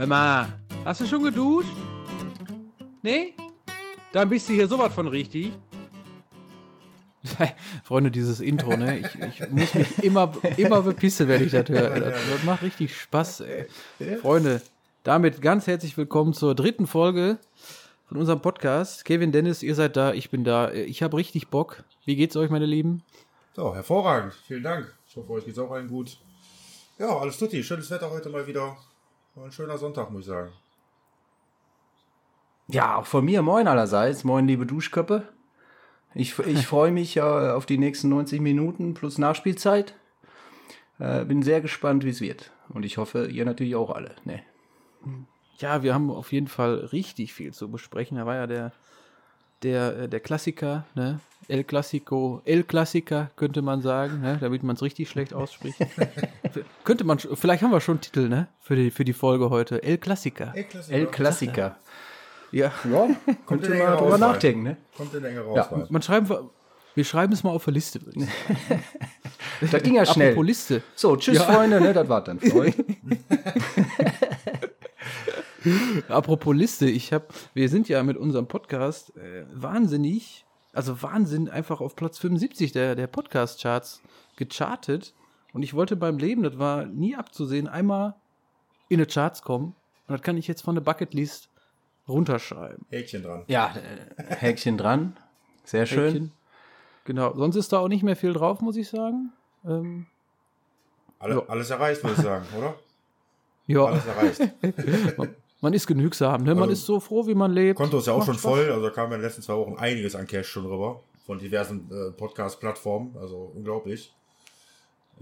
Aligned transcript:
Hör 0.00 0.06
mal, 0.06 0.48
hast 0.86 1.02
du 1.02 1.06
schon 1.06 1.22
geduscht? 1.24 1.68
Nee? 3.02 3.34
Dann 4.14 4.30
bist 4.30 4.48
du 4.48 4.54
hier 4.54 4.66
sowas 4.66 4.94
von 4.94 5.06
richtig. 5.06 5.52
Freunde, 7.84 8.10
dieses 8.10 8.40
Intro, 8.40 8.78
ne? 8.78 9.00
Ich, 9.00 9.14
ich 9.14 9.50
muss 9.50 9.74
mich 9.74 10.02
immer, 10.02 10.32
immer 10.56 10.80
bepissen, 10.80 11.28
wenn 11.28 11.44
ich 11.44 11.52
das 11.52 11.68
höre. 11.68 12.00
Das, 12.00 12.14
das 12.30 12.44
macht 12.44 12.62
richtig 12.62 12.96
Spaß, 12.96 13.40
ey. 13.40 13.66
Freunde, 14.22 14.62
damit 15.02 15.42
ganz 15.42 15.66
herzlich 15.66 15.98
willkommen 15.98 16.32
zur 16.32 16.54
dritten 16.54 16.86
Folge 16.86 17.36
von 18.08 18.16
unserem 18.16 18.40
Podcast. 18.40 19.04
Kevin, 19.04 19.32
Dennis, 19.32 19.62
ihr 19.62 19.74
seid 19.74 19.98
da, 19.98 20.14
ich 20.14 20.30
bin 20.30 20.44
da. 20.44 20.72
Ich 20.72 21.02
habe 21.02 21.18
richtig 21.18 21.48
Bock. 21.48 21.84
Wie 22.06 22.16
geht's 22.16 22.36
euch, 22.36 22.48
meine 22.48 22.64
Lieben? 22.64 23.02
So, 23.54 23.74
hervorragend. 23.74 24.32
Vielen 24.46 24.62
Dank. 24.62 24.94
Ich 25.06 25.14
hoffe, 25.16 25.30
euch 25.30 25.44
geht's 25.44 25.58
auch 25.58 25.70
allen 25.70 25.88
gut. 25.88 26.16
Ja, 26.98 27.18
alles 27.18 27.36
tutti. 27.36 27.62
Schönes 27.62 27.90
Wetter 27.90 28.10
heute 28.10 28.30
mal 28.30 28.46
wieder. 28.46 28.78
War 29.34 29.44
ein 29.44 29.52
schöner 29.52 29.78
Sonntag, 29.78 30.10
muss 30.10 30.22
ich 30.22 30.26
sagen. 30.26 30.52
Ja, 32.68 32.96
auch 32.96 33.06
von 33.06 33.24
mir 33.24 33.42
moin 33.42 33.68
allerseits. 33.68 34.24
Moin, 34.24 34.46
liebe 34.46 34.66
Duschköppe. 34.66 35.28
Ich, 36.14 36.38
ich 36.38 36.66
freue 36.66 36.92
mich 36.92 37.14
ja 37.14 37.54
auf 37.54 37.66
die 37.66 37.78
nächsten 37.78 38.08
90 38.08 38.40
Minuten 38.40 38.94
plus 38.94 39.18
Nachspielzeit. 39.18 39.94
Äh, 40.98 41.24
bin 41.24 41.42
sehr 41.42 41.60
gespannt, 41.60 42.04
wie 42.04 42.10
es 42.10 42.20
wird. 42.20 42.52
Und 42.68 42.84
ich 42.84 42.98
hoffe, 42.98 43.26
ihr 43.26 43.44
natürlich 43.44 43.74
auch 43.74 43.90
alle. 43.90 44.14
Ne? 44.24 44.42
Ja, 45.58 45.82
wir 45.82 45.94
haben 45.94 46.10
auf 46.10 46.32
jeden 46.32 46.48
Fall 46.48 46.76
richtig 46.92 47.32
viel 47.32 47.52
zu 47.52 47.70
besprechen. 47.70 48.18
Da 48.18 48.26
war 48.26 48.34
ja 48.34 48.46
der, 48.46 48.72
der, 49.62 49.96
äh, 50.02 50.08
der 50.08 50.20
Klassiker, 50.20 50.84
ne? 50.94 51.20
El 51.48 51.64
Clasico, 51.64 52.42
El 52.44 52.62
Classica 52.62 53.30
könnte 53.34 53.60
man 53.60 53.82
sagen, 53.82 54.20
ne? 54.20 54.38
damit 54.40 54.62
man 54.62 54.76
es 54.76 54.82
richtig 54.82 55.08
schlecht 55.08 55.34
ausspricht. 55.34 55.78
könnte 56.84 57.02
man, 57.02 57.18
vielleicht 57.18 57.64
haben 57.64 57.72
wir 57.72 57.80
schon 57.80 57.94
einen 57.94 58.00
Titel, 58.02 58.28
ne? 58.28 58.46
Für 58.60 58.76
die, 58.76 58.92
für 58.92 59.04
die 59.04 59.12
Folge 59.14 59.50
heute. 59.50 59.82
El 59.82 59.98
Classica. 59.98 60.52
El 60.54 60.62
Klassiker. 60.64 60.96
El 60.96 61.06
Klassiker. 61.06 61.76
Ja. 62.52 62.72
Ja, 62.84 63.08
Kommt 63.46 63.46
könnte 63.62 63.74
enger 63.74 63.96
drüber 63.96 64.14
Auswahl. 64.14 64.18
nachdenken, 64.20 64.62
ne? 64.62 64.76
Kommt 64.96 65.12
in 65.14 65.22
längere 65.22 65.52
Ja, 65.56 65.62
Auswahl. 65.62 65.86
Man 65.90 66.02
schreiben, 66.02 66.28
wir 66.94 67.04
schreiben 67.04 67.32
es 67.32 67.42
mal 67.42 67.50
auf 67.50 67.64
der 67.64 67.74
Liste, 67.74 68.04
würde 68.06 68.20
ich 68.20 68.26
sagen. 68.68 68.84
Das 69.72 69.82
ging 69.82 69.94
ja 69.94 70.06
schnell. 70.06 70.28
Apropos 70.30 70.46
Liste. 70.46 70.82
So, 70.94 71.16
tschüss, 71.16 71.36
Ja. 71.36 71.42
Freunde, 71.44 71.80
ne? 71.80 71.92
Das 71.92 72.08
war's 72.08 72.24
dann 72.24 72.40
für 72.40 72.54
euch. 72.60 72.74
Apropos 76.08 76.54
Liste, 76.54 76.88
ich 76.88 77.12
habe, 77.12 77.26
wir 77.54 77.68
sind 77.68 77.88
ja 77.88 78.02
mit 78.02 78.16
unserem 78.16 78.46
Podcast 78.46 79.16
äh, 79.16 79.44
wahnsinnig, 79.52 80.44
also 80.72 81.02
Wahnsinn, 81.02 81.48
einfach 81.48 81.80
auf 81.80 81.96
Platz 81.96 82.18
75 82.18 82.72
der, 82.72 82.94
der 82.94 83.06
Podcast-Charts 83.06 84.02
gechartet. 84.36 85.14
Und 85.52 85.62
ich 85.62 85.74
wollte 85.74 85.96
beim 85.96 86.18
Leben, 86.18 86.42
das 86.42 86.58
war 86.58 86.86
nie 86.86 87.16
abzusehen, 87.16 87.66
einmal 87.68 88.14
in 88.88 88.98
die 88.98 89.06
Charts 89.06 89.42
kommen. 89.42 89.74
Und 90.06 90.14
das 90.14 90.22
kann 90.22 90.36
ich 90.36 90.46
jetzt 90.48 90.62
von 90.62 90.74
der 90.74 90.82
Bucketlist 90.82 91.48
runterschreiben. 92.08 92.84
Häkchen 92.90 93.22
dran. 93.22 93.44
Ja, 93.48 93.74
äh, 94.16 94.34
Häkchen 94.36 94.78
dran. 94.78 95.16
Sehr 95.64 95.86
schön. 95.86 96.04
Häkchen. 96.12 96.32
Genau, 97.04 97.34
sonst 97.36 97.56
ist 97.56 97.72
da 97.72 97.78
auch 97.78 97.88
nicht 97.88 98.02
mehr 98.02 98.16
viel 98.16 98.32
drauf, 98.32 98.60
muss 98.60 98.76
ich 98.76 98.88
sagen. 98.88 99.32
Ähm, 99.64 100.06
Alle, 101.18 101.34
Ja. 101.36 101.42
Alles 101.48 101.70
erreicht, 101.70 102.02
würde 102.02 102.16
ich 102.16 102.22
sagen, 102.22 102.46
oder? 102.56 102.74
ja, 103.66 103.84
Alles 103.84 104.06
erreicht. 104.06 105.18
man 105.18 105.34
ist 105.74 105.86
genügsam, 105.86 106.42
ne? 106.42 106.54
Man 106.54 106.62
Also, 106.64 106.72
ist 106.72 106.86
so 106.86 107.00
froh, 107.00 107.26
wie 107.26 107.34
man 107.34 107.52
lebt. 107.52 107.76
Konto 107.76 107.98
ist 107.98 108.06
ja 108.06 108.12
auch 108.14 108.18
Macht 108.18 108.26
schon 108.26 108.38
Spaß. 108.38 108.50
voll. 108.50 108.70
Also 108.70 108.82
da 108.82 108.90
kam 108.90 109.10
ja 109.10 109.16
in 109.16 109.20
den 109.20 109.26
letzten 109.28 109.42
zwei 109.42 109.54
Wochen 109.56 109.76
einiges 109.76 110.14
an 110.14 110.26
Cash 110.26 110.48
schon 110.48 110.64
rüber. 110.66 111.02
Von 111.26 111.38
diversen 111.38 111.88
äh, 111.90 112.10
Podcast-Plattformen. 112.12 113.16
Also 113.20 113.52
unglaublich. 113.54 114.12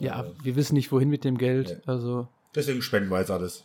Ja, 0.00 0.24
wir 0.42 0.54
wissen 0.56 0.74
nicht, 0.74 0.92
wohin 0.92 1.08
mit 1.08 1.24
dem 1.24 1.36
Geld. 1.38 1.82
Also, 1.86 2.28
Deswegen 2.54 2.82
spenden 2.82 3.10
wir 3.10 3.18
jetzt 3.18 3.30
alles. 3.32 3.64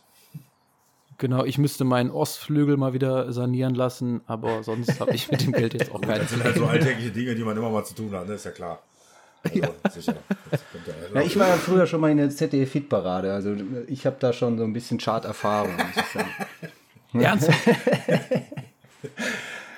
Genau, 1.18 1.44
ich 1.44 1.58
müsste 1.58 1.84
meinen 1.84 2.10
Ostflügel 2.10 2.76
mal 2.76 2.92
wieder 2.92 3.32
sanieren 3.32 3.76
lassen, 3.76 4.20
aber 4.26 4.64
sonst 4.64 4.98
habe 4.98 5.14
ich 5.14 5.30
mit 5.30 5.42
dem 5.46 5.52
Geld 5.52 5.74
jetzt 5.74 5.94
auch 5.94 6.00
keinen 6.00 6.22
Das 6.22 6.30
sind 6.30 6.42
halt 6.42 6.56
so 6.56 6.66
alltägliche 6.66 7.12
Dinge, 7.12 7.36
die 7.36 7.44
man 7.44 7.56
immer 7.56 7.70
mal 7.70 7.84
zu 7.84 7.94
tun 7.94 8.10
hat, 8.16 8.26
ne? 8.26 8.34
ist 8.34 8.44
ja 8.44 8.50
klar. 8.50 8.82
Also, 9.44 10.00
sicher. 10.00 10.14
Das 10.50 10.60
kommt 10.72 10.86
ja, 10.86 11.20
Ja, 11.20 11.26
ich 11.26 11.38
war 11.38 11.48
ja 11.48 11.54
früher 11.54 11.86
schon 11.86 12.00
mal 12.00 12.10
in 12.10 12.16
der 12.18 12.30
ZDF-Hitparade. 12.30 13.32
Also 13.32 13.54
ich 13.86 14.06
habe 14.06 14.16
da 14.18 14.32
schon 14.32 14.58
so 14.58 14.64
ein 14.64 14.72
bisschen 14.72 14.98
Chart-Erfahrung, 14.98 15.72
muss 15.76 15.84
ich 15.96 16.12
sagen. 16.12 16.28
Ernsthaft? 17.22 17.68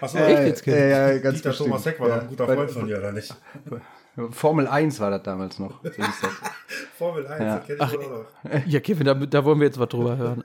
Achso, 0.00 0.18
Echt 0.18 0.46
jetzt, 0.46 0.62
Kind? 0.62 0.76
Ja, 0.76 0.86
ja, 1.10 1.18
ganz 1.18 1.38
Dieter 1.38 1.48
bestimmt. 1.50 1.68
Thomas 1.70 1.86
Heck 1.86 2.00
war 2.00 2.08
doch 2.08 2.14
ein 2.16 2.20
Ja, 2.22 2.26
guter 2.28 2.46
Freund 2.46 2.70
von 2.70 2.86
dir, 2.86 2.98
oder 2.98 3.12
nicht? 3.12 3.34
Formel 4.30 4.66
1 4.66 5.00
war 5.00 5.10
das 5.10 5.22
damals 5.22 5.58
noch. 5.58 5.82
So 5.82 5.90
hieß 5.90 6.20
das. 6.22 6.30
Formel 6.96 7.26
1, 7.26 7.40
Ja. 7.42 7.56
das 7.58 7.66
kenn 7.66 7.76
ich 7.76 7.82
auch 7.82 8.10
noch. 8.10 8.66
Ja, 8.66 8.80
Kevin, 8.80 9.04
da, 9.06 9.14
da 9.14 9.44
wollen 9.44 9.58
wir 9.60 9.66
jetzt 9.66 9.78
was 9.78 9.88
drüber 9.88 10.16
hören. 10.16 10.44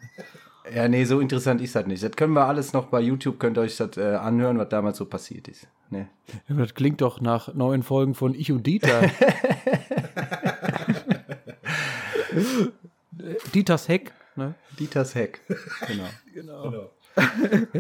Ja, 0.74 0.88
nee, 0.88 1.04
so 1.04 1.20
interessant 1.20 1.60
ist 1.62 1.76
das 1.76 1.86
nicht. 1.86 2.02
Das 2.04 2.12
können 2.12 2.34
wir 2.34 2.46
alles 2.46 2.72
noch 2.74 2.86
bei 2.86 3.02
YouTube, 3.02 3.40
könnt 3.40 3.58
ihr 3.58 3.62
euch 3.62 3.76
das 3.78 3.98
äh, 3.98 4.16
anhören, 4.16 4.58
was 4.58 4.70
damals 4.70 4.98
so 4.98 5.06
passiert 5.06 5.48
ist. 5.48 5.68
Nee. 5.90 6.08
Das 6.48 6.74
klingt 6.74 7.02
doch 7.02 7.20
nach 7.20 7.54
neuen 7.54 7.84
Folgen 7.84 8.16
von 8.16 8.34
Ich 8.34 8.52
und 8.52 8.66
Dieter. 8.66 9.02
Dieters 13.54 13.90
Heck. 13.90 14.14
Ne? 14.36 14.56
Dieters 14.80 15.16
Heck. 15.16 15.42
Genau. 15.88 16.06
Genau. 16.34 16.90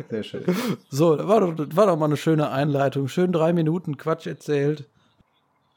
Sehr 0.09 0.24
schön. 0.24 0.44
So, 0.90 1.16
das 1.16 1.25
war, 1.25 1.40
doch, 1.40 1.56
das 1.56 1.74
war 1.74 1.85
doch 1.85 1.96
mal 1.97 2.07
eine 2.07 2.18
schöne 2.18 2.50
Einleitung. 2.50 3.07
Schön 3.07 3.31
drei 3.31 3.53
Minuten 3.53 3.96
Quatsch 3.96 4.28
erzählt. 4.28 4.90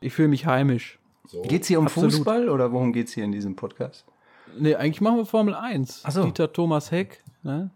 Ich 0.00 0.12
fühle 0.12 0.26
mich 0.26 0.47
heimisch. 0.47 0.98
So. 1.28 1.42
Geht's 1.42 1.69
hier 1.69 1.78
um 1.78 1.86
Absolut. 1.86 2.14
Fußball 2.14 2.48
oder 2.48 2.72
worum 2.72 2.92
geht's 2.92 3.12
hier 3.12 3.22
in 3.22 3.30
diesem 3.30 3.54
Podcast? 3.54 4.04
Nee, 4.59 4.75
eigentlich 4.76 5.00
machen 5.00 5.16
wir 5.19 5.26
Formel 5.26 5.54
1. 5.54 6.03
Ach 6.04 6.10
so. 6.10 6.25
Dieter 6.25 6.53
Thomas 6.53 6.91
Heck. 6.91 7.22
Ne? 7.42 7.70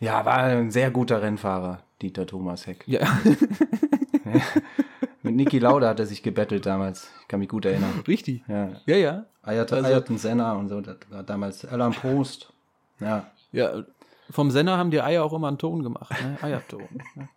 Ja, 0.00 0.24
war 0.24 0.38
ein 0.38 0.70
sehr 0.70 0.90
guter 0.90 1.22
Rennfahrer, 1.22 1.80
Dieter 2.02 2.26
Thomas 2.26 2.66
Heck. 2.66 2.84
Ja, 2.86 3.00
Mit 5.22 5.34
Niki 5.34 5.58
Lauda 5.58 5.88
hat 5.88 6.00
er 6.00 6.06
sich 6.06 6.22
gebettelt 6.22 6.66
damals. 6.66 7.08
Ich 7.22 7.28
kann 7.28 7.40
mich 7.40 7.48
gut 7.48 7.64
erinnern. 7.64 8.02
richtig. 8.06 8.42
Ja, 8.48 8.70
Ja, 8.86 8.96
ja. 8.96 9.24
Ayrton, 9.42 9.78
Also- 9.78 9.88
Ayrton 9.90 10.18
Senna 10.18 10.52
und 10.54 10.68
so, 10.68 10.80
das 10.80 10.96
war 11.10 11.22
damals 11.22 11.64
Alain 11.64 11.92
Prost. 11.92 12.52
Ja, 13.00 13.26
Ja, 13.52 13.82
vom 14.30 14.50
Sender 14.50 14.76
haben 14.76 14.90
die 14.90 15.00
Eier 15.00 15.24
auch 15.24 15.32
immer 15.32 15.48
einen 15.48 15.58
Ton 15.58 15.82
gemacht, 15.82 16.10
ne? 16.22 16.36
Eierton. 16.42 16.82
ne? 17.14 17.28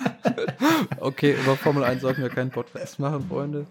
okay, 1.00 1.34
über 1.42 1.56
Formel 1.56 1.84
1 1.84 2.00
sollten 2.00 2.22
wir 2.22 2.30
keinen 2.30 2.50
Podcast 2.50 2.98
machen, 2.98 3.26
Freunde. 3.28 3.66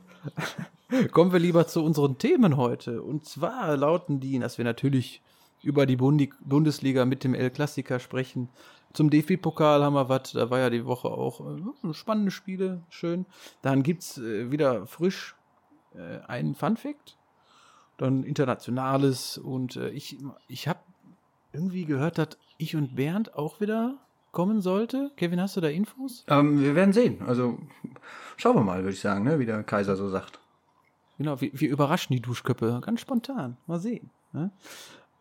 Kommen 1.11 1.31
wir 1.31 1.39
lieber 1.39 1.67
zu 1.67 1.83
unseren 1.83 2.17
Themen 2.17 2.57
heute. 2.57 3.01
Und 3.01 3.25
zwar 3.25 3.77
lauten 3.77 4.19
die, 4.19 4.37
dass 4.39 4.57
wir 4.57 4.65
natürlich 4.65 5.21
über 5.63 5.85
die 5.85 5.95
Bundesliga 5.95 7.05
mit 7.05 7.23
dem 7.23 7.33
El 7.33 7.49
Klassiker 7.49 7.99
sprechen. 7.99 8.49
Zum 8.93 9.09
DFB-Pokal 9.09 9.83
haben 9.83 9.93
wir 9.93 10.09
was, 10.09 10.33
da 10.33 10.49
war 10.49 10.59
ja 10.59 10.69
die 10.69 10.85
Woche 10.85 11.07
auch 11.07 11.39
äh, 11.39 11.93
spannende 11.93 12.31
Spiele, 12.31 12.81
schön. 12.89 13.25
Dann 13.61 13.83
gibt 13.83 14.03
es 14.03 14.17
äh, 14.17 14.51
wieder 14.51 14.85
frisch 14.85 15.35
äh, 15.95 16.19
einen 16.27 16.55
Fun-Fact, 16.55 17.17
dann 17.97 18.23
Internationales 18.23 19.37
und 19.37 19.77
ich, 19.77 20.17
ich 20.47 20.67
habe 20.67 20.79
irgendwie 21.53 21.85
gehört, 21.85 22.17
dass 22.17 22.37
ich 22.57 22.75
und 22.75 22.95
Bernd 22.95 23.35
auch 23.35 23.61
wieder 23.61 23.97
kommen 24.31 24.61
sollte. 24.61 25.11
Kevin, 25.15 25.39
hast 25.39 25.55
du 25.55 25.61
da 25.61 25.67
Infos? 25.67 26.25
ähm, 26.27 26.59
wir 26.61 26.75
werden 26.75 26.93
sehen. 26.93 27.21
Also 27.27 27.59
schauen 28.37 28.55
wir 28.55 28.63
mal, 28.63 28.79
würde 28.79 28.93
ich 28.93 29.01
sagen, 29.01 29.23
ne? 29.23 29.39
wie 29.39 29.45
der 29.45 29.63
Kaiser 29.63 29.95
so 29.95 30.09
sagt. 30.09 30.39
Genau, 31.21 31.39
wir, 31.39 31.51
wir 31.53 31.69
überraschen 31.69 32.15
die 32.15 32.21
Duschköppe 32.21 32.81
ganz 32.83 32.99
spontan. 32.99 33.55
Mal 33.67 33.79
sehen. 33.79 34.09
Ne? 34.33 34.49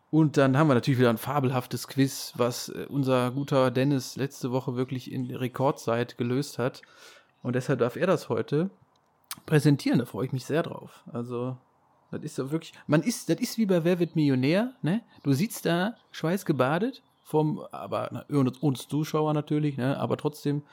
Und 0.09 0.35
dann 0.35 0.57
haben 0.57 0.67
wir 0.67 0.73
natürlich 0.73 0.99
wieder 0.99 1.11
ein 1.11 1.19
fabelhaftes 1.19 1.87
Quiz, 1.87 2.33
was 2.35 2.69
äh, 2.69 2.87
unser 2.89 3.29
guter 3.29 3.69
Dennis 3.69 4.15
letzte 4.15 4.51
Woche 4.51 4.75
wirklich 4.75 5.11
in 5.11 5.29
Rekordzeit 5.29 6.17
gelöst 6.17 6.57
hat. 6.57 6.81
Und 7.43 7.55
deshalb 7.55 7.79
darf 7.79 7.97
er 7.97 8.07
das 8.07 8.29
heute 8.29 8.71
präsentieren. 9.45 9.99
Da 9.99 10.05
freue 10.05 10.25
ich 10.25 10.33
mich 10.33 10.43
sehr 10.43 10.63
drauf. 10.63 11.03
Also, 11.13 11.55
das 12.09 12.23
ist 12.23 12.35
so 12.35 12.51
wirklich, 12.51 12.73
man 12.87 13.03
ist, 13.03 13.29
das 13.29 13.39
ist 13.39 13.59
wie 13.59 13.67
bei 13.67 13.83
Wer 13.83 13.99
wird 13.99 14.15
Millionär, 14.15 14.73
ne? 14.81 15.01
Du 15.21 15.33
sitzt 15.33 15.67
da 15.67 15.95
schweißgebadet 16.09 17.03
vom, 17.23 17.61
aber 17.71 18.09
na, 18.11 18.25
ohne 18.35 18.51
uns 18.59 18.87
Zuschauer 18.87 19.35
natürlich, 19.35 19.77
ne? 19.77 19.99
Aber 19.99 20.17
trotzdem, 20.17 20.63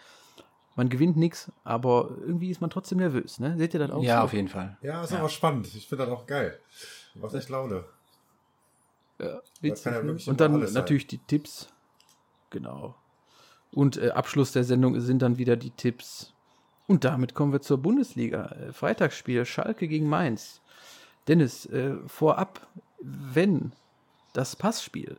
man 0.79 0.89
gewinnt 0.89 1.17
nichts, 1.17 1.53
aber 1.65 2.11
irgendwie 2.21 2.51
ist 2.51 2.61
man 2.61 2.71
trotzdem 2.71 2.99
nervös, 2.99 3.39
ne? 3.41 3.57
Seht 3.59 3.75
ihr 3.75 3.81
das 3.81 3.91
auch 3.91 4.03
Ja, 4.03 4.19
so? 4.19 4.25
auf 4.25 4.33
jeden 4.33 4.49
Fall. 4.49 4.79
Ja, 4.81 5.03
ist 5.03 5.13
aber 5.13 5.29
spannend. 5.29 5.67
Ich 5.75 5.89
finde 5.89 6.07
das 6.07 6.15
auch 6.15 6.27
geil. 6.27 6.59
Was 7.15 7.35
echt 7.35 7.49
Laune. 7.51 7.85
Ja, 9.21 9.41
kann 9.61 9.93
ja 9.95 10.03
ne? 10.03 10.17
Und 10.27 10.41
dann 10.41 10.55
alles 10.55 10.73
sein. 10.73 10.81
natürlich 10.83 11.07
die 11.07 11.19
Tipps. 11.19 11.69
Genau. 12.51 12.95
Und 13.73 13.97
äh, 13.99 14.11
Abschluss 14.11 14.53
der 14.53 14.65
Sendung 14.65 14.99
sind 15.01 15.21
dann 15.21 15.37
wieder 15.37 15.57
die 15.57 15.71
Tipps. 15.71 16.33
Und 16.87 17.05
damit 17.05 17.35
kommen 17.35 17.53
wir 17.53 17.61
zur 17.61 17.79
Bundesliga. 17.79 18.47
Äh, 18.47 18.73
Freitagsspiel 18.73 19.45
Schalke 19.45 19.89
gegen 19.89 20.09
Mainz. 20.09 20.63
Dennis, 21.27 21.67
äh, 21.67 21.97
vorab, 22.07 22.67
wenn 23.01 23.73
das 24.33 24.57
Passspiel 24.57 25.19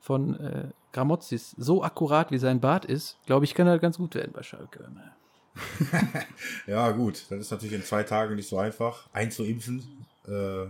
von 0.00 0.38
äh, 0.40 0.68
Gramozis 0.92 1.54
so 1.58 1.82
akkurat 1.82 2.30
wie 2.30 2.38
sein 2.38 2.60
Bart 2.60 2.84
ist, 2.84 3.18
glaube 3.26 3.44
ich, 3.44 3.54
kann 3.54 3.66
er 3.66 3.78
ganz 3.78 3.96
gut 3.98 4.14
werden 4.14 4.32
bei 4.32 4.42
Schalke. 4.42 4.82
Ne? 4.82 5.12
Ja, 6.66 6.90
gut. 6.92 7.26
Das 7.30 7.40
ist 7.40 7.50
natürlich 7.50 7.74
in 7.74 7.84
zwei 7.84 8.02
Tagen 8.04 8.36
nicht 8.36 8.48
so 8.48 8.58
einfach 8.58 9.08
einzuimpfen. 9.12 10.06
Äh, 10.26 10.66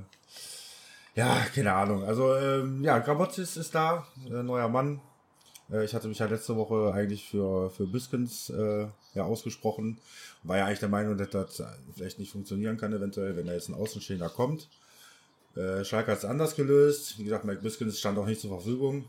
Ja, 1.15 1.37
keine 1.55 1.73
Ahnung. 1.75 2.05
Also, 2.05 2.35
ähm, 2.37 2.83
ja, 2.83 2.99
Gramotzis 2.99 3.57
ist 3.57 3.75
da, 3.75 4.07
äh, 4.27 4.43
neuer 4.43 4.69
Mann. 4.69 5.01
Äh, 5.71 5.85
ich 5.85 5.95
hatte 5.95 6.09
mich 6.09 6.19
ja 6.19 6.27
letzte 6.27 6.57
Woche 6.57 6.93
eigentlich 6.95 7.29
für, 7.29 7.71
für 7.71 7.87
Biskens 7.87 8.49
äh, 8.51 8.87
ja, 9.15 9.25
ausgesprochen. 9.25 9.99
War 10.43 10.57
ja 10.59 10.67
eigentlich 10.67 10.81
der 10.81 10.89
Meinung, 10.89 11.19
dass 11.19 11.31
das 11.31 11.63
vielleicht 11.95 12.19
nicht 12.19 12.33
funktionieren 12.33 12.77
kann, 12.79 12.93
eventuell, 12.93 13.37
wenn 13.37 13.47
da 13.47 13.53
jetzt 13.53 13.69
ein 13.69 13.75
Außenstehender 13.75 14.31
kommt. 14.31 14.69
Äh, 15.55 15.85
Schalke 15.85 16.13
hat 16.13 16.19
es 16.19 16.25
anders 16.25 16.57
gelöst. 16.57 17.19
Wie 17.19 17.25
gesagt, 17.25 17.45
Mike 17.45 17.61
Biskens 17.63 17.99
stand 17.99 18.19
auch 18.19 18.27
nicht 18.27 18.41
zur 18.41 18.51
Verfügung. 18.51 19.05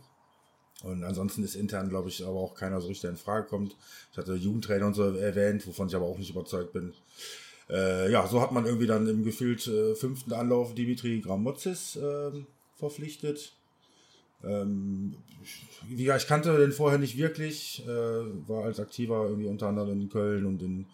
Und 0.82 1.04
ansonsten 1.04 1.44
ist 1.44 1.56
intern, 1.56 1.90
glaube 1.90 2.10
ich, 2.10 2.26
aber 2.26 2.40
auch 2.40 2.56
keiner 2.56 2.82
so 2.82 2.88
richtig 2.88 3.10
in 3.10 3.18
Frage 3.18 3.48
kommt. 3.48 3.76
Ich 4.12 4.18
hatte 4.18 4.34
Jugendtrainer 4.36 4.88
und 4.88 4.96
so 4.96 5.04
erwähnt, 5.04 5.66
wovon 5.66 5.88
ich 5.88 5.96
aber 5.96 6.06
auch 6.06 6.18
nicht 6.18 6.32
überzeugt 6.32 6.74
bin. 6.74 6.94
Äh, 7.70 8.12
ja, 8.12 8.28
so 8.28 8.42
hat 8.42 8.52
man 8.52 8.66
irgendwie 8.66 8.88
dann 8.88 9.08
im 9.08 9.24
gefühlt 9.24 9.66
äh, 9.68 9.96
fünften 9.96 10.34
Anlauf 10.34 10.76
Dimitri 10.76 11.22
Gramotzis 11.22 11.96
äh, 11.96 12.32
verpflichtet. 12.76 13.54
Ähm, 14.44 15.16
wie 15.88 16.04
gesagt, 16.04 16.24
ich 16.24 16.28
kannte 16.28 16.58
den 16.58 16.74
vorher 16.74 17.00
nicht 17.00 17.18
wirklich, 17.18 17.82
äh, 17.86 17.90
war 18.48 18.66
als 18.66 18.80
Aktiver 18.80 19.26
irgendwie 19.28 19.48
unter 19.48 19.68
anderem 19.68 20.02
in 20.02 20.10
Köln 20.10 20.46
und 20.46 20.62
in, 20.62 20.86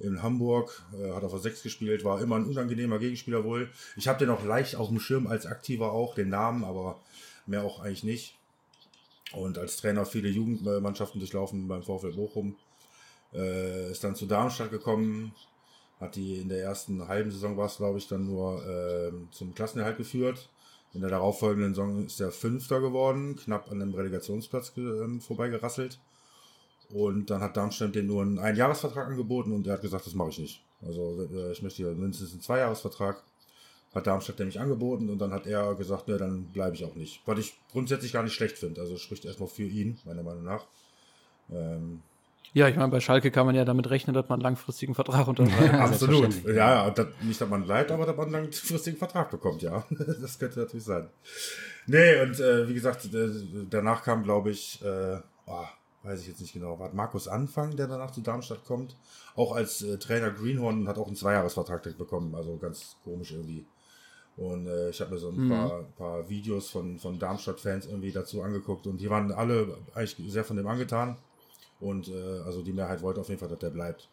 in 0.00 0.22
Hamburg, 0.22 0.82
äh, 0.92 1.12
hat 1.12 1.22
auf 1.22 1.30
der 1.30 1.40
6 1.40 1.62
gespielt, 1.62 2.04
war 2.04 2.20
immer 2.20 2.36
ein 2.36 2.46
unangenehmer 2.46 2.98
Gegenspieler 2.98 3.44
wohl. 3.44 3.70
Ich 3.96 4.08
habe 4.08 4.18
den 4.18 4.30
auch 4.30 4.44
leicht 4.44 4.74
auf 4.74 4.88
dem 4.88 4.98
Schirm 4.98 5.28
als 5.28 5.46
Aktiver 5.46 5.92
auch, 5.92 6.16
den 6.16 6.30
Namen, 6.30 6.64
aber 6.64 7.00
mehr 7.46 7.62
auch 7.62 7.78
eigentlich 7.80 8.04
nicht. 8.04 8.34
Und 9.36 9.58
als 9.58 9.76
Trainer 9.76 10.06
viele 10.06 10.28
Jugendmannschaften 10.30 11.20
durchlaufen 11.20 11.68
beim 11.68 11.82
VfL 11.82 12.12
Bochum. 12.12 12.56
Äh, 13.34 13.90
ist 13.90 14.02
dann 14.02 14.14
zu 14.14 14.26
Darmstadt 14.26 14.70
gekommen, 14.70 15.34
hat 16.00 16.16
die 16.16 16.38
in 16.40 16.48
der 16.48 16.62
ersten 16.62 17.06
halben 17.06 17.30
Saison 17.30 17.56
war 17.56 17.66
es, 17.66 17.76
glaube 17.76 17.98
ich, 17.98 18.08
dann 18.08 18.26
nur 18.26 18.64
äh, 18.66 19.12
zum 19.32 19.54
Klassenerhalt 19.54 19.98
geführt. 19.98 20.48
In 20.94 21.02
der 21.02 21.10
darauffolgenden 21.10 21.74
Saison 21.74 22.06
ist 22.06 22.20
er 22.20 22.30
Fünfter 22.30 22.80
geworden, 22.80 23.36
knapp 23.36 23.70
an 23.70 23.82
einem 23.82 23.94
Relegationsplatz 23.94 24.72
äh, 24.78 25.20
vorbeigerasselt. 25.20 25.98
Und 26.88 27.28
dann 27.28 27.42
hat 27.42 27.56
Darmstadt 27.56 27.94
den 27.94 28.06
nur 28.06 28.22
einen 28.22 28.38
Einjahresvertrag 28.38 29.08
angeboten 29.08 29.52
und 29.52 29.66
er 29.66 29.74
hat 29.74 29.82
gesagt, 29.82 30.06
das 30.06 30.14
mache 30.14 30.30
ich 30.30 30.38
nicht. 30.38 30.64
Also 30.80 31.28
äh, 31.30 31.52
ich 31.52 31.60
möchte 31.60 31.82
hier 31.82 31.92
mindestens 31.92 32.32
einen 32.32 32.40
Zweijahresvertrag. 32.40 33.22
Hat 33.96 34.06
Darmstadt 34.06 34.38
nämlich 34.38 34.60
angeboten 34.60 35.08
und 35.08 35.18
dann 35.18 35.32
hat 35.32 35.46
er 35.46 35.74
gesagt, 35.74 36.06
ne, 36.06 36.18
dann 36.18 36.44
bleibe 36.52 36.76
ich 36.76 36.84
auch 36.84 36.94
nicht. 36.94 37.22
Was 37.24 37.38
ich 37.38 37.58
grundsätzlich 37.72 38.12
gar 38.12 38.22
nicht 38.22 38.34
schlecht 38.34 38.58
finde. 38.58 38.80
Also 38.82 38.98
spricht 38.98 39.24
erstmal 39.24 39.48
für 39.48 39.64
ihn, 39.64 39.98
meiner 40.04 40.22
Meinung 40.22 40.44
nach. 40.44 40.66
Ähm, 41.50 42.02
ja, 42.52 42.68
ich 42.68 42.76
meine, 42.76 42.88
bei 42.88 43.00
Schalke 43.00 43.30
kann 43.30 43.46
man 43.46 43.54
ja 43.54 43.64
damit 43.64 43.88
rechnen, 43.90 44.14
dass 44.14 44.28
man 44.28 44.36
einen 44.36 44.44
langfristigen 44.44 44.94
Vertrag 44.94 45.28
unterschreibt. 45.28 45.74
Absolut. 45.74 46.44
Ja, 46.44 46.90
das, 46.90 47.06
nicht, 47.22 47.40
dass 47.40 47.48
man 47.48 47.64
bleibt, 47.64 47.90
aber 47.90 48.06
dass 48.06 48.16
man 48.16 48.26
einen 48.26 48.44
langfristigen 48.44 48.96
Vertrag 48.98 49.30
bekommt, 49.30 49.62
ja. 49.62 49.84
Das 49.90 50.38
könnte 50.38 50.60
natürlich 50.60 50.84
sein. 50.84 51.08
Nee, 51.86 52.20
und 52.20 52.38
äh, 52.38 52.68
wie 52.68 52.74
gesagt, 52.74 53.08
danach 53.70 54.02
kam, 54.02 54.24
glaube 54.24 54.50
ich, 54.50 54.82
äh, 54.82 55.18
oh, 55.46 55.64
weiß 56.02 56.20
ich 56.20 56.28
jetzt 56.28 56.40
nicht 56.40 56.52
genau, 56.52 56.78
war 56.78 56.92
Markus 56.92 57.28
Anfang, 57.28 57.76
der 57.76 57.88
danach 57.88 58.10
zu 58.10 58.20
Darmstadt 58.20 58.64
kommt. 58.64 58.96
Auch 59.34 59.54
als 59.54 59.82
äh, 59.82 59.98
Trainer 59.98 60.30
Greenhorn 60.30 60.88
hat 60.88 60.98
auch 60.98 61.06
einen 61.06 61.16
Zweijahresvertrag 61.16 61.82
bekommen, 61.98 62.34
also 62.34 62.56
ganz 62.56 62.96
komisch 63.04 63.32
irgendwie. 63.32 63.66
Und 64.36 64.66
äh, 64.66 64.90
ich 64.90 65.00
habe 65.00 65.14
mir 65.14 65.18
so 65.18 65.30
ein 65.30 65.44
mhm. 65.44 65.48
paar, 65.48 65.82
paar, 65.96 66.28
Videos 66.28 66.68
von, 66.68 66.98
von 66.98 67.18
Darmstadt-Fans 67.18 67.86
irgendwie 67.86 68.12
dazu 68.12 68.42
angeguckt 68.42 68.86
und 68.86 69.00
die 69.00 69.08
waren 69.08 69.32
alle 69.32 69.78
eigentlich 69.94 70.16
sehr 70.30 70.44
von 70.44 70.56
dem 70.56 70.66
angetan. 70.66 71.16
Und 71.80 72.08
äh, 72.08 72.40
also 72.44 72.62
die 72.62 72.72
Mehrheit 72.72 73.02
wollte 73.02 73.20
auf 73.20 73.28
jeden 73.28 73.40
Fall, 73.40 73.48
dass 73.48 73.58
der 73.58 73.70
bleibt. 73.70 74.08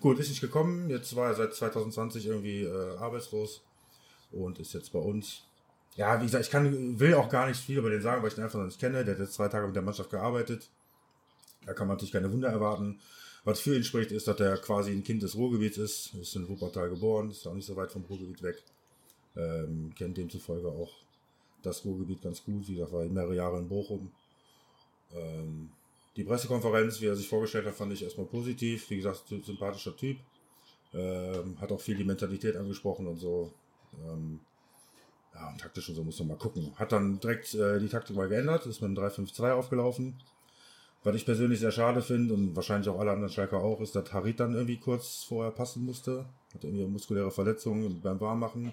Gut, 0.00 0.18
ist 0.18 0.28
nicht 0.28 0.40
gekommen. 0.40 0.90
Jetzt 0.90 1.14
war 1.16 1.28
er 1.28 1.34
seit 1.34 1.54
2020 1.54 2.26
irgendwie 2.26 2.62
äh, 2.62 2.96
arbeitslos 2.98 3.62
und 4.30 4.58
ist 4.60 4.74
jetzt 4.74 4.92
bei 4.92 4.98
uns. 4.98 5.42
Ja, 5.96 6.20
wie 6.20 6.26
gesagt, 6.26 6.44
ich 6.44 6.50
kann, 6.50 6.98
will 6.98 7.14
auch 7.14 7.28
gar 7.28 7.48
nicht 7.48 7.60
viel 7.60 7.78
über 7.78 7.90
den 7.90 8.02
sagen, 8.02 8.22
weil 8.22 8.28
ich 8.28 8.34
den 8.34 8.44
einfach 8.44 8.58
noch 8.58 8.66
nicht 8.66 8.80
kenne. 8.80 9.04
Der 9.04 9.14
hat 9.14 9.20
jetzt 9.20 9.34
zwei 9.34 9.48
Tage 9.48 9.66
mit 9.66 9.76
der 9.76 9.82
Mannschaft 9.82 10.10
gearbeitet. 10.10 10.70
Da 11.66 11.72
kann 11.72 11.86
man 11.86 11.96
natürlich 11.96 12.12
keine 12.12 12.32
Wunder 12.32 12.48
erwarten. 12.48 13.00
Was 13.44 13.60
für 13.60 13.76
ihn 13.76 13.84
spricht, 13.84 14.10
ist, 14.10 14.26
dass 14.26 14.40
er 14.40 14.56
quasi 14.56 14.90
ein 14.92 15.04
Kind 15.04 15.22
des 15.22 15.36
Ruhrgebiets 15.36 15.78
ist. 15.78 16.14
Ist 16.14 16.34
in 16.36 16.48
Wuppertal 16.48 16.90
geboren, 16.90 17.30
ist 17.30 17.46
auch 17.46 17.54
nicht 17.54 17.66
so 17.66 17.76
weit 17.76 17.92
vom 17.92 18.04
Ruhrgebiet 18.04 18.42
weg. 18.42 18.62
Ähm, 19.36 19.92
kennt 19.96 20.16
demzufolge 20.16 20.68
auch 20.68 20.92
das 21.62 21.84
Ruhrgebiet 21.84 22.22
ganz 22.22 22.44
gut. 22.44 22.68
Wie 22.68 22.74
gesagt, 22.74 22.92
war 22.92 23.04
mehrere 23.04 23.34
Jahre 23.34 23.58
in 23.58 23.68
Bochum. 23.68 24.10
Ähm, 25.12 25.70
die 26.16 26.24
Pressekonferenz, 26.24 27.00
wie 27.00 27.06
er 27.06 27.16
sich 27.16 27.28
vorgestellt 27.28 27.66
hat, 27.66 27.74
fand 27.74 27.92
ich 27.92 28.02
erstmal 28.02 28.26
positiv. 28.26 28.88
Wie 28.90 28.96
gesagt, 28.96 29.24
sympathischer 29.28 29.96
Typ. 29.96 30.18
Ähm, 30.92 31.60
hat 31.60 31.72
auch 31.72 31.80
viel 31.80 31.96
die 31.96 32.04
Mentalität 32.04 32.56
angesprochen 32.56 33.06
und 33.06 33.18
so. 33.18 33.52
Ähm, 34.06 34.38
ja, 35.34 35.48
und 35.50 35.60
taktisch 35.60 35.88
und 35.88 35.96
so 35.96 36.04
muss 36.04 36.18
man 36.20 36.28
mal 36.28 36.36
gucken. 36.36 36.72
Hat 36.76 36.92
dann 36.92 37.18
direkt 37.18 37.54
äh, 37.54 37.80
die 37.80 37.88
Taktik 37.88 38.14
mal 38.14 38.28
geändert, 38.28 38.66
ist 38.66 38.80
mit 38.80 38.96
einem 38.96 39.08
3-5-2 39.08 39.52
aufgelaufen. 39.52 40.14
Was 41.02 41.16
ich 41.16 41.26
persönlich 41.26 41.60
sehr 41.60 41.72
schade 41.72 42.00
finde 42.00 42.32
und 42.32 42.56
wahrscheinlich 42.56 42.88
auch 42.88 42.98
alle 42.98 43.10
anderen 43.10 43.32
Schalker 43.32 43.58
auch, 43.58 43.80
ist, 43.80 43.94
dass 43.94 44.12
Harit 44.12 44.40
dann 44.40 44.54
irgendwie 44.54 44.78
kurz 44.78 45.24
vorher 45.24 45.50
passen 45.50 45.84
musste. 45.84 46.24
Hat 46.54 46.64
irgendwie 46.64 46.86
muskuläre 46.86 47.30
Verletzungen 47.30 48.00
beim 48.00 48.20
Warmmachen. 48.20 48.72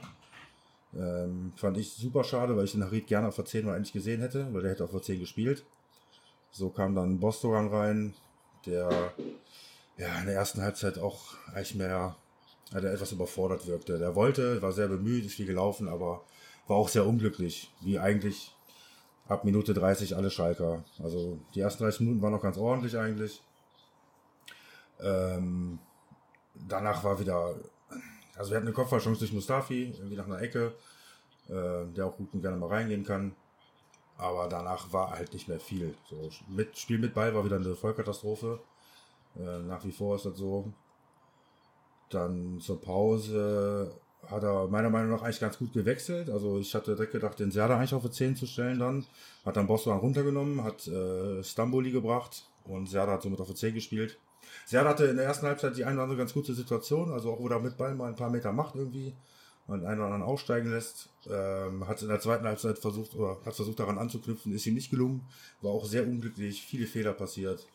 Ähm, 0.93 1.53
fand 1.55 1.77
ich 1.77 1.93
super 1.93 2.23
schade, 2.23 2.55
weil 2.57 2.65
ich 2.65 2.73
den 2.73 2.83
Harit 2.83 3.07
gerne 3.07 3.27
auf 3.27 3.35
der 3.35 3.45
10 3.45 3.65
mal 3.65 3.75
eigentlich 3.75 3.93
gesehen 3.93 4.21
hätte, 4.21 4.53
weil 4.53 4.61
der 4.61 4.71
hätte 4.71 4.83
auf 4.83 4.91
der 4.91 5.01
10 5.01 5.19
gespielt. 5.19 5.65
So 6.51 6.69
kam 6.69 6.95
dann 6.95 7.19
Bostogan 7.19 7.69
rein, 7.69 8.13
der 8.65 9.13
ja 9.97 10.19
in 10.19 10.25
der 10.25 10.35
ersten 10.35 10.61
Halbzeit 10.61 10.97
auch 10.97 11.35
eigentlich 11.53 11.75
mehr 11.75 12.15
der 12.73 12.93
etwas 12.93 13.11
überfordert 13.11 13.67
wirkte. 13.67 13.99
Der 13.99 14.15
wollte, 14.15 14.61
war 14.61 14.71
sehr 14.71 14.87
bemüht, 14.87 15.25
ist 15.25 15.35
viel 15.35 15.45
gelaufen, 15.45 15.89
aber 15.89 16.23
war 16.67 16.77
auch 16.77 16.87
sehr 16.87 17.05
unglücklich, 17.05 17.69
wie 17.81 17.99
eigentlich 17.99 18.55
ab 19.27 19.43
Minute 19.43 19.73
30 19.73 20.15
alle 20.15 20.29
Schalker. 20.29 20.83
Also 21.03 21.39
die 21.53 21.59
ersten 21.59 21.83
30 21.83 22.01
Minuten 22.01 22.21
waren 22.21 22.31
noch 22.31 22.41
ganz 22.41 22.57
ordentlich 22.57 22.97
eigentlich. 22.97 23.41
Ähm, 25.01 25.79
danach 26.53 27.03
war 27.03 27.19
wieder, 27.19 27.55
also 28.41 28.51
wir 28.51 28.57
hatten 28.57 28.65
eine 28.65 28.73
Kopfballchance 28.73 29.19
durch 29.19 29.33
Mustafi, 29.33 29.93
irgendwie 29.95 30.15
nach 30.15 30.25
einer 30.25 30.41
Ecke, 30.41 30.73
äh, 31.47 31.85
der 31.95 32.07
auch 32.07 32.17
gut 32.17 32.33
und 32.33 32.41
gerne 32.41 32.57
mal 32.57 32.69
reingehen 32.69 33.05
kann. 33.05 33.35
Aber 34.17 34.47
danach 34.49 34.91
war 34.91 35.11
halt 35.11 35.31
nicht 35.33 35.47
mehr 35.47 35.59
viel. 35.59 35.93
So, 36.09 36.27
mit, 36.47 36.75
Spiel 36.75 36.97
mit 36.97 37.13
Ball 37.13 37.35
war 37.35 37.45
wieder 37.45 37.57
eine 37.57 37.75
Vollkatastrophe. 37.75 38.59
Äh, 39.37 39.59
nach 39.59 39.85
wie 39.85 39.91
vor 39.91 40.15
ist 40.15 40.25
das 40.25 40.37
so. 40.37 40.73
Dann 42.09 42.59
zur 42.59 42.81
Pause 42.81 43.91
hat 44.27 44.41
er 44.41 44.67
meiner 44.67 44.89
Meinung 44.89 45.11
nach 45.11 45.21
eigentlich 45.21 45.39
ganz 45.39 45.59
gut 45.59 45.71
gewechselt. 45.71 46.31
Also 46.31 46.57
ich 46.57 46.73
hatte 46.73 46.95
direkt 46.95 47.11
gedacht, 47.11 47.39
den 47.39 47.51
Serda 47.51 47.77
eigentlich 47.77 47.93
auf 47.93 48.01
die 48.01 48.09
10 48.09 48.37
zu 48.37 48.47
stellen 48.47 48.79
dann. 48.79 49.05
Hat 49.45 49.55
dann 49.55 49.67
Boston 49.67 49.99
runtergenommen, 49.99 50.63
hat 50.63 50.87
äh, 50.87 51.43
Stamboli 51.43 51.91
gebracht 51.91 52.49
und 52.65 52.89
Serda 52.89 53.11
hat 53.11 53.21
somit 53.21 53.39
auf 53.39 53.49
die 53.49 53.55
10 53.55 53.75
gespielt. 53.75 54.17
Serda 54.65 54.89
hatte 54.89 55.05
in 55.05 55.17
der 55.17 55.25
ersten 55.25 55.45
Halbzeit 55.45 55.75
die 55.77 55.85
eine 55.85 55.95
oder 55.95 56.03
andere 56.03 56.17
ganz 56.17 56.33
gute 56.33 56.53
Situation, 56.53 57.11
also 57.11 57.31
auch 57.33 57.39
wo 57.39 57.47
er 57.47 57.59
mit 57.59 57.77
Ball 57.77 57.95
mal 57.95 58.09
ein 58.09 58.15
paar 58.15 58.29
Meter 58.29 58.51
macht 58.51 58.75
irgendwie 58.75 59.13
und 59.67 59.85
einen 59.85 59.99
oder 59.99 60.07
anderen 60.07 60.23
aussteigen 60.23 60.71
lässt. 60.71 61.09
Ähm, 61.29 61.87
hat 61.87 62.01
in 62.01 62.07
der 62.07 62.19
zweiten 62.19 62.45
Halbzeit 62.45 62.79
versucht, 62.79 63.15
oder 63.15 63.37
hat 63.45 63.55
versucht 63.55 63.79
daran 63.79 63.97
anzuknüpfen, 63.97 64.53
ist 64.53 64.65
ihm 64.65 64.75
nicht 64.75 64.89
gelungen, 64.89 65.25
war 65.61 65.71
auch 65.71 65.85
sehr 65.85 66.03
unglücklich, 66.03 66.65
viele 66.65 66.87
Fehler 66.87 67.13
passiert. 67.13 67.67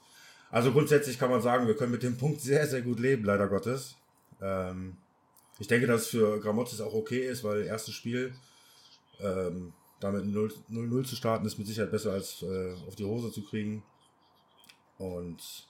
Also 0.50 0.72
grundsätzlich 0.72 1.18
kann 1.18 1.30
man 1.30 1.42
sagen, 1.42 1.66
wir 1.66 1.76
können 1.76 1.92
mit 1.92 2.02
dem 2.02 2.16
Punkt 2.16 2.40
sehr, 2.40 2.66
sehr 2.66 2.82
gut 2.82 3.00
leben, 3.00 3.24
leider 3.24 3.48
Gottes. 3.48 3.96
Ähm, 4.40 4.96
ich 5.58 5.66
denke, 5.66 5.86
dass 5.86 6.02
es 6.02 6.08
für 6.08 6.40
Gramozis 6.40 6.80
auch 6.80 6.94
okay 6.94 7.26
ist, 7.26 7.42
weil 7.42 7.62
erstes 7.64 7.94
Spiel 7.94 8.34
ähm, 9.20 9.72
damit 10.00 10.24
0-0 10.24 11.04
zu 11.04 11.16
starten, 11.16 11.46
ist 11.46 11.58
mit 11.58 11.66
Sicherheit 11.66 11.90
besser 11.90 12.12
als 12.12 12.42
äh, 12.42 12.74
auf 12.86 12.94
die 12.96 13.04
Hose 13.04 13.32
zu 13.32 13.42
kriegen. 13.42 13.82
Und 14.98 15.66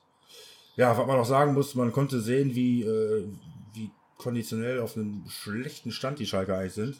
ja, 0.76 0.96
was 0.96 1.06
man 1.06 1.18
auch 1.18 1.26
sagen 1.26 1.54
muss, 1.54 1.74
man 1.74 1.92
konnte 1.92 2.20
sehen, 2.20 2.54
wie, 2.54 2.82
äh, 2.82 3.26
wie 3.72 3.90
konditionell 4.18 4.80
auf 4.80 4.96
einem 4.96 5.24
schlechten 5.28 5.90
Stand 5.90 6.18
die 6.18 6.26
Schalke 6.26 6.56
eigentlich 6.56 6.74
sind. 6.74 6.96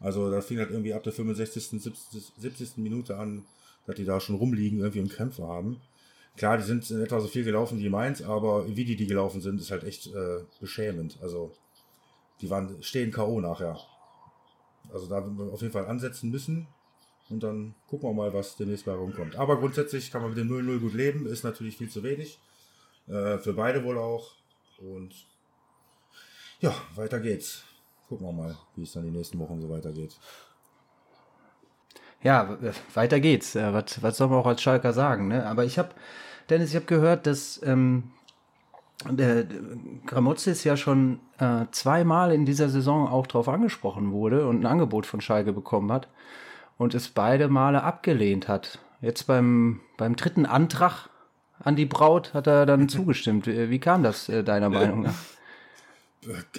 Also 0.00 0.30
da 0.30 0.40
fing 0.40 0.58
halt 0.58 0.70
irgendwie 0.70 0.94
ab 0.94 1.02
der 1.02 1.12
65., 1.12 1.82
70. 1.82 2.32
70. 2.36 2.76
Minute 2.76 3.16
an, 3.16 3.44
dass 3.86 3.96
die 3.96 4.04
da 4.04 4.20
schon 4.20 4.36
rumliegen 4.36 4.78
irgendwie 4.78 5.00
und 5.00 5.10
Krämpfe 5.10 5.46
haben. 5.46 5.80
Klar, 6.36 6.58
die 6.58 6.64
sind 6.64 6.88
in 6.90 7.02
etwa 7.02 7.20
so 7.20 7.26
viel 7.26 7.42
gelaufen 7.42 7.80
wie 7.80 7.88
Mainz, 7.88 8.22
aber 8.22 8.68
wie 8.68 8.84
die 8.84 8.94
die 8.94 9.06
gelaufen 9.06 9.40
sind, 9.40 9.60
ist 9.60 9.72
halt 9.72 9.82
echt 9.82 10.06
äh, 10.06 10.44
beschämend. 10.60 11.18
Also 11.20 11.52
die 12.40 12.48
waren 12.48 12.80
stehen 12.82 13.10
K.O. 13.10 13.40
nachher. 13.40 13.78
Also 14.92 15.06
da 15.06 15.16
werden 15.16 15.36
wir 15.36 15.52
auf 15.52 15.62
jeden 15.62 15.72
Fall 15.72 15.86
ansetzen 15.86 16.30
müssen. 16.30 16.68
Und 17.28 17.42
dann 17.42 17.74
gucken 17.88 18.08
wir 18.08 18.14
mal, 18.14 18.32
was 18.32 18.56
demnächst 18.56 18.86
bei 18.86 18.92
rumkommt. 18.92 19.36
Aber 19.36 19.58
grundsätzlich 19.58 20.10
kann 20.10 20.22
man 20.22 20.30
mit 20.30 20.38
dem 20.38 20.48
0-0 20.48 20.78
gut 20.78 20.94
leben. 20.94 21.26
Ist 21.26 21.44
natürlich 21.44 21.76
viel 21.76 21.90
zu 21.90 22.02
wenig. 22.02 22.38
Äh, 23.08 23.38
für 23.38 23.54
beide 23.54 23.82
wohl 23.84 23.98
auch. 23.98 24.32
Und 24.78 25.14
ja, 26.60 26.74
weiter 26.94 27.20
geht's. 27.20 27.64
Gucken 28.08 28.26
wir 28.26 28.32
mal, 28.32 28.56
wie 28.76 28.82
es 28.82 28.92
dann 28.92 29.04
die 29.04 29.10
nächsten 29.10 29.38
Wochen 29.38 29.60
so 29.60 29.68
weitergeht. 29.68 30.16
Ja, 32.22 32.58
weiter 32.94 33.20
geht's. 33.20 33.54
Äh, 33.54 33.72
was, 33.72 34.02
was 34.02 34.16
soll 34.16 34.28
man 34.28 34.38
auch 34.38 34.46
als 34.46 34.62
Schalker 34.62 34.92
sagen? 34.92 35.28
Ne? 35.28 35.46
Aber 35.46 35.64
ich 35.64 35.78
habe, 35.78 35.90
Dennis, 36.50 36.70
ich 36.70 36.76
habe 36.76 36.86
gehört, 36.86 37.26
dass 37.26 37.60
ähm, 37.62 38.10
Gramozis 40.06 40.64
ja 40.64 40.76
schon 40.76 41.20
äh, 41.38 41.66
zweimal 41.70 42.32
in 42.32 42.44
dieser 42.44 42.68
Saison 42.68 43.08
auch 43.08 43.26
drauf 43.26 43.48
angesprochen 43.48 44.10
wurde 44.12 44.46
und 44.48 44.60
ein 44.60 44.66
Angebot 44.66 45.06
von 45.06 45.20
Schalke 45.20 45.52
bekommen 45.52 45.92
hat 45.92 46.08
und 46.78 46.94
es 46.94 47.08
beide 47.08 47.48
Male 47.48 47.84
abgelehnt 47.84 48.48
hat. 48.48 48.80
Jetzt 49.00 49.28
beim, 49.28 49.80
beim 49.96 50.16
dritten 50.16 50.46
Antrag 50.46 51.07
an 51.60 51.76
die 51.76 51.86
Braut 51.86 52.34
hat 52.34 52.46
er 52.46 52.66
dann 52.66 52.88
zugestimmt. 52.88 53.46
Wie 53.46 53.78
kam 53.78 54.02
das 54.02 54.28
äh, 54.28 54.44
deiner 54.44 54.70
Meinung 54.70 55.02
nach? 55.02 55.14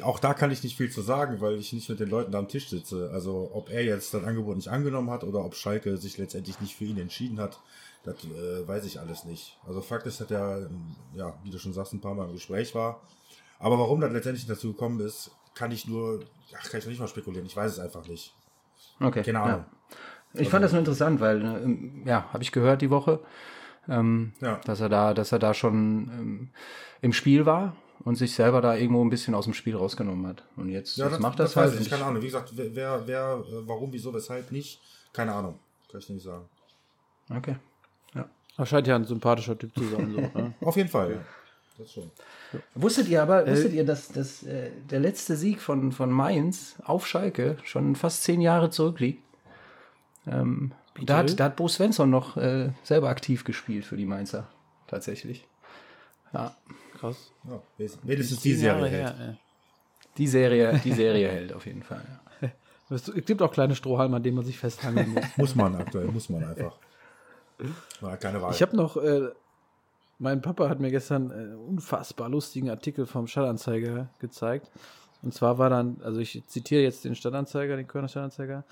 Auch 0.02 0.20
da 0.20 0.34
kann 0.34 0.52
ich 0.52 0.64
nicht 0.64 0.78
viel 0.78 0.90
zu 0.90 1.02
sagen, 1.02 1.42
weil 1.42 1.56
ich 1.56 1.74
nicht 1.74 1.90
mit 1.90 2.00
den 2.00 2.10
Leuten 2.10 2.32
da 2.32 2.40
am 2.40 2.48
Tisch 2.48 2.70
sitze. 2.70 3.12
Also 3.14 3.52
ob 3.54 3.70
er 3.70 3.84
jetzt 3.84 4.14
das 4.14 4.24
Angebot 4.24 4.56
nicht 4.56 4.70
angenommen 4.70 5.10
hat 5.10 5.24
oder 5.24 5.44
ob 5.44 5.56
Schalke 5.56 5.98
sich 5.98 6.18
letztendlich 6.18 6.60
nicht 6.62 6.76
für 6.76 6.86
ihn 6.86 6.98
entschieden 6.98 7.40
hat, 7.40 7.60
das 8.04 8.16
äh, 8.24 8.68
weiß 8.68 8.86
ich 8.86 9.00
alles 9.00 9.26
nicht. 9.26 9.58
Also 9.68 9.82
Fakt 9.82 10.08
ist, 10.08 10.22
dass 10.22 10.32
er, 10.32 10.70
ja, 11.14 11.34
wie 11.44 11.50
du 11.50 11.60
schon 11.60 11.74
sagst, 11.74 11.94
ein 11.94 12.02
paar 12.02 12.16
Mal 12.16 12.28
im 12.28 12.34
Gespräch 12.34 12.74
war. 12.74 13.02
Aber 13.60 13.78
warum 13.78 14.00
das 14.00 14.12
letztendlich 14.12 14.48
dazu 14.48 14.72
gekommen 14.72 15.02
ist, 15.02 15.32
kann 15.54 15.72
ich 15.72 15.88
nur, 15.88 16.22
ach, 16.58 16.70
kann 16.70 16.80
ich 16.80 16.86
noch 16.86 16.92
nicht 16.92 17.02
mal 17.02 17.08
spekulieren. 17.08 17.46
Ich 17.46 17.56
weiß 17.56 17.72
es 17.74 17.80
einfach 17.80 18.08
nicht. 18.08 18.34
Okay. 19.02 19.24
Keine 19.24 19.42
Ahnung. 19.42 19.66
Ja. 20.34 20.42
Ich 20.42 20.50
fand 20.50 20.64
das 20.64 20.72
nur 20.72 20.80
interessant, 20.80 21.20
weil, 21.20 21.44
ähm, 21.44 22.04
ja, 22.06 22.32
habe 22.32 22.44
ich 22.44 22.52
gehört 22.52 22.82
die 22.82 22.90
Woche, 22.90 23.20
ähm, 23.90 24.34
Ja. 24.42 24.60
dass 24.66 24.80
er 24.82 24.90
da, 24.90 25.14
dass 25.14 25.32
er 25.32 25.40
da 25.40 25.54
schon 25.54 26.10
ähm, 26.14 26.50
im 27.02 27.14
Spiel 27.14 27.46
war 27.46 27.76
und 28.06 28.16
sich 28.16 28.34
selber 28.36 28.62
da 28.62 28.76
irgendwo 28.76 29.04
ein 29.04 29.10
bisschen 29.10 29.36
aus 29.36 29.46
dem 29.46 29.54
Spiel 29.54 29.76
rausgenommen 29.76 30.26
hat. 30.28 30.44
Und 30.56 30.70
jetzt, 30.70 30.98
Ja, 30.98 31.08
jetzt 31.10 31.20
macht 31.20 31.40
das, 31.40 31.56
weiß 31.56 31.64
halt. 31.64 31.74
ich 31.74 31.80
nicht. 31.80 31.92
Keine 31.92 32.06
Ahnung. 32.06 32.22
Wie 32.22 32.28
gesagt, 32.28 32.52
wer, 32.56 32.76
wer, 32.76 33.04
wer, 33.08 33.44
äh, 33.50 33.68
warum, 33.68 33.92
wieso, 33.92 34.14
weshalb 34.14 34.52
nicht, 34.52 34.80
keine 35.14 35.34
Ahnung. 35.34 35.60
Kann 35.92 36.00
ich 36.00 36.10
nicht 36.10 36.24
sagen. 36.24 36.46
Okay. 37.30 37.56
Er 38.58 38.66
scheint 38.66 38.88
ja 38.88 38.96
ein 38.98 39.06
sympathischer 39.06 39.58
Typ 39.58 39.74
zu 39.74 39.86
sein. 39.86 40.12
So, 40.12 40.20
ne? 40.20 40.54
Auf 40.62 40.76
jeden 40.76 40.90
Fall, 40.90 41.12
ja. 41.12 41.18
Das 41.78 41.94
schon. 41.94 42.12
Wusstet 42.76 43.08
ihr 43.08 43.24
aber, 43.24 43.48
wusstet 43.48 43.72
ihr, 43.72 43.86
dass, 43.86 44.10
dass 44.10 44.44
äh, 44.44 44.72
der 44.92 45.00
letzte 45.00 45.38
Sieg 45.38 45.62
von, 45.62 45.94
von 45.94 46.12
Mainz 46.12 46.76
auf 46.84 47.08
Schalke 47.08 47.56
schon 47.64 47.96
fast 47.96 48.24
zehn 48.24 48.42
Jahre 48.42 48.70
zurückliegt? 48.70 49.24
Ähm, 50.28 50.74
da, 51.06 51.18
hat, 51.18 51.40
da 51.40 51.46
hat 51.46 51.56
Bo 51.56 51.68
Svensson 51.68 52.10
noch 52.10 52.38
äh, 52.38 52.72
selber 52.84 53.10
aktiv 53.10 53.44
gespielt 53.44 53.86
für 53.86 53.98
die 53.98 54.06
Mainzer. 54.06 54.48
Tatsächlich. 54.88 55.48
Ja, 56.34 56.56
Krass. 57.00 57.32
Ja, 57.48 57.62
wenigstens 58.04 58.42
die 58.42 58.56
Jahre 58.56 58.90
Serie. 58.90 58.98
her, 58.98 59.16
hält. 59.18 59.30
ey. 59.30 59.38
die 60.18 60.28
Serie, 60.28 60.82
die 60.84 60.92
Serie 60.92 61.30
hält 61.30 61.54
auf 61.54 61.66
jeden 61.66 61.84
Fall. 61.84 62.02
Ja. 62.42 62.50
Es 62.90 63.12
gibt 63.26 63.42
auch 63.42 63.52
kleine 63.52 63.76
Strohhalme, 63.76 64.18
an 64.18 64.24
denen 64.24 64.36
man 64.36 64.46
sich 64.46 64.58
festhangeln 64.58 65.14
muss. 65.14 65.24
Muss 65.38 65.56
man 65.56 65.76
aktuell, 65.76 66.08
muss 66.08 66.28
man 66.28 66.44
einfach. 66.44 66.76
Hat 68.02 68.20
keine 68.20 68.42
Wahl. 68.42 68.52
Ich 68.52 68.62
habe 68.62 68.76
noch, 68.76 68.98
äh, 68.98 69.30
mein 70.18 70.42
Papa 70.42 70.68
hat 70.70 70.80
mir 70.80 70.90
gestern 70.90 71.32
einen 71.32 71.56
unfassbar 71.56 72.30
lustigen 72.30 72.70
Artikel 72.70 73.06
vom 73.06 73.28
Stadtanzeiger 73.28 74.10
gezeigt. 74.20 74.72
Und 75.22 75.34
zwar 75.34 75.58
war 75.58 75.70
dann, 75.70 75.98
also 76.04 76.20
ich 76.20 76.44
zitiere 76.48 76.82
jetzt 76.82 77.06
den 77.06 77.16
Stadtanzeiger, 77.16 77.78
den 77.78 77.88
Kölner 77.88 78.08
Stadtanzeiger. 78.08 78.64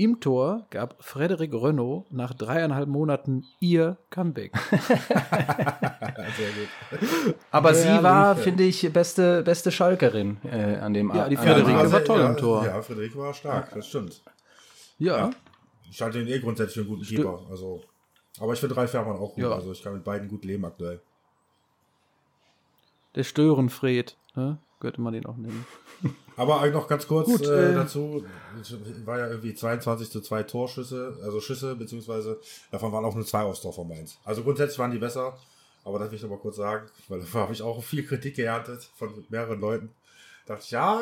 Im 0.00 0.20
Tor 0.20 0.64
gab 0.70 0.94
Frederik 1.02 1.52
Renault 1.52 2.10
nach 2.12 2.32
dreieinhalb 2.32 2.88
Monaten 2.88 3.44
ihr 3.58 3.96
Comeback. 4.10 4.52
Sehr 4.70 6.50
gut. 6.52 7.34
Aber 7.50 7.70
Ja, 7.72 7.74
sie 7.98 8.02
war, 8.04 8.36
finde 8.36 8.62
ich, 8.62 8.90
beste, 8.92 9.42
beste 9.42 9.72
Schalkerin 9.72 10.36
äh, 10.44 10.76
an 10.76 10.94
dem 10.94 11.12
Ja, 11.12 11.28
die 11.28 11.36
Friederike 11.36 11.76
an- 11.78 11.90
war 11.92 12.04
toll 12.04 12.20
ja, 12.20 12.28
im 12.30 12.36
Tor. 12.36 12.64
Ja, 12.64 12.80
Friederike 12.80 13.18
war 13.18 13.34
stark, 13.34 13.74
das 13.74 13.88
stimmt. 13.88 14.22
Ja, 14.98 15.30
Ich 15.90 16.00
halte 16.00 16.20
ihn 16.20 16.28
eh 16.28 16.38
grundsätzlich 16.38 16.74
für 16.74 16.80
einen 16.82 16.90
guten 16.90 17.02
Keeper. 17.04 17.40
Also, 17.50 17.82
aber 18.38 18.52
ich 18.52 18.60
finde 18.60 18.76
Ralf 18.76 18.92
Fährmann 18.92 19.16
auch 19.16 19.34
gut. 19.34 19.42
Ja. 19.44 19.50
Also 19.52 19.72
ich 19.72 19.82
kann 19.82 19.94
mit 19.94 20.04
beiden 20.04 20.28
gut 20.28 20.44
leben 20.44 20.64
aktuell. 20.64 21.00
der 23.16 23.24
Störenfred, 23.24 24.16
ne? 24.36 24.58
könnte 24.78 25.00
man 25.00 25.12
den 25.12 25.26
auch 25.26 25.36
nennen. 25.36 25.66
Aber 26.38 26.64
noch 26.70 26.86
ganz 26.86 27.06
kurz 27.06 27.26
Gut, 27.26 27.46
äh, 27.46 27.72
äh, 27.72 27.74
dazu. 27.74 28.24
Es 28.60 28.74
war 29.04 29.18
ja 29.18 29.28
irgendwie 29.28 29.54
22 29.54 30.10
zu 30.10 30.20
2 30.20 30.44
Torschüsse, 30.44 31.18
also 31.22 31.40
Schüsse, 31.40 31.74
beziehungsweise 31.74 32.40
davon 32.70 32.92
waren 32.92 33.04
auch 33.04 33.14
nur 33.14 33.26
zwei 33.26 33.42
aufs 33.42 33.60
Tor 33.60 33.72
von 33.72 33.88
Mainz. 33.88 34.18
Also 34.24 34.42
grundsätzlich 34.44 34.78
waren 34.78 34.92
die 34.92 34.98
besser. 34.98 35.36
Aber 35.84 35.98
das 35.98 36.10
will 36.10 36.16
ich 36.16 36.22
noch 36.22 36.30
mal 36.30 36.38
kurz 36.38 36.56
sagen, 36.56 36.86
weil 37.08 37.20
da 37.20 37.38
habe 37.40 37.52
ich 37.52 37.62
auch 37.62 37.82
viel 37.82 38.04
Kritik 38.04 38.36
geerntet 38.36 38.90
von 38.96 39.24
mehreren 39.30 39.60
Leuten. 39.60 39.90
dachte 40.46 40.62
ich, 40.64 40.70
ja, 40.70 41.00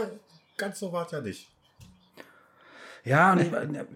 ganz 0.56 0.78
so 0.78 0.92
war 0.92 1.06
es 1.06 1.12
ja 1.12 1.20
nicht. 1.20 1.48
Ja, 3.04 3.32
und, 3.32 3.52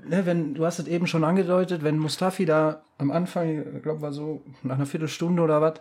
ne, 0.08 0.26
wenn, 0.26 0.54
du 0.54 0.64
hast 0.64 0.78
es 0.78 0.86
eben 0.86 1.06
schon 1.06 1.24
angedeutet, 1.24 1.82
wenn 1.82 1.98
Mustafi 1.98 2.44
da 2.44 2.82
am 2.98 3.10
Anfang, 3.10 3.76
ich 3.76 3.82
glaube, 3.82 4.02
war 4.02 4.12
so 4.12 4.42
nach 4.62 4.76
einer 4.76 4.86
Viertelstunde 4.86 5.42
oder 5.42 5.60
was, 5.60 5.80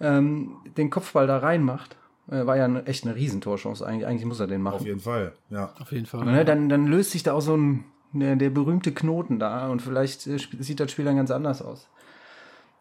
ähm, 0.00 0.56
den 0.76 0.90
Kopfball 0.90 1.26
da 1.26 1.38
reinmacht, 1.38 1.96
war 2.28 2.56
ja 2.56 2.64
eine, 2.66 2.86
echt 2.86 3.04
eine 3.04 3.14
Riesentorchance. 3.14 3.86
Eigentlich, 3.86 4.06
eigentlich 4.06 4.24
muss 4.26 4.40
er 4.40 4.46
den 4.46 4.66
Auf 4.66 4.74
machen. 4.74 4.86
jeden 4.86 5.00
Fall, 5.00 5.32
ja. 5.50 5.72
Auf 5.80 5.92
jeden 5.92 6.06
Fall. 6.06 6.24
Ne, 6.24 6.44
dann, 6.44 6.68
dann 6.68 6.86
löst 6.86 7.10
sich 7.12 7.22
da 7.22 7.32
auch 7.32 7.40
so 7.40 7.56
ein, 7.56 7.84
der, 8.12 8.36
der 8.36 8.50
berühmte 8.50 8.92
Knoten 8.92 9.38
da 9.38 9.68
und 9.68 9.82
vielleicht 9.82 10.26
äh, 10.26 10.38
sieht 10.38 10.80
das 10.80 10.90
Spiel 10.92 11.04
dann 11.04 11.16
ganz 11.16 11.30
anders 11.30 11.62
aus. 11.62 11.88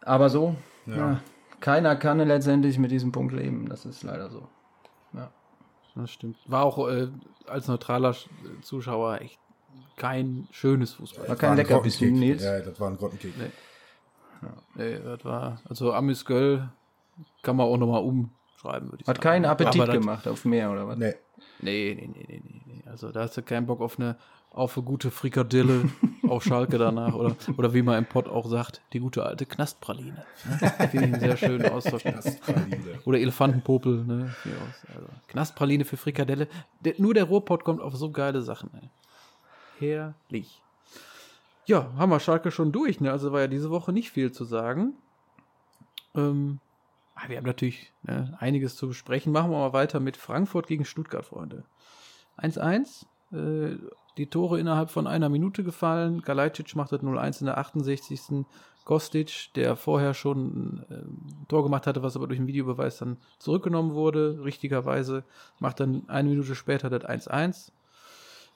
Aber 0.02 0.30
so, 0.30 0.56
ja. 0.86 1.20
keiner 1.60 1.96
kann 1.96 2.20
letztendlich 2.20 2.78
mit 2.78 2.92
diesem 2.92 3.12
Punkt 3.12 3.34
leben. 3.34 3.68
Das 3.70 3.86
ist 3.86 4.04
leider 4.04 4.30
so. 4.30 4.48
Das 5.96 6.12
stimmt. 6.12 6.38
War 6.46 6.64
auch 6.64 6.88
äh, 6.90 7.08
als 7.48 7.68
neutraler 7.68 8.12
Sch- 8.12 8.28
Zuschauer 8.62 9.20
echt 9.20 9.40
kein 9.96 10.48
schönes 10.52 10.94
Fußball. 10.94 11.28
War 11.28 11.36
kein 11.36 11.52
ein 11.52 11.58
Leckerbissen, 11.58 12.10
Grottenkick. 12.10 12.30
Nils. 12.30 12.44
Ja, 12.44 12.60
das 12.60 12.80
war 12.80 12.92
ein 12.92 12.98
Grottenkick. 12.98 13.34
Nee. 13.36 13.50
Nee, 14.76 15.00
das 15.04 15.26
war, 15.26 15.60
also 15.68 15.92
Amis 15.94 16.24
Göll 16.24 16.70
kann 17.42 17.56
man 17.56 17.66
auch 17.66 17.78
nochmal 17.78 18.04
umschreiben, 18.64 18.92
würde 18.92 19.02
ich 19.02 19.08
Hat 19.08 19.18
sagen. 19.18 19.24
keinen 19.24 19.46
Appetit 19.46 19.76
Aber 19.82 19.86
das- 19.88 19.96
gemacht 20.02 20.28
auf 20.28 20.46
mehr 20.46 20.72
oder 20.72 20.88
was? 20.88 20.98
Nee. 20.98 21.14
Nee, 21.60 21.96
nee, 22.00 22.08
nee, 22.14 22.26
nee, 22.28 22.42
nee, 22.44 22.62
nee. 22.66 22.84
Also 22.90 23.12
da 23.12 23.22
hast 23.22 23.38
du 23.38 23.42
keinen 23.42 23.66
Bock 23.66 23.82
auf 23.82 24.00
eine, 24.00 24.16
auf 24.52 24.78
eine 24.78 24.86
gute 24.86 25.12
Frikadelle 25.12 25.90
auf 26.28 26.44
Schalke 26.44 26.78
danach 26.78 27.14
oder, 27.14 27.36
oder 27.58 27.74
wie 27.74 27.82
man 27.82 27.98
im 27.98 28.06
Pott 28.06 28.28
auch 28.28 28.48
sagt, 28.48 28.82
die 28.94 29.00
gute 29.00 29.24
alte 29.26 29.46
Knastpraline. 29.46 30.26
Ne? 30.46 30.72
Finde 30.90 31.08
ich 31.08 31.14
einen 31.14 31.20
sehr 31.20 31.38
schönen 31.38 31.70
Austausch. 31.72 32.04
Oder 33.06 33.20
Elefantenpopel, 33.20 34.04
ne? 34.06 34.36
Also, 34.96 35.08
Knastpraline 35.28 35.86
für 35.86 35.98
Frikadelle. 35.98 36.48
Der, 36.82 36.94
nur 36.98 37.14
der 37.14 37.26
Ruhrpott 37.26 37.64
kommt 37.64 37.82
auf 37.82 37.96
so 37.96 38.12
geile 38.12 38.42
Sachen, 38.42 38.70
ey. 38.82 38.90
Herrlich. 39.80 40.62
Ja, 41.66 41.92
haben 41.98 42.10
wir 42.12 42.20
Schalke 42.20 42.50
schon 42.52 42.72
durch, 42.72 43.00
ne? 43.02 43.12
Also 43.12 43.32
war 43.32 43.42
ja 43.42 43.48
diese 43.48 43.70
Woche 43.70 43.92
nicht 43.92 44.12
viel 44.12 44.32
zu 44.32 44.46
sagen. 44.46 44.94
Ähm, 46.16 46.60
wir 47.28 47.38
haben 47.38 47.46
natürlich 47.46 47.94
ne, 48.04 48.36
einiges 48.40 48.76
zu 48.76 48.88
besprechen. 48.88 49.32
Machen 49.34 49.52
wir 49.52 49.58
mal 49.58 49.74
weiter 49.74 50.00
mit 50.00 50.18
Frankfurt 50.18 50.68
gegen 50.68 50.86
Stuttgart, 50.86 51.26
Freunde. 51.26 51.64
1-1. 52.38 53.06
Äh, 53.32 53.78
die 54.18 54.28
Tore 54.28 54.60
innerhalb 54.60 54.90
von 54.90 55.08
einer 55.08 55.30
Minute 55.30 55.64
gefallen. 55.64 56.22
Galajcic 56.22 56.76
macht 56.76 56.92
das 56.92 57.02
0-1 57.02 57.42
in 57.42 57.46
der 57.48 57.58
68. 57.58 58.46
Kostic, 58.88 59.50
der 59.56 59.76
vorher 59.76 60.14
schon 60.14 60.86
äh, 60.90 60.94
ein 60.94 61.46
Tor 61.50 61.64
gemacht 61.64 61.88
hatte, 61.88 62.04
was 62.04 62.16
aber 62.16 62.28
durch 62.28 62.40
den 62.40 62.48
Videobeweis 62.48 62.98
dann 62.98 63.18
zurückgenommen 63.38 63.94
wurde, 63.94 64.44
richtigerweise, 64.44 65.24
macht 65.60 65.82
dann 65.82 66.08
eine 66.08 66.30
Minute 66.30 66.56
später 66.56 66.90
das 66.90 67.04
1-1. 67.04 67.72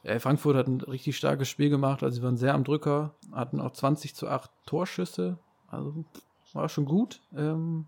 Äh, 0.03 0.19
Frankfurt 0.19 0.55
hat 0.55 0.67
ein 0.67 0.79
richtig 0.81 1.17
starkes 1.17 1.49
Spiel 1.49 1.69
gemacht, 1.69 2.01
also 2.01 2.15
sie 2.15 2.23
waren 2.23 2.37
sehr 2.37 2.53
am 2.53 2.63
Drücker, 2.63 3.13
hatten 3.33 3.59
auch 3.59 3.71
20 3.71 4.15
zu 4.15 4.29
8 4.29 4.49
Torschüsse, 4.65 5.37
also 5.67 6.05
war 6.53 6.69
schon 6.69 6.85
gut. 6.85 7.19
Ähm, 7.35 7.87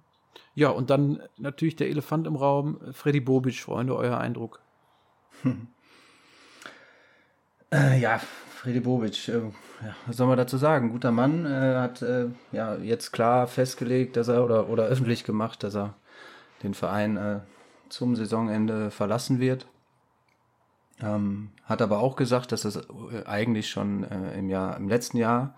ja, 0.55 0.69
und 0.69 0.89
dann 0.89 1.21
natürlich 1.37 1.75
der 1.75 1.89
Elefant 1.89 2.27
im 2.27 2.35
Raum, 2.35 2.79
Freddy 2.91 3.19
Bobic, 3.19 3.59
Freunde, 3.59 3.95
euer 3.95 4.17
Eindruck. 4.17 4.61
Äh, 7.73 7.99
ja, 7.99 8.21
Fredi 8.55 8.79
Bobic, 8.79 9.27
äh, 9.29 9.39
ja, 9.39 9.95
was 10.05 10.17
soll 10.17 10.27
man 10.27 10.37
dazu 10.37 10.57
sagen? 10.57 10.91
Guter 10.91 11.11
Mann, 11.11 11.45
äh, 11.45 11.75
hat 11.75 12.01
äh, 12.03 12.27
ja 12.51 12.75
jetzt 12.75 13.11
klar 13.11 13.47
festgelegt, 13.47 14.15
dass 14.15 14.27
er 14.27 14.43
oder, 14.43 14.69
oder 14.69 14.85
öffentlich 14.85 15.23
gemacht, 15.23 15.63
dass 15.63 15.75
er 15.75 15.95
den 16.61 16.75
Verein 16.75 17.17
äh, 17.17 17.39
zum 17.89 18.15
Saisonende 18.15 18.91
verlassen 18.91 19.39
wird. 19.39 19.65
Ähm, 21.01 21.49
hat 21.65 21.81
aber 21.81 21.99
auch 21.99 22.15
gesagt, 22.15 22.51
dass 22.51 22.61
das 22.61 22.75
äh, 22.75 23.25
eigentlich 23.25 23.69
schon 23.71 24.03
im 24.03 24.49
Jahr, 24.49 24.77
im 24.77 24.87
letzten 24.87 25.17
Jahr 25.17 25.55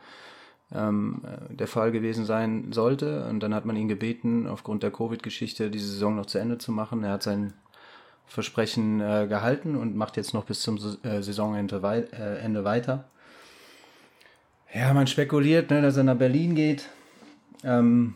ähm, 0.74 1.22
äh, 1.24 1.54
der 1.54 1.68
Fall 1.68 1.92
gewesen 1.92 2.26
sein 2.26 2.72
sollte. 2.72 3.28
Und 3.30 3.42
dann 3.42 3.54
hat 3.54 3.66
man 3.66 3.76
ihn 3.76 3.88
gebeten, 3.88 4.48
aufgrund 4.48 4.84
der 4.84 4.92
Covid-Geschichte 4.92 5.70
diese 5.70 5.88
Saison 5.88 6.16
noch 6.16 6.26
zu 6.26 6.38
Ende 6.38 6.58
zu 6.58 6.72
machen. 6.72 7.04
Er 7.04 7.14
hat 7.14 7.24
sein 7.24 7.54
Versprechen 8.28 9.02
äh, 9.02 9.28
gehalten 9.28 9.76
und 9.76 9.96
macht 9.96 10.18
jetzt 10.18 10.34
noch 10.34 10.46
bis 10.46 10.62
zum 10.62 10.78
äh, 11.04 11.22
Saisonende 11.22 11.82
wei 11.82 12.00
äh, 12.12 12.40
Ende 12.40 12.64
weiter. 12.64 13.06
Ja, 14.74 14.94
man 14.94 15.08
spekuliert, 15.08 15.70
ne, 15.70 15.82
dass 15.82 15.96
er 15.96 16.04
nach 16.04 16.18
Berlin 16.18 16.56
geht. 16.56 16.90
Ähm, 17.64 18.16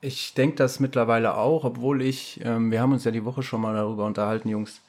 ich 0.00 0.34
denke 0.34 0.56
das 0.56 0.80
mittlerweile 0.80 1.36
auch, 1.36 1.64
obwohl 1.64 2.02
ich, 2.02 2.40
ähm, 2.44 2.70
wir 2.70 2.80
haben 2.80 2.92
uns 2.92 3.04
ja 3.04 3.10
die 3.10 3.24
Woche 3.24 3.42
schon 3.42 3.60
mal 3.60 3.74
darüber 3.74 4.04
unterhalten, 4.04 4.48
Jungs, 4.48 4.82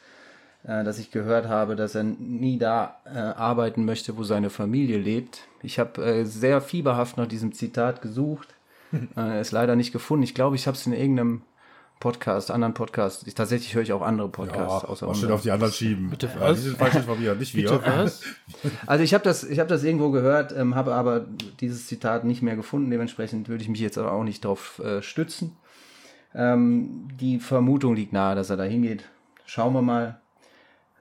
dass 0.67 0.99
ich 0.99 1.11
gehört 1.11 1.47
habe, 1.47 1.75
dass 1.75 1.95
er 1.95 2.03
nie 2.03 2.57
da 2.57 2.97
äh, 3.05 3.17
arbeiten 3.17 3.85
möchte, 3.85 4.17
wo 4.17 4.23
seine 4.23 4.49
Familie 4.49 4.97
lebt. 4.97 5.47
Ich 5.63 5.79
habe 5.79 6.03
äh, 6.03 6.25
sehr 6.25 6.61
fieberhaft 6.61 7.17
nach 7.17 7.27
diesem 7.27 7.53
Zitat 7.53 8.01
gesucht, 8.01 8.49
äh, 9.17 9.39
es 9.39 9.51
leider 9.51 9.75
nicht 9.75 9.93
gefunden. 9.93 10.23
Ich 10.23 10.35
glaube, 10.35 10.55
ich 10.55 10.67
habe 10.67 10.75
es 10.75 10.85
in 10.85 10.93
irgendeinem 10.93 11.41
Podcast, 11.99 12.51
anderen 12.51 12.75
Podcasts. 12.75 13.25
Ich, 13.25 13.33
tatsächlich 13.33 13.73
höre 13.73 13.81
ich 13.81 13.91
auch 13.91 14.03
andere 14.03 14.29
Podcasts. 14.29 14.83
Ja, 14.83 14.89
außer 14.89 15.15
schön 15.15 15.31
auf 15.31 15.41
die 15.41 15.51
anderen 15.51 15.73
schieben. 15.73 16.09
Bitte 16.09 16.27
Ja, 16.27 16.41
was? 16.41 16.57
die 16.57 16.63
sind 16.65 16.77
falsch 16.77 16.95
informiert, 16.95 17.39
nicht 17.39 17.55
wir. 17.55 17.69
Bitte 17.69 17.81
was? 17.85 18.21
Also 18.85 19.03
ich 19.03 19.13
habe 19.13 19.23
das, 19.23 19.43
ich 19.43 19.59
habe 19.59 19.69
das 19.69 19.83
irgendwo 19.83 20.11
gehört, 20.11 20.55
ähm, 20.55 20.75
habe 20.75 20.93
aber 20.93 21.25
dieses 21.59 21.87
Zitat 21.87 22.23
nicht 22.23 22.43
mehr 22.43 22.55
gefunden. 22.55 22.91
Dementsprechend 22.91 23.49
würde 23.49 23.63
ich 23.63 23.69
mich 23.69 23.79
jetzt 23.79 23.97
aber 23.97 24.11
auch 24.11 24.23
nicht 24.23 24.45
darauf 24.45 24.79
äh, 24.79 25.01
stützen. 25.01 25.57
Ähm, 26.35 27.07
die 27.19 27.39
Vermutung 27.39 27.95
liegt 27.95 28.13
nahe, 28.13 28.35
dass 28.35 28.49
er 28.51 28.57
da 28.57 28.63
hingeht. 28.63 29.05
Schauen 29.45 29.73
wir 29.73 29.81
mal. 29.81 30.19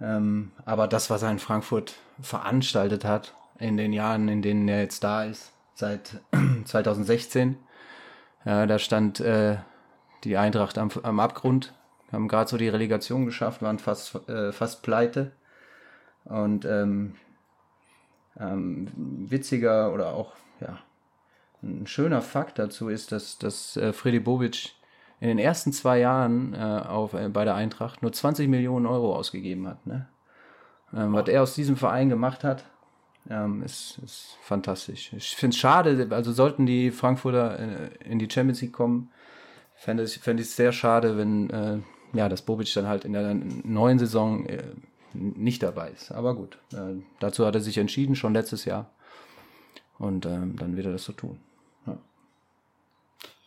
Ähm, 0.01 0.53
aber 0.65 0.89
das, 0.89 1.11
was 1.11 1.23
er 1.23 1.31
in 1.31 1.39
Frankfurt 1.39 1.95
veranstaltet 2.21 3.05
hat 3.05 3.35
in 3.59 3.77
den 3.77 3.93
Jahren, 3.93 4.29
in 4.29 4.43
denen 4.43 4.69
er 4.69 4.81
jetzt 4.81 5.03
da 5.05 5.25
ist, 5.25 5.53
seit 5.75 6.21
2016, 6.65 7.57
ja, 8.45 8.67
da 8.67 8.79
stand 8.79 9.21
äh, 9.21 9.57
die 10.25 10.37
Eintracht 10.37 10.79
am, 10.79 10.91
am 11.03 11.21
Abgrund, 11.21 11.75
haben 12.13 12.29
gerade 12.29 12.49
so 12.49 12.57
die 12.57 12.69
Relegation 12.69 13.27
geschafft, 13.27 13.63
waren 13.63 13.79
fast, 13.79 14.29
äh, 14.29 14.53
fast 14.53 14.83
pleite. 14.83 15.33
Und 16.25 16.65
ähm, 16.65 17.17
ähm, 18.39 18.89
witziger 19.29 19.93
oder 19.93 20.15
auch 20.15 20.35
ja, 20.61 20.79
ein 21.63 21.87
schöner 21.87 22.23
Fakt 22.23 22.59
dazu 22.59 22.89
ist, 22.89 23.13
dass, 23.13 23.39
dass 23.39 23.77
äh, 23.77 23.93
Freddy 23.93 24.21
Bobic 24.21 24.73
in 25.21 25.29
den 25.29 25.39
ersten 25.39 25.73
zwei 25.73 25.99
Jahren 25.99 26.55
äh, 26.55 26.59
auf, 26.59 27.15
äh, 27.15 27.29
bei 27.29 27.45
der 27.45 27.55
Eintracht 27.55 28.03
nur 28.03 28.13
20 28.13 28.49
Millionen 28.49 28.87
Euro 28.87 29.15
ausgegeben 29.17 29.67
hat. 29.67 29.87
Ne? 29.87 30.09
Ähm, 30.95 31.13
was 31.13 31.29
er 31.29 31.43
aus 31.43 31.55
diesem 31.55 31.77
Verein 31.77 32.09
gemacht 32.09 32.45
hat, 32.45 32.65
ähm, 33.29 33.63
ist, 33.63 33.99
ist 34.05 34.37
fantastisch. 34.43 35.13
Ich 35.13 35.35
finde 35.37 35.55
es 35.55 35.59
schade, 35.59 36.09
also 36.11 36.33
sollten 36.33 36.67
die 36.67 36.91
Frankfurter 36.91 37.59
äh, 37.59 37.91
in 38.05 38.19
die 38.19 38.29
Champions 38.31 38.61
League 38.61 38.73
kommen, 38.73 39.11
fände 39.75 40.05
ich 40.05 40.19
fänd 40.19 40.41
es 40.41 40.55
sehr 40.55 40.73
schade, 40.73 41.17
wenn 41.17 41.51
äh, 41.51 41.79
ja, 42.13 42.29
das 42.29 42.43
Bobic 42.43 42.73
dann 42.75 42.87
halt 42.87 43.05
in 43.05 43.13
der 43.13 43.35
neuen 43.35 43.99
Saison 43.99 44.47
äh, 44.47 44.63
nicht 45.13 45.63
dabei 45.63 45.91
ist. 45.91 46.13
Aber 46.13 46.35
gut, 46.35 46.59
äh, 46.73 47.01
dazu 47.21 47.47
hat 47.47 47.55
er 47.55 47.61
sich 47.61 47.79
entschieden, 47.79 48.15
schon 48.15 48.35
letztes 48.35 48.65
Jahr. 48.65 48.91
Und 49.99 50.27
ähm, 50.27 50.57
dann 50.57 50.77
wird 50.77 50.87
er 50.87 50.93
das 50.93 51.05
so 51.05 51.13
tun. 51.13 51.41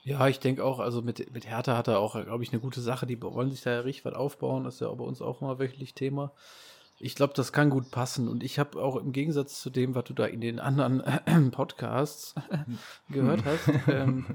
Ja, 0.10 0.28
ich 0.28 0.40
denke 0.40 0.66
auch, 0.66 0.80
also 0.80 1.04
mit, 1.04 1.32
mit 1.36 1.48
Hertha 1.48 1.78
hat 1.78 1.88
er 1.88 2.00
auch, 2.00 2.20
glaube 2.20 2.42
ich, 2.42 2.52
eine 2.52 2.60
gute 2.60 2.82
Sache. 2.82 3.06
Die 3.06 3.22
wollen 3.22 3.52
sich 3.52 3.62
da 3.62 3.74
ja 3.74 3.80
richtig 3.82 4.06
was 4.06 4.16
aufbauen. 4.16 4.64
Das 4.64 4.76
ist 4.76 4.80
ja 4.80 4.92
bei 4.92 5.04
uns 5.04 5.22
auch 5.22 5.40
mal 5.40 5.60
wöchentlich 5.60 5.94
Thema. 5.94 6.32
Ich 6.98 7.14
glaube, 7.14 7.34
das 7.36 7.54
kann 7.54 7.70
gut 7.70 7.92
passen. 7.92 8.28
Und 8.28 8.44
ich 8.44 8.58
habe 8.58 8.82
auch 8.82 8.96
im 8.96 9.12
Gegensatz 9.12 9.62
zu 9.62 9.70
dem, 9.70 9.94
was 9.94 10.06
du 10.06 10.14
da 10.16 10.26
in 10.26 10.42
den 10.42 10.60
anderen 10.60 11.04
Podcasts 11.52 12.34
gehört 13.12 13.46
hast, 13.46 13.70
ähm, 13.88 14.26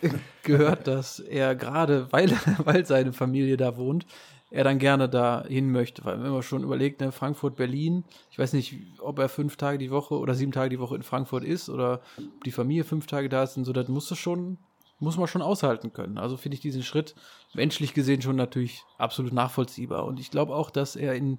gehört, 0.44 0.86
dass 0.86 1.18
er 1.18 1.56
gerade, 1.56 2.06
weil, 2.12 2.30
weil 2.64 2.86
seine 2.86 3.12
Familie 3.12 3.56
da 3.56 3.76
wohnt, 3.76 4.06
er 4.52 4.62
dann 4.62 4.78
gerne 4.78 5.08
da 5.08 5.42
hin 5.44 5.72
möchte. 5.72 6.04
Weil 6.04 6.22
wenn 6.22 6.30
man 6.30 6.44
schon 6.44 6.62
überlegt, 6.62 7.00
ne, 7.00 7.10
Frankfurt, 7.10 7.56
Berlin, 7.56 8.04
ich 8.30 8.38
weiß 8.38 8.52
nicht, 8.52 8.76
ob 9.00 9.18
er 9.18 9.28
fünf 9.28 9.56
Tage 9.56 9.78
die 9.78 9.90
Woche 9.90 10.14
oder 10.20 10.36
sieben 10.36 10.52
Tage 10.52 10.70
die 10.70 10.78
Woche 10.78 10.94
in 10.94 11.02
Frankfurt 11.02 11.42
ist 11.42 11.68
oder 11.68 12.00
ob 12.16 12.44
die 12.44 12.52
Familie 12.52 12.84
fünf 12.84 13.08
Tage 13.08 13.28
da 13.28 13.42
ist 13.42 13.56
und 13.56 13.64
so, 13.64 13.72
das 13.72 13.88
musst 13.88 14.08
du 14.08 14.14
schon, 14.14 14.58
muss 14.98 15.16
man 15.16 15.28
schon 15.28 15.42
aushalten 15.42 15.92
können. 15.92 16.18
Also 16.18 16.36
finde 16.36 16.54
ich 16.54 16.60
diesen 16.60 16.82
Schritt 16.82 17.14
menschlich 17.54 17.94
gesehen 17.94 18.22
schon 18.22 18.36
natürlich 18.36 18.84
absolut 18.98 19.32
nachvollziehbar. 19.32 20.04
Und 20.04 20.20
ich 20.20 20.30
glaube 20.30 20.54
auch, 20.54 20.70
dass 20.70 20.96
er 20.96 21.14
in 21.14 21.38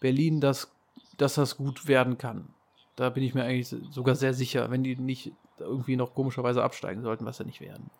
Berlin 0.00 0.40
das, 0.40 0.70
dass 1.16 1.34
das 1.34 1.56
gut 1.56 1.88
werden 1.88 2.18
kann. 2.18 2.48
Da 2.96 3.10
bin 3.10 3.22
ich 3.22 3.34
mir 3.34 3.44
eigentlich 3.44 3.74
sogar 3.90 4.14
sehr 4.14 4.34
sicher, 4.34 4.70
wenn 4.70 4.82
die 4.82 4.96
nicht 4.96 5.32
irgendwie 5.58 5.96
noch 5.96 6.14
komischerweise 6.14 6.62
absteigen 6.62 7.02
sollten, 7.02 7.24
was 7.24 7.38
sie 7.38 7.44
nicht 7.44 7.60
werden. 7.60 7.90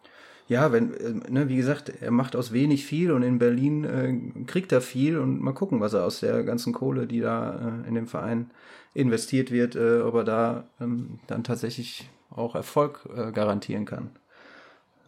Ja, 0.49 0.73
wenn, 0.73 0.95
äh, 0.95 1.31
ne, 1.31 1.49
wie 1.49 1.57
gesagt, 1.57 1.93
er 2.01 2.11
macht 2.11 2.35
aus 2.35 2.53
wenig 2.53 2.87
viel 2.87 3.13
und 3.13 3.23
in 3.23 3.39
Berlin 3.39 3.85
äh, 3.85 4.45
kriegt 4.47 4.73
er 4.73 4.81
viel 4.81 5.19
und 5.19 5.41
mal 5.41 5.53
gucken, 5.53 5.81
was 5.81 5.93
er 5.93 6.05
aus 6.05 6.21
der 6.21 6.43
ganzen 6.43 6.73
Kohle, 6.73 7.07
die 7.07 7.21
da 7.21 7.83
äh, 7.85 7.89
in 7.89 7.95
dem 7.95 8.07
Verein 8.07 8.51
investiert 8.95 9.51
wird, 9.51 9.77
äh, 9.77 10.01
ob 10.01 10.15
er 10.15 10.25
da 10.25 10.65
ähm, 10.81 11.21
dann 11.27 11.45
tatsächlich 11.45 12.09
auch 12.31 12.55
Erfolg 12.55 13.07
äh, 13.15 13.31
garantieren 13.31 13.85
kann. 13.85 14.11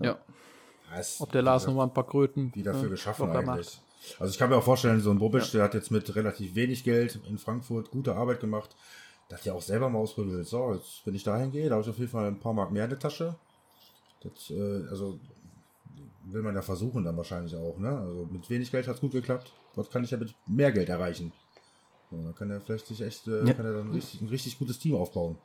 Ja. 0.00 0.19
Ja, 0.92 0.98
es- 0.98 1.20
Ob 1.20 1.31
der 1.33 1.42
Lars 1.42 1.66
nochmal 1.66 1.87
ein 1.87 1.94
paar 1.94 2.07
Kröten 2.07 2.51
wie 2.55 2.62
dafür 2.62 2.87
äh, 2.87 2.90
geschaffen 2.90 3.31
eigentlich. 3.31 3.81
Also 4.18 4.31
ich 4.33 4.38
kann 4.38 4.48
mir 4.51 4.57
auch 4.57 4.62
vorstellen, 4.64 5.01
so 5.01 5.11
ein 5.11 5.18
Bobic, 5.18 5.51
der 5.53 5.62
hat 5.62 5.74
jetzt 5.74 5.90
mit 5.90 6.14
relativ 6.16 6.55
wenig 6.55 6.85
Geld 6.85 7.20
in 7.29 7.38
Frankfurt 7.38 7.90
gute 7.90 8.14
Arbeit 8.16 8.40
gemacht. 8.40 8.74
Da 9.29 9.37
hat 9.37 9.44
ja 9.44 9.53
auch 9.53 9.62
selber 9.62 9.88
mal 9.88 9.98
ausprobiert, 10.01 10.46
so, 10.46 10.72
jetzt, 10.74 11.03
wenn 11.07 11.14
ich 11.14 11.22
dahin 11.22 11.53
gehe, 11.53 11.68
da 11.68 11.74
habe 11.77 11.83
ich 11.85 11.90
auf 11.90 11.98
jeden 11.98 12.11
Fall 12.11 12.27
ein 12.27 12.40
paar 12.40 12.53
Mark 12.55 12.72
mehr 12.72 12.85
in 12.85 12.90
der 12.90 12.98
Tasche. 12.98 13.37
Das, 14.22 14.51
äh, 14.51 14.87
also 14.90 15.20
will 16.24 16.42
man 16.42 16.55
ja 16.55 16.62
versuchen 16.62 17.05
dann 17.05 17.16
wahrscheinlich 17.16 17.55
auch, 17.55 17.79
ne? 17.79 17.88
Also 17.98 18.27
mit 18.31 18.48
wenig 18.51 18.70
Geld 18.70 18.88
hat 18.88 18.96
es 18.96 19.01
gut 19.01 19.12
geklappt. 19.12 19.53
Dort 19.74 19.90
kann 19.90 20.03
ich 20.03 20.11
ja 20.11 20.18
mit 20.18 20.35
mehr 20.46 20.72
Geld 20.72 20.88
erreichen. 20.88 21.33
So, 22.11 22.16
dann 22.22 22.35
kann 22.35 22.51
er 22.51 22.61
vielleicht 22.61 22.87
sich 22.87 23.01
echt, 23.03 23.29
äh, 23.29 23.46
Ja. 23.46 23.53
kann 23.55 23.66
er 23.66 23.74
dann 23.74 23.90
richtig, 23.92 24.20
ein 24.20 24.29
richtig 24.29 24.59
gutes 24.59 24.79
Team 24.79 24.96
aufbauen. 24.96 25.38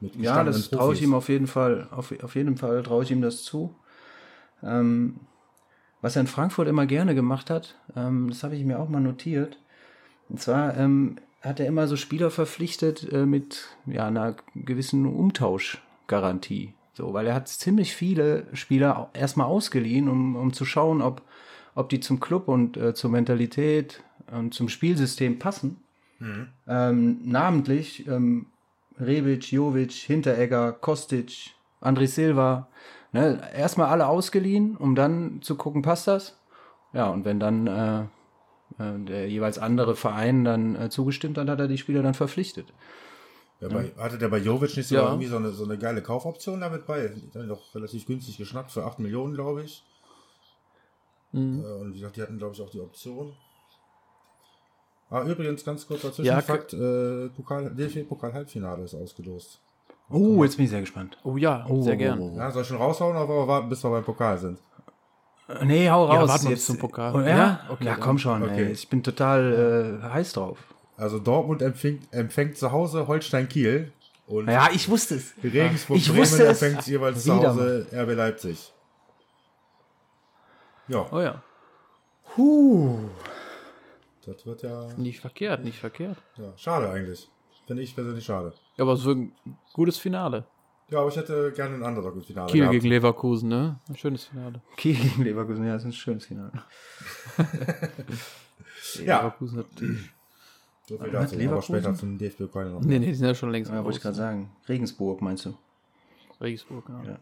Ja, 0.00 0.44
das 0.44 0.70
traue 0.70 0.94
ich 0.94 1.02
ihm 1.02 1.14
auf 1.14 1.28
jeden 1.28 1.46
Fall, 1.46 1.88
auf, 1.90 2.12
auf 2.22 2.34
jeden 2.34 2.56
Fall 2.56 2.82
traue 2.82 3.02
ich 3.04 3.10
ihm 3.10 3.20
das 3.20 3.42
zu. 3.42 3.74
Ähm, 4.62 5.16
was 6.00 6.16
er 6.16 6.20
in 6.20 6.26
Frankfurt 6.26 6.68
immer 6.68 6.86
gerne 6.86 7.14
gemacht 7.14 7.50
hat, 7.50 7.76
ähm, 7.94 8.28
das 8.30 8.42
habe 8.42 8.56
ich 8.56 8.64
mir 8.64 8.78
auch 8.78 8.88
mal 8.88 9.00
notiert. 9.00 9.58
Und 10.28 10.40
zwar 10.40 10.76
ähm, 10.76 11.16
hat 11.42 11.60
er 11.60 11.66
immer 11.66 11.86
so 11.86 11.96
Spieler 11.96 12.30
verpflichtet 12.30 13.10
äh, 13.12 13.26
mit 13.26 13.68
ja, 13.86 14.06
einer 14.06 14.36
gewissen 14.54 15.06
Umtauschgarantie. 15.06 16.74
So, 16.94 17.12
weil 17.12 17.26
er 17.26 17.34
hat 17.34 17.48
ziemlich 17.48 17.94
viele 17.94 18.46
Spieler 18.52 19.10
erstmal 19.12 19.46
ausgeliehen, 19.46 20.08
um, 20.08 20.36
um 20.36 20.52
zu 20.52 20.64
schauen, 20.64 21.02
ob, 21.02 21.22
ob 21.74 21.88
die 21.88 22.00
zum 22.00 22.20
Club 22.20 22.48
und 22.48 22.76
äh, 22.76 22.94
zur 22.94 23.10
Mentalität 23.10 24.02
und 24.30 24.54
zum 24.54 24.68
Spielsystem 24.68 25.38
passen. 25.38 25.76
Ähm, 26.68 27.20
namentlich 27.24 28.06
ähm, 28.06 28.46
Rebic, 29.00 29.50
Jovic, 29.52 29.92
Hinteregger, 29.92 30.72
Kostic, 30.72 31.54
André 31.80 32.06
Silva. 32.06 32.68
Ne, 33.12 33.40
erstmal 33.54 33.88
alle 33.88 34.06
ausgeliehen, 34.06 34.76
um 34.76 34.94
dann 34.94 35.42
zu 35.42 35.56
gucken, 35.56 35.82
passt 35.82 36.06
das? 36.06 36.38
Ja, 36.92 37.08
und 37.08 37.24
wenn 37.24 37.40
dann 37.40 37.66
äh, 37.66 38.00
äh, 38.78 38.98
der 39.04 39.28
jeweils 39.28 39.58
andere 39.58 39.96
Verein 39.96 40.44
dann 40.44 40.76
äh, 40.76 40.90
zugestimmt 40.90 41.38
hat, 41.38 41.48
hat 41.48 41.58
er 41.58 41.68
die 41.68 41.78
Spieler 41.78 42.02
dann 42.02 42.14
verpflichtet. 42.14 42.72
Ja, 43.60 43.68
bei, 43.68 43.92
hatte 43.98 44.16
der 44.16 44.28
bei 44.28 44.38
Jovic 44.38 44.76
nicht 44.76 44.88
so 44.88 44.94
Ja. 44.94 45.08
irgendwie 45.08 45.26
so 45.26 45.36
eine, 45.36 45.50
so 45.50 45.64
eine 45.64 45.76
geile 45.76 46.02
Kaufoption 46.02 46.60
damit 46.60 46.86
bei? 46.86 47.08
Die 47.08 47.38
haben 47.38 47.48
doch 47.48 47.74
relativ 47.74 48.06
günstig 48.06 48.38
geschnappt 48.38 48.70
für 48.70 48.84
8 48.84 48.98
Millionen, 49.00 49.34
glaube 49.34 49.64
ich. 49.64 49.82
Mhm. 51.32 51.64
Äh, 51.64 51.80
Und 51.80 51.90
wie 51.94 51.98
gesagt, 51.98 52.16
die 52.16 52.22
hatten, 52.22 52.38
glaube 52.38 52.54
ich, 52.54 52.62
auch 52.62 52.70
die 52.70 52.80
Option. 52.80 53.34
Ah, 55.10 55.22
übrigens, 55.24 55.64
ganz 55.64 55.86
kurzer 55.86 56.08
Ja, 56.22 56.34
Zwischenfakt, 56.40 56.72
äh, 56.72 57.28
Pokal, 57.30 57.70
DFB-Pokal-Halbfinale 57.74 58.84
ist 58.84 58.94
ausgelost. 58.94 59.60
Oh, 60.08 60.42
jetzt 60.44 60.56
bin 60.56 60.64
ich 60.64 60.70
sehr 60.70 60.80
gespannt. 60.80 61.18
Oh 61.24 61.36
ja, 61.36 61.66
Oh, 61.68 61.82
sehr 61.82 61.94
oh, 61.94 61.98
gern. 61.98 62.18
oh, 62.20 62.32
oh. 62.34 62.38
Ja, 62.38 62.50
soll 62.50 62.62
ich 62.62 62.68
schon 62.68 62.76
raushauen 62.76 63.16
oder 63.16 63.48
warten, 63.48 63.68
bis 63.68 63.82
wir 63.84 63.90
beim 63.90 64.04
Pokal 64.04 64.38
sind? 64.38 64.58
Äh, 65.48 65.64
Nee, 65.64 65.90
hau 65.90 66.06
Ja, 66.08 66.20
raus. 66.20 66.28
warten 66.28 66.44
wir 66.44 66.50
jetzt 66.52 66.66
zum 66.66 66.78
Pokal. 66.78 67.14
Oh, 67.14 67.20
ja? 67.20 67.28
Ja? 67.28 67.60
Okay, 67.70 67.84
ja, 67.84 67.96
komm 67.96 68.18
schon. 68.18 68.42
Okay. 68.42 68.66
Ey. 68.66 68.72
Ich 68.72 68.88
bin 68.88 69.02
total 69.02 70.00
äh, 70.04 70.08
heiß 70.12 70.32
drauf. 70.34 70.58
Also 70.96 71.18
Dortmund 71.18 71.62
empfängt, 71.62 72.12
empfängt 72.12 72.56
zu 72.56 72.70
Hause 72.70 73.06
Holstein-Kiel 73.08 73.92
und 74.26 74.48
Ja, 74.48 74.68
ich 74.72 74.88
wusste 74.88 75.16
es. 75.16 75.32
Regensburg 75.42 75.96
Ich 75.96 76.06
Bremen 76.08 76.20
wusste 76.20 76.44
es. 76.46 76.62
empfängt 76.62 76.86
jeweils 76.86 77.24
zu 77.24 77.36
Wieder 77.36 77.50
Hause 77.54 77.86
RB 77.92 78.14
Leipzig. 78.14 78.72
Ja, 80.88 81.06
Oh 81.10 81.20
ja, 81.20 81.42
Huh. 82.36 82.98
Das 84.26 84.46
wird 84.46 84.62
ja, 84.62 84.88
nicht 84.96 85.20
verkehrt, 85.20 85.64
nicht 85.64 85.78
verkehrt. 85.78 86.18
ja 86.36 86.52
schade 86.56 86.90
eigentlich. 86.90 87.28
Finde 87.66 87.82
ich 87.82 87.94
persönlich 87.94 88.24
schade. 88.24 88.52
Ja, 88.76 88.84
aber 88.84 88.94
es 88.94 89.04
wird 89.04 89.18
ein 89.18 89.32
gutes 89.72 89.96
Finale. 89.98 90.44
Ja, 90.90 90.98
aber 90.98 91.08
ich 91.08 91.16
hätte 91.16 91.52
gerne 91.52 91.76
ein 91.76 91.82
im 91.82 92.22
Finale 92.24 92.50
Kiel 92.50 92.60
gehabt. 92.60 92.72
gegen 92.72 92.88
Leverkusen, 92.88 93.48
ne? 93.48 93.78
Ein 93.88 93.96
schönes 93.96 94.24
Finale. 94.24 94.60
Kiel 94.76 94.96
gegen 94.96 95.22
Leverkusen, 95.22 95.64
ja, 95.64 95.74
das 95.74 95.82
ist 95.82 95.88
ein 95.88 95.92
schönes 95.92 96.26
Finale. 96.26 96.52
Ja. 99.04 99.18
Leverkusen 99.18 99.58
hat. 99.58 99.66
So 100.88 100.98
viel 100.98 101.10
dazu, 101.12 101.34
aber 101.34 101.42
Leverkusen? 101.42 101.76
später 101.76 101.94
zum 101.94 102.18
DFB-Pokal 102.18 102.70
noch. 102.70 102.80
Nee, 102.80 102.98
nee, 102.98 103.06
die 103.06 103.14
sind 103.14 103.26
ja 103.26 103.34
schon 103.34 103.50
längst 103.50 103.70
Ja, 103.70 103.84
wollte 103.84 103.98
ich 103.98 104.02
gerade 104.02 104.16
sagen. 104.16 104.50
Regensburg, 104.68 105.22
meinst 105.22 105.44
du? 105.44 105.56
Regensburg, 106.40 106.86
genau. 106.86 107.04
Ja. 107.04 107.18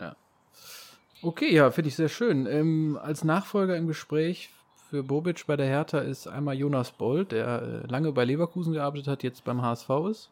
Ja. 0.00 0.16
Okay, 1.20 1.52
ja, 1.52 1.70
finde 1.70 1.88
ich 1.88 1.96
sehr 1.96 2.08
schön. 2.08 2.46
Ähm, 2.46 2.98
als 3.02 3.24
Nachfolger 3.24 3.76
im 3.76 3.86
Gespräch 3.86 4.50
für 4.88 5.02
Bobic 5.02 5.46
bei 5.46 5.56
der 5.56 5.66
Hertha 5.66 5.98
ist 5.98 6.26
einmal 6.28 6.56
Jonas 6.56 6.92
Bold, 6.92 7.32
der 7.32 7.62
äh, 7.62 7.86
lange 7.86 8.12
bei 8.12 8.24
Leverkusen 8.24 8.72
gearbeitet 8.72 9.08
hat, 9.08 9.22
jetzt 9.22 9.44
beim 9.44 9.62
HSV 9.62 9.90
ist. 10.10 10.30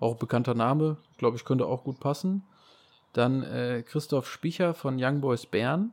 Auch 0.00 0.16
bekannter 0.16 0.54
Name, 0.54 0.98
glaube 1.16 1.36
ich, 1.36 1.44
könnte 1.44 1.66
auch 1.66 1.84
gut 1.84 1.98
passen. 2.00 2.42
Dann 3.12 3.42
äh, 3.42 3.82
Christoph 3.82 4.28
Spicher 4.28 4.74
von 4.74 5.02
Young 5.02 5.20
Boys 5.20 5.46
Bern 5.46 5.92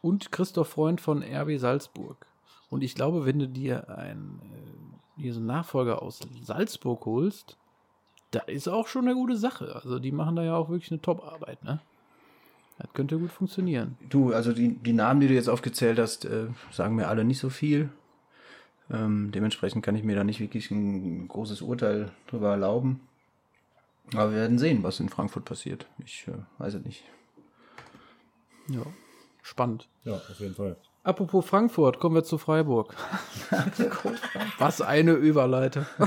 und 0.00 0.32
Christoph 0.32 0.68
Freund 0.68 1.00
von 1.00 1.22
RB 1.22 1.58
Salzburg. 1.58 2.26
Und 2.70 2.82
ich 2.82 2.94
glaube, 2.94 3.26
wenn 3.26 3.38
du 3.38 3.48
dir 3.48 3.88
einen 3.90 4.40
äh, 4.42 5.20
diesen 5.22 5.46
Nachfolger 5.46 6.02
aus 6.02 6.20
Salzburg 6.42 7.04
holst, 7.04 7.56
da 8.30 8.40
ist 8.40 8.68
auch 8.68 8.88
schon 8.88 9.06
eine 9.06 9.14
gute 9.14 9.36
Sache. 9.36 9.74
Also 9.76 9.98
die 9.98 10.10
machen 10.10 10.36
da 10.36 10.42
ja 10.42 10.56
auch 10.56 10.70
wirklich 10.70 10.90
eine 10.90 11.02
Top-Arbeit, 11.02 11.62
ne? 11.62 11.80
Das 12.78 12.92
könnte 12.92 13.18
gut 13.18 13.30
funktionieren. 13.30 13.96
Du, 14.08 14.32
also 14.32 14.52
die, 14.52 14.76
die 14.76 14.92
Namen, 14.92 15.20
die 15.20 15.28
du 15.28 15.34
jetzt 15.34 15.48
aufgezählt 15.48 15.98
hast, 15.98 16.24
äh, 16.24 16.48
sagen 16.72 16.96
mir 16.96 17.08
alle 17.08 17.24
nicht 17.24 17.38
so 17.38 17.50
viel. 17.50 17.90
Ähm, 18.90 19.30
dementsprechend 19.32 19.84
kann 19.84 19.94
ich 19.94 20.04
mir 20.04 20.16
da 20.16 20.24
nicht 20.24 20.40
wirklich 20.40 20.70
ein 20.70 21.28
großes 21.28 21.62
Urteil 21.62 22.10
drüber 22.26 22.50
erlauben. 22.50 23.00
Aber 24.12 24.32
wir 24.32 24.38
werden 24.38 24.58
sehen, 24.58 24.82
was 24.82 25.00
in 25.00 25.08
Frankfurt 25.08 25.44
passiert. 25.44 25.86
Ich 26.04 26.26
äh, 26.28 26.32
weiß 26.58 26.74
es 26.74 26.84
nicht. 26.84 27.04
Ja. 28.68 28.82
Spannend. 29.42 29.88
Ja, 30.04 30.14
auf 30.14 30.40
jeden 30.40 30.54
Fall. 30.54 30.76
Apropos 31.04 31.44
Frankfurt, 31.44 32.00
kommen 32.00 32.14
wir 32.14 32.24
zu 32.24 32.38
Freiburg. 32.38 32.94
Was 34.58 34.80
eine 34.80 35.12
Überleitung. 35.12 35.86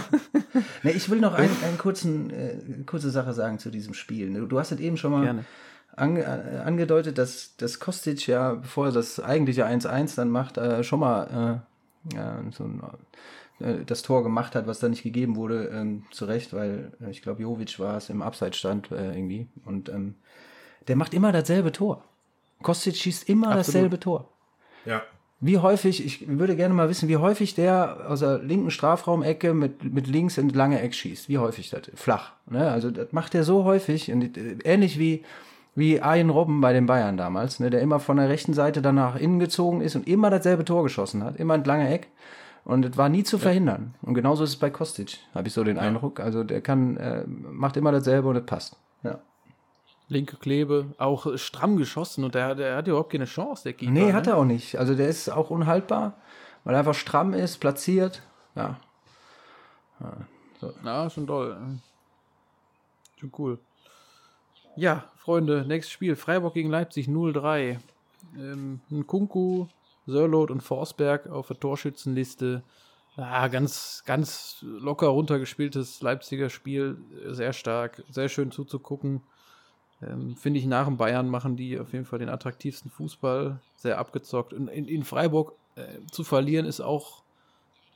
Ne, 0.81 0.91
ich 0.91 1.09
will 1.11 1.19
noch 1.19 1.35
ein, 1.35 1.51
einen 1.63 1.77
kurzen, 1.77 2.31
äh, 2.31 2.83
kurze 2.87 3.11
Sache 3.11 3.33
sagen 3.33 3.59
zu 3.59 3.69
diesem 3.69 3.93
Spiel. 3.93 4.33
Du, 4.33 4.47
du 4.47 4.57
hast 4.57 4.71
es 4.71 4.79
eben 4.79 4.97
schon 4.97 5.11
mal 5.11 5.23
Gerne. 5.23 5.45
Ange, 5.97 6.23
äh, 6.23 6.59
angedeutet, 6.59 7.17
dass, 7.17 7.57
dass 7.57 7.79
Kostic 7.79 8.27
ja, 8.27 8.53
bevor 8.53 8.87
er 8.87 8.91
das 8.93 9.19
eigentliche 9.19 9.65
1-1 9.65 10.15
dann 10.15 10.29
macht, 10.29 10.57
äh, 10.57 10.83
schon 10.83 11.01
mal 11.01 11.63
äh, 12.13 12.15
ja, 12.15 12.39
so 12.51 12.63
ein, 12.63 12.81
äh, 13.59 13.83
das 13.85 14.03
Tor 14.03 14.23
gemacht 14.23 14.55
hat, 14.55 14.67
was 14.67 14.79
da 14.79 14.87
nicht 14.87 15.03
gegeben 15.03 15.35
wurde, 15.35 15.69
ähm, 15.73 16.05
zu 16.11 16.25
Recht, 16.25 16.53
weil 16.53 16.93
äh, 17.01 17.09
ich 17.09 17.21
glaube, 17.21 17.41
Jovic 17.41 17.79
war 17.79 17.97
es 17.97 18.09
im 18.09 18.21
Abseitsstand 18.21 18.91
äh, 18.91 19.15
irgendwie. 19.17 19.47
Und 19.65 19.89
ähm, 19.89 20.15
der 20.87 20.95
macht 20.95 21.13
immer 21.13 21.31
dasselbe 21.31 21.71
Tor. 21.71 22.03
Kostic 22.61 22.95
schießt 22.95 23.27
immer 23.29 23.47
Absolut. 23.47 23.67
dasselbe 23.67 23.99
Tor. 23.99 24.29
Ja. 24.85 25.01
Wie 25.39 25.59
häufig, 25.59 26.03
ich 26.03 26.27
würde 26.27 26.55
gerne 26.55 26.73
mal 26.73 26.89
wissen, 26.89 27.09
wie 27.09 27.17
häufig 27.17 27.53
der 27.53 28.09
aus 28.09 28.21
der 28.21 28.39
linken 28.39 28.71
Strafraumecke 28.71 29.53
mit, 29.53 29.83
mit 29.83 30.07
links 30.07 30.39
in 30.39 30.49
lange 30.49 30.81
Eck 30.81 30.95
schießt. 30.95 31.29
Wie 31.29 31.37
häufig 31.37 31.69
das? 31.69 31.91
Flach. 31.93 32.31
Ne? 32.49 32.71
Also 32.71 32.89
das 32.89 33.11
macht 33.11 33.35
er 33.35 33.43
so 33.43 33.63
häufig. 33.63 34.11
Und, 34.11 34.35
äh, 34.35 34.57
ähnlich 34.63 34.97
wie, 34.97 35.23
wie 35.77 36.01
Arjen 36.01 36.31
Robben 36.31 36.59
bei 36.59 36.73
den 36.73 36.87
Bayern 36.87 37.17
damals, 37.17 37.59
ne? 37.59 37.69
der 37.69 37.81
immer 37.81 37.99
von 37.99 38.17
der 38.17 38.29
rechten 38.29 38.55
Seite 38.55 38.81
dann 38.81 38.95
nach 38.95 39.15
innen 39.15 39.37
gezogen 39.37 39.81
ist 39.81 39.95
und 39.95 40.07
immer 40.07 40.31
dasselbe 40.31 40.65
Tor 40.65 40.81
geschossen 40.81 41.23
hat. 41.23 41.35
Immer 41.35 41.53
in 41.53 41.61
die 41.61 41.67
lange 41.67 41.87
Eck. 41.87 42.07
Und 42.65 42.83
es 42.83 42.97
war 42.97 43.09
nie 43.09 43.23
zu 43.23 43.37
verhindern. 43.37 43.93
Und 44.01 44.15
genauso 44.15 44.43
ist 44.43 44.49
es 44.49 44.55
bei 44.55 44.71
Kostic, 44.71 45.19
habe 45.35 45.47
ich 45.47 45.53
so 45.53 45.63
den 45.63 45.77
Eindruck. 45.77 46.19
Also 46.19 46.43
der 46.43 46.61
kann, 46.61 46.97
äh, 46.97 47.23
macht 47.27 47.77
immer 47.77 47.91
dasselbe 47.91 48.27
und 48.27 48.37
es 48.37 48.45
passt. 48.45 48.75
Ja. 49.03 49.19
Linke 50.09 50.37
Klebe, 50.37 50.87
auch 50.97 51.37
stramm 51.37 51.77
geschossen 51.77 52.23
und 52.23 52.33
der, 52.33 52.55
der 52.55 52.77
hat 52.77 52.87
überhaupt 52.87 53.11
keine 53.11 53.25
Chance, 53.25 53.63
der 53.65 53.73
Keeper. 53.73 53.91
Nee, 53.91 54.07
ne? 54.07 54.13
hat 54.13 54.25
er 54.25 54.37
auch 54.37 54.45
nicht. 54.45 54.79
Also 54.79 54.95
der 54.95 55.09
ist 55.09 55.29
auch 55.29 55.51
unhaltbar, 55.51 56.13
weil 56.63 56.73
er 56.73 56.79
einfach 56.79 56.95
stramm 56.95 57.33
ist, 57.33 57.59
platziert. 57.59 58.23
Ja. 58.55 58.77
Ja, 60.83 61.07
schon 61.11 61.27
toll. 61.27 61.55
Schon 63.19 63.31
cool. 63.37 63.59
Ja, 64.75 65.03
Freunde, 65.27 65.65
nächstes 65.67 65.91
Spiel. 65.91 66.15
Freiburg 66.15 66.53
gegen 66.53 66.69
Leipzig 66.69 67.09
0-3. 67.09 67.79
Ähm, 68.37 68.79
Kunku, 69.07 69.67
Sörlot 70.05 70.51
und 70.51 70.63
Forsberg 70.63 71.27
auf 71.27 71.47
der 71.47 71.59
Torschützenliste. 71.59 72.63
Ja, 73.17 73.49
ganz, 73.49 74.03
ganz 74.05 74.59
locker 74.61 75.07
runtergespieltes 75.07 76.01
Leipziger 76.01 76.49
Spiel. 76.49 76.95
Sehr 77.25 77.51
stark, 77.51 78.05
sehr 78.09 78.29
schön 78.29 78.51
zuzugucken. 78.51 79.21
Ähm, 80.01 80.37
Finde 80.37 80.61
ich, 80.61 80.65
nach 80.65 80.85
dem 80.85 80.95
Bayern 80.95 81.27
machen 81.27 81.57
die 81.57 81.77
auf 81.77 81.91
jeden 81.91 82.05
Fall 82.05 82.19
den 82.19 82.29
attraktivsten 82.29 82.89
Fußball. 82.89 83.59
Sehr 83.75 83.97
abgezockt. 83.97 84.53
Und 84.53 84.69
in, 84.69 84.85
in 84.85 85.03
Freiburg 85.03 85.55
äh, 85.75 86.05
zu 86.09 86.23
verlieren 86.23 86.65
ist 86.65 86.79
auch 86.79 87.23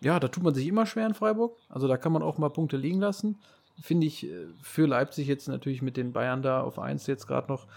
ja, 0.02 0.20
da 0.20 0.28
tut 0.28 0.44
man 0.44 0.56
sich 0.56 0.68
immer 0.68 0.86
schwer 0.88 1.06
in 1.06 1.14
Freiburg. 1.14 1.56
Also 1.70 1.88
da 1.88 1.96
kann 1.96 2.12
man 2.12 2.24
auch 2.24 2.40
mal 2.40 2.50
Punkte 2.50 2.76
liegen 2.76 3.00
lassen. 3.00 3.40
Finde 3.80 4.08
ich 4.08 4.26
äh, 4.26 4.48
für 4.62 4.88
Leipzig 4.88 5.28
jetzt 5.28 5.48
natürlich 5.48 5.82
mit 5.82 5.98
den 5.98 6.14
Bayern 6.14 6.42
da 6.42 6.62
auf 6.62 6.80
1 6.80 7.08
jetzt 7.08 7.28
gerade 7.28 7.48
noch 7.52 7.68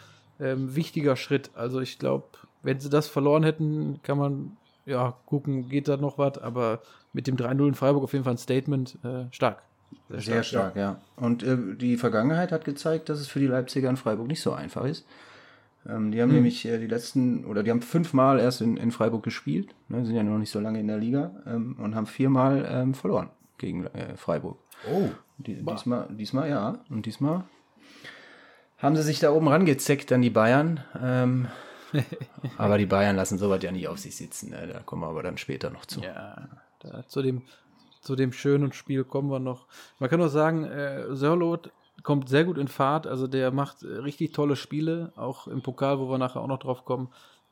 ähm, 0.40 0.74
wichtiger 0.74 1.16
Schritt. 1.16 1.50
Also 1.54 1.80
ich 1.80 1.98
glaube, 1.98 2.24
wenn 2.62 2.80
sie 2.80 2.90
das 2.90 3.09
verloren 3.09 3.42
hätten, 3.42 4.00
kann 4.02 4.18
man 4.18 4.57
ja 4.87 5.14
gucken, 5.26 5.68
geht 5.68 5.88
da 5.88 5.96
noch 5.96 6.18
was. 6.18 6.38
Aber 6.38 6.80
mit 7.12 7.26
dem 7.26 7.37
3-0 7.37 7.68
in 7.68 7.74
Freiburg 7.74 8.02
auf 8.04 8.12
jeden 8.12 8.24
Fall 8.24 8.35
ein 8.35 8.38
Statement 8.38 8.98
äh, 9.04 9.24
stark. 9.30 9.62
Sehr 10.09 10.42
stark, 10.42 10.76
ja. 10.76 11.00
Und 11.16 11.42
äh, 11.42 11.57
die 11.76 11.96
Vergangenheit 11.96 12.52
hat 12.52 12.64
gezeigt, 12.64 13.09
dass 13.09 13.20
es 13.20 13.28
für 13.28 13.38
die 13.38 13.46
Leipziger 13.46 13.88
in 13.88 13.96
Freiburg 13.96 14.26
nicht 14.26 14.42
so 14.42 14.52
einfach 14.52 14.85
ist. 14.85 15.07
Ähm, 15.88 16.12
die 16.12 16.20
haben 16.20 16.33
nämlich 16.33 16.64
äh, 16.66 16.78
die 16.78 16.87
letzten, 16.87 17.44
oder 17.44 17.62
die 17.62 17.70
haben 17.70 17.83
fünfmal 17.83 18.40
erst 18.40 18.61
in, 18.61 18.76
in 18.76 18.90
Freiburg 18.90 19.22
gespielt, 19.22 19.74
ne, 19.88 20.04
sind 20.04 20.14
ja 20.14 20.22
noch 20.22 20.38
nicht 20.38 20.50
so 20.50 20.61
lange 20.61 20.80
in 20.80 20.88
der 20.88 20.98
Liga, 20.98 21.30
ähm, 21.46 21.76
und 21.78 21.94
haben 21.94 22.07
viermal 22.07 22.66
ähm, 22.68 22.94
verloren 22.94 23.30
gegen 23.59 23.87
äh, 23.87 24.16
Freiburg. 24.16 24.59
Oh. 24.92 25.11
Die, 25.38 25.64
diesmal, 25.64 26.09
diesmal 26.11 26.49
ja. 26.49 26.79
Und 26.88 27.07
diesmal 27.07 27.44
haben 28.79 28.97
sie 28.97 29.03
sich 29.03 29.18
da 29.18 29.33
oben 29.33 29.49
rangezeckt 29.49 30.12
an 30.12 30.23
die 30.23 30.31
Bayern. 30.31 30.85
Ähm, 31.01 31.49
aber 32.59 32.79
die 32.79 32.87
Bayern 32.87 33.16
lassen 33.16 33.38
sowas 33.38 33.62
ja 33.62 33.73
nicht 33.73 33.88
auf 33.88 33.99
sich 33.99 34.16
sitzen. 34.16 34.51
Ne? 34.51 34.68
Da 34.73 34.81
kommen 34.81 35.03
wir 35.03 35.09
aber 35.09 35.23
dann 35.23 35.38
später 35.38 35.70
noch 35.70 35.87
zu. 35.87 36.01
Ja, 36.01 36.49
da, 36.81 37.07
zu, 37.07 37.23
dem, 37.23 37.42
zu 38.01 38.16
dem 38.16 38.33
schönen 38.33 38.73
Spiel 38.73 39.05
kommen 39.05 39.31
wir 39.31 39.38
noch. 39.40 39.66
Man 39.99 40.11
kann 40.11 40.20
auch 40.20 40.29
sagen, 40.29 40.64
äh, 40.64 41.14
Sörlot 41.14 41.70
kommt 42.03 42.29
sehr 42.29 42.44
gut 42.44 42.59
in 42.59 42.68
Fahrt. 42.68 43.07
Also 43.07 43.27
der 43.27 43.51
macht 43.51 43.83
äh, 43.83 43.87
richtig 43.87 44.33
tolle 44.33 44.57
Spiele, 44.57 45.12
auch 45.16 45.47
im 45.47 45.62
Pokal, 45.62 45.99
wo 45.99 46.11
wir 46.11 46.18
nachher 46.18 46.40
auch 46.40 46.49
noch 46.49 46.59
drauf 46.59 46.85
kommen. 46.85 47.09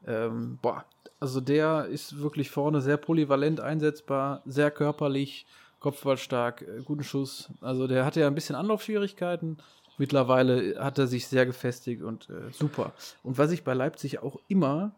Ähm, 0.06 0.58
boah, 0.60 0.84
also 1.20 1.40
der 1.40 1.86
ist 1.86 2.18
wirklich 2.20 2.50
vorne 2.50 2.80
sehr 2.80 2.96
polyvalent 2.96 3.60
einsetzbar, 3.60 4.42
sehr 4.44 4.70
körperlich, 4.72 5.46
kopfballstark, 5.82 6.62
äh, 6.62 6.82
guten 6.82 7.04
Schuss. 7.04 7.50
Also 7.60 7.86
der 7.86 8.06
hatte 8.06 8.20
ja 8.20 8.28
ein 8.28 8.34
bisschen 8.34 8.56
Anlaufschwierigkeiten. 8.56 9.58
Mittlerweile 9.98 10.82
hat 10.82 10.98
er 10.98 11.06
sich 11.06 11.26
sehr 11.26 11.44
gefestigt 11.44 12.02
und 12.02 12.30
äh, 12.30 12.50
super. 12.50 12.92
Und 13.22 13.36
was 13.36 13.50
ich 13.50 13.62
bei 13.62 13.74
Leipzig 13.74 14.20
auch 14.20 14.40
immer 14.48 14.94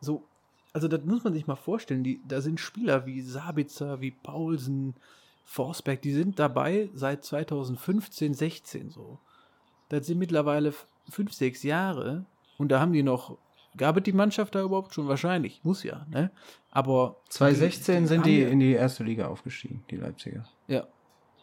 so, 0.00 0.24
also 0.72 0.88
das 0.88 1.04
muss 1.04 1.22
man 1.22 1.32
sich 1.32 1.46
mal 1.46 1.56
vorstellen, 1.56 2.02
die, 2.02 2.20
da 2.26 2.40
sind 2.40 2.58
Spieler 2.58 3.06
wie 3.06 3.20
Sabitzer, 3.20 4.00
wie 4.00 4.10
Paulsen, 4.10 4.94
Forsberg, 5.44 6.02
die 6.02 6.12
sind 6.12 6.38
dabei 6.38 6.90
seit 6.92 7.24
2015, 7.24 8.34
16 8.34 8.90
so. 8.90 9.18
Das 9.88 10.06
sind 10.06 10.18
mittlerweile 10.18 10.74
fünf, 11.08 11.32
sechs 11.32 11.62
Jahre 11.62 12.26
und 12.58 12.68
da 12.68 12.80
haben 12.80 12.92
die 12.92 13.02
noch, 13.02 13.38
gab 13.78 13.96
es 13.96 14.02
die 14.02 14.12
Mannschaft 14.12 14.54
da 14.54 14.62
überhaupt 14.62 14.92
schon? 14.94 15.08
Wahrscheinlich, 15.08 15.60
muss 15.64 15.82
ja, 15.82 16.06
ne? 16.10 16.30
Aber 16.70 17.16
2016 17.30 18.06
sind 18.06 18.18
haben 18.18 18.24
die 18.24 18.42
in 18.42 18.60
die 18.60 18.72
erste 18.72 19.04
Liga 19.04 19.28
aufgestiegen, 19.28 19.82
die 19.90 19.96
Leipziger. 19.96 20.44
ja. 20.66 20.86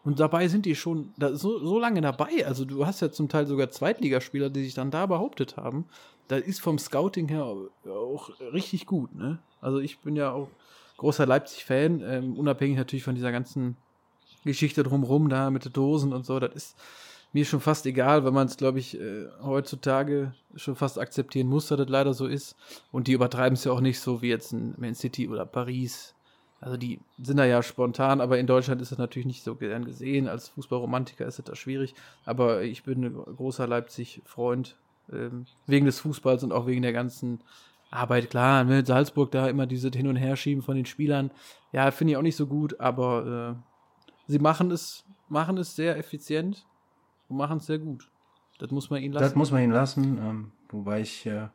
Und 0.03 0.19
dabei 0.19 0.47
sind 0.47 0.67
die 0.67 0.75
schon 0.75 1.13
da, 1.17 1.33
so, 1.35 1.57
so 1.65 1.79
lange 1.79 1.99
dabei. 1.99 2.45
Also 2.45 2.63
du 2.63 2.85
hast 2.85 3.01
ja 3.01 3.11
zum 3.11 3.27
Teil 3.27 3.47
sogar 3.47 3.71
Zweitligaspieler, 3.71 4.51
die 4.51 4.63
sich 4.63 4.75
dann 4.75 4.91
da 4.91 5.07
behauptet 5.07 5.57
haben. 5.57 5.85
Das 6.27 6.41
ist 6.41 6.61
vom 6.61 6.77
Scouting 6.77 7.27
her 7.27 7.43
auch 7.89 8.29
richtig 8.53 8.85
gut. 8.85 9.15
Ne? 9.15 9.39
Also 9.61 9.79
ich 9.79 9.97
bin 9.97 10.15
ja 10.15 10.31
auch 10.31 10.49
großer 10.97 11.25
Leipzig-Fan, 11.25 12.03
ähm, 12.05 12.37
unabhängig 12.37 12.77
natürlich 12.77 13.03
von 13.03 13.15
dieser 13.15 13.31
ganzen 13.31 13.77
Geschichte 14.43 14.83
drumherum 14.83 15.27
da 15.27 15.49
mit 15.49 15.65
den 15.65 15.73
Dosen 15.73 16.13
und 16.13 16.23
so. 16.23 16.39
Das 16.39 16.53
ist 16.53 16.77
mir 17.35 17.43
schon 17.43 17.59
fast 17.59 17.85
egal, 17.85 18.23
weil 18.23 18.31
man 18.31 18.47
es, 18.47 18.55
glaube 18.55 18.79
ich, 18.79 18.97
äh, 18.97 19.27
heutzutage 19.43 20.33
schon 20.55 20.77
fast 20.77 20.97
akzeptieren 20.97 21.47
muss, 21.47 21.67
dass 21.67 21.77
das 21.77 21.89
leider 21.89 22.13
so 22.13 22.27
ist. 22.27 22.55
Und 22.93 23.07
die 23.07 23.11
übertreiben 23.11 23.55
es 23.55 23.65
ja 23.65 23.73
auch 23.73 23.81
nicht 23.81 23.99
so 23.99 24.21
wie 24.21 24.29
jetzt 24.29 24.53
ein 24.53 24.73
Man 24.77 24.95
City 24.95 25.27
oder 25.27 25.45
Paris. 25.45 26.15
Also 26.61 26.77
die 26.77 27.01
sind 27.21 27.35
da 27.35 27.43
ja 27.43 27.61
spontan, 27.61 28.21
aber 28.21 28.39
in 28.39 28.47
Deutschland 28.47 28.81
ist 28.81 28.93
das 28.93 28.99
natürlich 28.99 29.25
nicht 29.25 29.43
so 29.43 29.55
gern 29.55 29.83
gesehen. 29.83 30.29
Als 30.29 30.47
Fußballromantiker 30.47 31.25
ist 31.25 31.37
das 31.37 31.45
da 31.45 31.55
schwierig. 31.55 31.93
Aber 32.23 32.63
ich 32.63 32.83
bin 32.83 33.03
ein 33.03 33.13
großer 33.13 33.67
Leipzig-Freund 33.67 34.77
ähm, 35.11 35.45
wegen 35.67 35.85
des 35.85 35.99
Fußballs 35.99 36.41
und 36.45 36.53
auch 36.53 36.67
wegen 36.67 36.83
der 36.83 36.93
ganzen 36.93 37.41
Arbeit. 37.91 38.29
Klar, 38.29 38.63
mit 38.63 38.87
Salzburg 38.87 39.31
da 39.31 39.49
immer 39.49 39.67
diese 39.67 39.89
Hin- 39.89 40.07
und 40.07 40.15
Herschieben 40.15 40.63
von 40.63 40.77
den 40.77 40.85
Spielern. 40.85 41.31
Ja, 41.73 41.91
finde 41.91 42.11
ich 42.13 42.17
auch 42.17 42.21
nicht 42.21 42.37
so 42.37 42.47
gut, 42.47 42.79
aber 42.79 43.57
äh, 43.57 44.31
sie 44.31 44.39
machen 44.39 44.71
es, 44.71 45.03
machen 45.27 45.57
es 45.57 45.75
sehr 45.75 45.97
effizient 45.97 46.65
und 47.29 47.37
machen 47.37 47.57
es 47.57 47.65
sehr 47.65 47.79
gut. 47.79 48.09
Das 48.59 48.71
muss 48.71 48.89
man 48.89 49.01
ihnen 49.01 49.13
lassen. 49.13 49.23
Das 49.23 49.35
muss 49.35 49.51
man 49.51 49.63
ihn 49.63 49.71
lassen, 49.71 50.17
ähm, 50.21 50.51
wobei 50.69 51.01
ich 51.01 51.25
äh, 51.25 51.47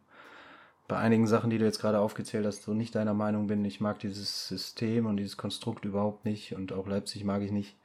bei 0.89 0.97
einigen 0.99 1.27
Sachen, 1.27 1.51
die 1.51 1.59
du 1.59 1.65
jetzt 1.65 1.81
gerade 1.81 2.01
aufgezählt 2.01 2.45
hast, 2.45 2.63
so 2.63 2.75
nicht 2.75 2.95
deiner 2.95 3.15
Meinung 3.15 3.47
bin. 3.47 3.65
Ich 3.65 3.81
mag 3.81 3.99
dieses 4.01 4.49
System 4.49 5.07
und 5.07 5.17
dieses 5.17 5.37
Konstrukt 5.37 5.85
überhaupt 5.85 6.25
nicht 6.25 6.55
und 6.55 6.73
auch 6.73 6.87
Leipzig 6.87 7.25
mag 7.25 7.43
ich 7.43 7.53
nicht. 7.53 7.77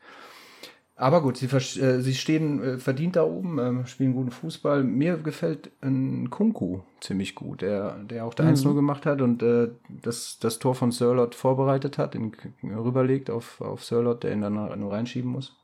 Aber 0.98 1.22
gut, 1.22 1.36
sie, 1.36 1.48
äh, 1.48 2.00
sie 2.02 2.16
stehen 2.16 2.64
äh, 2.64 2.78
verdient 2.78 3.18
da 3.18 3.24
oben, 3.26 3.60
ähm, 3.60 3.86
spielen 3.86 4.14
guten 4.14 4.32
Fußball. 4.32 4.82
Mir 4.84 5.18
gefällt 5.18 5.70
ein 5.82 6.30
Kunku 6.30 6.80
ziemlich 7.02 7.36
gut, 7.36 7.62
der, 7.62 7.98
der 8.06 8.26
auch 8.26 8.34
der 8.34 8.46
1-0 8.48 8.74
gemacht 8.76 9.06
hat 9.06 9.22
und 9.22 9.44
äh, 9.44 9.70
das, 9.90 10.40
das 10.40 10.58
Tor 10.60 10.74
von 10.74 10.92
Sörlot 10.94 11.36
vorbereitet 11.36 11.98
hat, 11.98 12.16
ihn 12.16 12.32
k- 12.32 12.50
rüberlegt 12.64 13.30
auf, 13.30 13.60
auf 13.60 13.84
Sörlot, 13.84 14.24
der 14.24 14.32
ihn 14.32 14.42
dann 14.42 14.54
nur 14.80 14.92
reinschieben 14.94 15.30
muss. 15.30 15.56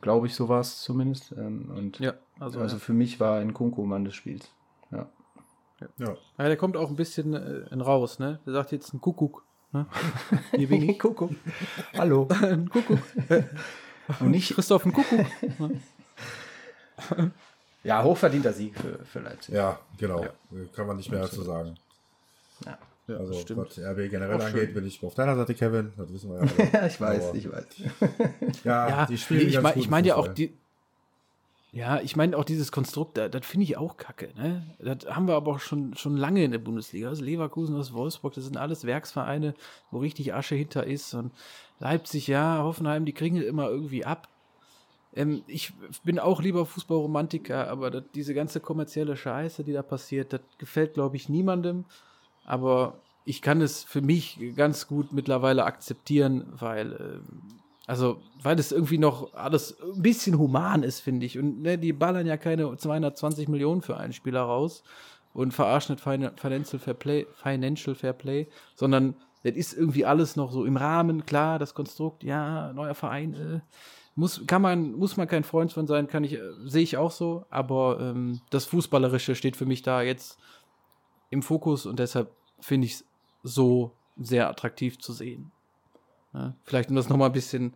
Glaube 0.00 0.26
ich, 0.26 0.34
so 0.34 0.48
war 0.48 0.60
es 0.60 0.80
zumindest. 0.82 1.32
Ähm, 1.32 1.70
und 1.74 1.98
ja, 1.98 2.14
also, 2.38 2.60
also 2.60 2.76
ja. 2.76 2.80
für 2.80 2.92
mich 2.92 3.20
war 3.20 3.38
ein 3.38 3.52
Kunku 3.52 3.84
Mann 3.84 4.04
des 4.04 4.14
Spiels. 4.14 4.48
Ja. 4.90 5.08
Ja. 5.98 6.16
ja, 6.38 6.44
der 6.44 6.56
kommt 6.56 6.76
auch 6.76 6.90
ein 6.90 6.96
bisschen 6.96 7.32
äh, 7.34 7.74
raus, 7.74 8.18
ne? 8.18 8.38
Der 8.44 8.52
sagt 8.52 8.72
jetzt 8.72 8.92
ein 8.92 9.00
Kuckuck. 9.00 9.44
Ne? 9.72 9.86
Hier 10.52 10.68
bin 10.68 10.88
ich. 10.88 10.98
Kuckuck. 10.98 11.30
Hallo. 11.96 12.28
ein 12.42 12.68
Kuckuck. 12.68 12.98
Und 14.20 14.30
nicht, 14.30 14.54
Christoph, 14.54 14.84
ein 14.84 14.92
Kuckuck. 14.92 15.26
Ja, 17.82 18.02
hochverdienter 18.02 18.52
Sieg 18.52 18.76
für, 18.76 19.04
für 19.04 19.20
Leipzig. 19.20 19.54
Ja, 19.54 19.78
genau. 19.96 20.26
Kann 20.74 20.86
man 20.86 20.96
nicht 20.96 21.10
mehr 21.10 21.20
dazu 21.20 21.42
sagen. 21.42 21.76
Ja. 22.66 22.76
Also, 23.18 23.32
stimmt. 23.34 23.60
was 23.60 23.78
RB 23.78 24.08
generell 24.10 24.36
Auch 24.40 24.44
angeht, 24.44 24.66
schön. 24.66 24.74
bin 24.74 24.86
ich 24.86 25.02
auf 25.02 25.14
deiner 25.14 25.36
Seite, 25.36 25.54
Kevin. 25.54 25.92
Das 25.96 26.12
wissen 26.12 26.30
wir 26.30 26.36
ja. 26.36 26.42
alle. 26.58 26.72
Ja, 26.72 26.86
ich 26.86 27.00
weiß, 27.00 27.28
Aber, 27.28 27.36
ich 27.36 27.50
weiß. 27.52 27.64
Ja, 28.64 28.88
Ja, 28.88 29.06
die 29.06 29.12
nee, 29.12 29.18
spielen 29.18 29.48
ich 29.48 29.60
meine 29.60 29.78
ich 29.78 29.88
mein 29.90 30.04
ja 30.04 30.16
auch 30.16 30.28
die. 30.28 30.52
Ja, 31.72 32.00
ich 32.00 32.16
meine 32.16 32.36
auch 32.36 32.42
dieses 32.44 32.72
Konstrukt, 32.72 33.16
da- 33.16 33.28
das 33.28 33.46
finde 33.46 33.62
ich 33.64 33.76
auch 33.76 33.96
kacke. 33.96 34.30
Ne? 34.36 34.66
Das 34.80 35.06
haben 35.14 35.28
wir 35.28 35.34
aber 35.36 35.52
auch 35.52 35.60
schon, 35.60 35.94
schon 35.96 36.16
lange 36.16 36.42
in 36.42 36.50
der 36.50 36.58
Bundesliga. 36.58 37.08
Also 37.08 37.22
Leverkusen, 37.24 37.76
aus 37.76 37.92
Wolfsburg, 37.92 38.34
das 38.34 38.42
sind 38.44 38.56
alles 38.56 38.84
Werksvereine, 38.84 39.54
wo 39.92 39.98
richtig 39.98 40.34
Asche 40.34 40.56
hinter 40.56 40.84
ist. 40.84 41.14
Und 41.14 41.30
Leipzig, 41.78 42.26
ja, 42.26 42.58
Hoffenheim, 42.64 43.04
die 43.04 43.12
kriegen 43.12 43.36
es 43.36 43.44
immer 43.44 43.68
irgendwie 43.70 44.04
ab. 44.04 44.26
Ähm, 45.14 45.42
ich 45.46 45.72
bin 46.02 46.18
auch 46.18 46.42
lieber 46.42 46.66
Fußballromantiker, 46.66 47.68
aber 47.68 47.92
das, 47.92 48.02
diese 48.16 48.34
ganze 48.34 48.58
kommerzielle 48.58 49.16
Scheiße, 49.16 49.62
die 49.62 49.72
da 49.72 49.82
passiert, 49.82 50.32
das 50.32 50.40
gefällt, 50.58 50.94
glaube 50.94 51.14
ich, 51.14 51.28
niemandem. 51.28 51.84
Aber 52.44 53.00
ich 53.24 53.42
kann 53.42 53.60
es 53.60 53.84
für 53.84 54.00
mich 54.00 54.38
ganz 54.56 54.86
gut 54.86 55.12
mittlerweile 55.12 55.64
akzeptieren, 55.64 56.46
weil, 56.58 56.92
ähm, 56.92 57.60
also, 57.86 58.20
weil 58.42 58.58
es 58.58 58.72
irgendwie 58.72 58.98
noch 58.98 59.34
alles 59.34 59.76
ein 59.82 60.02
bisschen 60.02 60.38
human 60.38 60.82
ist, 60.82 61.00
finde 61.00 61.26
ich. 61.26 61.38
Und 61.38 61.62
ne, 61.62 61.78
die 61.78 61.92
ballern 61.92 62.26
ja 62.26 62.36
keine 62.36 62.76
220 62.76 63.48
Millionen 63.48 63.82
für 63.82 63.96
einen 63.96 64.12
Spieler 64.12 64.42
raus 64.42 64.82
und 65.32 65.52
verarschen 65.52 65.94
nicht 65.94 66.02
Fin- 66.04 66.30
Financial 66.36 66.78
Fair 66.78 66.94
Play, 66.94 67.26
Financial 67.34 67.94
Fair 67.94 68.12
Play, 68.12 68.48
sondern 68.74 69.14
das 69.42 69.54
ist 69.54 69.72
irgendwie 69.72 70.04
alles 70.04 70.36
noch 70.36 70.52
so 70.52 70.64
im 70.64 70.76
Rahmen, 70.76 71.24
klar, 71.24 71.58
das 71.58 71.74
Konstrukt, 71.74 72.24
ja, 72.24 72.72
neuer 72.72 72.94
Verein, 72.94 73.34
äh, 73.34 73.60
muss, 74.14 74.42
kann 74.46 74.60
man, 74.60 74.92
muss 74.92 75.16
man 75.16 75.28
kein 75.28 75.44
Freund 75.44 75.72
von 75.72 75.86
sein, 75.86 76.08
kann 76.08 76.24
ich, 76.24 76.34
äh, 76.34 76.40
sehe 76.64 76.82
ich 76.82 76.96
auch 76.96 77.10
so, 77.10 77.46
aber 77.48 77.98
ähm, 78.00 78.40
das 78.50 78.66
Fußballerische 78.66 79.34
steht 79.34 79.56
für 79.56 79.66
mich 79.66 79.82
da 79.82 80.02
jetzt 80.02 80.38
im 81.30 81.42
Fokus 81.42 81.86
und 81.86 81.98
deshalb 81.98 82.30
finde 82.60 82.86
ich 82.86 82.94
es 82.94 83.04
so 83.42 83.92
sehr 84.16 84.48
attraktiv 84.48 84.98
zu 84.98 85.12
sehen. 85.12 85.50
Ja, 86.34 86.54
vielleicht 86.64 86.90
um 86.90 86.96
das 86.96 87.08
nochmal 87.08 87.30
ein 87.30 87.32
bisschen 87.32 87.72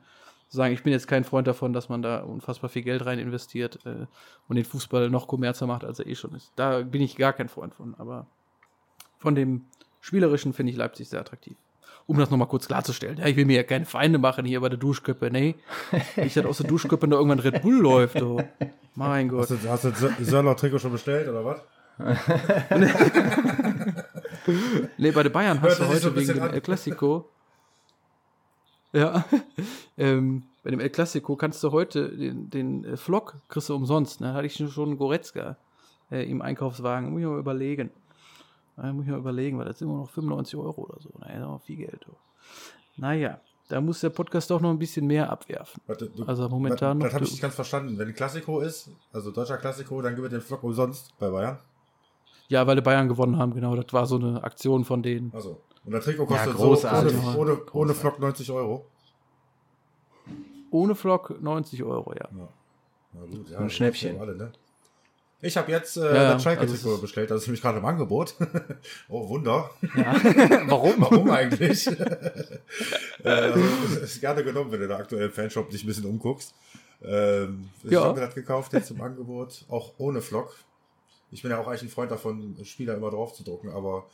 zu 0.49 0.57
sagen, 0.59 0.75
ich 0.75 0.83
bin 0.83 0.93
jetzt 0.93 1.09
kein 1.09 1.25
Freund 1.25 1.47
davon, 1.47 1.73
dass 1.73 1.89
man 1.89 2.03
da 2.03 2.21
unfassbar 2.23 2.69
viel 2.71 2.83
Geld 2.83 3.05
rein 3.07 3.19
investiert 3.19 3.81
äh, 3.87 4.07
und 4.49 4.57
den 4.57 4.65
Fußball 4.65 5.11
noch 5.11 5.27
kommerzer 5.27 5.67
macht, 5.67 5.85
als 5.85 5.99
er 5.99 6.07
eh 6.07 6.15
schon 6.15 6.35
ist. 6.35 6.53
Da 6.55 6.83
bin 6.83 7.01
ich 7.03 7.17
gar 7.17 7.33
kein 7.33 7.49
Freund 7.49 7.75
von, 7.75 7.95
aber 7.97 8.27
von 9.19 9.35
dem 9.35 9.65
Spielerischen 10.01 10.53
finde 10.53 10.71
ich 10.73 10.77
Leipzig 10.79 11.09
sehr 11.09 11.21
attraktiv. 11.21 11.57
Um 12.07 12.19
das 12.19 12.31
nochmal 12.31 12.49
kurz 12.49 12.67
klarzustellen. 12.67 13.17
Ja, 13.17 13.27
ich 13.27 13.37
will 13.37 13.47
mir 13.47 13.57
ja 13.57 13.63
keine 13.63 13.87
Feinde 13.87 14.19
machen 14.19 14.45
hier 14.45 14.61
bei 14.61 14.69
der 14.69 14.79
Duschköppe. 14.79 15.31
Nee, 15.31 15.55
ich 16.17 16.37
hatte 16.37 16.47
aus 16.49 16.59
der 16.59 16.67
Duschköppe 16.67 17.09
da 17.09 17.17
irgendwann 17.17 17.39
Red 17.39 17.63
Bull 17.63 17.81
läuft. 17.81 18.21
Oh. 18.21 18.43
Mein 18.95 19.29
Gott. 19.31 19.49
Hast 19.51 19.65
du, 19.65 19.69
hast 19.71 19.85
du 19.85 19.89
Sö- 19.89 20.23
Sörler-Trikot 20.23 20.79
schon 20.79 20.93
bestellt, 20.93 21.27
oder 21.29 21.43
was? 21.47 21.63
Nee, 24.99 25.11
bei 25.13 25.23
den 25.23 25.33
Bayern 25.33 25.61
hast 25.63 25.79
Hört 25.79 25.81
du 25.81 25.85
so 25.85 25.89
heute 25.89 26.09
ein 26.09 26.17
wegen 26.17 26.35
dem 26.35 26.43
an. 26.43 26.53
El 26.55 26.61
Clasico. 26.61 27.29
Ja. 28.93 29.25
ähm, 29.99 30.43
bei 30.63 30.71
dem 30.71 30.81
El 30.81 30.91
Clasico 30.91 31.37
kannst 31.37 31.63
du 31.63 31.73
heute 31.73 32.09
den, 32.17 32.51
den 32.51 32.85
äh, 32.85 32.97
Flock 32.97 33.37
kriegst 33.49 33.69
du 33.69 33.75
umsonst. 33.75 34.21
Ne? 34.21 34.29
Da 34.29 34.35
hatte 34.35 34.47
ich 34.47 34.55
schon 34.57 34.89
einen 34.89 34.99
Goretzka 34.99 35.57
äh, 36.11 36.29
im 36.31 36.43
Einkaufswagen. 36.43 37.11
Muss 37.11 37.21
ich 37.21 37.27
mal 37.27 37.39
überlegen. 37.39 37.91
Da 38.77 38.93
muss 38.93 39.05
ich 39.05 39.11
mal 39.11 39.19
überlegen, 39.19 39.59
weil 39.59 39.67
das 39.67 39.79
sind 39.79 39.89
immer 39.89 39.99
noch 39.99 40.11
95 40.11 40.57
Euro 40.59 40.83
oder 40.83 41.01
so. 41.01 41.11
Naja, 41.21 41.35
das 41.35 41.43
ist 41.43 41.47
auch 41.49 41.63
viel 41.63 41.77
Geld. 41.77 42.01
Du. 42.07 42.13
Naja, 42.97 43.41
da 43.69 43.81
muss 43.81 44.01
der 44.01 44.11
Podcast 44.11 44.51
doch 44.51 44.61
noch 44.61 44.71
ein 44.71 44.79
bisschen 44.79 45.07
mehr 45.07 45.31
abwerfen. 45.31 45.81
Warte, 45.87 46.09
du- 46.09 46.25
Also 46.25 46.49
momentan 46.49 46.99
Das, 46.99 47.05
noch. 47.05 47.05
das 47.07 47.15
habe 47.15 47.25
ich 47.25 47.31
nicht 47.33 47.43
ganz 47.43 47.55
verstanden. 47.55 47.99
Wenn 47.99 48.09
ein 48.09 48.15
Klassiko 48.15 48.61
ist, 48.61 48.91
also 49.13 49.31
deutscher 49.31 49.59
Klassiko, 49.59 50.03
dann 50.03 50.15
gibt 50.15 50.27
es 50.27 50.33
den 50.33 50.41
Flock 50.41 50.63
umsonst 50.65 51.17
bei 51.19 51.31
Bayern. 51.31 51.59
Ja, 52.49 52.67
weil 52.67 52.77
die 52.77 52.83
Bayern 52.83 53.09
gewonnen 53.09 53.39
haben, 53.39 53.55
genau. 53.55 53.75
Das 53.77 53.93
war 53.93 54.07
so 54.07 54.17
eine 54.17 54.43
Aktion 54.45 54.85
von 54.85 55.03
denen. 55.03 55.33
Also. 55.35 55.61
Und 55.85 55.93
der 55.93 56.01
Trikot 56.01 56.23
Ja, 56.25 56.29
kostet 56.39 56.55
großartig. 56.57 57.13
so 57.13 57.19
ohne, 57.39 57.53
ohne, 57.53 57.61
ohne 57.73 57.95
Flock 57.95 58.19
90 58.19 58.51
Euro. 58.53 58.87
Ohne 60.71 60.95
Flock 60.95 61.41
90 61.41 61.83
Euro, 61.85 62.13
ja. 62.15 62.29
Ja. 62.37 62.49
Na 63.13 63.21
gut, 63.27 63.49
ja, 63.51 63.59
Ein 63.59 63.71
Schnäppchen. 63.71 64.19
Alle, 64.19 64.35
ne? 64.35 64.53
Ich 65.41 65.57
habe 65.59 65.71
jetzt 65.71 65.99
äh, 65.99 66.01
ja, 66.01 66.13
das 66.13 66.33
also 66.33 66.43
Schalke-Trikot 66.45 66.95
es- 66.95 67.01
bestellt, 67.03 67.31
das 67.31 67.43
ist 67.43 67.47
nämlich 67.49 67.61
gerade 67.61 67.79
im 67.79 67.85
Angebot. 67.85 68.35
oh, 69.09 69.29
Wunder. 69.29 69.71
Warum? 70.67 70.95
Warum 70.99 71.31
eigentlich? 71.31 71.87
äh, 73.25 73.29
also, 73.29 73.61
ist 74.03 74.21
gerne 74.21 74.43
genommen, 74.43 74.73
wenn 74.73 74.81
du 74.81 74.89
da 74.89 74.97
aktuell 74.97 75.27
im 75.27 75.33
Fanshop 75.33 75.69
dich 75.69 75.85
ein 75.85 75.87
bisschen 75.87 76.07
umguckst. 76.07 76.55
Ähm, 77.03 77.69
ich 77.83 77.91
Ja. 77.91 78.05
habe 78.05 78.19
mir 78.21 78.27
das 78.27 78.35
gekauft 78.35 78.73
jetzt 78.73 78.91
im 78.91 79.01
Angebot, 79.03 79.65
auch 79.69 79.93
ohne 79.99 80.23
Flock. 80.23 80.57
Ich 81.35 81.43
bin 81.43 81.51
ja 81.51 81.59
auch 81.59 81.67
eigentlich 81.67 81.83
ein 81.83 81.89
Freund 81.89 82.11
davon, 82.11 82.57
Spieler 82.65 82.95
immer 82.95 83.11
drauf 83.11 83.35
zu 83.35 83.43
drucken, 83.43 83.69
aber 83.71 84.05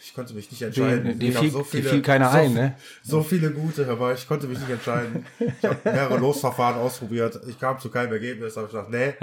ich 0.00 0.14
konnte 0.14 0.32
mich 0.32 0.48
nicht 0.50 0.62
entscheiden. 0.62 1.18
Die 1.18 1.36
hab 1.36 1.42
fiel, 1.44 1.64
die 1.72 1.82
fiel 1.82 2.02
keiner 2.02 2.30
so, 2.30 2.38
ein, 2.38 2.54
ne? 2.54 2.76
So 3.02 3.22
viele 3.22 3.50
gute, 3.52 3.88
aber 3.90 4.14
ich 4.14 4.26
konnte 4.28 4.46
mich 4.46 4.58
nicht 4.60 4.70
entscheiden. 4.70 5.26
Ich 5.40 5.64
habe 5.64 5.76
mehrere 5.84 6.16
Losverfahren 6.24 6.80
ausprobiert. 6.80 7.40
Ich 7.48 7.58
kam 7.58 7.78
zu 7.80 7.90
keinem 7.90 8.12
Ergebnis. 8.12 8.56
habe 8.56 8.66
ich 8.66 8.72
gesagt, 8.72 8.90
nee, 8.90 9.14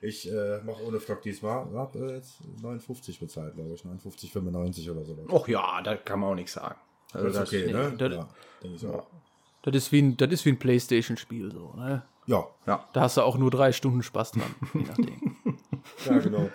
ich 0.00 0.26
äh, 0.32 0.60
mache 0.64 0.82
ohne 0.84 1.00
Flock 1.00 1.20
diesmal. 1.22 1.66
Ich 1.70 1.76
habe 1.76 1.98
äh, 1.98 2.14
jetzt 2.16 2.38
59 2.62 3.20
bezahlt, 3.20 3.54
glaube 3.54 3.74
ich. 3.74 3.82
59,95 3.82 4.90
oder 4.90 5.04
so. 5.04 5.16
Och 5.28 5.48
ja, 5.48 5.82
da 5.82 5.96
kann 5.96 6.18
man 6.20 6.30
auch 6.30 6.34
nichts 6.34 6.54
sagen. 6.54 6.76
Also 7.12 7.26
Das 7.28 7.36
ist 7.36 7.48
okay, 7.54 7.66
nee, 7.66 7.72
ne? 7.74 7.92
das- 7.98 8.14
ja, 8.14 8.28
denke 8.62 8.76
ich 8.76 8.86
auch. 8.86 9.06
Das 9.64 9.76
ist 9.76 9.92
wie 9.92 10.00
ein, 10.02 10.16
das 10.16 10.30
ist 10.32 10.44
wie 10.44 10.48
ein 10.50 10.58
Playstation-Spiel, 10.58 11.52
so, 11.52 11.74
ne? 11.76 12.02
Ja, 12.26 12.46
ja. 12.66 12.88
Da 12.94 13.00
hast 13.02 13.16
du 13.16 13.20
auch 13.22 13.36
nur 13.36 13.50
drei 13.50 13.70
Stunden 13.72 14.02
Spaß 14.02 14.32
dran, 14.32 14.54
je 14.74 14.80
nachdem. 14.88 15.36
ja, 16.06 16.18
genau. 16.18 16.50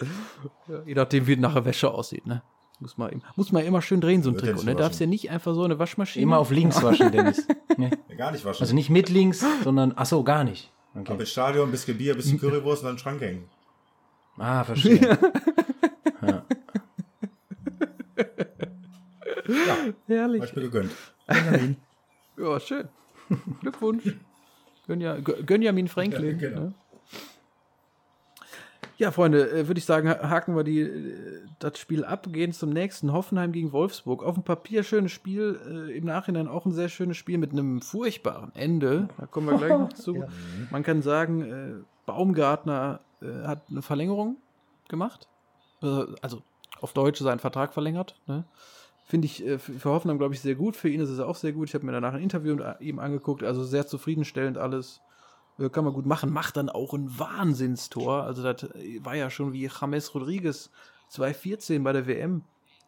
je 0.86 0.94
nachdem, 0.94 1.26
wie 1.26 1.36
nachher 1.36 1.64
Wäsche 1.64 1.90
aussieht, 1.90 2.26
ne? 2.26 2.42
Muss 2.78 2.96
man, 2.96 3.22
muss 3.36 3.52
man 3.52 3.62
immer 3.64 3.82
schön 3.82 4.00
drehen, 4.00 4.22
so 4.22 4.30
ein 4.30 4.36
ja 4.36 4.40
Trikot, 4.40 4.62
ne? 4.62 4.74
Darfst 4.74 5.00
waschen. 5.00 5.08
ja 5.08 5.10
nicht 5.10 5.30
einfach 5.30 5.54
so 5.54 5.62
eine 5.64 5.78
Waschmaschine. 5.78 6.22
Immer 6.22 6.38
auf 6.38 6.50
links 6.50 6.82
waschen, 6.82 7.12
Dennis. 7.12 7.46
Ne? 7.76 7.90
Ja, 8.08 8.14
gar 8.16 8.32
nicht 8.32 8.44
waschen. 8.44 8.62
Also 8.62 8.74
nicht 8.74 8.88
mit 8.88 9.10
links, 9.10 9.44
sondern, 9.62 9.92
ach 9.96 10.06
so, 10.06 10.24
gar 10.24 10.44
nicht. 10.44 10.70
Okay. 10.94 11.12
ins 11.12 11.30
Stadion, 11.30 11.68
ein 11.68 11.72
bisschen 11.72 11.98
Bier, 11.98 12.14
ein 12.14 12.16
bisschen 12.16 12.40
Currywurst 12.40 12.82
und 12.82 12.86
dann 12.88 12.94
den 12.96 13.00
Schrank 13.00 13.20
hängen. 13.20 13.44
Ah, 14.38 14.64
verstehe. 14.64 15.18
Ja. 16.22 16.44
Herrlich. 20.06 20.42
Hab 20.42 20.48
ich 20.48 20.56
mir 20.56 20.62
gegönnt. 20.62 20.92
Ja, 22.38 22.60
schön. 22.60 22.88
Glückwunsch. 23.60 24.04
Gönja, 24.86 25.14
Gö- 25.16 25.42
Gönjamin 25.44 25.88
Franklin. 25.88 26.40
Ja, 26.40 26.48
genau. 26.48 26.60
ne? 26.60 26.74
Ja, 29.00 29.10
Freunde, 29.10 29.50
äh, 29.50 29.66
würde 29.66 29.78
ich 29.78 29.84
sagen, 29.86 30.08
ha- 30.10 30.28
haken 30.28 30.54
wir 30.54 30.62
die, 30.62 30.80
äh, 30.82 31.40
das 31.58 31.78
Spiel 31.78 32.04
ab, 32.04 32.26
gehen 32.32 32.52
zum 32.52 32.70
nächsten. 32.70 33.12
Hoffenheim 33.12 33.50
gegen 33.50 33.72
Wolfsburg. 33.72 34.22
Auf 34.22 34.34
dem 34.34 34.44
Papier 34.44 34.82
schönes 34.84 35.10
Spiel, 35.12 35.58
äh, 35.88 35.96
im 35.96 36.04
Nachhinein 36.04 36.46
auch 36.48 36.66
ein 36.66 36.72
sehr 36.72 36.88
schönes 36.90 37.16
Spiel 37.16 37.38
mit 37.38 37.52
einem 37.52 37.80
furchtbaren 37.80 38.54
Ende. 38.54 39.08
Da 39.18 39.26
kommen 39.26 39.48
wir 39.48 39.56
gleich 39.56 39.70
noch 39.78 39.92
zu. 39.94 40.24
Man 40.70 40.82
kann 40.82 41.00
sagen, 41.02 41.84
Baumgartner 42.06 43.00
hat 43.44 43.62
eine 43.70 43.82
Verlängerung 43.82 44.36
gemacht. 44.88 45.28
Äh, 45.82 46.04
also 46.22 46.42
auf 46.80 46.92
Deutsch 46.92 47.20
seinen 47.20 47.38
Vertrag 47.38 47.72
verlängert. 47.74 48.20
Ne? 48.26 48.44
Finde 49.04 49.26
ich 49.26 49.38
für 49.42 49.58
für 49.58 49.90
Hoffenheim, 49.90 50.18
glaube 50.18 50.34
ich, 50.34 50.40
sehr 50.40 50.54
gut. 50.54 50.76
Für 50.76 50.88
ihn 50.88 51.00
ist 51.00 51.08
es 51.10 51.20
auch 51.20 51.36
sehr 51.36 51.52
gut. 51.52 51.68
Ich 51.68 51.74
habe 51.74 51.84
mir 51.86 51.92
danach 51.92 52.14
ein 52.14 52.22
Interview 52.22 52.54
mit 52.54 52.64
ihm 52.80 52.98
angeguckt. 52.98 53.42
Also 53.42 53.64
sehr 53.64 53.86
zufriedenstellend 53.86 54.56
alles. 54.58 55.00
Äh, 55.58 55.68
Kann 55.68 55.84
man 55.84 55.92
gut 55.92 56.06
machen. 56.06 56.32
Macht 56.32 56.56
dann 56.56 56.68
auch 56.68 56.94
ein 56.94 57.18
Wahnsinnstor. 57.18 58.22
Also 58.24 58.42
das 58.42 58.62
äh, 58.74 59.04
war 59.04 59.14
ja 59.14 59.30
schon 59.30 59.52
wie 59.52 59.68
James 59.68 60.14
Rodriguez 60.14 60.70
2014 61.08 61.82
bei 61.82 61.92
der 61.92 62.06
WM. 62.06 62.42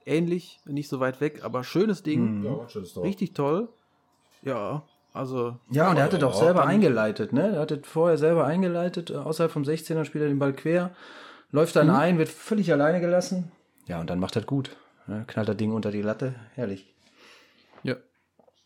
Ähnlich, 0.04 0.60
nicht 0.64 0.88
so 0.88 0.98
weit 0.98 1.20
weg, 1.20 1.44
aber 1.44 1.62
schönes 1.62 2.02
Ding. 2.02 2.42
Ja, 2.44 2.56
war 2.56 2.62
ein 2.62 2.68
schönes 2.68 2.92
Tor. 2.94 3.04
Richtig 3.04 3.34
toll. 3.34 3.68
Ja, 4.42 4.82
also 5.12 5.56
Ja, 5.70 5.90
und 5.90 5.96
er 5.96 6.04
hatte 6.04 6.16
Ja, 6.16 6.22
doch 6.22 6.34
auch 6.34 6.40
selber 6.40 6.66
eingeleitet, 6.66 7.32
ne? 7.32 7.54
Er 7.54 7.60
hatte 7.60 7.80
vorher 7.84 8.18
selber 8.18 8.44
eingeleitet, 8.44 9.10
äh, 9.10 9.16
außerhalb 9.16 9.52
vom 9.52 9.62
16er 9.62 10.04
spielt 10.04 10.22
er 10.22 10.28
den 10.28 10.38
Ball 10.38 10.52
quer, 10.52 10.94
läuft 11.50 11.76
dann 11.76 11.90
ein, 11.90 12.18
wird 12.18 12.28
völlig 12.30 12.72
alleine 12.72 13.00
gelassen. 13.00 13.52
Ja, 13.86 14.00
und 14.00 14.10
dann 14.10 14.18
macht 14.18 14.34
er 14.36 14.42
gut. 14.42 14.76
Ne? 15.06 15.24
Knallt 15.26 15.48
das 15.48 15.56
Ding 15.56 15.72
unter 15.72 15.90
die 15.90 16.02
Latte. 16.02 16.34
Herrlich. 16.54 16.94
Ja. 17.82 17.96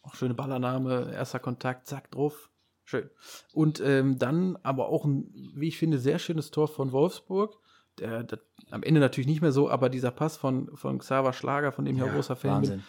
Auch 0.03 0.15
schöne 0.15 0.35
Ballername, 0.35 1.13
erster 1.13 1.39
Kontakt, 1.41 1.87
zack, 1.87 2.11
drauf. 2.11 2.49
Schön. 2.87 3.11
Und 3.53 3.81
ähm, 3.81 4.17
dann 4.17 4.57
aber 4.63 4.89
auch 4.89 5.05
ein, 5.05 5.29
wie 5.55 5.69
ich 5.69 5.77
finde, 5.77 5.99
sehr 5.99 6.21
schönes 6.21 6.53
Tor 6.53 6.69
von 6.69 6.93
Wolfsburg. 6.93 7.59
Der, 7.99 8.23
der, 8.23 8.39
am 8.71 8.85
Ende 8.85 9.01
natürlich 9.01 9.27
nicht 9.27 9.43
mehr 9.43 9.51
so, 9.51 9.69
aber 9.69 9.89
dieser 9.89 10.13
Pass 10.13 10.37
von, 10.37 10.75
von 10.77 11.01
Xaver 11.01 11.33
Schlager, 11.33 11.73
von 11.73 11.85
dem 11.85 11.97
ich 11.97 12.03
auch 12.03 12.13
großer 12.13 12.37
Fan 12.37 12.53
Wahnsinn. 12.53 12.77
bin. 12.77 12.85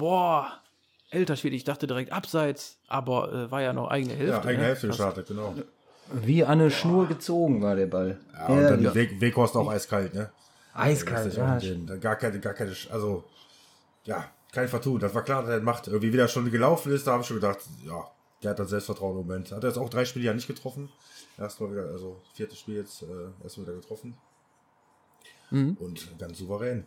Boah, 0.00 0.50
älter 1.10 1.36
Schwede, 1.36 1.56
ich 1.56 1.64
dachte 1.64 1.86
direkt 1.86 2.10
abseits, 2.10 2.80
aber 2.88 3.32
äh, 3.32 3.50
war 3.50 3.60
ja 3.60 3.74
noch 3.74 3.90
eigene 3.90 4.14
Hälfte. 4.14 4.32
Ja, 4.32 4.44
eigene 4.44 4.62
ne? 4.62 4.68
Hälfte 4.68 4.86
gestartet, 4.86 5.26
genau. 5.28 5.54
Wie 6.10 6.42
an 6.42 6.60
eine 6.60 6.70
Schnur 6.70 7.06
gezogen 7.06 7.62
war 7.62 7.76
der 7.76 7.86
Ball. 7.86 8.18
Ja, 8.32 8.46
und 8.46 8.62
dann 8.62 8.80
Herrlich. 8.80 8.94
Weg, 8.94 9.20
Weghorst 9.20 9.56
auch 9.56 9.68
eiskalt, 9.68 10.14
ne? 10.14 10.30
Eiskalt, 10.72 11.36
ja. 11.36 11.58
da 11.86 11.96
Gar 11.96 12.16
keine, 12.16 12.40
gar 12.40 12.54
keine, 12.54 12.72
also, 12.90 13.24
ja, 14.04 14.24
kein 14.52 14.68
Vertun. 14.68 15.00
Das 15.00 15.14
war 15.14 15.22
klar, 15.22 15.42
dass 15.42 15.50
er 15.50 15.56
das 15.56 15.64
macht. 15.64 15.86
Irgendwie 15.86 16.12
wieder 16.12 16.28
schon 16.28 16.50
gelaufen 16.50 16.92
ist, 16.92 17.06
da 17.06 17.12
habe 17.12 17.22
ich 17.22 17.28
schon 17.28 17.36
gedacht, 17.36 17.58
ja, 17.84 18.04
der 18.44 18.50
hat 18.52 18.58
das 18.58 18.70
Selbstvertrauen 18.70 19.18
im 19.18 19.26
Moment. 19.26 19.50
Hat 19.52 19.64
er 19.64 19.68
jetzt 19.70 19.78
auch 19.78 19.88
drei 19.88 20.04
Spiele 20.04 20.26
ja 20.26 20.34
nicht 20.34 20.46
getroffen. 20.46 20.90
Erstmal 21.38 21.72
wieder, 21.72 21.86
also 21.86 22.20
viertes 22.34 22.58
Spiel 22.58 22.76
jetzt 22.76 23.02
äh, 23.02 23.06
erstmal 23.42 23.66
wieder 23.66 23.76
getroffen. 23.76 24.16
Mhm. 25.50 25.76
Und 25.80 26.18
ganz 26.18 26.38
souverän. 26.38 26.86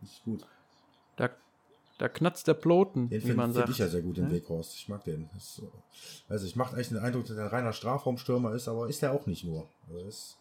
Nicht 0.00 0.24
gut. 0.24 0.46
Da, 1.16 1.30
da 1.98 2.08
knatzt 2.08 2.46
der 2.48 2.54
Ploten, 2.54 3.08
Den 3.08 3.18
wie 3.18 3.20
finde 3.20 3.36
man 3.36 3.46
find 3.52 3.56
sagt. 3.56 3.68
ich 3.70 3.78
ja 3.78 3.88
sehr 3.88 4.02
gut, 4.02 4.16
den 4.16 4.26
Ja. 4.26 4.32
Weghorst. 4.32 4.74
Ich 4.74 4.88
mag 4.88 5.04
den. 5.04 5.28
Das 5.34 5.42
ist 5.44 5.54
so, 5.56 5.72
also 6.28 6.46
ich 6.46 6.56
mache 6.56 6.74
eigentlich 6.74 6.88
den 6.88 6.98
Eindruck, 6.98 7.26
dass 7.26 7.36
er 7.36 7.44
ein 7.44 7.50
reiner 7.50 7.72
Strafraumstürmer 7.72 8.52
ist, 8.54 8.68
aber 8.68 8.88
ist 8.88 9.02
er 9.02 9.12
auch 9.12 9.26
nicht 9.26 9.44
nur. 9.44 9.68
Also 9.88 10.06
ist, 10.06 10.38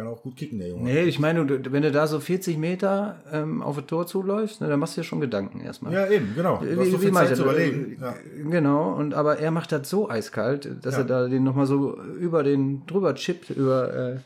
kann 0.00 0.12
auch 0.12 0.22
gut 0.22 0.36
kicken, 0.36 0.58
der 0.58 0.68
Junge. 0.68 0.82
Nee, 0.84 1.02
ich 1.04 1.18
meine, 1.18 1.44
du- 1.46 1.72
wenn 1.72 1.82
du 1.82 1.90
da 1.92 2.06
so 2.06 2.20
40 2.20 2.58
Meter 2.58 3.20
ähm, 3.32 3.62
auf 3.62 3.76
das 3.76 3.86
Tor 3.86 4.06
zuläufst, 4.06 4.60
ne, 4.60 4.68
dann 4.68 4.80
machst 4.80 4.96
du 4.96 5.00
dir 5.00 5.04
schon 5.06 5.20
Gedanken 5.20 5.60
erstmal. 5.60 5.92
Ja, 5.92 6.06
eben, 6.08 6.34
genau. 6.34 6.58
Du 6.58 6.80
hast 6.80 6.90
so 6.90 7.02
Wie, 7.02 7.06
wie 7.08 7.12
Zeit 7.12 7.36
zu 7.36 7.42
er? 7.44 7.50
überlegen. 7.50 7.98
Ja. 8.00 8.10
Äh, 8.12 8.50
Genau, 8.50 8.92
und 8.94 9.14
aber 9.14 9.38
er 9.38 9.50
macht 9.50 9.72
das 9.72 9.88
so 9.88 10.08
eiskalt, 10.10 10.68
dass 10.82 10.94
Ja. 10.94 11.00
er 11.00 11.04
da 11.06 11.28
den 11.28 11.44
nochmal 11.44 11.66
so 11.66 12.00
über 12.02 12.42
den 12.42 12.86
drüber 12.86 13.14
chippt, 13.14 13.50
über 13.50 13.92
äh, 13.94 14.16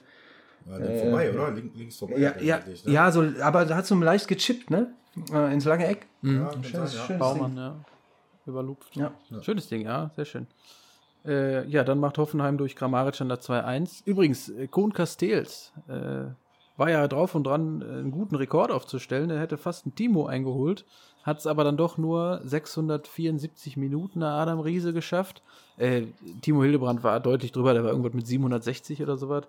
Ja, 0.71 0.79
den 0.79 1.01
vorbei, 1.03 1.33
oder? 1.33 1.51
Link, 1.53 1.73
links 1.77 1.97
vorbei. 1.99 2.17
ja, 2.19 2.33
ja, 2.41 2.57
eigentlich, 2.57 2.85
ne? 2.87 2.93
ja, 2.93 3.11
so, 3.13 3.25
aber 3.43 3.65
da 3.67 3.77
hat 3.77 3.87
so 3.87 3.95
leicht 3.97 4.29
gechippt, 4.29 4.71
ne? 4.71 4.89
Äh, 5.33 5.53
ins 5.53 5.65
lange 5.65 5.87
Eck. 5.87 6.07
ja, 6.23 6.47
kann 6.47 6.65
Schönes, 6.65 6.93
sein, 6.93 7.01
ja. 7.01 7.07
schönes 7.07 7.19
Baumann, 7.21 7.57
ja. 7.57 7.77
Überlupft. 8.47 8.97
Ja. 8.97 9.13
Schönes 9.43 9.69
Ding, 9.69 9.83
ja, 9.83 10.11
sehr 10.17 10.25
schön. 10.25 10.47
Äh, 11.25 11.67
ja, 11.69 11.85
dann 11.85 12.01
macht 12.01 12.19
Hoffenheim 12.19 12.59
durch 12.59 12.77
Grammaric 12.77 13.21
an 13.21 13.29
der 13.29 13.41
2-1. 13.41 14.03
Übrigens, 14.05 14.51
äh, 14.51 14.67
Kohn 14.69 14.93
Castells 14.93 15.73
äh, 15.89 16.27
war 16.77 16.91
ja 16.91 17.07
drauf 17.09 17.35
und 17.35 17.45
dran, 17.45 17.83
äh, 17.83 17.85
einen 17.85 18.11
guten 18.11 18.35
Rekord 18.35 18.71
aufzustellen. 18.71 19.31
Er 19.31 19.41
hätte 19.41 19.57
fast 19.57 19.87
einen 19.87 19.95
Timo 19.95 20.27
eingeholt, 20.27 20.85
hat 21.23 21.39
es 21.39 21.47
aber 21.47 21.65
dann 21.65 21.77
doch 21.77 21.97
nur 21.97 22.41
674 22.45 23.77
Minuten 23.77 24.19
nach 24.19 24.41
Adam 24.41 24.61
Riese 24.61 24.93
geschafft. 24.93 25.43
Äh, 25.79 26.03
Timo 26.43 26.63
Hildebrand 26.63 27.03
war 27.03 27.21
deutlich 27.21 27.53
drüber, 27.53 27.73
der 27.73 27.85
war 27.85 27.91
irgendwas 27.91 28.13
mit 28.13 28.27
760 28.27 29.03
oder 29.03 29.17
sowas. 29.17 29.45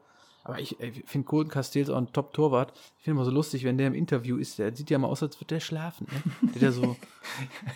Aber 0.46 0.60
ich, 0.60 0.78
finde 1.08 1.26
Kohn 1.26 1.48
Castells 1.48 1.90
auch 1.90 1.98
ein 1.98 2.14
Top-Torwart. 2.14 2.72
Ich 3.00 3.04
finde 3.04 3.18
immer 3.18 3.26
so 3.26 3.32
lustig, 3.32 3.64
wenn 3.64 3.80
der 3.80 3.88
im 3.88 3.96
Interview 3.96 4.38
ist. 4.38 4.60
Der 4.60 4.76
sieht 4.76 4.92
ja 4.92 5.00
mal 5.00 5.08
aus, 5.08 5.24
als 5.24 5.38
würde 5.38 5.56
der 5.56 5.60
schlafen. 5.60 6.06
Ne? 6.06 6.50
Der 6.50 6.54
hat 6.54 6.62
ja 6.62 6.72
so, 6.72 6.96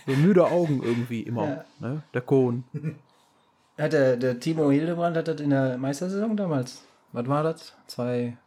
so 0.06 0.14
müde 0.14 0.46
Augen 0.46 0.84
irgendwie 0.84 1.22
immer. 1.22 1.48
Ja. 1.48 1.66
Ne? 1.80 2.04
Der 2.14 2.22
Kohn. 2.22 2.64
Hat 3.80 3.94
der, 3.94 4.18
der 4.18 4.40
Timo 4.40 4.70
Hildebrand 4.72 5.16
hat 5.18 5.28
das 5.28 5.40
in 5.42 5.50
der 5.52 5.78
Meistersaison 5.78 6.36
damals. 6.36 6.84
Was 7.14 7.28
war 7.28 7.44
das? 7.44 7.74
2 7.88 8.38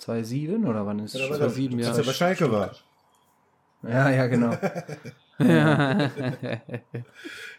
2-7 0.00 0.66
oder 0.66 0.86
wann 0.86 0.98
ist 1.00 1.14
Ja, 1.14 1.20
da 1.22 1.26
Vor 1.28 1.38
der- 1.38 1.50
sieben 1.50 1.78
als 1.84 1.98
er 1.98 2.04
bei 2.04 2.12
Schalke 2.12 2.50
war. 2.50 2.70
Ja, 3.82 4.10
ja, 4.10 4.26
genau. 4.28 4.56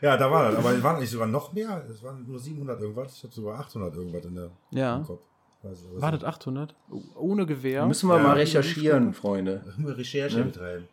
Ja, 0.01 0.17
da 0.17 0.31
war 0.31 0.51
das. 0.51 0.59
Aber 0.59 0.71
es 0.73 0.83
waren 0.83 0.99
nicht 0.99 1.09
sogar 1.09 1.27
noch 1.27 1.53
mehr. 1.53 1.83
Es 1.89 2.03
waren 2.03 2.25
nur 2.27 2.39
700 2.39 2.79
irgendwas. 2.81 3.17
Ich 3.17 3.23
habe 3.23 3.33
sogar 3.33 3.59
800 3.59 3.95
irgendwas 3.95 4.25
in 4.25 4.35
der 4.35 4.49
Ja. 4.71 4.97
im 4.97 5.03
Kopf. 5.05 5.21
Weiß 5.63 5.85
War 5.95 6.11
das 6.11 6.23
800? 6.23 6.75
Ohne 7.15 7.45
Gewehr. 7.45 7.85
Müssen 7.85 8.09
wir 8.09 8.17
Ja. 8.17 8.23
mal 8.23 8.33
recherchieren, 8.35 9.13
Freunde. 9.21 9.63
Immer 9.77 9.97
Recherche 9.97 10.43
betreiben. 10.43 10.87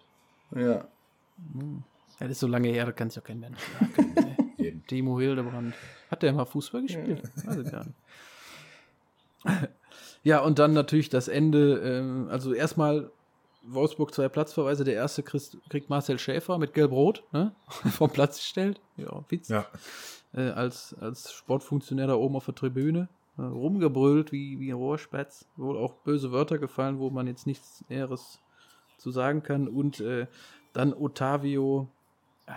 Ja. 0.55 0.61
Ja, 0.61 0.85
das 2.21 2.31
ist 2.31 2.41
so 2.41 2.47
lange 2.47 2.69
her, 2.69 2.87
das 2.87 2.95
kann 2.95 3.11
sich 3.11 3.21
auch 3.23 3.27
kein 3.27 3.41
Mensch 3.41 3.59
merken. 4.61 4.65
ey. 4.65 4.69
Eben. 4.69 4.87
Timo 4.87 5.19
Hildebrand. 5.19 5.75
Hat 6.11 6.23
der 6.23 6.33
mal 6.33 6.45
Fußball 6.45 6.83
gespielt? 6.83 7.23
Weiß 7.45 7.57
ich 7.57 7.71
gar 7.71 7.85
nicht. 7.85 7.97
Ja, 10.23 10.41
und 10.41 10.59
dann 10.59 10.75
natürlich 10.75 11.09
das 11.09 11.29
Ende. 11.29 11.79
Ähm, 11.79 12.29
also 12.31 12.53
erstmal 12.53 13.11
Wolfsburg 13.63 14.15
zwei 14.15 14.29
Platzverweise. 14.29 14.85
Der 14.85 14.95
erste 14.95 15.23
kriegt, 15.23 15.57
kriegt 15.69 15.91
Marcel 15.91 16.19
Schäfer 16.19 16.59
mit 16.59 16.75
Gelb-Rot 16.75 17.25
ne? 17.33 17.53
vom 17.69 18.11
Platz 18.11 18.37
gestellt. 18.37 18.81
Ja, 18.97 19.25
Witz. 19.29 19.49
Ja. 19.49 19.67
Äh, 20.35 20.51
als, 20.51 20.95
als 21.01 21.33
Sportfunktionär 21.33 22.07
da 22.07 22.15
oben 22.15 22.37
auf 22.37 22.45
der 22.45 22.55
Tribüne. 22.55 23.09
Äh, 23.39 23.43
rumgebrüllt 23.43 24.33
wie, 24.33 24.61
wie 24.61 24.71
ein 24.71 24.77
Rohrspatz. 24.77 25.47
Wohl 25.57 25.79
auch 25.79 25.95
böse 25.95 26.33
Wörter 26.33 26.59
gefallen, 26.59 26.99
wo 26.99 27.11
man 27.11 27.27
jetzt 27.27 27.47
nichts 27.47 27.85
Näheres 27.89 28.41
zu 28.99 29.11
sagen 29.11 29.43
kann. 29.43 29.69
Und 29.69 30.01
äh, 30.01 30.27
dann 30.73 30.93
Otavio, 30.93 31.89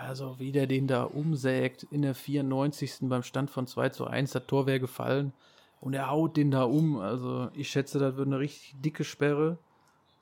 also 0.00 0.38
wie 0.38 0.52
der 0.52 0.66
den 0.66 0.86
da 0.86 1.04
umsägt 1.04 1.84
in 1.90 2.02
der 2.02 2.14
94. 2.14 2.98
beim 3.02 3.22
Stand 3.22 3.50
von 3.50 3.66
2 3.66 3.90
zu 3.90 4.06
1, 4.06 4.32
das 4.32 4.46
Tor 4.46 4.66
wäre 4.66 4.80
gefallen. 4.80 5.32
Und 5.80 5.94
er 5.94 6.10
haut 6.10 6.36
den 6.36 6.50
da 6.50 6.62
um. 6.64 6.98
Also 6.98 7.50
ich 7.54 7.68
schätze, 7.68 7.98
das 7.98 8.16
wird 8.16 8.26
eine 8.26 8.38
richtig 8.38 8.74
dicke 8.80 9.04
Sperre. 9.04 9.58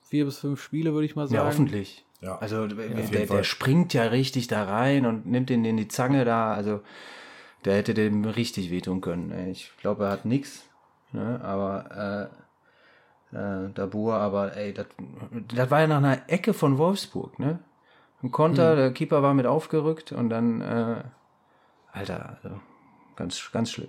Vier 0.01 0.25
bis 0.25 0.39
fünf 0.39 0.61
Spiele, 0.61 0.93
würde 0.93 1.07
ich 1.07 1.17
mal 1.17 1.29
sagen. 1.29 1.37
Ja, 1.37 1.47
hoffentlich. 1.47 2.05
Ja. 2.21 2.39
Also 2.39 2.67
der, 2.67 2.89
der, 2.89 3.27
der 3.27 3.45
springt 3.45 3.95
ja 3.95 4.05
richtig 4.05 4.47
da 4.49 4.65
rein 4.65 5.07
und 5.07 5.27
nimmt 5.27 5.51
ihn 5.51 5.65
in 5.65 5.77
die 5.77 5.89
Zange 5.89 6.25
da. 6.25 6.53
Also 6.53 6.81
der 7.65 7.77
hätte 7.77 7.95
dem 7.95 8.25
richtig 8.25 8.71
wehtun 8.71 9.01
können. 9.01 9.49
Ich 9.51 9.71
glaube, 9.81 10.05
er 10.05 10.11
hat 10.11 10.25
nichts. 10.25 10.65
Ne? 11.13 11.41
Aber 11.43 12.31
äh, 13.33 13.37
äh, 13.37 13.71
Dabur, 13.75 14.15
aber 14.15 14.57
ey, 14.57 14.73
das 14.73 14.87
das 15.55 15.71
war 15.71 15.81
ja 15.81 15.87
nach 15.87 15.99
einer 15.99 16.29
Ecke 16.29 16.55
von 16.55 16.79
Wolfsburg, 16.79 17.39
ne? 17.39 17.59
Ein 18.23 18.31
Konter, 18.31 18.77
der 18.77 18.93
Keeper 18.93 19.23
war 19.23 19.35
mit 19.35 19.47
aufgerückt 19.47 20.13
und 20.13 20.31
dann, 20.31 20.61
äh, 20.61 21.03
Alter, 21.93 22.39
also 22.43 22.61
ganz, 23.17 23.51
ganz 23.53 23.71
schlimm. 23.71 23.89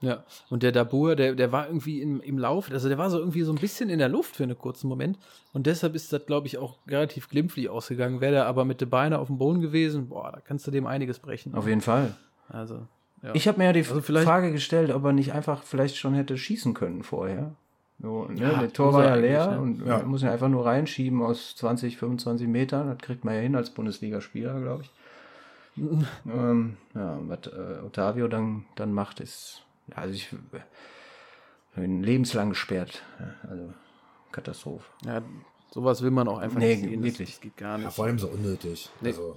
Ja, 0.00 0.24
und 0.50 0.62
der 0.62 0.72
Dabur, 0.72 1.16
der, 1.16 1.34
der 1.34 1.50
war 1.50 1.66
irgendwie 1.66 2.02
im, 2.02 2.20
im 2.20 2.38
Lauf, 2.38 2.70
also 2.70 2.88
der 2.88 2.98
war 2.98 3.08
so 3.08 3.18
irgendwie 3.18 3.42
so 3.42 3.52
ein 3.52 3.58
bisschen 3.58 3.88
in 3.88 3.98
der 3.98 4.08
Luft 4.10 4.36
für 4.36 4.42
einen 4.42 4.58
kurzen 4.58 4.86
Moment. 4.88 5.18
Und 5.52 5.66
deshalb 5.66 5.94
ist 5.94 6.12
das, 6.12 6.26
glaube 6.26 6.46
ich, 6.46 6.58
auch 6.58 6.78
relativ 6.86 7.28
glimpflich 7.30 7.70
ausgegangen. 7.70 8.20
Wäre 8.20 8.32
der 8.32 8.46
aber 8.46 8.66
mit 8.66 8.82
den 8.82 8.90
Beinen 8.90 9.18
auf 9.18 9.28
dem 9.28 9.38
Boden 9.38 9.60
gewesen, 9.60 10.08
boah, 10.08 10.30
da 10.32 10.40
kannst 10.40 10.66
du 10.66 10.70
dem 10.70 10.86
einiges 10.86 11.20
brechen. 11.20 11.54
Auf 11.54 11.66
jeden 11.66 11.80
Fall. 11.80 12.14
Also, 12.48 12.86
ja. 13.22 13.34
Ich 13.34 13.48
habe 13.48 13.58
mir 13.58 13.64
ja 13.64 13.72
die 13.72 13.80
Also 13.80 14.02
Frage 14.02 14.52
gestellt, 14.52 14.90
ob 14.90 15.04
er 15.04 15.12
nicht 15.12 15.32
einfach 15.32 15.62
vielleicht 15.62 15.96
schon 15.96 16.12
hätte 16.12 16.36
schießen 16.36 16.74
können 16.74 17.02
vorher. 17.02 17.54
So, 18.04 18.26
ne? 18.26 18.38
Ja, 18.38 18.58
der 18.60 18.70
Tor 18.72 18.92
war 18.92 19.06
ja 19.06 19.14
leer 19.14 19.52
ne? 19.52 19.60
und 19.60 19.86
Ja. 19.86 20.00
muss 20.02 20.20
ihn 20.22 20.28
einfach 20.28 20.48
nur 20.50 20.66
reinschieben 20.66 21.22
aus 21.22 21.56
20, 21.56 21.96
25 21.96 22.46
Metern. 22.46 22.88
Das 22.88 22.98
kriegt 22.98 23.24
man 23.24 23.34
ja 23.34 23.40
hin 23.40 23.56
als 23.56 23.70
Bundesligaspieler, 23.70 24.60
glaube 24.60 24.82
ich. 24.82 24.90
ähm, 26.26 26.76
ja, 26.94 27.18
was 27.22 27.46
äh, 27.46 27.80
Otavio 27.84 28.28
dann, 28.28 28.66
dann 28.76 28.92
macht, 28.92 29.20
ist, 29.20 29.62
ja, 29.88 29.96
also 29.96 30.12
ich 30.14 30.28
bin 31.74 32.02
lebenslang 32.02 32.50
gesperrt. 32.50 33.02
Ja, 33.18 33.48
also 33.50 33.72
Katastrophe. 34.32 34.84
ja, 35.06 35.22
sowas 35.72 36.02
will 36.02 36.10
man 36.10 36.28
auch 36.28 36.38
einfach 36.38 36.58
Nee, 36.58 36.76
nicht 36.76 36.84
sehen. 36.90 37.02
Wirklich. 37.02 37.30
Das 37.30 37.40
geht 37.40 37.56
gar 37.56 37.78
ja, 37.78 37.86
nicht. 37.86 37.96
vor 37.96 38.04
allem 38.04 38.18
so 38.18 38.28
unnötig. 38.28 38.90
Nee. 39.00 39.08
Also, 39.08 39.36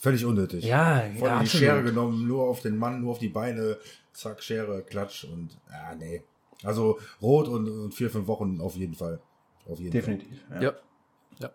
völlig 0.00 0.24
unnötig. 0.24 0.64
Ja, 0.64 1.04
Voll 1.16 1.28
ja, 1.28 1.40
die. 1.40 1.46
Schere 1.48 1.82
genommen, 1.84 2.26
nur 2.26 2.42
auf 2.42 2.60
den 2.60 2.76
Mann, 2.76 3.00
nur 3.00 3.12
auf 3.12 3.18
die 3.20 3.28
Beine, 3.28 3.78
zack, 4.12 4.42
Schere, 4.42 4.82
Klatsch 4.82 5.24
und 5.24 5.56
ja, 5.70 5.94
nee. 5.94 6.22
Also 6.62 6.98
rot 7.20 7.48
und, 7.48 7.68
und 7.68 7.94
vier, 7.94 8.10
fünf 8.10 8.26
Wochen 8.26 8.60
auf 8.60 8.76
jeden 8.76 8.94
Fall. 8.94 9.20
Auf 9.68 9.78
jeden 9.78 9.92
Definitiv. 9.92 10.44
Ja. 10.50 10.62
Ja. 10.62 10.72
Ja. 11.40 11.50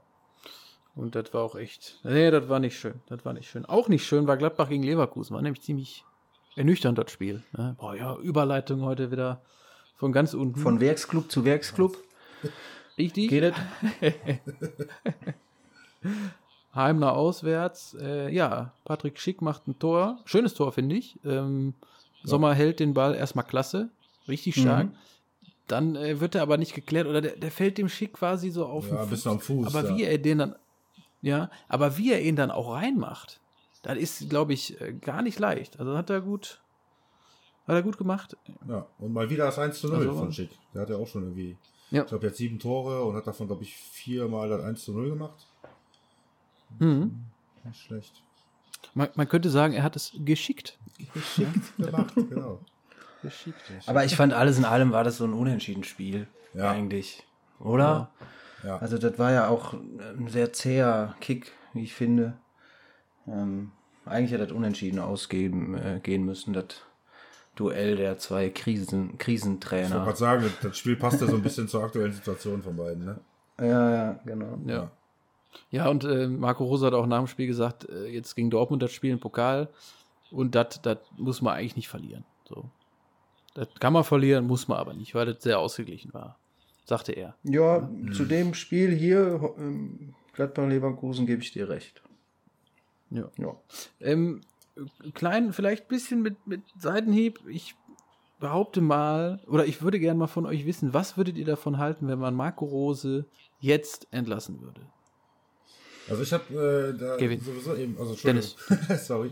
Und 0.95 1.15
das 1.15 1.33
war 1.33 1.43
auch 1.43 1.55
echt. 1.55 1.99
Nee, 2.03 2.29
das 2.31 2.49
war 2.49 2.59
nicht 2.59 2.77
schön. 2.77 2.95
Das 3.07 3.23
war 3.25 3.33
nicht 3.33 3.49
schön. 3.49 3.65
Auch 3.65 3.87
nicht 3.87 4.05
schön 4.05 4.27
war 4.27 4.37
Gladbach 4.37 4.69
gegen 4.69 4.83
Leverkusen. 4.83 5.33
War 5.35 5.41
nämlich 5.41 5.61
ziemlich 5.61 6.03
ernüchternd 6.55 6.97
das 6.97 7.11
Spiel. 7.11 7.43
Ne? 7.57 7.75
Boah, 7.79 7.95
ja, 7.95 8.17
Überleitung 8.17 8.81
heute 8.81 9.11
wieder 9.11 9.41
von 9.95 10.11
ganz 10.11 10.33
unten. 10.33 10.59
Von 10.59 10.79
Werksclub 10.79 11.31
zu 11.31 11.45
Werksclub. 11.45 11.97
richtig. 12.97 13.29
Geht 13.29 13.53
es? 14.01 14.15
Heimler 16.75 17.15
auswärts. 17.15 17.95
Äh, 17.99 18.33
ja, 18.33 18.73
Patrick 18.85 19.19
Schick 19.19 19.41
macht 19.41 19.67
ein 19.67 19.77
Tor. 19.79 20.19
Schönes 20.25 20.53
Tor, 20.53 20.71
finde 20.71 20.95
ich. 20.95 21.19
Ähm, 21.25 21.73
Sommer 22.23 22.53
hält 22.53 22.79
den 22.79 22.93
Ball 22.93 23.15
erstmal 23.15 23.45
klasse. 23.45 23.89
Richtig 24.31 24.55
stark. 24.55 24.87
Mhm. 24.87 24.95
Dann 25.67 25.95
äh, 25.95 26.19
wird 26.19 26.33
er 26.35 26.41
aber 26.41 26.57
nicht 26.57 26.73
geklärt 26.73 27.05
oder 27.07 27.21
der, 27.21 27.35
der 27.35 27.51
fällt 27.51 27.77
dem 27.77 27.87
Schick 27.89 28.13
quasi 28.13 28.49
so 28.49 28.65
auf 28.65 28.89
Ja, 28.89 29.01
den 29.03 29.09
bisschen 29.09 29.31
am 29.33 29.39
Fuß, 29.39 29.67
Aber 29.67 29.89
ja. 29.89 29.95
wie 29.95 30.03
er 30.03 30.17
den 30.17 30.37
dann, 30.39 30.55
ja, 31.21 31.51
aber 31.69 31.97
wie 31.97 32.11
er 32.11 32.21
ihn 32.23 32.35
dann 32.35 32.49
auch 32.51 32.73
reinmacht, 32.73 33.39
das 33.83 33.97
ist, 33.97 34.29
glaube 34.29 34.53
ich, 34.53 34.79
äh, 34.81 34.93
gar 34.93 35.21
nicht 35.21 35.39
leicht. 35.39 35.79
Also 35.79 35.95
hat 35.97 36.09
er 36.09 36.21
gut, 36.21 36.61
hat 37.67 37.75
er 37.75 37.83
gut 37.83 37.97
gemacht. 37.97 38.35
Ja, 38.67 38.87
und 38.99 39.13
mal 39.13 39.29
wieder 39.29 39.45
das 39.45 39.59
1 39.59 39.79
zu 39.79 39.87
0 39.87 39.97
Also- 40.07 40.13
von 40.19 40.33
Schick. 40.33 40.49
Der 40.73 40.81
hat 40.81 40.89
ja 40.89 40.97
auch 40.97 41.07
schon 41.07 41.23
irgendwie, 41.23 41.57
Ja. 41.91 42.01
ich 42.03 42.07
glaube, 42.09 42.27
jetzt 42.27 42.37
sieben 42.37 42.59
Tore 42.59 43.03
und 43.03 43.15
hat 43.15 43.27
davon, 43.27 43.47
glaube 43.47 43.63
ich, 43.63 43.75
viermal 43.75 44.49
das 44.49 44.63
1 44.63 44.84
zu 44.84 44.91
0 44.93 45.09
gemacht. 45.09 45.45
Mhm. 46.79 47.25
Nicht 47.63 47.79
schlecht. 47.82 48.23
Man, 48.93 49.09
man 49.15 49.27
könnte 49.29 49.49
sagen, 49.49 49.73
er 49.73 49.84
hat 49.84 49.95
es 49.95 50.11
geschickt. 50.25 50.77
Geschickt 51.13 51.77
gemacht, 51.77 52.13
genau. 52.29 52.59
Geschickt. 53.22 53.61
Aber 53.86 54.03
ich 54.05 54.15
fand 54.15 54.34
alles 54.34 54.57
in 54.57 54.65
allem 54.65 54.91
war 54.91 55.03
das 55.03 55.17
so 55.17 55.26
ein 55.26 55.34
unentschieden 55.34 55.84
Spiel. 55.84 56.28
Ja. 56.53 56.72
Eigentlich. 56.72 57.24
Oder? 57.59 58.09
Ja. 58.63 58.78
Also 58.78 58.97
das 58.97 59.17
war 59.19 59.32
ja 59.32 59.47
auch 59.47 59.74
ein 59.74 60.28
sehr 60.28 60.53
zäher 60.53 61.15
Kick, 61.19 61.51
wie 61.74 61.84
ich 61.84 61.93
finde. 61.93 62.34
Ähm, 63.28 63.72
eigentlich 64.05 64.32
hätte 64.32 64.45
das 64.47 64.51
unentschieden 64.51 64.99
ausgeben 64.99 65.76
äh, 65.76 65.99
gehen 66.01 66.26
müssen, 66.26 66.53
das 66.53 66.65
Duell 67.55 67.97
der 67.97 68.17
zwei 68.17 68.49
Krisen, 68.49 69.03
Ich 69.03 69.09
wollte 69.11 69.17
Krisentrainer. 69.17 69.89
gerade 70.03 70.17
sagen, 70.17 70.53
das 70.63 70.78
Spiel 70.78 70.95
passt 70.95 71.19
ja 71.22 71.28
so 71.28 71.36
ein 71.36 71.43
bisschen 71.43 71.67
zur 71.67 71.84
aktuellen 71.84 72.13
Situation 72.13 72.61
von 72.63 72.78
beiden, 72.78 73.03
ne? 73.05 73.19
Ja, 73.59 73.91
ja, 73.93 74.19
genau. 74.26 74.57
Ja. 74.65 74.89
Ja, 75.69 75.89
und 75.89 76.05
äh, 76.05 76.28
Marco 76.28 76.63
Rosa 76.63 76.88
hat 76.88 76.93
auch 76.93 77.05
nach 77.05 77.17
dem 77.19 77.28
Spiel 77.28 77.47
gesagt, 77.47 77.88
äh, 77.89 78.07
jetzt 78.07 78.36
gegen 78.36 78.49
Dortmund 78.49 78.82
das 78.82 78.93
Spiel 78.93 79.11
im 79.11 79.19
Pokal 79.19 79.67
und 80.32 80.55
das 80.55 80.80
muss 81.17 81.41
man 81.41 81.55
eigentlich 81.55 81.76
nicht 81.76 81.89
verlieren. 81.89 82.24
So. 82.47 82.69
Das 83.54 83.68
kann 83.80 83.93
man 83.93 84.04
verlieren, 84.04 84.47
muss 84.47 84.68
man 84.68 84.78
aber 84.78 84.93
nicht, 84.93 85.14
weil 85.14 85.26
das 85.26 85.43
sehr 85.43 85.60
ausgeglichen 85.60 86.14
war, 86.14 86.38
sagte 86.86 87.12
er. 87.12 87.36
Ja, 87.43 87.80
mhm. 87.80 88.14
zu 88.14 88.26
dem 88.26 88.54
Spiel 88.54 88.91
hier, 88.95 89.54
ähm, 89.58 90.14
Gladbach-Leverkusen, 90.34 91.26
gebe 91.26 91.41
ich 91.41 91.52
dir 91.52 91.70
recht. 91.70 92.02
Ja. 93.10 93.30
ja. 93.38 93.56
Ähm, 93.99 94.41
klein, 95.14 95.54
vielleicht 95.54 95.84
ein 95.84 95.89
bisschen 95.89 96.22
mit, 96.22 96.47
mit 96.47 96.62
Seitenhieb. 96.80 97.39
Ich 97.47 97.76
behaupte 98.39 98.82
mal, 98.82 99.39
oder 99.47 99.66
ich 99.66 99.82
würde 99.82 99.99
gerne 99.99 100.18
mal 100.18 100.28
von 100.28 100.45
euch 100.45 100.66
wissen, 100.66 100.93
was 100.93 101.18
würdet 101.18 101.38
ihr 101.38 101.45
davon 101.45 101.78
halten, 101.78 102.08
wenn 102.08 102.20
man 102.20 102.36
Marco 102.36 102.66
Rose 102.66 103.26
jetzt 103.60 104.08
entlassen 104.12 104.62
würde? 104.62 104.82
Also 106.10 106.24
ich 106.24 106.34
habe 106.34 106.93
äh, 106.95 106.97
da 106.97 107.18
sowieso 107.18 107.76
eben, 107.76 107.97
also 107.97 108.16
Dennis. 108.16 108.56
sorry. 109.06 109.32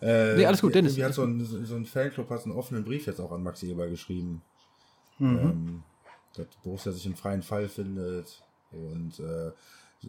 Äh, 0.00 0.36
nee, 0.36 0.46
alles 0.46 0.60
gut, 0.60 0.74
Dennis. 0.74 0.96
Wie 0.96 1.04
hat 1.04 1.14
so 1.14 1.24
ein, 1.24 1.44
so 1.44 1.74
ein 1.74 1.86
Fanclub 1.86 2.28
hat 2.30 2.44
einen 2.44 2.54
offenen 2.54 2.84
Brief 2.84 3.06
jetzt 3.06 3.20
auch 3.20 3.32
an 3.32 3.42
Maxi 3.42 3.70
Eber 3.70 3.88
geschrieben. 3.88 4.42
Mhm. 5.18 5.38
Ähm, 5.38 5.82
dass 6.34 6.46
Borussia 6.62 6.92
sich 6.92 7.06
im 7.06 7.16
freien 7.16 7.42
Fall 7.42 7.68
findet 7.68 8.42
und 8.72 9.18
äh, 9.20 9.52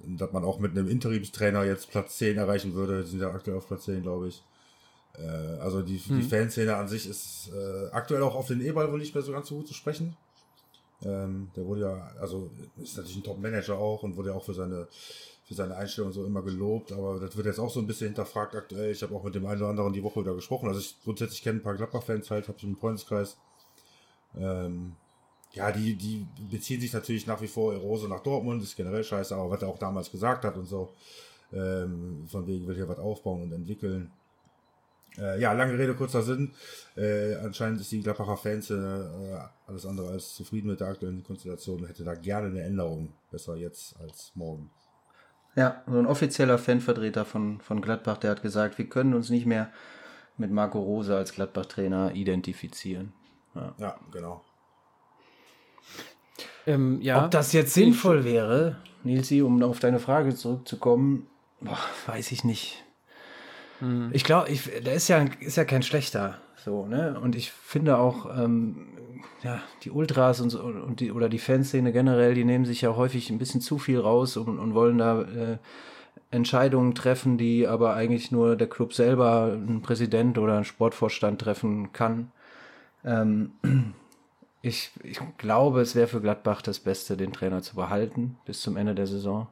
dass 0.05 0.32
man 0.32 0.43
auch 0.43 0.60
mit 0.60 0.72
einem 0.72 0.88
Interimstrainer 0.88 1.64
jetzt 1.64 1.89
Platz 1.89 2.18
10 2.18 2.38
erreichen 2.38 2.74
würde. 2.74 3.03
Die 3.03 3.10
sind 3.10 3.22
ja 3.22 3.32
aktuell 3.32 3.57
auf 3.57 3.68
Platz 3.68 3.86
10, 3.86 4.03
glaube 4.03 4.28
ich. 4.28 4.43
Äh, 5.18 5.28
also 5.60 5.82
die, 5.82 6.01
mhm. 6.07 6.22
die 6.22 6.24
Fanszene 6.24 6.76
an 6.76 6.88
sich 6.88 7.07
ist 7.07 7.51
äh, 7.53 7.89
aktuell 7.91 8.22
auch 8.24 8.36
auf 8.36 8.47
den 8.47 8.62
E-Ball 8.62 8.91
wohl 8.91 8.99
nicht 8.99 9.14
mehr 9.16 9.24
so 9.24 9.32
ganz 9.32 9.47
so 9.47 9.55
gut 9.55 9.68
zu 9.68 9.74
sprechen. 9.74 10.16
Ähm, 11.03 11.49
der 11.55 11.66
wurde 11.66 11.82
ja, 11.82 12.12
also 12.20 12.51
ist 12.78 12.97
natürlich 12.97 13.18
ein 13.18 13.24
Top-Manager 13.24 13.78
auch 13.78 14.03
und 14.03 14.18
wurde 14.18 14.30
ja 14.30 14.36
auch 14.36 14.43
für 14.43 14.53
seine 14.53 14.88
für 15.49 15.55
seine 15.55 15.75
Einstellung 15.75 16.11
so 16.11 16.25
immer 16.25 16.43
gelobt, 16.43 16.91
aber 16.91 17.19
das 17.19 17.35
wird 17.35 17.47
jetzt 17.47 17.57
auch 17.57 17.71
so 17.71 17.79
ein 17.79 17.87
bisschen 17.87 18.09
hinterfragt 18.09 18.55
aktuell. 18.55 18.91
Ich 18.91 19.01
habe 19.01 19.15
auch 19.15 19.23
mit 19.23 19.33
dem 19.33 19.47
einen 19.47 19.59
oder 19.59 19.71
anderen 19.71 19.91
die 19.91 20.03
Woche 20.03 20.21
wieder 20.21 20.35
gesprochen. 20.35 20.67
Also 20.67 20.79
ich 20.79 20.95
grundsätzlich 21.03 21.41
kenne 21.41 21.57
ein 21.57 21.63
paar 21.63 21.73
Gladbach-Fans 21.73 22.29
halt, 22.29 22.47
habe 22.47 22.59
ich 22.59 22.63
im 22.65 22.77
Freundeskreis. 22.77 23.35
Ähm, 24.37 24.95
ja, 25.53 25.71
die, 25.71 25.95
die 25.95 26.27
beziehen 26.51 26.79
sich 26.79 26.93
natürlich 26.93 27.25
nach 27.25 27.41
wie 27.41 27.47
vor 27.47 27.73
Rose 27.73 28.07
nach 28.07 28.19
Dortmund, 28.19 28.61
ist 28.61 28.75
generell 28.75 29.03
scheiße, 29.03 29.35
aber 29.35 29.49
was 29.49 29.63
er 29.63 29.69
auch 29.69 29.79
damals 29.79 30.11
gesagt 30.11 30.45
hat 30.45 30.55
und 30.55 30.67
so, 30.67 30.93
ähm, 31.51 32.27
von 32.27 32.45
wegen 32.45 32.67
will 32.67 32.75
hier 32.75 32.87
was 32.87 32.99
aufbauen 32.99 33.41
und 33.41 33.51
entwickeln. 33.51 34.11
Äh, 35.17 35.41
ja, 35.41 35.53
lange 35.53 35.79
Rede, 35.79 35.95
kurzer 35.95 36.21
Sinn. 36.21 36.53
Äh, 36.95 37.37
anscheinend 37.37 37.81
ist 37.81 37.91
die 37.91 38.03
Gladbacher 38.03 38.37
Fans 38.37 38.69
äh, 38.69 39.39
alles 39.65 39.87
andere 39.87 40.09
als 40.09 40.35
zufrieden 40.35 40.67
mit 40.69 40.79
der 40.79 40.89
aktuellen 40.89 41.23
Konstellation, 41.23 41.87
hätte 41.87 42.03
da 42.03 42.13
gerne 42.13 42.49
eine 42.49 42.61
Änderung. 42.61 43.13
Besser 43.31 43.55
jetzt 43.55 43.99
als 43.99 44.31
morgen. 44.35 44.69
Ja, 45.55 45.83
so 45.87 45.97
ein 45.97 46.05
offizieller 46.05 46.57
Fanvertreter 46.57 47.25
von, 47.25 47.59
von 47.61 47.81
Gladbach, 47.81 48.17
der 48.17 48.31
hat 48.31 48.41
gesagt, 48.41 48.77
wir 48.77 48.87
können 48.87 49.13
uns 49.13 49.29
nicht 49.29 49.45
mehr 49.45 49.71
mit 50.37 50.51
Marco 50.51 50.79
Rose 50.79 51.15
als 51.15 51.33
Gladbach-Trainer 51.33 52.13
identifizieren. 52.13 53.13
Ja, 53.55 53.73
ja 53.77 53.95
genau. 54.11 54.41
Ähm, 56.65 57.01
ja. 57.01 57.25
Ob 57.25 57.31
das 57.31 57.51
jetzt 57.51 57.73
sinnvoll 57.73 58.23
wäre, 58.23 58.77
Nilsi, 59.03 59.41
um 59.41 59.61
auf 59.63 59.79
deine 59.79 59.99
Frage 59.99 60.35
zurückzukommen, 60.35 61.27
boah, 61.61 61.79
weiß 62.07 62.31
ich 62.31 62.43
nicht. 62.43 62.83
Hm. 63.80 64.09
Ich 64.13 64.23
glaube, 64.23 64.51
der 64.86 64.93
ist 64.93 65.07
ja, 65.07 65.25
ist 65.39 65.57
ja 65.57 65.65
kein 65.65 65.84
schlechter. 65.84 66.38
So, 66.63 66.86
ne? 66.86 67.19
Und 67.19 67.36
ich 67.36 67.51
finde 67.51 67.97
auch, 67.97 68.25
ähm, 68.38 68.88
ja, 69.43 69.61
die 69.84 69.91
Ultras 69.91 70.41
und, 70.41 70.49
so, 70.49 70.61
und 70.61 70.99
die, 70.99 71.11
oder 71.11 71.30
die 71.30 71.39
Fanszene 71.39 71.91
generell, 71.91 72.34
die 72.34 72.43
nehmen 72.43 72.65
sich 72.65 72.82
ja 72.82 72.95
häufig 72.95 73.30
ein 73.30 73.38
bisschen 73.38 73.61
zu 73.61 73.77
viel 73.77 73.99
raus 73.99 74.38
und, 74.38 74.59
und 74.59 74.73
wollen 74.73 74.97
da 74.97 75.21
äh, 75.21 75.57
Entscheidungen 76.32 76.95
treffen, 76.95 77.38
die 77.38 77.67
aber 77.67 77.95
eigentlich 77.95 78.32
nur 78.32 78.55
der 78.55 78.67
Club 78.67 78.93
selber, 78.93 79.53
ein 79.53 79.82
Präsident 79.82 80.38
oder 80.38 80.57
ein 80.57 80.65
Sportvorstand 80.65 81.41
treffen 81.41 81.93
kann. 81.93 82.32
Ähm, 83.05 83.51
ich, 84.61 84.91
ich 85.03 85.19
glaube, 85.38 85.82
es 85.82 85.95
wäre 85.95 86.07
für 86.07 86.21
Gladbach 86.21 86.61
das 86.61 86.80
Beste, 86.80 87.15
den 87.15 87.34
Trainer 87.34 87.61
zu 87.61 87.75
behalten 87.75 88.38
bis 88.45 88.61
zum 88.61 88.77
Ende 88.77 88.95
der 88.95 89.07
Saison. 89.07 89.47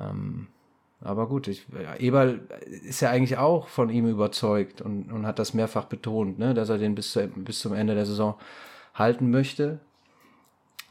Ähm, 0.00 0.48
aber 1.04 1.26
gut, 1.26 1.48
ich, 1.48 1.66
Eberl 1.98 2.40
ist 2.84 3.00
ja 3.00 3.10
eigentlich 3.10 3.38
auch 3.38 3.68
von 3.68 3.90
ihm 3.90 4.06
überzeugt 4.06 4.80
und, 4.80 5.10
und 5.10 5.26
hat 5.26 5.38
das 5.38 5.54
mehrfach 5.54 5.86
betont, 5.86 6.38
ne, 6.38 6.54
dass 6.54 6.68
er 6.68 6.78
den 6.78 6.94
bis, 6.94 7.12
zu, 7.12 7.26
bis 7.28 7.58
zum 7.60 7.72
Ende 7.74 7.94
der 7.94 8.06
Saison 8.06 8.36
halten 8.94 9.30
möchte. 9.30 9.80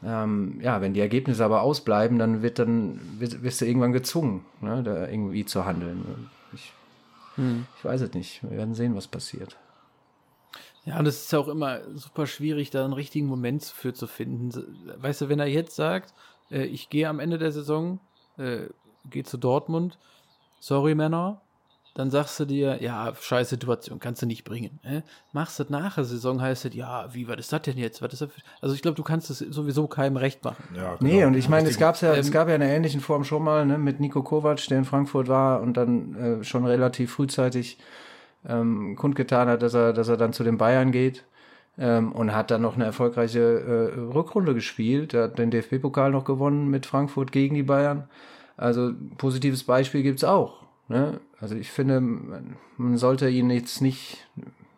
Ähm, 0.04 0.60
ja, 0.60 0.80
wenn 0.80 0.94
die 0.94 1.00
Ergebnisse 1.00 1.44
aber 1.44 1.62
ausbleiben, 1.62 2.18
dann 2.18 2.42
wird 2.42 2.58
dann 2.58 3.00
wirst, 3.18 3.42
wirst 3.42 3.60
du 3.60 3.66
irgendwann 3.66 3.92
gezwungen, 3.92 4.44
ne, 4.60 4.82
da 4.82 5.08
irgendwie 5.08 5.44
zu 5.44 5.64
handeln. 5.64 6.28
Ich, 6.52 6.72
hm. 7.36 7.66
ich 7.78 7.84
weiß 7.84 8.02
es 8.02 8.12
nicht. 8.12 8.42
Wir 8.42 8.58
werden 8.58 8.74
sehen, 8.74 8.94
was 8.94 9.06
passiert. 9.06 9.56
Ja, 10.84 10.98
und 10.98 11.06
es 11.06 11.22
ist 11.22 11.32
ja 11.32 11.38
auch 11.38 11.48
immer 11.48 11.80
super 11.94 12.26
schwierig, 12.26 12.70
da 12.70 12.84
einen 12.84 12.92
richtigen 12.92 13.26
Moment 13.26 13.64
für 13.64 13.94
zu 13.94 14.08
finden. 14.08 14.50
Weißt 15.00 15.20
du, 15.20 15.28
wenn 15.28 15.38
er 15.38 15.46
jetzt 15.46 15.76
sagt, 15.76 16.12
äh, 16.50 16.64
ich 16.64 16.90
gehe 16.90 17.08
am 17.08 17.20
Ende 17.20 17.38
der 17.38 17.52
Saison, 17.52 18.00
äh, 18.36 18.66
geht 19.10 19.28
zu 19.28 19.36
Dortmund. 19.36 19.98
Sorry, 20.60 20.94
Männer. 20.94 21.40
Dann 21.94 22.10
sagst 22.10 22.40
du 22.40 22.46
dir, 22.46 22.82
ja, 22.82 23.12
scheiß 23.14 23.50
Situation, 23.50 24.00
kannst 24.00 24.22
du 24.22 24.26
nicht 24.26 24.44
bringen. 24.44 24.80
Äh? 24.82 25.02
Machst 25.32 25.60
du 25.60 25.64
nach 25.68 25.96
der 25.96 26.04
Saison, 26.04 26.40
heißt 26.40 26.64
es, 26.64 26.74
ja, 26.74 27.12
wie, 27.12 27.28
was 27.28 27.36
ist 27.36 27.52
das 27.52 27.62
denn 27.62 27.76
jetzt? 27.76 28.00
Was 28.00 28.14
ist 28.14 28.22
das 28.22 28.30
also 28.62 28.74
ich 28.74 28.80
glaube, 28.80 28.94
du 28.94 29.02
kannst 29.02 29.28
es 29.28 29.40
sowieso 29.40 29.86
keinem 29.88 30.16
recht 30.16 30.42
machen. 30.42 30.64
Ja, 30.74 30.96
genau. 30.96 30.98
Nee, 31.00 31.24
und 31.26 31.34
ich 31.34 31.50
meine, 31.50 31.68
es, 31.68 31.78
gab's 31.78 32.00
ja, 32.00 32.14
ähm, 32.14 32.20
es 32.20 32.30
gab 32.30 32.48
ja 32.48 32.54
in 32.54 32.62
einer 32.62 32.72
ähnlichen 32.72 33.02
Form 33.02 33.24
schon 33.24 33.44
mal 33.44 33.66
ne, 33.66 33.76
mit 33.76 34.00
Nico 34.00 34.22
Kovac, 34.22 34.66
der 34.68 34.78
in 34.78 34.84
Frankfurt 34.86 35.28
war 35.28 35.60
und 35.60 35.76
dann 35.76 36.40
äh, 36.40 36.44
schon 36.44 36.64
relativ 36.64 37.12
frühzeitig 37.12 37.76
ähm, 38.48 38.96
kundgetan 38.96 39.48
hat, 39.48 39.60
dass 39.60 39.74
er, 39.74 39.92
dass 39.92 40.08
er 40.08 40.16
dann 40.16 40.32
zu 40.32 40.44
den 40.44 40.56
Bayern 40.56 40.92
geht. 40.92 41.24
Ähm, 41.78 42.12
und 42.12 42.34
hat 42.34 42.50
dann 42.50 42.60
noch 42.60 42.74
eine 42.74 42.84
erfolgreiche 42.84 43.40
äh, 43.40 43.98
Rückrunde 43.98 44.54
gespielt. 44.54 45.14
Er 45.14 45.24
hat 45.24 45.38
den 45.38 45.50
DFB-Pokal 45.50 46.10
noch 46.10 46.24
gewonnen 46.24 46.68
mit 46.68 46.84
Frankfurt 46.84 47.32
gegen 47.32 47.54
die 47.54 47.62
Bayern. 47.62 48.08
Also 48.56 48.92
positives 49.18 49.64
Beispiel 49.64 50.02
gibt 50.02 50.18
es 50.18 50.24
auch. 50.24 50.62
Ne? 50.88 51.20
Also 51.40 51.54
ich 51.54 51.70
finde, 51.70 52.00
man, 52.00 52.96
sollte 52.96 53.28
ihn 53.28 53.50
jetzt 53.50 53.80
nicht, 53.80 54.26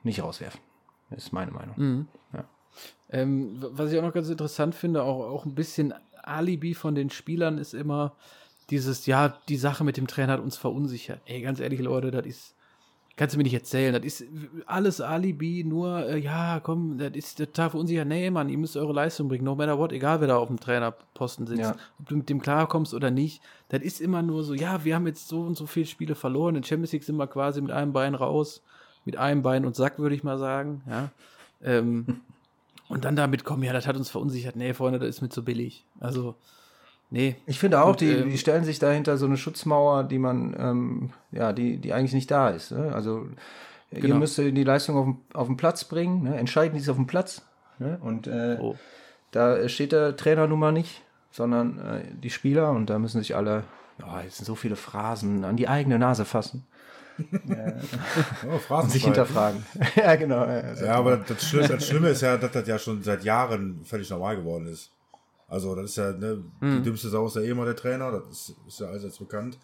nicht 0.03 0.23
rauswerfen. 0.23 0.61
Das 1.11 1.25
ist 1.25 1.33
meine 1.33 1.51
Meinung. 1.51 1.75
Mhm. 1.77 2.07
Ja. 2.33 2.45
Ähm, 3.11 3.57
was 3.59 3.93
ich 3.93 3.99
auch 3.99 4.03
noch 4.03 4.15
ganz 4.15 4.29
interessant 4.29 4.75
finde, 4.75 5.03
auch, 5.03 5.29
auch 5.29 5.45
ein 5.45 5.55
bisschen 5.55 5.95
Alibi 6.23 6.75
von 6.75 6.95
den 6.95 7.11
Spielern 7.11 7.59
ist 7.59 7.75
immer 7.75 8.15
dieses, 8.71 9.07
ja, 9.07 9.29
die 9.49 9.57
Sache 9.57 9.85
mit 9.85 9.97
dem 9.97 10.07
Trainer 10.07 10.35
hat 10.35 10.41
uns 10.41 10.57
verunsichert. 10.57 11.21
Ey, 11.27 11.43
ganz 11.43 11.61
ehrlich, 11.61 11.81
Leute, 11.81 12.11
das 12.11 12.27
ist, 12.27 12.55
Kannst 13.17 13.35
du 13.35 13.39
mir 13.39 13.45
nicht 13.45 13.55
erzählen. 13.55 13.93
Das 13.93 14.05
ist 14.05 14.25
alles 14.67 15.01
Alibi, 15.01 15.63
nur, 15.63 16.05
äh, 16.05 16.19
ja, 16.19 16.59
komm, 16.61 16.99
das 16.99 17.13
ist 17.13 17.39
total 17.39 17.71
verunsichert. 17.71 18.09
Nee, 18.09 18.29
Mann, 18.31 18.49
ihr 18.49 18.59
müsst 18.59 18.77
eure 18.77 18.93
Leistung 18.93 19.29
bringen. 19.29 19.45
No 19.45 19.55
matter 19.55 19.79
what, 19.79 19.93
egal 19.93 20.21
wer 20.21 20.29
da 20.29 20.37
auf 20.37 20.49
dem 20.49 20.59
Trainerposten 20.59 21.47
sitzt. 21.47 21.61
Ja. 21.61 21.77
Ob 22.01 22.09
du 22.09 22.17
mit 22.17 22.29
dem 22.29 22.43
klarkommst 22.43 22.93
oder 22.93 23.13
nicht. 23.13 23.41
Das 23.69 23.83
ist 23.83 24.01
immer 24.01 24.23
nur 24.23 24.43
so, 24.43 24.55
ja, 24.55 24.85
wir 24.85 24.97
haben 24.97 25.07
jetzt 25.07 25.29
so 25.29 25.43
und 25.43 25.57
so 25.57 25.67
viele 25.67 25.87
Spiele 25.87 26.17
verloren. 26.17 26.57
In 26.57 26.65
Champions 26.65 26.91
League 26.91 27.05
sind 27.05 27.17
wir 27.17 27.29
quasi 27.29 27.61
mit 27.61 27.71
einem 27.71 27.93
Bein 27.93 28.17
raus. 28.17 28.63
Mit 29.05 29.17
einem 29.17 29.43
Bein 29.43 29.65
und 29.65 29.77
Sack, 29.77 30.01
würde 30.01 30.17
ich 30.17 30.25
mal 30.25 30.39
sagen. 30.39 30.83
Ja. 30.91 31.11
Ähm, 31.63 32.21
und 32.89 33.05
dann 33.05 33.15
damit 33.15 33.45
kommen, 33.45 33.63
ja, 33.63 33.73
das 33.73 33.87
hat 33.87 33.97
uns 33.97 34.11
verunsichert. 34.11 34.57
Nee, 34.57 34.75
Freunde, 34.75 34.99
das 34.99 35.09
ist 35.09 35.23
mir 35.23 35.29
zu 35.29 35.45
billig. 35.45 35.85
Also, 36.01 36.35
Nee. 37.11 37.37
Ich 37.47 37.59
finde 37.59 37.83
auch, 37.83 37.91
und, 37.91 38.01
die, 38.01 38.11
ähm, 38.11 38.31
die 38.31 38.39
stellen 38.39 38.65
sich 38.65 38.79
dahinter 38.79 39.17
so 39.19 39.27
eine 39.27 39.37
Schutzmauer, 39.37 40.05
die 40.05 40.19
man, 40.19 40.57
ähm, 40.59 41.11
ja, 41.31 41.53
die, 41.53 41.77
die 41.77 41.93
eigentlich 41.93 42.13
nicht 42.13 42.31
da 42.31 42.51
ist. 42.51 42.73
Ne? 42.73 42.93
Also 42.95 43.27
genau. 43.91 44.07
ihr 44.07 44.15
müsst 44.17 44.39
die 44.39 44.65
Leistung 44.65 44.97
auf, 44.97 45.39
auf 45.41 45.47
den 45.47 45.57
Platz 45.57 45.85
bringen, 45.85 46.25
ne? 46.25 46.37
entscheidend 46.37 46.81
ist 46.81 46.89
auf 46.89 46.97
dem 46.97 47.07
Platz. 47.07 47.43
Ne? 47.79 47.99
Und 48.01 48.27
äh, 48.27 48.59
oh. 48.61 48.77
da 49.31 49.69
steht 49.69 49.93
der 49.93 50.17
Trainer 50.17 50.47
nun 50.47 50.59
mal 50.59 50.73
nicht, 50.73 51.03
sondern 51.31 51.79
äh, 51.79 52.05
die 52.21 52.31
Spieler 52.31 52.71
und 52.71 52.91
da 52.91 52.99
müssen 52.99 53.21
sich 53.21 53.37
alle, 53.37 53.65
ja, 54.01 54.23
jetzt 54.23 54.39
sind 54.39 54.47
so 54.47 54.55
viele 54.55 54.77
Phrasen, 54.77 55.45
an 55.45 55.57
die 55.57 55.69
eigene 55.69 55.99
Nase 55.99 56.25
fassen. 56.25 56.67
oh, 57.19 58.75
und 58.75 58.91
sich 58.91 59.05
hinterfragen. 59.05 59.65
ja, 59.95 60.17
genau. 60.17 60.45
Ja, 60.47 60.97
aber 60.97 61.19
das 61.19 61.49
Schlimme, 61.49 61.69
das 61.69 61.87
Schlimme 61.87 62.09
ist 62.09 62.23
ja, 62.23 62.37
dass 62.37 62.51
das 62.51 62.67
ja 62.67 62.77
schon 62.77 63.05
seit 63.05 63.23
Jahren 63.23 63.85
völlig 63.85 64.11
normal 64.11 64.37
geworden 64.37 64.67
ist. 64.67 64.91
Also 65.55 65.77
das 65.77 65.91
ist 65.91 65.97
ja, 65.97 66.11
ne, 66.11 66.43
mhm. 66.61 66.79
die 66.79 66.83
dümmste 66.83 67.09
Sau 67.09 67.29
ist 67.29 67.37
ja 67.37 67.43
eh 67.43 67.51
immer 67.51 67.65
der 67.65 67.77
Trainer, 67.77 68.11
das 68.11 68.29
ist, 68.29 68.57
ist 68.67 68.81
ja 68.81 68.89
allseits 68.89 69.19
bekannt. 69.19 69.57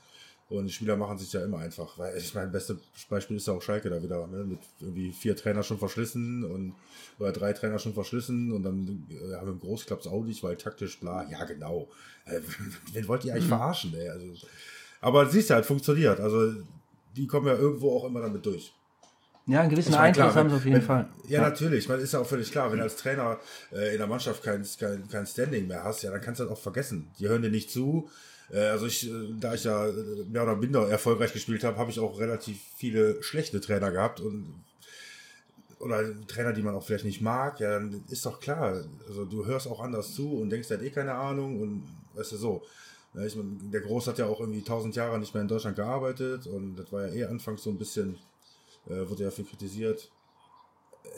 Und 0.48 0.66
die 0.66 0.72
Spieler 0.72 0.96
machen 0.96 1.18
sich 1.18 1.32
ja 1.32 1.44
immer 1.44 1.58
einfach, 1.58 1.98
weil 1.98 2.16
ich 2.16 2.32
meine, 2.32 2.50
beste 2.50 2.78
Beispiel 3.08 3.36
ist 3.36 3.48
ja 3.48 3.54
auch 3.54 3.62
Schalke 3.62 3.90
da 3.90 4.00
wieder, 4.00 4.26
ne, 4.28 4.44
mit 4.44 4.60
irgendwie 4.80 5.12
vier 5.12 5.36
Trainer 5.36 5.64
schon 5.64 5.78
verschlissen 5.78 6.44
und 6.44 6.74
oder 7.18 7.32
drei 7.32 7.52
Trainer 7.52 7.80
schon 7.80 7.92
verschlissen 7.92 8.52
und 8.52 8.62
dann 8.62 9.06
äh, 9.10 9.34
haben 9.34 9.46
wir 9.46 9.52
im 9.52 9.60
Groß 9.60 9.86
klappt's 9.86 10.06
auch 10.06 10.24
nicht, 10.24 10.42
weil 10.44 10.56
taktisch 10.56 10.98
bla, 11.00 11.28
ja 11.28 11.44
genau. 11.44 11.88
Äh, 12.24 12.40
wen 12.92 13.08
wollt 13.08 13.24
ihr 13.24 13.32
eigentlich 13.32 13.44
mhm. 13.44 13.48
verarschen, 13.48 13.94
ey? 13.94 14.10
Also, 14.10 14.46
aber 15.00 15.26
siehst 15.28 15.50
du 15.50 15.54
halt, 15.54 15.66
funktioniert. 15.66 16.20
Also 16.20 16.52
die 17.16 17.26
kommen 17.26 17.48
ja 17.48 17.56
irgendwo 17.56 17.96
auch 17.96 18.04
immer 18.04 18.20
damit 18.20 18.46
durch. 18.46 18.72
Ja, 19.46 19.60
einen 19.60 19.70
gewissen 19.70 19.94
Einfluss 19.94 20.32
klar, 20.32 20.34
haben 20.34 20.50
sie 20.50 20.56
auf 20.56 20.64
jeden 20.64 20.76
wenn, 20.76 20.82
Fall. 20.82 21.08
Ja, 21.26 21.40
ja, 21.40 21.48
natürlich. 21.48 21.88
Man 21.88 22.00
ist 22.00 22.12
ja 22.12 22.20
auch 22.20 22.26
völlig 22.26 22.52
klar, 22.52 22.70
wenn 22.70 22.78
du 22.78 22.84
als 22.84 22.96
Trainer 22.96 23.38
äh, 23.72 23.92
in 23.92 23.98
der 23.98 24.06
Mannschaft 24.06 24.42
kein, 24.42 24.64
kein, 24.78 25.08
kein 25.08 25.26
Standing 25.26 25.66
mehr 25.66 25.82
hast, 25.82 26.02
ja, 26.02 26.10
dann 26.10 26.20
kannst 26.20 26.40
du 26.40 26.44
das 26.44 26.52
auch 26.52 26.60
vergessen. 26.60 27.10
Die 27.18 27.28
hören 27.28 27.42
dir 27.42 27.50
nicht 27.50 27.70
zu. 27.70 28.08
Äh, 28.52 28.66
also 28.66 28.86
ich, 28.86 29.10
äh, 29.10 29.12
da 29.38 29.54
ich 29.54 29.64
ja 29.64 29.88
mehr 30.28 30.42
oder 30.42 30.56
minder 30.56 30.88
erfolgreich 30.88 31.32
gespielt 31.32 31.64
habe, 31.64 31.78
habe 31.78 31.90
ich 31.90 31.98
auch 31.98 32.18
relativ 32.20 32.60
viele 32.76 33.22
schlechte 33.22 33.60
Trainer 33.60 33.90
gehabt 33.90 34.20
und 34.20 34.62
oder 35.80 36.02
Trainer, 36.26 36.52
die 36.52 36.62
man 36.62 36.74
auch 36.74 36.84
vielleicht 36.84 37.06
nicht 37.06 37.22
mag, 37.22 37.58
ja, 37.58 37.70
dann 37.70 38.04
ist 38.10 38.26
doch 38.26 38.38
klar. 38.38 38.84
Also 39.08 39.24
du 39.24 39.46
hörst 39.46 39.66
auch 39.66 39.80
anders 39.80 40.14
zu 40.14 40.30
und 40.38 40.50
denkst, 40.50 40.68
der 40.68 40.78
hat 40.78 40.84
eh 40.84 40.90
keine 40.90 41.14
Ahnung 41.14 41.60
und 41.60 41.88
weißt 42.14 42.32
du 42.32 42.36
so. 42.36 42.62
Ja, 43.14 43.24
ich 43.24 43.34
mein, 43.34 43.70
der 43.72 43.80
Groß 43.80 44.06
hat 44.06 44.18
ja 44.18 44.26
auch 44.26 44.40
irgendwie 44.40 44.62
tausend 44.62 44.94
Jahre 44.94 45.18
nicht 45.18 45.34
mehr 45.34 45.40
in 45.42 45.48
Deutschland 45.48 45.76
gearbeitet 45.76 46.46
und 46.46 46.76
das 46.76 46.92
war 46.92 47.08
ja 47.08 47.14
eh 47.14 47.24
anfangs 47.24 47.62
so 47.62 47.70
ein 47.70 47.78
bisschen, 47.78 48.18
äh, 48.90 49.08
wurde 49.08 49.24
ja 49.24 49.30
viel 49.30 49.44
kritisiert. 49.44 50.10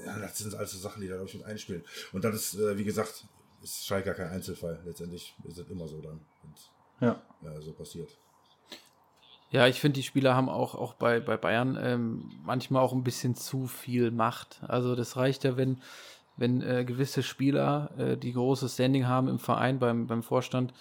Ja, 0.06 0.18
das 0.18 0.38
sind 0.38 0.54
alles 0.54 0.72
so 0.72 0.78
Sachen, 0.78 1.00
die 1.02 1.08
da, 1.08 1.14
glaube 1.14 1.28
ich, 1.28 1.34
mit 1.34 1.44
einspielen. 1.44 1.84
Und 2.12 2.24
das 2.24 2.34
ist, 2.34 2.54
äh, 2.54 2.78
wie 2.78 2.84
gesagt, 2.84 3.24
ist 3.62 3.86
Schalke 3.86 4.14
kein 4.14 4.30
Einzelfall. 4.30 4.80
Letztendlich 4.84 5.34
ist 5.44 5.58
es 5.58 5.68
immer 5.68 5.88
so 5.88 6.00
dann. 6.00 6.20
Und, 6.42 6.70
Ja. 7.00 7.20
ja, 7.42 7.60
so 7.60 7.72
passiert. 7.72 8.10
Ja, 9.50 9.66
ich 9.66 9.80
finde, 9.80 9.96
die 9.96 10.02
Spieler 10.02 10.34
haben 10.34 10.48
auch, 10.48 10.74
auch 10.74 10.94
bei, 10.94 11.20
bei 11.20 11.36
Bayern 11.36 11.78
ähm, 11.80 12.30
manchmal 12.42 12.82
auch 12.82 12.92
ein 12.94 13.04
bisschen 13.04 13.34
zu 13.34 13.66
viel 13.66 14.10
Macht. 14.10 14.62
Also 14.66 14.94
das 14.96 15.16
reicht 15.16 15.44
ja, 15.44 15.58
wenn, 15.58 15.82
wenn 16.38 16.62
äh, 16.62 16.84
gewisse 16.86 17.22
Spieler, 17.22 17.90
äh, 17.98 18.16
die 18.16 18.32
großes 18.32 18.74
Standing 18.74 19.06
haben 19.06 19.28
im 19.28 19.38
Verein, 19.38 19.78
beim, 19.78 20.06
beim 20.06 20.22
Vorstand, 20.22 20.72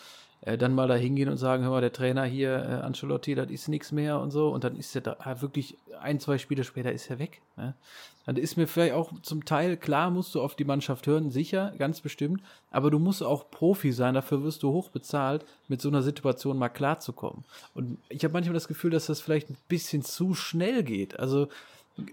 äh, 0.42 0.58
dann 0.58 0.74
mal 0.74 0.88
da 0.88 0.96
hingehen 0.96 1.30
und 1.30 1.38
sagen, 1.38 1.64
hör 1.64 1.72
mal, 1.72 1.82
der 1.82 1.94
Trainer 1.94 2.24
hier, 2.24 2.52
äh, 2.54 2.86
Ancelotti, 2.86 3.36
das 3.36 3.50
ist 3.52 3.68
nichts 3.68 3.92
mehr 3.92 4.20
und 4.20 4.32
so. 4.32 4.50
Und 4.50 4.64
dann 4.64 4.76
ist 4.76 4.96
er 4.96 5.02
da 5.02 5.16
ah, 5.20 5.42
wirklich 5.42 5.78
ein, 6.02 6.20
zwei 6.20 6.38
Spiele 6.38 6.64
später 6.64 6.92
ist 6.92 7.10
er 7.10 7.20
weg. 7.20 7.42
Ne? 7.58 7.76
Dann 8.26 8.38
ist 8.38 8.56
mir 8.58 8.68
vielleicht 8.68 8.94
auch 8.94 9.12
zum 9.22 9.46
Teil 9.46 9.78
klar, 9.78 10.10
musst 10.10 10.34
du 10.36 10.42
auf 10.42 10.56
die 10.56 10.64
Mannschaft 10.64 11.06
hören, 11.08 11.30
sicher, 11.32 11.74
ganz 11.78 12.02
bestimmt. 12.02 12.42
Aber 12.72 12.90
du 12.92 12.98
musst 13.00 13.22
auch 13.24 13.50
Profi 13.52 13.92
sein, 13.92 14.14
dafür 14.16 14.44
wirst 14.44 14.64
du 14.64 14.72
hoch 14.72 14.90
bezahlt, 14.90 15.46
mit 15.68 15.82
so 15.82 15.90
einer 15.90 16.02
Situation 16.02 16.58
mal 16.58 16.70
klarzukommen. 16.70 17.44
Und 17.74 17.98
ich 18.10 18.24
habe 18.24 18.34
manchmal 18.34 18.54
das 18.56 18.68
Gefühl, 18.68 18.92
dass 18.92 19.08
das 19.08 19.22
vielleicht 19.22 19.50
ein 19.50 19.58
bisschen 19.68 20.02
zu 20.04 20.34
schnell 20.34 20.84
geht. 20.84 21.20
Also, 21.20 21.50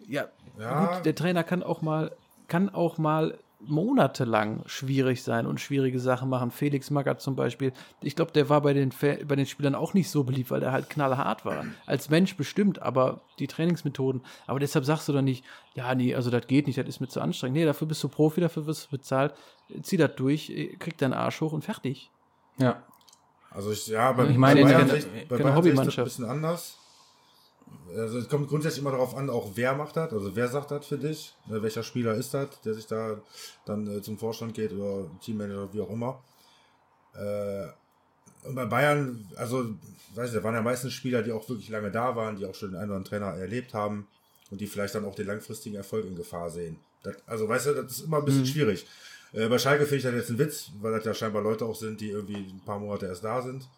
ja, 0.07 0.29
Ja. 0.59 0.95
gut, 0.97 1.07
der 1.07 1.15
Trainer 1.15 1.45
kann 1.45 1.63
auch 1.63 1.83
mal, 1.83 2.11
kann 2.47 2.69
auch 2.69 2.99
mal 2.99 3.39
monatelang 3.61 4.63
schwierig 4.67 5.23
sein 5.23 5.45
und 5.47 5.61
schwierige 5.61 5.99
Sachen 5.99 6.29
machen. 6.29 6.51
Felix 6.51 6.91
Magath 6.91 7.21
zum 7.21 7.35
Beispiel, 7.35 7.73
ich 8.03 8.15
glaube, 8.15 8.31
der 8.33 8.49
war 8.49 8.61
bei 8.61 8.73
den, 8.73 8.91
bei 9.01 9.35
den 9.37 9.47
Spielern 9.47 9.75
auch 9.75 9.95
nicht 9.95 10.11
so 10.11 10.23
beliebt, 10.25 10.51
weil 10.51 10.61
der 10.61 10.73
halt 10.73 10.89
knallhart 10.89 11.45
war. 11.45 11.65
Als 11.87 12.09
Mensch 12.09 12.37
bestimmt, 12.37 12.81
aber 12.81 13.21
die 13.39 13.49
Trainingsmethoden, 13.49 14.23
aber 14.47 14.61
deshalb 14.61 14.85
sagst 14.85 15.09
du 15.09 15.13
dann 15.13 15.25
nicht, 15.25 15.45
ja, 15.75 15.95
nee, 15.95 16.15
also 16.15 16.31
das 16.31 16.47
geht 16.47 16.67
nicht, 16.67 16.79
das 16.79 16.87
ist 16.87 17.01
mir 17.01 17.09
zu 17.09 17.21
anstrengend. 17.21 17.57
Nee, 17.59 17.65
dafür 17.65 17.89
bist 17.89 18.03
du 18.05 18.09
Profi, 18.09 18.41
dafür 18.41 18.67
wirst 18.67 18.87
du 18.87 18.91
bezahlt, 18.97 19.35
zieh 19.83 19.97
das 19.97 20.15
durch, 20.17 20.47
krieg 20.79 20.97
deinen 20.99 21.13
Arsch 21.15 21.41
hoch 21.41 21.53
und 21.53 21.65
fertig. 21.65 22.11
Ja. 22.59 22.83
Also 23.51 23.73
ich, 23.73 23.87
ja, 23.89 24.13
bei, 24.13 24.27
Ich 24.29 24.37
meine, 24.37 24.63
bei 24.63 24.71
keine- 24.73 24.85
Bayern, 24.85 24.89
bei 24.91 24.99
Bayern 24.99 25.09
sehe 25.09 25.23
ich 25.23 25.29
das 25.29 25.41
ein 25.41 25.57
Hobbymannschaft. 25.57 26.05
bisschen 26.05 26.25
anders. 26.27 26.79
Also 27.97 28.19
es 28.19 28.29
kommt 28.29 28.49
grundsätzlich 28.49 28.83
immer 28.83 28.93
darauf 28.93 29.17
an, 29.17 29.31
auch 29.31 29.53
wer 29.55 29.75
macht 29.75 29.97
das, 29.97 30.13
also 30.13 30.37
wer 30.37 30.49
sagt 30.49 30.71
das 30.71 30.87
für 30.87 30.99
dich, 30.99 31.35
ne, 31.47 31.63
welcher 31.63 31.83
Spieler 31.83 32.15
ist 32.15 32.35
das, 32.35 32.61
der 32.63 32.75
sich 32.75 32.87
da 32.87 33.21
dann 33.65 33.87
äh, 33.87 34.03
zum 34.03 34.19
Vorstand 34.19 34.55
geht 34.55 34.73
oder 34.73 35.11
Teammanager, 35.23 35.73
wie 35.73 35.81
auch 35.81 35.91
immer. 35.91 36.23
Äh, 37.15 37.69
und 38.45 38.55
bei 38.55 38.67
Bayern, 38.67 39.27
also, 39.37 39.75
weiß 40.15 40.31
ich, 40.31 40.37
da 40.37 40.45
waren 40.45 40.55
ja 40.55 40.63
meistens 40.63 40.93
Spieler, 40.93 41.23
die 41.23 41.33
auch 41.33 41.49
wirklich 41.49 41.69
lange 41.69 41.91
da 41.91 42.15
waren, 42.15 42.37
die 42.37 42.47
auch 42.47 42.55
schon 42.55 42.71
den 42.71 42.77
einen 42.77 42.91
oder 42.91 42.99
anderen 42.99 43.05
Trainer 43.05 43.41
erlebt 43.41 43.75
haben 43.75 44.07
und 44.51 44.61
die 44.61 44.67
vielleicht 44.67 44.95
dann 44.95 45.05
auch 45.05 45.15
den 45.15 45.27
langfristigen 45.27 45.77
Erfolg 45.77 46.07
in 46.07 46.17
Gefahr 46.17 46.51
sehen. 46.51 46.79
Das, 47.03 47.17
also, 47.27 47.49
weißt 47.49 47.67
du, 47.67 47.75
das 47.75 47.93
ist 47.93 48.05
immer 48.05 48.19
ein 48.19 48.25
bisschen 48.25 48.47
schwierig. 48.47 48.87
Äh, 49.33 49.49
bei 49.49 49.59
Schalke 49.59 49.85
finde 49.85 49.97
ich 49.97 50.03
das 50.05 50.15
jetzt 50.15 50.31
ein 50.31 50.39
Witz, 50.39 50.71
weil 50.81 50.93
das 50.93 51.05
ja 51.05 51.15
scheinbar 51.15 51.43
Leute 51.43 51.65
auch 51.65 51.77
sind, 51.77 52.01
die 52.01 52.11
irgendwie 52.11 52.37
ein 52.37 52.63
paar 52.65 52.79
Monate 52.79 53.07
erst 53.07 53.25
da 53.25 53.43
sind. 53.43 53.69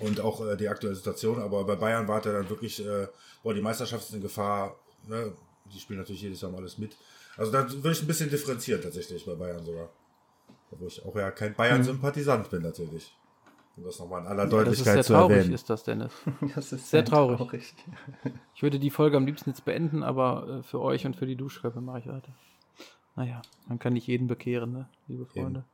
Und 0.00 0.20
auch 0.20 0.46
äh, 0.46 0.56
die 0.56 0.68
aktuelle 0.68 0.94
Situation, 0.94 1.40
aber 1.40 1.64
bei 1.64 1.76
Bayern 1.76 2.06
war 2.06 2.20
der 2.20 2.34
dann 2.34 2.48
wirklich, 2.48 2.84
äh, 2.84 3.08
boah, 3.42 3.54
die 3.54 3.60
Meisterschaft 3.60 4.04
ist 4.08 4.14
in 4.14 4.20
Gefahr, 4.20 4.76
ne? 5.06 5.32
die 5.72 5.80
spielen 5.80 5.98
natürlich 5.98 6.22
jedes 6.22 6.40
Jahr 6.40 6.50
mal 6.50 6.58
alles 6.58 6.78
mit. 6.78 6.96
Also 7.36 7.52
da 7.52 7.70
würde 7.70 7.92
ich 7.92 8.02
ein 8.02 8.06
bisschen 8.06 8.30
differenzieren 8.30 8.80
tatsächlich 8.82 9.24
bei 9.24 9.34
Bayern 9.34 9.64
sogar. 9.64 9.88
Obwohl 10.70 10.88
ich 10.88 11.04
auch 11.04 11.14
ja 11.16 11.30
kein 11.30 11.54
Bayern-Sympathisant 11.54 12.50
bin 12.50 12.62
natürlich. 12.62 13.14
Um 13.76 13.84
das 13.84 13.98
nochmal 14.00 14.22
in 14.22 14.26
aller 14.26 14.44
das 14.46 14.46
ist 14.46 14.52
Deutlichkeit 14.52 14.94
sehr 14.94 15.02
zu 15.04 15.12
traurig, 15.12 15.36
erwähnen. 15.36 15.54
ist 15.54 15.70
das, 15.70 15.84
Dennis. 15.84 16.12
Das 16.54 16.72
ist 16.72 16.90
Sehr 16.90 17.04
traurig. 17.04 17.74
Ich 18.54 18.62
würde 18.62 18.78
die 18.80 18.90
Folge 18.90 19.16
am 19.16 19.24
liebsten 19.24 19.50
jetzt 19.50 19.64
beenden, 19.64 20.02
aber 20.02 20.60
äh, 20.60 20.62
für 20.64 20.80
euch 20.80 21.06
und 21.06 21.14
für 21.16 21.26
die 21.26 21.36
Duschköpfe 21.36 21.80
mache 21.80 22.00
ich 22.00 22.06
weiter. 22.08 22.32
Naja, 23.14 23.42
man 23.68 23.78
kann 23.78 23.92
nicht 23.94 24.06
jeden 24.06 24.26
bekehren, 24.26 24.72
ne, 24.72 24.88
liebe 25.06 25.26
Freunde. 25.26 25.64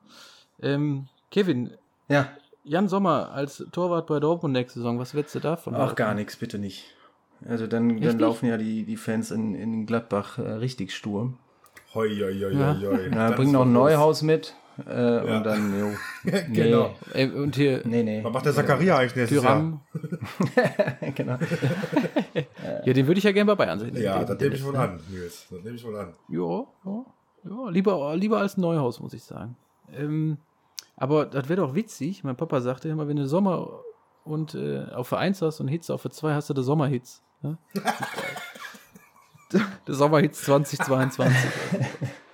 Ähm, 0.61 1.09
Kevin, 1.31 1.71
Ja. 2.09 2.31
Jan 2.65 2.89
Sommer 2.89 3.31
als 3.33 3.65
Torwart 3.73 4.07
bei 4.07 4.21
Dortmund 4.21 4.53
nächste 4.55 4.79
Saison, 4.81 4.99
was 4.99 5.15
willst 5.15 5.35
du 5.35 5.41
davon? 5.41 5.75
Ach, 5.75 5.95
gar 5.95 6.15
nichts, 6.15 6.37
bitte 6.37 6.59
nicht. 6.59 6.85
Also 7.47 7.67
dann, 7.67 8.01
dann 8.01 8.19
laufen 8.19 8.47
ja 8.49 8.57
die, 8.57 8.85
die 8.85 8.97
Fans 8.97 9.31
in, 9.31 9.55
in 9.55 9.85
Gladbach 9.87 10.39
äh, 10.39 10.43
richtig 10.53 10.95
stur. 10.95 11.35
Hoi, 11.95 12.09
hoi, 12.09 12.33
hoi, 12.41 12.53
Ja. 12.59 12.77
hoi. 12.81 12.83
Ja, 12.83 12.97
ist 12.97 13.13
noch 13.13 13.27
ein 13.27 13.33
was 13.33 13.47
los. 13.49 13.67
Neuhaus 13.67 14.23
mit 14.23 14.55
äh, 14.87 15.21
und 15.21 15.45
dann, 15.45 15.79
jo. 15.79 15.91
Nee, 16.25 16.43
genau. 16.49 16.95
Ey, 17.13 17.31
und 17.31 17.55
hier 17.55 17.83
Nee, 17.85 18.03
nee. 18.03 18.25
Was 18.25 18.33
macht 18.33 18.47
der 18.47 18.55
Zakaria 18.55 18.97
eigentlich 18.97 19.15
nächstes 19.17 19.41
Tyram, 19.43 19.81
genau. 21.15 21.37
ja, 22.85 22.93
den 22.93 23.07
würde 23.07 23.19
ich 23.19 23.25
ja 23.25 23.33
gerne 23.33 23.47
bei 23.55 23.55
Bayern 23.57 23.79
sehen. 23.79 23.95
Jahr? 23.95 24.23
Ja, 24.23 24.25
Den- 24.25 24.27
das 24.27 24.41
nehme 24.41 24.55
ich 24.55 24.65
wohl 24.65 24.77
an, 24.77 25.01
Nils. 25.11 25.47
Das 25.51 25.63
nehme 25.63 25.77
ich 25.77 25.85
wohl 25.85 25.97
an. 25.97 26.15
Ja, 26.29 26.65
ja, 26.87 27.05
ja 27.45 27.69
lieber, 27.71 28.17
lieber 28.17 28.39
als 28.39 28.57
ein 28.57 28.63
Neuhaus, 28.63 29.01
muss 29.01 29.13
ich 29.13 29.23
sagen. 29.23 29.55
Ähm, 29.93 30.39
aber 30.97 31.27
das 31.27 31.49
wäre 31.49 31.61
doch 31.61 31.75
witzig. 31.75 32.25
Mein 32.25 32.37
Papa 32.37 32.61
sagte 32.61 32.89
immer, 32.89 33.09
wenn 33.09 33.17
du 33.17 33.27
Sommer 33.27 33.81
und 34.25 34.55
äh, 34.55 34.87
auf 34.93 35.09
der 35.09 35.19
1 35.19 35.43
hast 35.43 35.61
und 35.61 35.69
Hits 35.69 35.91
auf 35.91 36.03
der 36.03 36.11
2 36.11 36.35
hast 36.35 36.51
du 36.51 36.55
den 36.55 36.65
Sommerhits. 36.65 37.23
Ne? 37.43 37.59
der 39.53 39.95
Sommerhits 39.95 40.43
2022. 40.43 41.37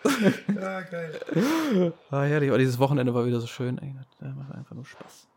Ja, 0.54 0.80
geil. 0.82 1.92
Ah, 2.10 2.22
herrlich. 2.22 2.50
Oh, 2.50 2.56
dieses 2.56 2.78
Wochenende 2.78 3.14
war 3.14 3.26
wieder 3.26 3.40
so 3.40 3.46
schön. 3.46 3.78
Ey, 3.78 3.94
das 4.18 4.34
macht 4.34 4.52
einfach 4.52 4.74
nur 4.74 4.84
Spaß. 4.84 5.28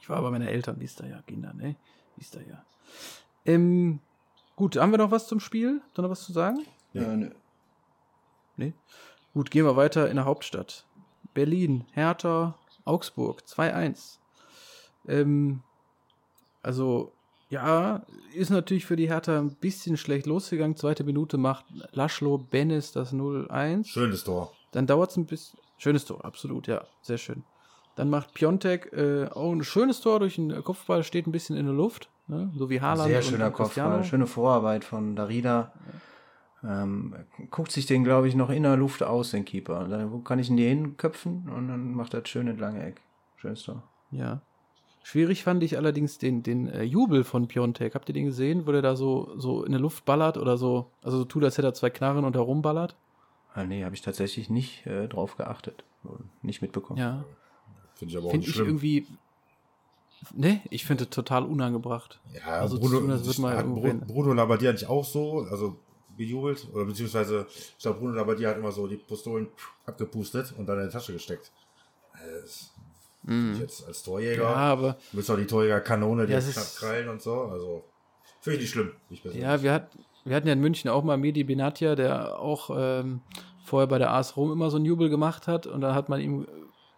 Ich 0.00 0.08
war 0.08 0.20
bei 0.22 0.30
meinen 0.30 0.48
Eltern, 0.48 0.80
wie 0.80 0.84
ist 0.84 1.00
da 1.00 1.06
ja, 1.06 1.22
Kinder, 1.22 1.52
ne? 1.54 1.76
Wie 2.16 2.20
ist 2.20 2.34
da 2.34 2.40
ja. 2.40 2.64
Ähm, 3.44 4.00
gut, 4.56 4.76
haben 4.76 4.92
wir 4.92 4.98
noch 4.98 5.10
was 5.10 5.26
zum 5.26 5.40
Spiel? 5.40 5.80
Habt 5.82 5.98
ihr 5.98 6.02
noch 6.02 6.10
was 6.10 6.22
zu 6.22 6.32
sagen? 6.32 6.64
Äh, 6.94 7.00
nö. 7.00 7.30
Nee. 8.56 8.72
Gut, 9.32 9.50
gehen 9.50 9.64
wir 9.64 9.76
weiter 9.76 10.08
in 10.08 10.16
der 10.16 10.24
Hauptstadt. 10.24 10.84
Berlin, 11.34 11.84
Hertha, 11.92 12.54
Augsburg, 12.84 13.42
2-1. 13.46 14.18
Ähm, 15.08 15.62
also, 16.62 17.12
ja, 17.50 18.02
ist 18.34 18.50
natürlich 18.50 18.86
für 18.86 18.96
die 18.96 19.08
Hertha 19.08 19.38
ein 19.38 19.54
bisschen 19.54 19.96
schlecht 19.96 20.26
losgegangen. 20.26 20.76
Zweite 20.76 21.04
Minute 21.04 21.36
macht 21.36 21.66
Laschlo 21.92 22.38
Bennis 22.38 22.92
das 22.92 23.12
0-1. 23.12 23.86
Schönes 23.86 24.24
Tor. 24.24 24.52
Dann 24.72 24.86
dauert 24.86 25.10
es 25.10 25.16
ein 25.16 25.26
bisschen. 25.26 25.58
Schönes 25.76 26.04
Tor, 26.04 26.24
absolut, 26.24 26.66
ja, 26.66 26.84
sehr 27.02 27.18
schön. 27.18 27.44
Dann 27.96 28.10
macht 28.10 28.34
Piontek 28.34 28.92
äh, 28.92 29.26
auch 29.26 29.52
ein 29.52 29.62
schönes 29.62 30.00
Tor 30.00 30.20
durch 30.20 30.36
den 30.36 30.64
Kopfball, 30.64 31.04
steht 31.04 31.26
ein 31.26 31.32
bisschen 31.32 31.56
in 31.56 31.66
der 31.66 31.74
Luft, 31.74 32.08
ne? 32.26 32.50
so 32.56 32.70
wie 32.70 32.80
Haaland 32.80 33.08
Sehr 33.08 33.22
schöner. 33.22 33.50
Kopfball, 33.50 34.04
schöne 34.04 34.26
Vorarbeit 34.26 34.84
von 34.84 35.14
Darida. 35.14 35.72
Ähm, 36.66 37.14
guckt 37.50 37.70
sich 37.72 37.86
den, 37.86 38.04
glaube 38.04 38.26
ich, 38.28 38.34
noch 38.34 38.48
in 38.50 38.62
der 38.62 38.76
Luft 38.76 39.02
aus, 39.02 39.30
den 39.32 39.44
Keeper. 39.44 39.86
Dann, 39.88 40.12
wo 40.12 40.18
kann 40.20 40.38
ich 40.38 40.48
ihn 40.50 40.56
hier 40.56 40.68
hinköpfen? 40.70 41.48
Und 41.54 41.68
dann 41.68 41.92
macht 41.94 42.14
er 42.14 42.20
das 42.20 42.30
schöne 42.30 42.52
lange 42.54 42.82
Eck. 42.84 43.00
Schönes 43.36 43.62
Tor. 43.64 43.82
Ja. 44.10 44.40
Schwierig 45.02 45.44
fand 45.44 45.62
ich 45.62 45.76
allerdings 45.76 46.16
den, 46.16 46.42
den 46.42 46.66
äh, 46.68 46.82
Jubel 46.82 47.24
von 47.24 47.46
Piontek. 47.48 47.94
Habt 47.94 48.08
ihr 48.08 48.14
den 48.14 48.24
gesehen, 48.24 48.66
wo 48.66 48.72
der 48.72 48.80
da 48.80 48.96
so, 48.96 49.32
so 49.36 49.62
in 49.64 49.72
der 49.72 49.80
Luft 49.80 50.06
ballert 50.06 50.38
oder 50.38 50.56
so? 50.56 50.86
Also 51.02 51.18
so 51.18 51.24
tut, 51.26 51.44
als 51.44 51.58
hätte 51.58 51.68
er 51.68 51.74
zwei 51.74 51.90
Knarren 51.90 52.24
und 52.24 52.34
herumballert? 52.36 52.96
Ah, 53.52 53.64
nee, 53.64 53.84
habe 53.84 53.94
ich 53.94 54.00
tatsächlich 54.00 54.48
nicht 54.48 54.86
äh, 54.86 55.06
drauf 55.08 55.36
geachtet. 55.36 55.84
Nicht 56.42 56.62
mitbekommen. 56.62 56.98
Ja. 56.98 57.24
Finde 57.94 58.12
ich 58.12 58.16
aber 58.16 58.26
auch 58.26 58.30
Finde 58.30 58.46
nicht 58.46 58.48
ich 58.48 58.54
schlimm. 58.54 58.66
irgendwie. 58.68 59.06
Ne, 60.34 60.60
ich 60.70 60.86
finde 60.86 61.10
total 61.10 61.44
unangebracht. 61.44 62.18
Ja, 62.32 62.52
Also 62.60 62.78
Bruno, 62.80 63.00
tun, 63.00 63.10
als 63.10 63.26
würde 63.26 63.42
man 63.42 63.52
hat 63.52 63.58
irgendwo 63.60 63.80
Bru- 63.82 63.86
hin. 63.88 64.00
Bruno 64.06 64.32
Labbadia 64.32 64.72
nicht 64.72 64.88
auch 64.88 65.04
so, 65.04 65.46
also 65.50 65.76
bejubelt, 66.16 66.66
oder 66.72 66.84
beziehungsweise, 66.84 67.46
ich 67.48 67.82
glaube, 67.82 67.98
Bruno 68.00 68.14
Labbadia 68.14 68.50
hat 68.50 68.58
immer 68.58 68.72
so 68.72 68.86
die 68.86 68.96
Pistolen 68.96 69.48
abgepustet 69.86 70.54
und 70.56 70.66
dann 70.66 70.80
in 70.80 70.86
die 70.86 70.92
Tasche 70.92 71.12
gesteckt. 71.12 71.52
Das 72.42 72.72
find 73.24 73.54
ich 73.54 73.60
jetzt 73.60 73.86
als 73.86 74.02
Torjäger. 74.02 74.42
Ja, 74.42 74.54
aber 74.54 74.92
du 75.10 75.16
willst 75.16 75.28
doch 75.28 75.36
die 75.36 75.46
Torjägerkanone, 75.46 76.26
die 76.26 76.32
Ja, 76.32 76.40
krallen 76.78 77.08
und 77.08 77.22
so, 77.22 77.42
also 77.42 77.84
finde 78.40 78.56
ich 78.56 78.62
nicht 78.62 78.72
schlimm. 78.72 78.92
Ich. 79.10 79.24
Ja, 79.24 79.62
wir, 79.62 79.72
hat, 79.72 79.90
wir 80.24 80.36
hatten 80.36 80.46
ja 80.46 80.52
in 80.52 80.60
München 80.60 80.90
auch 80.90 81.02
mal 81.02 81.16
Medi 81.16 81.44
Benatia, 81.44 81.94
der 81.94 82.38
auch 82.38 82.70
ähm, 82.76 83.20
vorher 83.64 83.86
bei 83.86 83.98
der 83.98 84.12
AS 84.12 84.36
Rom 84.36 84.52
immer 84.52 84.70
so 84.70 84.76
einen 84.76 84.84
Jubel 84.84 85.08
gemacht 85.08 85.46
hat 85.48 85.66
und 85.66 85.80
dann 85.80 85.94
hat 85.94 86.08
man 86.08 86.20
ihm 86.20 86.42
äh, 86.42 86.46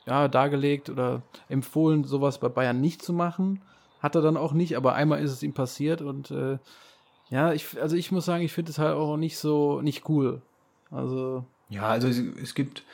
ja, 0.06 0.28
dargelegt 0.28 0.90
oder 0.90 1.22
empfohlen, 1.48 2.04
sowas 2.04 2.38
bei 2.38 2.48
Bayern 2.48 2.80
nicht 2.80 3.02
zu 3.02 3.12
machen. 3.12 3.62
Hat 4.00 4.14
er 4.14 4.20
dann 4.20 4.36
auch 4.36 4.52
nicht, 4.52 4.76
aber 4.76 4.94
einmal 4.94 5.22
ist 5.22 5.32
es 5.32 5.42
ihm 5.42 5.54
passiert 5.54 6.02
und 6.02 6.30
äh, 6.30 6.58
ja, 7.30 7.52
ich, 7.52 7.80
also 7.80 7.96
ich 7.96 8.12
muss 8.12 8.24
sagen, 8.24 8.42
ich 8.44 8.52
finde 8.52 8.70
es 8.70 8.78
halt 8.78 8.94
auch 8.94 9.16
nicht 9.16 9.38
so, 9.38 9.80
nicht 9.82 10.08
cool. 10.08 10.40
Also, 10.90 11.44
Ja, 11.68 11.88
also 11.88 12.08
es, 12.08 12.18
es 12.18 12.54
gibt 12.54 12.84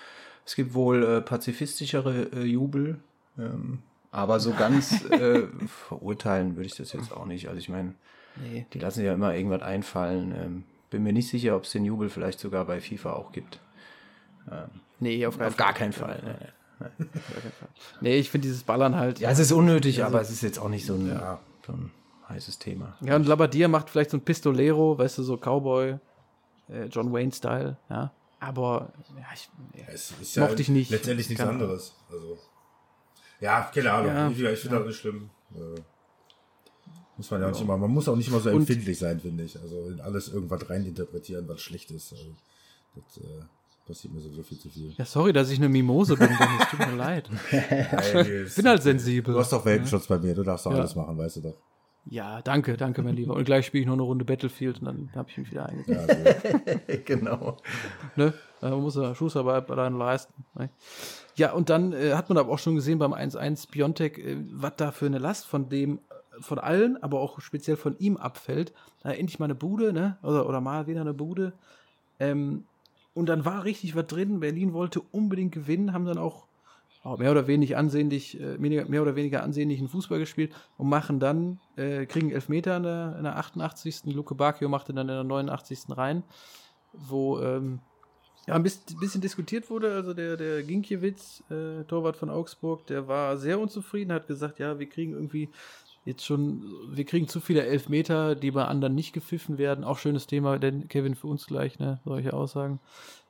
es 0.44 0.54
gibt 0.56 0.74
wohl 0.74 1.04
äh, 1.04 1.20
pazifistischere 1.20 2.28
äh, 2.32 2.42
Jubel. 2.44 2.98
Ähm, 3.38 3.78
Aber 4.10 4.40
so 4.40 4.52
ganz 4.52 5.04
äh, 5.10 5.42
verurteilen 5.88 6.56
würde 6.56 6.66
ich 6.66 6.74
das 6.74 6.92
jetzt 6.92 7.12
auch 7.12 7.26
nicht. 7.26 7.48
Also 7.48 7.58
ich 7.58 7.68
meine, 7.68 7.94
Nee. 8.36 8.66
die 8.72 8.78
lassen 8.78 9.04
ja 9.04 9.12
immer 9.12 9.34
irgendwas 9.34 9.60
einfallen. 9.62 10.34
Ähm, 10.36 10.64
bin 10.90 11.02
mir 11.02 11.12
nicht 11.12 11.28
sicher, 11.28 11.54
ob 11.54 11.64
es 11.64 11.70
den 11.72 11.84
Jubel 11.84 12.08
vielleicht 12.08 12.40
sogar 12.40 12.64
bei 12.64 12.80
FIFA 12.80 13.12
auch 13.12 13.30
gibt. 13.32 13.60
Nee, 15.00 15.24
auf, 15.26 15.38
Auf 15.40 15.56
gar 15.56 15.72
keinen 15.72 15.92
Fall. 15.92 16.20
Ne? 16.80 16.90
Nee, 18.00 18.16
ich 18.16 18.30
finde 18.30 18.48
dieses 18.48 18.62
Ballern 18.64 18.96
halt. 18.96 19.20
Ja, 19.20 19.30
es 19.30 19.38
ist 19.38 19.52
unnötig, 19.52 20.02
aber 20.04 20.20
es 20.20 20.30
ist 20.30 20.42
jetzt 20.42 20.58
auch 20.58 20.68
nicht 20.68 20.84
so 20.86 20.94
ein, 20.94 21.08
Ja. 21.08 21.38
so 21.66 21.72
ein 21.74 21.90
heißes 22.32 22.58
Thema. 22.58 22.96
Ja, 23.00 23.16
und 23.16 23.26
Labadia 23.26 23.68
macht 23.68 23.88
vielleicht 23.90 24.10
so 24.10 24.16
ein 24.16 24.22
Pistolero, 24.24 24.98
weißt 24.98 25.18
du, 25.18 25.22
so 25.22 25.36
Cowboy, 25.36 25.98
äh, 26.68 26.84
John 26.86 27.12
Wayne-Style, 27.12 27.76
ja. 27.90 28.12
Aber, 28.40 28.92
ja, 29.16 29.24
ich. 29.34 29.48
Es 29.86 30.12
ist 30.20 30.36
Mochte 30.36 30.62
ich 30.62 30.68
nicht. 30.68 30.90
Letztendlich 30.90 31.28
nichts 31.28 31.40
Keine 31.44 31.52
anderes. 31.54 31.94
Also, 32.10 32.38
ja, 33.40 33.70
keine 33.72 33.92
Ahnung. 33.92 34.12
Ja, 34.12 34.28
ich 34.30 34.40
ich 34.40 34.58
finde 34.60 34.78
das 34.78 34.86
nicht 34.88 34.98
schlimm. 34.98 35.30
Äh, 35.54 35.80
muss 37.16 37.30
man 37.30 37.40
ja 37.40 37.46
auch 37.46 37.52
nicht 37.52 37.60
immer, 37.60 37.76
man 37.76 37.90
muss 37.90 38.08
auch 38.08 38.16
nicht 38.16 38.28
immer 38.28 38.40
so 38.40 38.50
Und- 38.50 38.56
empfindlich 38.62 38.98
sein, 38.98 39.20
finde 39.20 39.44
ich. 39.44 39.60
Also 39.60 39.88
in 39.90 40.00
alles 40.00 40.28
irgendwas 40.28 40.68
reininterpretieren, 40.68 41.46
was 41.48 41.60
schlecht 41.60 41.90
ist. 41.92 42.12
Also, 42.12 42.34
das 42.96 43.18
äh, 43.18 43.42
passiert 43.86 44.12
mir 44.14 44.20
sowieso 44.20 44.42
viel 44.42 44.58
zu 44.58 44.68
viel. 44.70 44.92
ja, 44.96 45.04
sorry, 45.04 45.32
dass 45.32 45.48
ich 45.50 45.58
eine 45.58 45.68
Mimose 45.68 46.16
bin, 46.16 46.28
Dennis, 46.28 46.68
tut 46.70 46.78
mir 46.80 46.96
leid. 46.96 47.28
Ich 48.48 48.54
bin 48.56 48.66
halt 48.68 48.82
sensibel. 48.82 49.34
Du 49.34 49.40
hast 49.40 49.52
doch 49.52 49.64
Welpenschutz 49.64 50.06
bei 50.08 50.18
mir, 50.18 50.34
du 50.34 50.42
darfst 50.42 50.66
doch 50.66 50.72
Ja. 50.72 50.78
alles 50.78 50.94
machen, 50.96 51.16
weißt 51.16 51.36
du 51.36 51.40
doch. 51.42 51.56
Ja, 52.06 52.42
danke, 52.42 52.76
danke, 52.76 53.02
mein 53.02 53.14
Lieber. 53.14 53.34
Und 53.34 53.44
gleich 53.44 53.66
spiele 53.66 53.82
ich 53.82 53.86
noch 53.86 53.94
eine 53.94 54.02
Runde 54.02 54.24
Battlefield 54.24 54.80
und 54.80 54.86
dann 54.86 55.10
habe 55.14 55.30
ich 55.30 55.38
mich 55.38 55.50
wieder 55.50 55.66
eingesetzt. 55.68 56.16
Ja, 56.88 56.96
genau. 57.04 57.58
Ne? 58.16 58.34
Da 58.60 58.76
muss 58.76 58.96
er 58.96 59.14
Schussarbeit 59.14 59.70
dann 59.70 59.98
leisten. 59.98 60.44
Ne? 60.54 60.68
Ja, 61.36 61.52
und 61.52 61.70
dann 61.70 61.92
äh, 61.92 62.14
hat 62.14 62.28
man 62.28 62.38
aber 62.38 62.52
auch 62.52 62.58
schon 62.58 62.74
gesehen 62.74 62.98
beim 62.98 63.12
1-1 63.12 63.70
Biontech, 63.70 64.18
äh, 64.18 64.36
was 64.50 64.76
da 64.76 64.90
für 64.90 65.06
eine 65.06 65.18
Last 65.18 65.46
von 65.46 65.68
dem, 65.68 65.98
äh, 65.98 66.42
von 66.42 66.58
allen, 66.58 67.00
aber 67.02 67.20
auch 67.20 67.40
speziell 67.40 67.76
von 67.76 67.96
ihm 67.98 68.16
abfällt. 68.16 68.72
Da 69.02 69.10
endlich 69.10 69.38
mal 69.38 69.46
eine 69.46 69.54
Bude, 69.54 69.92
ne? 69.92 70.18
Oder, 70.22 70.48
oder 70.48 70.60
mal 70.60 70.86
wieder 70.86 71.00
eine 71.00 71.14
Bude. 71.14 71.52
Ähm, 72.18 72.64
und 73.14 73.28
dann 73.28 73.44
war 73.44 73.64
richtig 73.64 73.94
was 73.94 74.06
drin. 74.06 74.40
Berlin 74.40 74.72
wollte 74.72 75.00
unbedingt 75.00 75.52
gewinnen, 75.52 75.92
haben 75.92 76.06
dann 76.06 76.18
auch 76.18 76.46
mehr 77.04 77.30
oder 77.30 77.46
weniger 77.46 77.78
ansehnlich, 77.78 78.40
äh, 78.40 78.58
mehr, 78.58 79.02
oder 79.02 79.16
weniger 79.16 79.42
ansehnlichen 79.42 79.88
Fußball 79.88 80.18
gespielt 80.18 80.54
und 80.76 80.88
machen 80.88 81.18
dann, 81.18 81.58
äh, 81.76 82.06
kriegen 82.06 82.30
Elfmeter 82.30 82.76
in 82.76 82.84
der, 82.84 83.14
in 83.18 83.24
der 83.24 83.36
88. 83.38 84.02
Luke 84.14 84.34
Bacchio 84.34 84.68
machte 84.68 84.94
dann 84.94 85.08
in 85.08 85.14
der 85.14 85.24
89. 85.24 85.96
rein, 85.96 86.22
wo 86.92 87.40
ähm, 87.40 87.80
ja, 88.46 88.54
ein 88.54 88.62
bisschen, 88.62 88.98
bisschen 88.98 89.20
diskutiert 89.20 89.70
wurde. 89.70 89.92
Also 89.94 90.14
der, 90.14 90.36
der 90.36 90.62
Ginkiewicz, 90.62 91.42
äh, 91.50 91.84
Torwart 91.84 92.16
von 92.16 92.30
Augsburg, 92.30 92.86
der 92.86 93.08
war 93.08 93.36
sehr 93.36 93.58
unzufrieden, 93.58 94.12
hat 94.12 94.26
gesagt, 94.26 94.58
ja, 94.58 94.78
wir 94.78 94.88
kriegen 94.88 95.12
irgendwie 95.12 95.50
jetzt 96.04 96.24
schon, 96.24 96.64
wir 96.90 97.04
kriegen 97.04 97.28
zu 97.28 97.40
viele 97.40 97.64
Elfmeter, 97.64 98.34
die 98.34 98.50
bei 98.50 98.64
anderen 98.64 98.94
nicht 98.94 99.12
gepfiffen 99.12 99.58
werden. 99.58 99.84
Auch 99.84 99.98
schönes 99.98 100.26
Thema, 100.26 100.58
denn 100.58 100.88
Kevin 100.88 101.14
für 101.14 101.28
uns 101.28 101.46
gleich, 101.46 101.78
ne, 101.78 102.00
solche 102.04 102.32
Aussagen. 102.32 102.80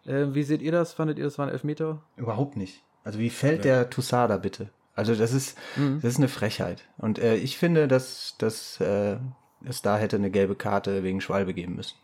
Äh, 0.05 0.29
wie 0.33 0.43
seht 0.43 0.63
ihr 0.63 0.73
das? 0.73 0.95
Fandet 0.95 1.19
ihr, 1.19 1.25
das 1.25 1.39
waren 1.39 1.51
Elfmeter? 1.51 2.03
Überhaupt 2.17 2.57
nicht. 2.57 2.83
Also 3.05 3.19
wie 3.19 3.31
fällt 3.31 3.65
der 3.65 3.91
Tusada 3.91 4.37
bitte? 4.37 4.71
Also 4.95 5.15
das 5.15 5.33
ist, 5.33 5.57
das 5.77 6.13
ist 6.13 6.19
eine 6.19 6.29
Frechheit. 6.29 6.85
Und 6.99 7.19
äh, 7.19 7.37
ich 7.37 7.57
finde, 7.57 7.89
dass, 7.89 8.35
dass 8.39 8.81
äh, 8.81 9.17
es 9.65 9.83
da 9.83 9.97
hätte 9.97 10.17
eine 10.17 10.31
gelbe 10.31 10.55
Karte 10.55 11.03
wegen 11.03 11.21
Schwalbe 11.21 11.55
geben 11.55 11.77
müssen. 11.77 11.97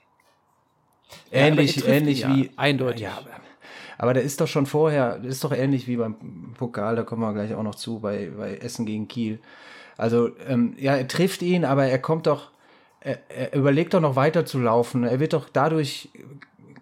Ja, 1.30 1.40
Ähnlich, 1.40 1.74
trifft 1.74 1.88
ähnlich 1.88 2.22
ihn 2.22 2.30
ja, 2.30 2.36
wie. 2.36 2.50
eindeutig. 2.56 3.02
Ja, 3.02 3.18
aber, 3.18 3.30
aber 3.98 4.14
der 4.14 4.22
ist 4.22 4.40
doch 4.40 4.48
schon 4.48 4.66
vorher, 4.66 5.18
das 5.18 5.34
ist 5.34 5.44
doch 5.44 5.52
ähnlich 5.52 5.86
wie 5.86 5.96
beim 5.96 6.54
Pokal, 6.56 6.96
da 6.96 7.02
kommen 7.02 7.22
wir 7.22 7.32
gleich 7.32 7.54
auch 7.54 7.62
noch 7.62 7.74
zu, 7.74 8.00
bei, 8.00 8.30
bei 8.36 8.56
Essen 8.56 8.86
gegen 8.86 9.08
Kiel. 9.08 9.38
Also, 9.96 10.30
ähm, 10.46 10.74
ja, 10.78 10.96
er 10.96 11.08
trifft 11.08 11.42
ihn, 11.42 11.64
aber 11.64 11.86
er 11.86 11.98
kommt 11.98 12.26
doch, 12.26 12.52
er, 13.00 13.18
er 13.28 13.54
überlegt 13.54 13.94
doch 13.94 14.00
noch 14.00 14.16
weiter 14.16 14.46
zu 14.46 14.60
laufen. 14.60 15.04
Er 15.04 15.20
wird 15.20 15.32
doch 15.32 15.48
dadurch 15.48 16.10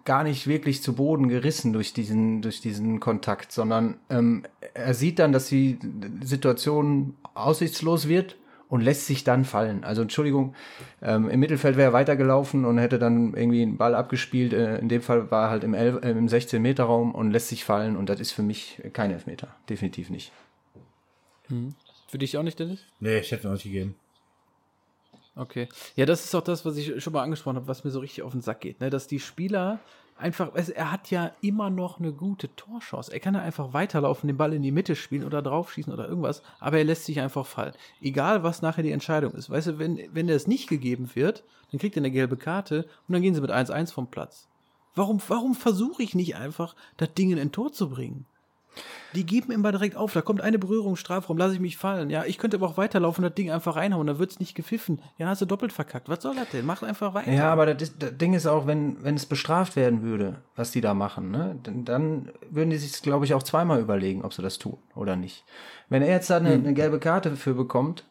gar 0.07 0.23
nicht 0.23 0.47
wirklich 0.47 0.81
zu 0.81 0.93
Boden 0.93 1.27
gerissen 1.27 1.73
durch 1.73 1.91
diesen, 1.91 2.41
durch 2.41 2.61
diesen 2.61 3.01
Kontakt, 3.01 3.51
sondern 3.51 3.97
ähm, 4.09 4.43
er 4.73 4.93
sieht 4.93 5.19
dann, 5.19 5.33
dass 5.33 5.49
die 5.49 5.77
Situation 6.21 7.17
aussichtslos 7.33 8.07
wird 8.07 8.37
und 8.69 8.79
lässt 8.81 9.05
sich 9.05 9.25
dann 9.25 9.43
fallen. 9.43 9.83
Also 9.83 10.01
Entschuldigung, 10.01 10.55
ähm, 11.01 11.29
im 11.29 11.41
Mittelfeld 11.41 11.75
wäre 11.75 11.89
er 11.89 11.93
weitergelaufen 11.93 12.63
und 12.63 12.77
hätte 12.77 12.99
dann 12.99 13.33
irgendwie 13.33 13.61
einen 13.61 13.75
Ball 13.75 13.93
abgespielt. 13.95 14.53
Äh, 14.53 14.77
in 14.77 14.87
dem 14.87 15.01
Fall 15.01 15.29
war 15.29 15.47
er 15.47 15.49
halt 15.49 15.65
im, 15.65 15.73
11, 15.73 16.01
äh, 16.01 16.11
im 16.11 16.27
16-Meter-Raum 16.27 17.13
und 17.13 17.31
lässt 17.31 17.49
sich 17.49 17.65
fallen 17.65 17.97
und 17.97 18.07
das 18.07 18.21
ist 18.21 18.31
für 18.31 18.43
mich 18.43 18.81
kein 18.93 19.11
Elfmeter. 19.11 19.49
Definitiv 19.69 20.09
nicht. 20.09 20.31
Für 22.07 22.17
dich 22.17 22.37
auch 22.37 22.43
nicht, 22.43 22.59
Dennis? 22.59 22.79
nee, 23.01 23.19
ich 23.19 23.31
hätte 23.31 23.47
noch 23.47 23.53
nicht 23.53 23.63
gegeben. 23.63 23.95
Okay. 25.37 25.69
Ja, 25.95 26.05
das 26.05 26.25
ist 26.25 26.33
auch 26.33 26.41
das, 26.41 26.65
was 26.65 26.77
ich 26.77 27.01
schon 27.03 27.13
mal 27.13 27.21
angesprochen 27.21 27.57
habe, 27.57 27.67
was 27.67 27.83
mir 27.83 27.91
so 27.91 27.99
richtig 27.99 28.23
auf 28.23 28.31
den 28.31 28.41
Sack 28.41 28.61
geht, 28.61 28.81
ne? 28.81 28.89
dass 28.89 29.07
die 29.07 29.19
Spieler 29.19 29.79
einfach, 30.17 30.53
also 30.55 30.71
er 30.73 30.91
hat 30.91 31.11
ja 31.11 31.31
immer 31.41 31.69
noch 31.69 31.99
eine 31.99 32.11
gute 32.11 32.53
Torchance. 32.55 33.13
Er 33.13 33.19
kann 33.19 33.35
ja 33.35 33.41
einfach 33.41 33.73
weiterlaufen, 33.73 34.27
den 34.27 34.37
Ball 34.37 34.53
in 34.53 34.63
die 34.63 34.71
Mitte 34.71 34.95
spielen 34.95 35.23
oder 35.23 35.43
draufschießen 35.43 35.93
oder 35.93 36.07
irgendwas, 36.07 36.41
aber 36.59 36.79
er 36.79 36.85
lässt 36.85 37.05
sich 37.05 37.19
einfach 37.19 37.45
fallen. 37.45 37.73
Egal, 38.01 38.41
was 38.41 38.63
nachher 38.63 38.83
die 38.83 38.91
Entscheidung 38.91 39.33
ist. 39.33 39.49
Weißt 39.49 39.67
du, 39.67 39.79
wenn, 39.79 39.99
wenn 40.11 40.27
es 40.27 40.47
nicht 40.47 40.67
gegeben 40.67 41.11
wird, 41.13 41.43
dann 41.71 41.79
kriegt 41.79 41.95
er 41.95 42.01
eine 42.01 42.11
gelbe 42.11 42.37
Karte 42.37 42.87
und 43.07 43.13
dann 43.13 43.21
gehen 43.21 43.35
sie 43.35 43.41
mit 43.41 43.51
1-1 43.51 43.93
vom 43.93 44.07
Platz. 44.07 44.47
Warum, 44.95 45.21
warum 45.27 45.53
versuche 45.53 46.01
ich 46.01 46.15
nicht 46.15 46.35
einfach, 46.35 46.75
das 46.97 47.13
Ding 47.13 47.29
in 47.31 47.37
ein 47.37 47.51
Tor 47.51 47.71
zu 47.71 47.89
bringen? 47.89 48.25
Die 49.13 49.25
geben 49.25 49.51
immer 49.51 49.71
direkt 49.71 49.95
auf. 49.95 50.13
Da 50.13 50.21
kommt 50.21 50.41
eine 50.41 50.59
Berührung, 50.59 50.95
Strafraum, 50.95 51.37
lasse 51.37 51.55
ich 51.55 51.59
mich 51.59 51.77
fallen. 51.77 52.09
Ja, 52.09 52.25
ich 52.25 52.37
könnte 52.37 52.57
aber 52.57 52.67
auch 52.67 52.77
weiterlaufen 52.77 53.23
und 53.23 53.31
das 53.31 53.35
Ding 53.35 53.51
einfach 53.51 53.75
reinhauen. 53.75 54.07
Da 54.07 54.19
wird's 54.19 54.39
nicht 54.39 54.55
gepfiffen. 54.55 54.99
Ja, 55.17 55.27
hast 55.27 55.41
du 55.41 55.45
doppelt 55.45 55.73
verkackt. 55.73 56.09
Was 56.09 56.21
soll 56.21 56.35
das 56.35 56.49
denn? 56.49 56.65
Mach 56.65 56.83
einfach 56.83 57.13
weiter. 57.13 57.31
Ja, 57.31 57.51
aber 57.51 57.73
das, 57.73 57.97
das 57.97 58.17
Ding 58.17 58.33
ist 58.33 58.47
auch, 58.47 58.67
wenn, 58.67 59.03
wenn 59.03 59.15
es 59.15 59.25
bestraft 59.25 59.75
werden 59.75 60.01
würde, 60.01 60.35
was 60.55 60.71
die 60.71 60.81
da 60.81 60.93
machen, 60.93 61.31
ne, 61.31 61.57
dann, 61.63 61.85
dann 61.85 62.29
würden 62.49 62.69
die 62.69 62.77
sich, 62.77 63.01
glaube 63.01 63.25
ich, 63.25 63.33
auch 63.33 63.43
zweimal 63.43 63.79
überlegen, 63.79 64.23
ob 64.23 64.33
sie 64.33 64.41
das 64.41 64.57
tun 64.57 64.77
oder 64.95 65.15
nicht. 65.15 65.43
Wenn 65.89 66.01
er 66.01 66.09
jetzt 66.09 66.29
da 66.29 66.37
eine, 66.37 66.51
eine 66.51 66.73
gelbe 66.73 66.99
Karte 66.99 67.35
für 67.35 67.53
bekommt 67.53 68.03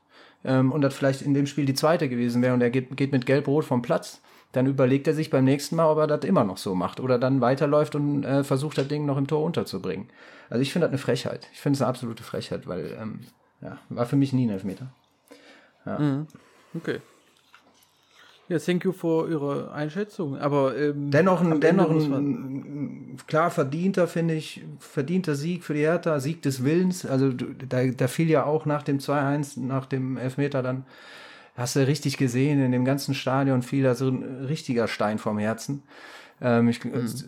ähm, 0.44 0.72
und 0.72 0.80
das 0.80 0.94
vielleicht 0.94 1.22
in 1.22 1.34
dem 1.34 1.46
Spiel 1.46 1.66
die 1.66 1.74
zweite 1.74 2.08
gewesen 2.08 2.42
wäre 2.42 2.54
und 2.54 2.62
er 2.62 2.70
geht, 2.70 2.96
geht 2.96 3.12
mit 3.12 3.26
Gelb-Rot 3.26 3.64
vom 3.64 3.82
Platz, 3.82 4.20
dann 4.52 4.66
überlegt 4.66 5.06
er 5.06 5.14
sich 5.14 5.28
beim 5.28 5.44
nächsten 5.44 5.76
Mal, 5.76 5.90
ob 5.90 5.98
er 5.98 6.06
das 6.06 6.24
immer 6.24 6.44
noch 6.44 6.56
so 6.56 6.74
macht 6.74 7.00
oder 7.00 7.18
dann 7.18 7.40
weiterläuft 7.40 7.94
und 7.94 8.24
äh, 8.24 8.42
versucht, 8.42 8.78
das 8.78 8.88
Ding 8.88 9.04
noch 9.04 9.18
im 9.18 9.26
Tor 9.26 9.44
unterzubringen. 9.44 10.08
Also 10.48 10.62
ich 10.62 10.72
finde 10.72 10.86
das 10.86 10.92
eine 10.92 10.98
Frechheit. 10.98 11.48
Ich 11.52 11.60
finde 11.60 11.76
es 11.76 11.82
eine 11.82 11.88
absolute 11.88 12.22
Frechheit, 12.22 12.66
weil 12.66 12.96
ähm, 13.00 13.20
ja, 13.60 13.78
war 13.88 14.06
für 14.06 14.16
mich 14.16 14.32
nie 14.32 14.46
ein 14.46 14.50
Elfmeter. 14.50 14.88
Okay. 16.74 17.00
Ja, 18.48 18.58
thank 18.60 18.84
you 18.84 18.92
for 18.92 19.28
Ihre 19.28 19.72
Einschätzung. 19.72 20.38
Aber 20.38 20.76
ähm, 20.76 21.10
Dennoch 21.10 21.40
ein, 21.40 21.60
dennoch 21.60 21.90
ein, 21.90 23.16
klar 23.26 23.50
verdienter, 23.50 24.06
finde 24.06 24.34
ich, 24.34 24.62
verdienter 24.78 25.34
Sieg 25.34 25.64
für 25.64 25.74
die 25.74 25.80
Hertha, 25.80 26.20
Sieg 26.20 26.42
des 26.42 26.62
Willens. 26.62 27.04
Also 27.04 27.32
da, 27.32 27.86
da 27.86 28.06
fiel 28.06 28.30
ja 28.30 28.44
auch 28.44 28.64
nach 28.64 28.82
dem 28.82 28.98
2-1, 28.98 29.60
nach 29.60 29.86
dem 29.86 30.16
Elfmeter 30.16 30.62
dann, 30.62 30.84
hast 31.56 31.74
du 31.74 31.84
richtig 31.84 32.18
gesehen, 32.18 32.62
in 32.62 32.70
dem 32.70 32.84
ganzen 32.84 33.14
Stadion 33.14 33.62
fiel 33.62 33.82
da 33.82 33.94
so 33.96 34.08
ein 34.08 34.44
richtiger 34.44 34.86
Stein 34.86 35.18
vom 35.18 35.38
Herzen. 35.38 35.82
Ähm, 36.40 36.68
ich, 36.68 36.80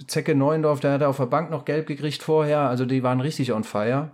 Zecke 0.06 0.34
Neuendorf, 0.34 0.80
der 0.80 0.92
hat 0.92 1.02
auf 1.02 1.16
der 1.16 1.26
Bank 1.26 1.50
noch 1.50 1.64
gelb 1.64 1.86
gekriegt 1.86 2.22
vorher, 2.22 2.60
also 2.60 2.84
die 2.84 3.02
waren 3.02 3.20
richtig 3.20 3.52
on 3.52 3.64
fire. 3.64 4.10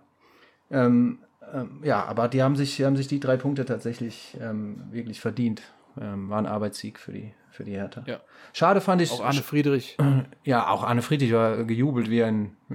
Ähm, 0.70 1.18
ähm, 1.52 1.80
ja, 1.82 2.04
aber 2.04 2.28
die 2.28 2.42
haben 2.42 2.56
sich, 2.56 2.76
die 2.76 2.84
haben 2.84 2.96
sich 2.96 3.08
die 3.08 3.20
drei 3.20 3.36
Punkte 3.36 3.64
tatsächlich 3.64 4.36
ähm, 4.40 4.82
wirklich 4.90 5.20
verdient. 5.20 5.62
Ähm, 6.00 6.28
war 6.28 6.38
ein 6.38 6.46
Arbeitssieg 6.46 6.98
für 6.98 7.12
die, 7.12 7.32
für 7.50 7.64
die 7.64 7.72
Hertha. 7.72 8.02
Ja. 8.06 8.20
Schade 8.52 8.80
fand 8.80 9.02
ich. 9.02 9.12
auch 9.12 9.24
Arne 9.24 9.42
Friedrich. 9.42 9.96
Ja, 10.44 10.68
auch 10.68 10.82
Arne 10.82 11.00
Friedrich 11.00 11.32
war 11.32 11.64
gejubelt 11.64 12.10
wie 12.10 12.22
ein, 12.22 12.56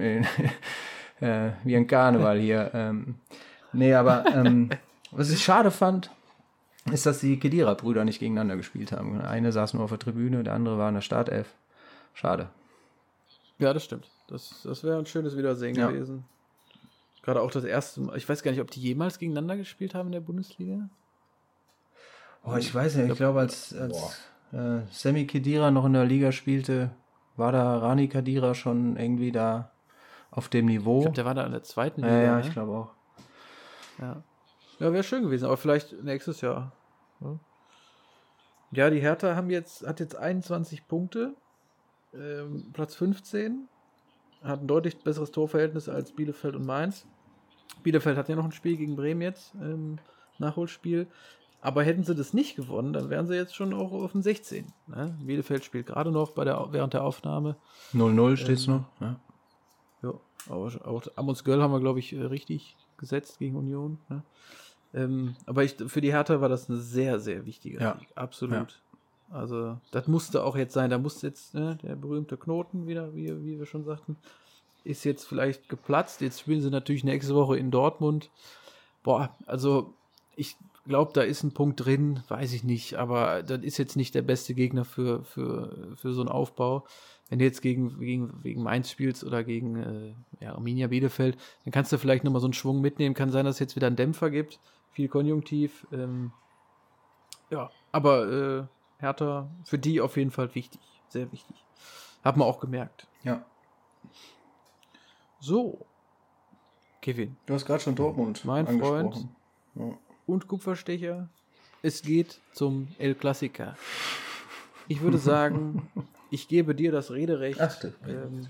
äh, 1.20 1.50
wie 1.64 1.76
ein 1.76 1.86
Karneval 1.86 2.38
hier. 2.38 2.70
Ähm, 2.74 3.16
nee, 3.72 3.94
aber 3.94 4.24
was 5.12 5.30
ich 5.30 5.42
schade 5.44 5.70
fand, 5.70 6.10
ist, 6.90 7.06
dass 7.06 7.20
die 7.20 7.38
Kedira-Brüder 7.38 8.04
nicht 8.04 8.18
gegeneinander 8.18 8.56
gespielt 8.56 8.90
haben. 8.92 9.20
Eine 9.20 9.52
saß 9.52 9.74
nur 9.74 9.84
auf 9.84 9.90
der 9.90 9.98
Tribüne, 9.98 10.42
der 10.42 10.54
andere 10.54 10.78
war 10.78 10.88
in 10.88 10.94
der 10.94 11.02
Startelf. 11.02 11.54
Schade. 12.14 12.50
Ja, 13.58 13.72
das 13.72 13.84
stimmt. 13.84 14.10
Das, 14.28 14.62
das 14.64 14.84
wäre 14.84 14.98
ein 14.98 15.06
schönes 15.06 15.36
Wiedersehen 15.36 15.76
Ja. 15.76 15.88
gewesen. 15.90 16.24
Gerade 17.22 17.42
auch 17.42 17.50
das 17.50 17.64
erste 17.64 18.00
Mal. 18.00 18.16
Ich 18.16 18.28
weiß 18.28 18.42
gar 18.42 18.50
nicht, 18.50 18.60
ob 18.60 18.70
die 18.70 18.80
jemals 18.80 19.18
gegeneinander 19.18 19.56
gespielt 19.56 19.94
haben 19.94 20.06
in 20.06 20.12
der 20.12 20.20
Bundesliga. 20.20 20.88
Oh, 22.44 22.56
ich 22.56 22.74
weiß 22.74 22.96
nicht, 22.96 23.10
ich 23.10 23.16
glaube, 23.16 23.40
als, 23.40 23.74
als 23.74 24.18
äh, 24.52 24.80
Sammy 24.90 25.26
Kedira 25.26 25.70
noch 25.70 25.84
in 25.84 25.92
der 25.92 26.06
Liga 26.06 26.32
spielte, 26.32 26.90
war 27.36 27.52
da 27.52 27.78
Rani 27.78 28.08
Kedira 28.08 28.54
schon 28.54 28.96
irgendwie 28.96 29.32
da 29.32 29.70
auf 30.30 30.48
dem 30.48 30.66
Niveau. 30.66 30.98
Ich 30.98 31.02
glaube, 31.02 31.16
der 31.16 31.24
war 31.26 31.34
da 31.34 31.44
in 31.44 31.52
der 31.52 31.62
zweiten 31.62 32.02
ja, 32.02 32.22
ja, 32.22 32.36
ne? 32.36 32.40
ich 32.46 32.52
glaube 32.52 32.72
auch. 32.72 32.94
Ja, 33.98 34.22
ja 34.78 34.92
wäre 34.92 35.02
schön 35.02 35.22
gewesen, 35.22 35.44
aber 35.44 35.58
vielleicht 35.58 36.02
nächstes 36.02 36.40
Jahr. 36.40 36.72
Ja, 37.20 37.38
ja 38.70 38.90
die 38.90 39.00
Hertha 39.00 39.36
haben 39.36 39.50
jetzt, 39.50 39.86
hat 39.86 40.00
jetzt 40.00 40.16
21 40.16 40.88
Punkte, 40.88 41.34
ähm, 42.14 42.70
Platz 42.72 42.94
15, 42.94 43.68
hat 44.42 44.60
ein 44.62 44.66
deutlich 44.66 44.98
besseres 44.98 45.30
Torverhältnis 45.30 45.88
als 45.88 46.12
Bielefeld 46.12 46.56
und 46.56 46.66
Mainz. 46.66 47.06
Bielefeld 47.82 48.16
hat 48.16 48.28
ja 48.28 48.36
noch 48.36 48.44
ein 48.44 48.52
Spiel 48.52 48.76
gegen 48.76 48.96
Bremen 48.96 49.22
jetzt, 49.22 49.54
ähm, 49.60 49.98
Nachholspiel. 50.38 51.06
Aber 51.62 51.82
hätten 51.82 52.04
sie 52.04 52.14
das 52.14 52.32
nicht 52.32 52.56
gewonnen, 52.56 52.94
dann 52.94 53.10
wären 53.10 53.26
sie 53.26 53.34
jetzt 53.34 53.54
schon 53.54 53.74
auch 53.74 53.92
auf 53.92 54.12
dem 54.12 54.22
16. 54.22 54.72
Ne? 54.86 55.14
Bielefeld 55.22 55.62
spielt 55.62 55.86
gerade 55.86 56.10
noch 56.10 56.30
bei 56.30 56.44
der, 56.44 56.68
während 56.70 56.94
der 56.94 57.04
Aufnahme. 57.04 57.56
0-0 57.92 58.36
steht's 58.38 58.66
Ähm, 58.66 58.74
noch. 58.76 58.84
Ja. 59.00 59.20
Ja, 60.02 60.14
aber 60.48 60.70
auch 60.86 61.02
Amos 61.16 61.44
Girl 61.44 61.60
haben 61.62 61.72
wir, 61.72 61.80
glaube 61.80 61.98
ich, 61.98 62.14
äh, 62.14 62.22
richtig 62.22 62.76
gesetzt 62.96 63.38
gegen 63.38 63.56
Union. 63.56 63.98
Ne? 64.08 64.22
Ähm, 64.94 65.36
aber 65.44 65.62
ich, 65.62 65.76
für 65.86 66.00
die 66.00 66.12
Hertha 66.12 66.40
war 66.40 66.48
das 66.48 66.70
ein 66.70 66.80
sehr, 66.80 67.20
sehr 67.20 67.44
wichtiger 67.44 67.80
Ja. 67.80 67.98
Sieg. 67.98 68.08
Absolut. 68.14 68.80
Also, 69.30 69.78
das 69.92 70.08
musste 70.08 70.44
auch 70.44 70.56
jetzt 70.56 70.74
sein. 70.74 70.90
Da 70.90 70.98
musste 70.98 71.28
jetzt 71.28 71.54
ne, 71.54 71.78
der 71.82 71.94
berühmte 71.94 72.36
Knoten 72.36 72.86
wieder, 72.86 73.14
wie, 73.14 73.28
wie 73.44 73.58
wir 73.58 73.66
schon 73.66 73.84
sagten, 73.84 74.16
ist 74.84 75.04
jetzt 75.04 75.24
vielleicht 75.24 75.68
geplatzt. 75.68 76.20
Jetzt 76.20 76.40
spielen 76.40 76.60
sie 76.60 76.70
natürlich 76.70 77.04
nächste 77.04 77.34
Woche 77.34 77.56
in 77.56 77.70
Dortmund. 77.70 78.30
Boah, 79.02 79.36
also 79.46 79.94
ich 80.36 80.56
glaube, 80.86 81.12
da 81.14 81.22
ist 81.22 81.42
ein 81.42 81.52
Punkt 81.52 81.84
drin, 81.84 82.22
weiß 82.28 82.52
ich 82.52 82.64
nicht, 82.64 82.94
aber 82.94 83.42
das 83.42 83.62
ist 83.62 83.78
jetzt 83.78 83.96
nicht 83.96 84.14
der 84.14 84.22
beste 84.22 84.54
Gegner 84.54 84.84
für, 84.84 85.22
für, 85.24 85.94
für 85.96 86.12
so 86.12 86.20
einen 86.20 86.30
Aufbau. 86.30 86.84
Wenn 87.28 87.38
du 87.38 87.44
jetzt 87.44 87.62
gegen, 87.62 88.00
gegen, 88.00 88.42
gegen 88.42 88.62
Mainz 88.62 88.90
spielst 88.90 89.22
oder 89.22 89.44
gegen 89.44 89.76
äh, 89.76 90.44
ja, 90.44 90.54
Arminia 90.54 90.88
Bielefeld, 90.88 91.38
dann 91.64 91.72
kannst 91.72 91.92
du 91.92 91.98
vielleicht 91.98 92.24
nochmal 92.24 92.40
so 92.40 92.48
einen 92.48 92.54
Schwung 92.54 92.80
mitnehmen. 92.80 93.14
Kann 93.14 93.30
sein, 93.30 93.44
dass 93.44 93.56
es 93.56 93.60
jetzt 93.60 93.76
wieder 93.76 93.86
einen 93.86 93.96
Dämpfer 93.96 94.30
gibt. 94.30 94.58
Viel 94.90 95.08
Konjunktiv. 95.08 95.86
Ähm, 95.92 96.32
ja, 97.50 97.70
aber 97.92 98.32
äh, 98.32 98.79
Hertha 99.00 99.48
für 99.64 99.78
die 99.78 100.00
auf 100.00 100.16
jeden 100.16 100.30
Fall 100.30 100.54
wichtig. 100.54 100.80
Sehr 101.08 101.30
wichtig. 101.32 101.56
Hat 102.22 102.36
man 102.36 102.46
auch 102.46 102.60
gemerkt. 102.60 103.06
ja. 103.24 103.44
So. 105.40 105.86
Kevin. 107.00 107.36
Du 107.46 107.54
hast 107.54 107.64
gerade 107.64 107.80
schon 107.82 107.94
Dortmund 107.94 108.44
Mein 108.44 108.66
angesprochen. 108.66 109.34
und 110.26 110.48
Kupferstecher. 110.48 111.28
Es 111.82 112.02
geht 112.02 112.40
zum 112.52 112.88
El 112.98 113.14
Clasica. 113.14 113.74
Ich 114.86 115.00
würde 115.00 115.16
sagen, 115.32 115.88
ich 116.30 116.46
gebe 116.46 116.74
dir 116.74 116.92
das 116.92 117.10
Rederecht. 117.10 117.58
Ach 117.58 117.74
du. 117.80 117.94
Ähm, 118.06 118.48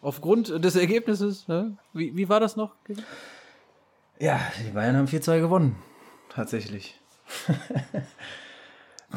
aufgrund 0.00 0.48
des 0.64 0.76
Ergebnisses, 0.76 1.46
ne? 1.46 1.76
wie, 1.92 2.16
wie 2.16 2.28
war 2.30 2.40
das 2.40 2.56
noch? 2.56 2.74
Kevin? 2.84 3.04
Ja, 4.18 4.40
die 4.66 4.70
Bayern 4.70 4.96
haben 4.96 5.06
4-2 5.08 5.40
gewonnen. 5.40 5.76
Tatsächlich. 6.30 6.98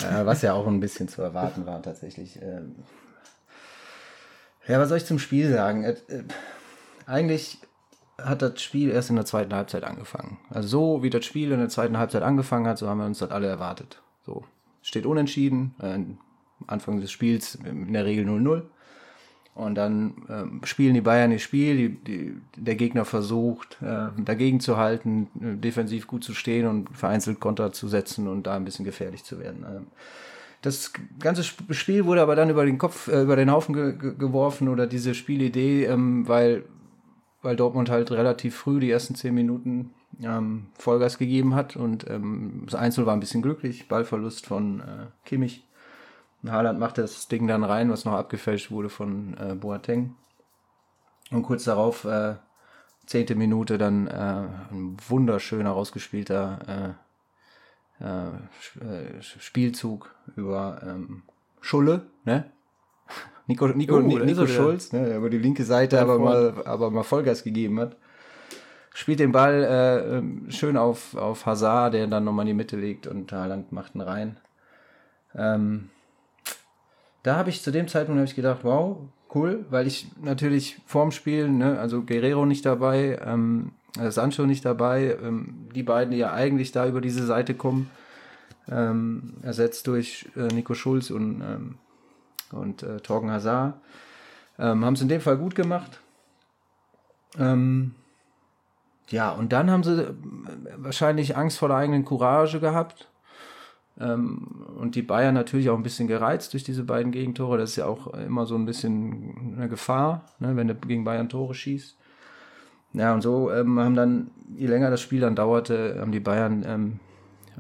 ja, 0.02 0.26
was 0.26 0.42
ja 0.42 0.54
auch 0.54 0.68
ein 0.68 0.80
bisschen 0.80 1.08
zu 1.08 1.22
erwarten 1.22 1.66
war, 1.66 1.82
tatsächlich. 1.82 2.42
Ähm, 2.42 2.76
Ja, 4.68 4.80
was 4.80 4.90
soll 4.90 4.98
ich 4.98 5.06
zum 5.06 5.20
Spiel 5.20 5.52
sagen? 5.52 5.84
Äh, 5.84 5.96
äh, 6.08 6.24
Eigentlich 7.06 7.60
hat 8.18 8.42
das 8.42 8.62
Spiel 8.62 8.90
erst 8.92 9.10
in 9.10 9.16
der 9.18 9.26
zweiten 9.26 9.54
Halbzeit 9.54 9.84
angefangen. 9.84 10.40
Also 10.50 10.68
so 10.68 11.04
wie 11.04 11.10
das 11.10 11.26
Spiel 11.26 11.52
in 11.52 11.60
der 11.60 11.70
zweiten 11.70 11.98
Halbzeit 11.98 12.24
angefangen 12.24 12.68
hat, 12.68 12.78
so 12.78 12.88
haben 12.88 13.00
wir 13.00 13.06
uns 13.06 13.20
das 13.20 13.32
alle 13.32 13.48
erwartet. 13.48 14.02
So 14.26 14.46
steht 14.82 15.06
unentschieden, 15.06 15.76
äh, 15.82 16.00
Anfang 16.68 17.02
des 17.02 17.12
Spiels 17.12 17.56
in 17.56 17.92
der 17.92 18.06
Regel 18.06 18.26
0-0. 18.26 18.64
Und 19.56 19.76
dann 19.76 20.14
ähm, 20.30 20.62
spielen 20.64 20.96
die 20.96 21.02
Bayern 21.02 21.32
ihr 21.32 21.38
Spiel, 21.38 21.78
die, 21.78 21.90
die, 21.90 22.34
der 22.58 22.76
Gegner 22.76 23.06
versucht 23.06 23.78
äh, 23.84 24.08
dagegen 24.18 24.60
zu 24.60 24.78
halten, 24.78 25.28
äh, 25.40 25.56
defensiv 25.58 26.08
gut 26.08 26.24
zu 26.24 26.34
stehen 26.34 26.66
und 26.66 26.90
vereinzelt 26.98 27.40
Konter 27.40 27.72
zu 27.72 27.88
setzen 27.88 28.28
und 28.28 28.48
da 28.48 28.56
ein 28.56 28.66
bisschen 28.66 28.84
gefährlich 28.84 29.24
zu 29.24 29.40
werden. 29.40 29.64
Ähm, 29.64 29.88
das 30.64 30.92
ganze 31.20 31.42
Sp- 31.46 31.70
Spiel 31.72 32.06
wurde 32.06 32.24
aber 32.24 32.36
dann 32.36 32.50
über 32.50 32.66
den 32.66 32.80
Kopf, 32.80 33.08
äh, 33.10 33.22
über 33.22 33.36
den 33.36 33.52
Haufen 33.52 33.76
ge 33.76 34.16
geworfen 34.18 34.70
oder 34.70 34.88
diese 34.88 35.14
Spielidee, 35.14 35.86
ähm, 35.86 36.28
weil, 36.28 36.64
weil 37.44 37.56
Dortmund 37.56 37.92
halt 37.92 38.10
relativ 38.10 38.56
früh 38.56 38.80
die 38.80 38.90
ersten 38.90 39.14
zehn 39.14 39.36
Minuten 39.36 39.92
ähm, 40.24 40.66
Vollgas 40.80 41.20
gegeben 41.20 41.54
hat 41.54 41.76
und 41.76 42.10
ähm, 42.10 42.64
das 42.66 42.74
Einzel 42.74 43.06
war 43.06 43.14
ein 43.14 43.20
bisschen 43.20 43.44
glücklich, 43.44 43.88
Ballverlust 43.88 44.48
von 44.48 44.80
äh, 44.80 44.84
Kimmich. 45.26 45.68
Haaland 46.46 46.80
macht 46.80 46.98
das 46.98 47.28
Ding 47.28 47.48
dann 47.48 47.64
rein, 47.64 47.90
was 47.90 48.06
noch 48.06 48.14
abgefälscht 48.14 48.72
wurde 48.72 48.90
von 48.90 49.36
äh, 49.38 49.56
Boateng. 49.56 50.16
Und 51.32 51.44
kurz 51.44 51.64
darauf, 51.64 52.04
äh, 52.06 52.36
zehnte 53.06 53.36
Minute, 53.36 53.78
dann 53.78 54.08
äh, 54.08 54.12
ein 54.72 54.98
wunderschöner 55.08 55.72
rausgespielter 55.72 56.96
äh, 58.02 58.04
äh, 58.04 58.28
äh, 58.86 59.22
Spielzug 59.22 60.14
über 60.36 60.82
ähm, 60.86 61.24
Schulle, 61.62 62.08
ne? 62.26 62.46
Nico, 63.48 63.68
Nico, 63.68 63.98
Oh, 63.98 64.00
Nico 64.00 64.26
wieder. 64.26 64.48
Schulz, 64.48 64.92
ne, 64.94 65.06
der 65.06 65.18
über 65.18 65.30
die 65.30 65.38
linke 65.38 65.64
Seite 65.66 66.00
aber 66.02 66.16
Freund. 66.18 66.56
mal, 66.56 66.66
aber 66.66 66.92
mal 66.92 67.04
Vollgas 67.04 67.44
gegeben 67.44 67.80
hat. 67.80 67.98
Spielt 68.94 69.20
den 69.20 69.32
Ball 69.32 69.64
äh, 69.64 70.18
ähm, 70.18 70.46
schön 70.50 70.78
auf, 70.78 71.16
auf 71.16 71.46
Hazard, 71.46 71.94
der 71.96 72.08
dann 72.08 72.24
nochmal 72.24 72.44
in 72.44 72.48
die 72.48 72.54
Mitte 72.54 72.78
legt 72.78 73.08
und 73.08 73.32
Haaland 73.32 73.72
macht 73.72 73.96
ihn 73.96 74.02
rein. 74.02 74.38
Ähm, 75.36 75.90
da 77.24 77.38
habe 77.38 77.50
ich 77.50 77.62
zu 77.62 77.72
dem 77.72 77.88
Zeitpunkt 77.88 78.22
ich 78.24 78.36
gedacht, 78.36 78.60
wow, 78.64 78.98
cool, 79.34 79.66
weil 79.70 79.88
ich 79.88 80.08
natürlich 80.22 80.78
vorm 80.86 81.12
Spiel, 81.12 81.50
ne, 81.50 81.80
also 81.80 82.04
Guerrero 82.04 82.46
nicht 82.46 82.66
dabei, 82.66 83.20
ähm, 83.26 83.72
Sancho 83.96 84.46
nicht 84.46 84.66
dabei, 84.66 85.18
ähm, 85.22 85.68
die 85.74 85.84
beiden, 85.84 86.12
die 86.12 86.18
ja 86.18 86.34
eigentlich 86.34 86.72
da 86.72 86.88
über 86.88 87.02
diese 87.02 87.26
Seite 87.26 87.54
kommen, 87.54 87.90
ähm, 88.70 89.36
ersetzt 89.42 89.88
durch 89.88 90.30
äh, 90.36 90.48
Nico 90.54 90.74
Schulz 90.74 91.10
und, 91.12 91.42
ähm, 91.42 91.76
und 92.52 92.84
äh, 92.84 93.00
Torgen 93.00 93.32
Hazard, 93.32 93.76
ähm, 94.60 94.84
haben 94.86 94.94
es 94.94 95.02
in 95.02 95.10
dem 95.10 95.22
Fall 95.22 95.38
gut 95.38 95.56
gemacht. 95.56 96.00
Ähm, 97.38 97.96
ja, 99.10 99.32
und 99.32 99.54
dann 99.54 99.70
haben 99.70 99.84
sie 99.84 100.04
äh, 100.04 100.14
wahrscheinlich 100.78 101.38
Angst 101.38 101.58
vor 101.58 101.68
der 101.68 101.78
eigenen 101.78 102.06
Courage 102.06 102.60
gehabt. 102.60 103.08
Ähm, 104.00 104.66
und 104.78 104.96
die 104.96 105.02
Bayern 105.02 105.34
natürlich 105.34 105.70
auch 105.70 105.78
ein 105.78 105.84
bisschen 105.84 106.08
gereizt 106.08 106.54
durch 106.54 106.64
diese 106.64 106.84
beiden 106.84 107.12
Gegentore. 107.12 107.58
Das 107.58 107.72
ist 107.72 107.76
ja 107.78 107.86
auch 107.86 108.08
immer 108.14 108.46
so 108.46 108.56
ein 108.56 108.66
bisschen 108.66 109.56
eine 109.56 109.70
Gefahr, 109.70 110.26
ne, 110.40 110.56
wenn 110.56 110.68
du 110.68 110.76
gegen 110.76 111.04
Bayern 111.04 111.30
Tore 111.30 111.54
schießt. 111.54 111.98
Ja, 112.94 113.14
und 113.14 113.22
so 113.22 113.52
ähm, 113.52 113.80
haben 113.80 113.96
dann, 113.96 114.32
je 114.56 114.68
länger 114.68 114.92
das 114.92 115.02
Spiel 115.02 115.20
dann 115.20 115.36
dauerte, 115.36 115.98
haben 116.00 116.12
die 116.12 116.20
Bayern 116.20 116.64
ähm, 116.66 117.00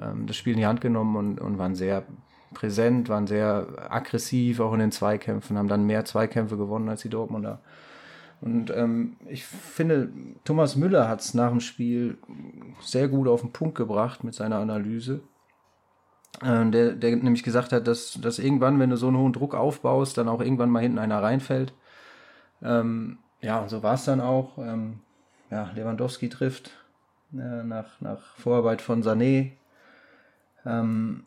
ähm, 0.01 0.27
das 0.27 0.35
Spiel 0.35 0.53
in 0.53 0.59
die 0.59 0.65
Hand 0.65 0.81
genommen 0.81 1.15
und, 1.15 1.41
und 1.41 1.57
waren 1.57 1.75
sehr 1.75 2.03
präsent, 2.53 3.09
waren 3.09 3.27
sehr 3.27 3.67
aggressiv, 3.89 4.59
auch 4.59 4.73
in 4.73 4.79
den 4.79 4.91
Zweikämpfen, 4.91 5.57
haben 5.57 5.67
dann 5.67 5.85
mehr 5.85 6.05
Zweikämpfe 6.05 6.57
gewonnen 6.57 6.89
als 6.89 7.01
die 7.01 7.09
Dortmunder. 7.09 7.59
Und 8.41 8.71
ähm, 8.75 9.15
ich 9.27 9.45
finde, 9.45 10.09
Thomas 10.43 10.75
Müller 10.75 11.07
hat 11.07 11.21
es 11.21 11.33
nach 11.33 11.49
dem 11.49 11.61
Spiel 11.61 12.17
sehr 12.81 13.07
gut 13.07 13.27
auf 13.27 13.41
den 13.41 13.51
Punkt 13.51 13.75
gebracht 13.75 14.23
mit 14.23 14.33
seiner 14.33 14.57
Analyse. 14.57 15.21
Ähm, 16.41 16.71
der, 16.71 16.93
der 16.93 17.15
nämlich 17.15 17.43
gesagt 17.43 17.71
hat, 17.71 17.87
dass, 17.87 18.19
dass 18.19 18.39
irgendwann, 18.39 18.79
wenn 18.79 18.89
du 18.89 18.97
so 18.97 19.07
einen 19.07 19.17
hohen 19.17 19.33
Druck 19.33 19.55
aufbaust, 19.55 20.17
dann 20.17 20.27
auch 20.27 20.41
irgendwann 20.41 20.69
mal 20.69 20.81
hinten 20.81 20.99
einer 20.99 21.21
reinfällt. 21.21 21.73
Ähm, 22.61 23.19
ja, 23.41 23.59
und 23.59 23.69
so 23.69 23.83
war 23.83 23.93
es 23.95 24.05
dann 24.05 24.21
auch. 24.21 24.57
Ähm, 24.57 24.99
ja, 25.51 25.69
Lewandowski 25.75 26.29
trifft 26.29 26.71
äh, 27.33 27.63
nach, 27.63 28.01
nach 28.01 28.35
Vorarbeit 28.37 28.81
von 28.81 29.03
Sané. 29.03 29.51
Ähm, 30.65 31.25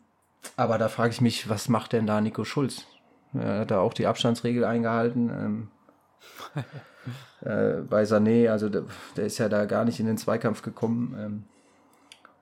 aber 0.55 0.77
da 0.77 0.89
frage 0.89 1.11
ich 1.11 1.21
mich, 1.21 1.49
was 1.49 1.69
macht 1.69 1.93
denn 1.93 2.07
da 2.07 2.19
Nico 2.21 2.43
Schulz? 2.43 2.85
Er 3.33 3.59
hat 3.59 3.71
da 3.71 3.79
auch 3.79 3.93
die 3.93 4.07
Abstandsregel 4.07 4.65
eingehalten. 4.65 5.29
Ähm, 5.29 5.67
äh, 7.41 7.81
bei 7.81 8.03
Sané, 8.03 8.49
also 8.49 8.69
der, 8.69 8.83
der 9.15 9.25
ist 9.25 9.37
ja 9.37 9.47
da 9.47 9.65
gar 9.65 9.85
nicht 9.85 9.99
in 9.99 10.05
den 10.05 10.17
Zweikampf 10.17 10.61
gekommen. 10.61 11.47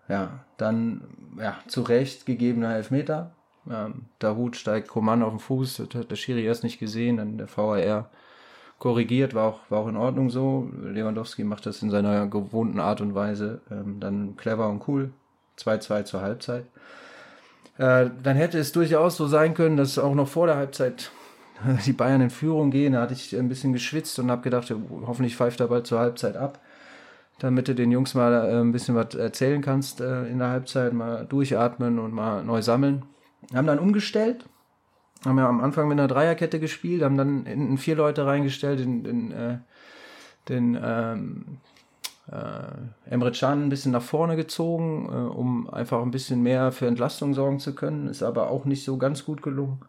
Ja, 0.07 0.39
dann 0.57 1.01
ja, 1.39 1.57
zu 1.67 1.81
Recht 1.81 2.25
gegebener 2.25 2.75
Elfmeter. 2.75 3.31
Ähm, 3.69 4.05
Dahut 4.19 4.55
steigt 4.55 4.87
Koman 4.87 5.23
auf 5.23 5.31
den 5.31 5.39
Fuß, 5.39 5.77
das 5.77 5.99
hat 5.99 6.11
der 6.11 6.15
Schiri 6.15 6.43
erst 6.43 6.63
nicht 6.63 6.79
gesehen, 6.79 7.17
dann 7.17 7.37
der 7.37 7.47
VAR 7.47 8.09
korrigiert, 8.77 9.33
war 9.33 9.47
auch, 9.47 9.59
war 9.69 9.79
auch 9.79 9.87
in 9.87 9.97
Ordnung 9.97 10.29
so. 10.29 10.69
Lewandowski 10.83 11.43
macht 11.43 11.65
das 11.65 11.81
in 11.81 11.89
seiner 11.89 12.27
gewohnten 12.27 12.79
Art 12.79 13.01
und 13.01 13.15
Weise, 13.15 13.61
ähm, 13.71 13.99
dann 13.99 14.37
clever 14.37 14.69
und 14.69 14.87
cool. 14.87 15.11
2-2 15.57 16.03
zur 16.03 16.21
Halbzeit. 16.21 16.65
Äh, 17.77 18.09
dann 18.21 18.35
hätte 18.35 18.59
es 18.59 18.71
durchaus 18.73 19.15
so 19.17 19.27
sein 19.27 19.53
können, 19.53 19.77
dass 19.77 19.97
auch 19.97 20.13
noch 20.13 20.27
vor 20.27 20.47
der 20.47 20.57
Halbzeit 20.57 21.11
die 21.85 21.93
Bayern 21.93 22.21
in 22.21 22.29
Führung 22.29 22.71
gehen. 22.71 22.93
Da 22.93 23.01
hatte 23.01 23.13
ich 23.13 23.35
ein 23.35 23.49
bisschen 23.49 23.73
geschwitzt 23.73 24.19
und 24.19 24.29
habe 24.29 24.41
gedacht, 24.41 24.73
hoffentlich 25.07 25.35
pfeift 25.37 25.61
er 25.61 25.69
bald 25.69 25.87
zur 25.87 25.99
Halbzeit 25.99 26.37
ab 26.37 26.59
damit 27.39 27.67
du 27.67 27.75
den 27.75 27.91
Jungs 27.91 28.13
mal 28.13 28.33
äh, 28.33 28.61
ein 28.61 28.71
bisschen 28.71 28.95
was 28.95 29.15
erzählen 29.15 29.61
kannst 29.61 30.01
äh, 30.01 30.27
in 30.27 30.39
der 30.39 30.49
Halbzeit, 30.49 30.93
mal 30.93 31.25
durchatmen 31.25 31.99
und 31.99 32.13
mal 32.13 32.43
neu 32.43 32.61
sammeln. 32.61 33.03
Haben 33.53 33.67
dann 33.67 33.79
umgestellt, 33.79 34.45
haben 35.25 35.37
ja 35.37 35.47
am 35.47 35.61
Anfang 35.61 35.87
mit 35.87 35.99
einer 35.99 36.07
Dreierkette 36.07 36.59
gespielt, 36.59 37.03
haben 37.03 37.17
dann 37.17 37.45
hinten 37.45 37.77
vier 37.77 37.95
Leute 37.95 38.25
reingestellt, 38.25 38.79
den, 38.79 39.03
den, 39.03 39.31
äh, 39.31 39.57
den 40.49 40.79
ähm, 40.81 41.45
äh, 42.31 43.11
Emre 43.11 43.31
Can 43.31 43.65
ein 43.65 43.69
bisschen 43.69 43.91
nach 43.91 44.01
vorne 44.01 44.35
gezogen, 44.35 45.09
äh, 45.09 45.15
um 45.15 45.69
einfach 45.69 46.01
ein 46.01 46.11
bisschen 46.11 46.41
mehr 46.41 46.71
für 46.71 46.87
Entlastung 46.87 47.33
sorgen 47.33 47.59
zu 47.59 47.75
können, 47.75 48.07
ist 48.07 48.23
aber 48.23 48.49
auch 48.49 48.65
nicht 48.65 48.83
so 48.83 48.97
ganz 48.97 49.25
gut 49.25 49.43
gelungen. 49.43 49.81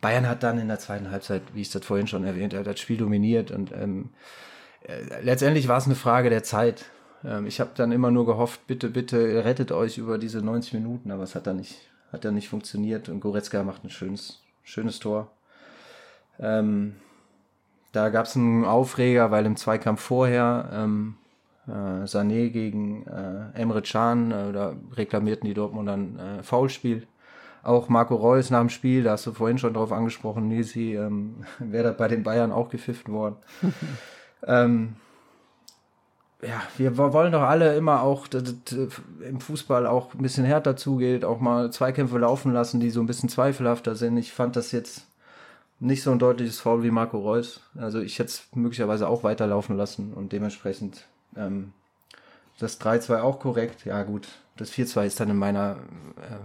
Bayern 0.00 0.28
hat 0.28 0.42
dann 0.42 0.58
in 0.58 0.68
der 0.68 0.78
zweiten 0.78 1.10
Halbzeit, 1.10 1.42
wie 1.54 1.60
ich 1.60 1.70
das 1.70 1.84
vorhin 1.84 2.06
schon 2.06 2.24
erwähnt 2.24 2.54
habe, 2.54 2.64
das 2.64 2.80
Spiel 2.80 2.96
dominiert 2.96 3.50
und 3.50 3.72
ähm, 3.72 4.10
äh, 4.10 4.47
letztendlich 5.22 5.68
war 5.68 5.78
es 5.78 5.86
eine 5.86 5.94
Frage 5.94 6.30
der 6.30 6.42
Zeit. 6.42 6.86
ähm, 7.24 7.46
ich 7.46 7.60
habe 7.60 7.70
dann 7.74 7.92
immer 7.92 8.10
nur 8.10 8.26
gehofft, 8.26 8.66
bitte, 8.66 8.88
bitte 8.88 9.44
rettet 9.44 9.72
euch 9.72 9.98
über 9.98 10.18
diese 10.18 10.38
90 10.38 10.74
Minuten, 10.74 11.10
aber 11.10 11.22
es 11.22 11.34
hat 11.34 11.46
dann 11.46 11.56
nicht, 11.56 11.76
hat 12.12 12.24
dann 12.24 12.34
nicht 12.34 12.48
funktioniert 12.48 13.08
und 13.08 13.20
Goretzka 13.20 13.62
macht 13.62 13.84
ein 13.84 13.90
schönes, 13.90 14.42
schönes 14.62 14.98
Tor. 14.98 15.30
Ähm, 16.38 16.96
da 17.92 18.10
gab 18.10 18.26
es 18.26 18.36
einen 18.36 18.64
Aufreger, 18.64 19.30
weil 19.30 19.46
im 19.46 19.56
Zweikampf 19.56 20.00
vorher 20.00 20.68
ähm, 20.72 21.16
äh, 21.66 22.04
Sané 22.04 22.50
gegen 22.50 23.06
äh, 23.06 23.60
Emre 23.60 23.82
Can, 23.82 24.30
äh, 24.30 24.52
da 24.52 24.74
reklamierten 24.94 25.48
die 25.48 25.54
Dortmund 25.54 25.88
dann 25.88 26.18
äh, 26.18 26.42
Foulspiel. 26.42 27.06
Auch 27.62 27.88
Marco 27.88 28.14
Reus 28.14 28.50
nach 28.50 28.60
dem 28.60 28.68
Spiel, 28.68 29.02
da 29.02 29.12
hast 29.12 29.26
du 29.26 29.32
vorhin 29.32 29.58
schon 29.58 29.74
drauf 29.74 29.92
angesprochen, 29.92 30.48
Nisi, 30.48 30.94
ähm, 30.94 31.44
wäre 31.58 31.84
da 31.84 31.92
bei 31.92 32.08
den 32.08 32.22
Bayern 32.22 32.52
auch 32.52 32.68
gepfiffen 32.68 33.12
worden. 33.12 33.36
ähm, 34.46 34.96
ja, 36.40 36.62
wir 36.76 36.96
wollen 36.96 37.32
doch 37.32 37.42
alle 37.42 37.76
immer 37.76 38.02
auch 38.02 38.28
dass 38.28 38.42
es 38.44 39.00
im 39.28 39.40
Fußball 39.40 39.86
auch 39.86 40.14
ein 40.14 40.22
bisschen 40.22 40.44
härter 40.44 40.76
zugeht, 40.76 41.24
auch 41.24 41.40
mal 41.40 41.72
Zweikämpfe 41.72 42.18
laufen 42.18 42.52
lassen, 42.52 42.78
die 42.78 42.90
so 42.90 43.00
ein 43.00 43.06
bisschen 43.06 43.28
zweifelhafter 43.28 43.96
sind. 43.96 44.16
Ich 44.18 44.32
fand 44.32 44.54
das 44.54 44.70
jetzt 44.70 45.06
nicht 45.80 46.02
so 46.02 46.12
ein 46.12 46.18
deutliches 46.18 46.60
Foul 46.60 46.82
wie 46.82 46.90
Marco 46.90 47.18
Reus. 47.18 47.60
Also 47.76 48.00
ich 48.00 48.18
hätte 48.18 48.30
es 48.30 48.42
möglicherweise 48.54 49.08
auch 49.08 49.24
weiterlaufen 49.24 49.76
lassen 49.76 50.12
und 50.12 50.32
dementsprechend 50.32 51.06
ähm, 51.36 51.72
das 52.58 52.80
3-2 52.80 53.20
auch 53.20 53.40
korrekt. 53.40 53.84
Ja 53.84 54.02
gut, 54.04 54.28
das 54.56 54.72
4-2 54.72 55.06
ist 55.06 55.20
dann 55.20 55.30
in 55.30 55.36
meiner, 55.36 55.76
äh, 56.16 56.38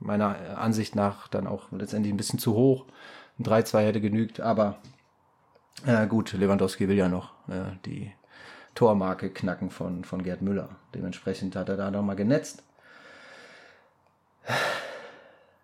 meiner 0.00 0.58
Ansicht 0.58 0.94
nach 0.94 1.28
dann 1.28 1.46
auch 1.46 1.72
letztendlich 1.72 2.12
ein 2.12 2.18
bisschen 2.18 2.38
zu 2.38 2.54
hoch. 2.54 2.84
Ein 3.38 3.44
3-2 3.44 3.80
hätte 3.80 4.00
genügt, 4.00 4.40
aber 4.40 4.76
äh, 5.84 6.06
gut, 6.06 6.32
Lewandowski 6.32 6.88
will 6.88 6.96
ja 6.96 7.08
noch 7.08 7.32
äh, 7.48 7.76
die 7.84 8.12
Tormarke 8.74 9.30
knacken 9.30 9.70
von, 9.70 10.04
von 10.04 10.22
Gerd 10.22 10.42
Müller. 10.42 10.70
Dementsprechend 10.94 11.56
hat 11.56 11.68
er 11.68 11.76
da 11.76 11.90
nochmal 11.90 12.16
genetzt. 12.16 12.62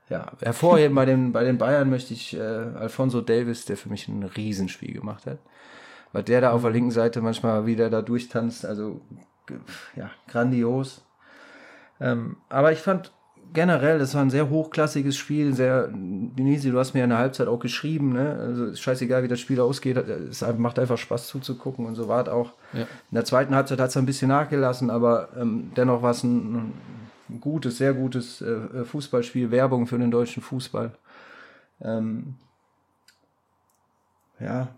Ja, 0.09 0.33
hervorheben 0.43 0.95
bei 0.95 1.07
den, 1.07 1.33
bei 1.33 1.45
den 1.45 1.57
Bayern 1.57 1.89
möchte 1.89 2.13
ich 2.13 2.37
äh, 2.37 2.41
Alfonso 2.41 3.21
Davis, 3.23 3.65
der 3.65 3.77
für 3.77 3.89
mich 3.89 4.09
ein 4.09 4.23
Riesenspiel 4.25 4.93
gemacht 4.93 5.27
hat. 5.27 5.39
Weil 6.13 6.23
der 6.25 6.43
da 6.43 6.51
auf 6.53 6.63
der 6.63 6.71
linken 6.71 6.91
Seite 6.91 7.23
manchmal 7.23 7.65
wieder 7.65 7.89
da 7.89 8.03
durchtanzt, 8.03 8.67
also 8.67 9.01
ja, 9.97 10.11
grandios. 10.29 11.05
Ähm, 12.01 12.37
aber 12.49 12.73
ich 12.73 12.81
fand 12.81 13.13
generell, 13.53 13.99
das 13.99 14.15
war 14.15 14.23
ein 14.23 14.31
sehr 14.31 14.49
hochklassiges 14.49 15.17
Spiel, 15.17 15.55
sehr, 15.55 15.89
Denise, 15.89 16.71
du 16.71 16.79
hast 16.79 16.95
mir 16.95 17.05
in 17.05 17.11
der 17.11 17.19
Halbzeit 17.19 17.49
auch 17.49 17.59
geschrieben, 17.59 18.13
ne? 18.13 18.37
Also 18.39 18.67
ist 18.67 18.81
scheißegal, 18.81 19.23
wie 19.23 19.29
das 19.29 19.41
Spiel 19.41 19.61
ausgeht, 19.61 19.97
es 19.97 20.45
macht 20.59 20.79
einfach 20.79 20.99
Spaß 20.99 21.27
zuzugucken 21.29 21.87
und 21.87 21.95
so 21.95 22.09
war 22.09 22.23
es 22.23 22.29
auch. 22.29 22.53
Ja. 22.73 22.83
In 22.83 23.15
der 23.15 23.25
zweiten 23.25 23.55
Halbzeit 23.55 23.81
hat 23.81 23.91
es 23.91 23.97
ein 23.97 24.07
bisschen 24.07 24.29
nachgelassen, 24.29 24.91
aber 24.91 25.29
ähm, 25.37 25.73
dennoch 25.77 26.03
war 26.03 26.13
es 26.13 26.23
ein, 26.23 26.73
ein, 27.29 27.41
gutes, 27.41 27.79
sehr 27.79 27.95
gutes 27.95 28.41
äh, 28.41 28.51
äh, 28.51 28.85
Fußballspiel, 28.85 29.51
Werbung 29.51 29.87
für 29.87 29.99
den 29.99 30.11
deutschen 30.11 30.43
Fußball. 30.43 30.93
Ähm, 31.81 32.35
ja, 34.41 34.69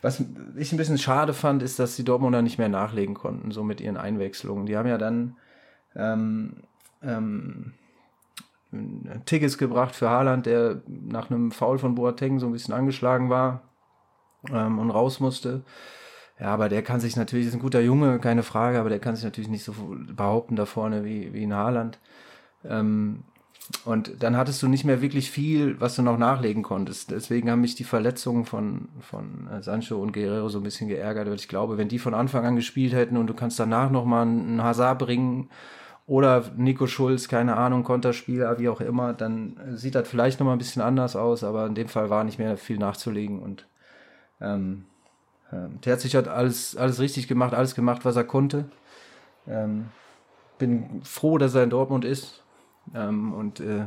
was 0.00 0.22
ich 0.56 0.72
ein 0.72 0.78
bisschen 0.78 0.98
schade 0.98 1.34
fand, 1.34 1.62
ist, 1.62 1.78
dass 1.78 1.96
die 1.96 2.04
Dortmunder 2.04 2.42
nicht 2.42 2.58
mehr 2.58 2.68
nachlegen 2.68 3.14
konnten, 3.14 3.50
so 3.50 3.64
mit 3.64 3.80
ihren 3.80 3.96
Einwechslungen. 3.96 4.66
Die 4.66 4.76
haben 4.76 4.88
ja 4.88 4.98
dann 4.98 5.36
ähm, 5.96 6.62
ähm, 7.02 7.74
Tickets 9.24 9.58
gebracht 9.58 9.94
für 9.94 10.10
Haaland, 10.10 10.46
der 10.46 10.82
nach 10.86 11.30
einem 11.30 11.52
Foul 11.52 11.78
von 11.78 11.94
Boateng 11.94 12.38
so 12.38 12.46
ein 12.46 12.52
bisschen 12.52 12.74
angeschlagen 12.74 13.30
war 13.30 13.62
ähm, 14.52 14.78
und 14.78 14.90
raus 14.90 15.20
musste. 15.20 15.62
Ja, 16.38 16.48
aber 16.48 16.68
der 16.68 16.82
kann 16.82 17.00
sich 17.00 17.16
natürlich, 17.16 17.46
ist 17.46 17.54
ein 17.54 17.60
guter 17.60 17.80
Junge, 17.80 18.18
keine 18.20 18.42
Frage, 18.42 18.78
aber 18.78 18.90
der 18.90 19.00
kann 19.00 19.16
sich 19.16 19.24
natürlich 19.24 19.50
nicht 19.50 19.64
so 19.64 19.74
behaupten 20.14 20.54
da 20.54 20.66
vorne 20.66 21.04
wie, 21.04 21.32
wie 21.32 21.42
in 21.44 21.54
Haaland. 21.54 21.98
Ähm, 22.64 23.24
und 23.84 24.22
dann 24.22 24.36
hattest 24.36 24.62
du 24.62 24.68
nicht 24.68 24.84
mehr 24.84 25.02
wirklich 25.02 25.30
viel, 25.30 25.80
was 25.80 25.96
du 25.96 26.02
noch 26.02 26.16
nachlegen 26.16 26.62
konntest. 26.62 27.10
Deswegen 27.10 27.50
haben 27.50 27.60
mich 27.60 27.74
die 27.74 27.84
Verletzungen 27.84 28.44
von, 28.46 28.88
von 29.00 29.48
äh, 29.48 29.62
Sancho 29.62 30.00
und 30.00 30.12
Guerrero 30.12 30.48
so 30.48 30.58
ein 30.58 30.64
bisschen 30.64 30.88
geärgert, 30.88 31.28
weil 31.28 31.34
ich 31.34 31.48
glaube, 31.48 31.76
wenn 31.76 31.88
die 31.88 31.98
von 31.98 32.14
Anfang 32.14 32.46
an 32.46 32.56
gespielt 32.56 32.94
hätten 32.94 33.16
und 33.16 33.26
du 33.26 33.34
kannst 33.34 33.58
danach 33.60 33.90
nochmal 33.90 34.22
einen 34.22 34.62
Hazard 34.62 35.00
bringen, 35.00 35.50
oder 36.08 36.50
Nico 36.56 36.86
Schulz, 36.86 37.28
keine 37.28 37.58
Ahnung, 37.58 37.84
Konterspieler, 37.84 38.58
wie 38.58 38.70
auch 38.70 38.80
immer, 38.80 39.12
dann 39.12 39.60
sieht 39.76 39.94
das 39.94 40.08
vielleicht 40.08 40.40
nochmal 40.40 40.56
ein 40.56 40.58
bisschen 40.58 40.80
anders 40.80 41.14
aus, 41.16 41.44
aber 41.44 41.66
in 41.66 41.74
dem 41.74 41.88
Fall 41.88 42.08
war 42.08 42.24
nicht 42.24 42.38
mehr 42.38 42.56
viel 42.56 42.78
nachzulegen 42.78 43.40
und 43.40 43.68
ähm, 44.40 44.86
ähm, 45.52 45.80
Terzig 45.82 46.16
hat 46.16 46.26
alles, 46.26 46.76
alles 46.76 46.98
richtig 46.98 47.28
gemacht, 47.28 47.52
alles 47.52 47.74
gemacht, 47.74 48.06
was 48.06 48.16
er 48.16 48.24
konnte. 48.24 48.64
Ähm, 49.46 49.88
bin 50.58 51.02
froh, 51.04 51.36
dass 51.36 51.54
er 51.54 51.64
in 51.64 51.70
Dortmund 51.70 52.06
ist 52.06 52.42
ähm, 52.94 53.34
und 53.34 53.60
äh, 53.60 53.84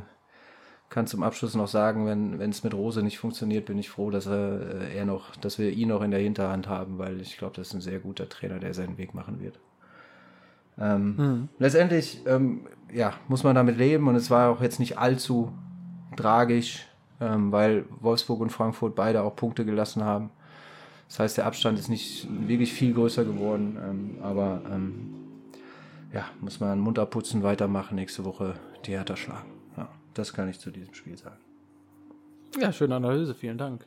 kann 0.90 1.08
zum 1.08 1.24
Abschluss 1.24 1.56
noch 1.56 1.68
sagen, 1.68 2.06
wenn 2.06 2.52
es 2.52 2.64
mit 2.64 2.76
Rose 2.76 3.02
nicht 3.02 3.18
funktioniert, 3.18 3.66
bin 3.66 3.80
ich 3.80 3.90
froh, 3.90 4.12
dass 4.12 4.28
er, 4.28 4.82
äh, 4.82 4.96
er 4.96 5.06
noch, 5.06 5.36
dass 5.38 5.58
wir 5.58 5.72
ihn 5.72 5.90
noch 5.90 6.04
in 6.04 6.12
der 6.12 6.20
Hinterhand 6.20 6.68
haben, 6.68 7.00
weil 7.00 7.20
ich 7.20 7.40
glaube, 7.40 7.56
das 7.56 7.70
ist 7.70 7.74
ein 7.74 7.82
sehr 7.82 8.00
guter 8.00 8.30
Trainer, 8.30 8.60
der 8.60 8.76
seinen 8.76 9.00
Weg 9.00 9.16
machen 9.16 9.40
wird. 9.40 9.60
Ähm, 10.80 11.16
mhm. 11.16 11.50
Letztendlich, 11.60 12.22
ähm, 12.26 12.68
ja, 12.94 13.14
muss 13.28 13.44
man 13.44 13.56
damit 13.56 13.78
leben 13.78 14.08
und 14.08 14.16
es 14.16 14.30
war 14.30 14.52
auch 14.52 14.62
jetzt 14.62 14.80
nicht 14.80 14.98
allzu 14.98 15.52
tragisch, 16.16 16.88
ähm, 17.20 17.52
weil 17.52 17.86
Wolfsburg 18.00 18.42
und 18.42 18.52
Frankfurt 18.52 18.96
beide 18.96 19.24
auch 19.24 19.36
Punkte 19.36 19.66
gelassen 19.66 20.04
haben. 20.04 20.32
Das 21.08 21.20
heißt, 21.20 21.38
der 21.38 21.46
Abstand 21.46 21.78
ist 21.78 21.90
nicht 21.90 22.28
wirklich 22.48 22.74
viel 22.74 22.94
größer 22.94 23.26
geworden, 23.26 23.78
ähm, 23.84 24.18
aber 24.22 24.62
ähm, 24.72 25.14
ja, 26.14 26.26
muss 26.40 26.60
man 26.60 26.80
Mund 26.80 27.00
abputzen, 27.00 27.44
weitermachen, 27.44 27.96
nächste 27.96 28.26
Woche 28.26 28.56
die 28.86 28.92
Hertha 28.92 29.16
schlagen. 29.16 29.52
Ja, 29.78 29.90
das 30.14 30.34
kann 30.34 30.50
ich 30.50 30.60
zu 30.60 30.72
diesem 30.72 30.94
Spiel 30.94 31.18
sagen. 31.18 31.38
Ja, 32.60 32.74
schöne 32.74 32.96
Analyse, 32.96 33.34
vielen 33.34 33.58
Dank. 33.58 33.86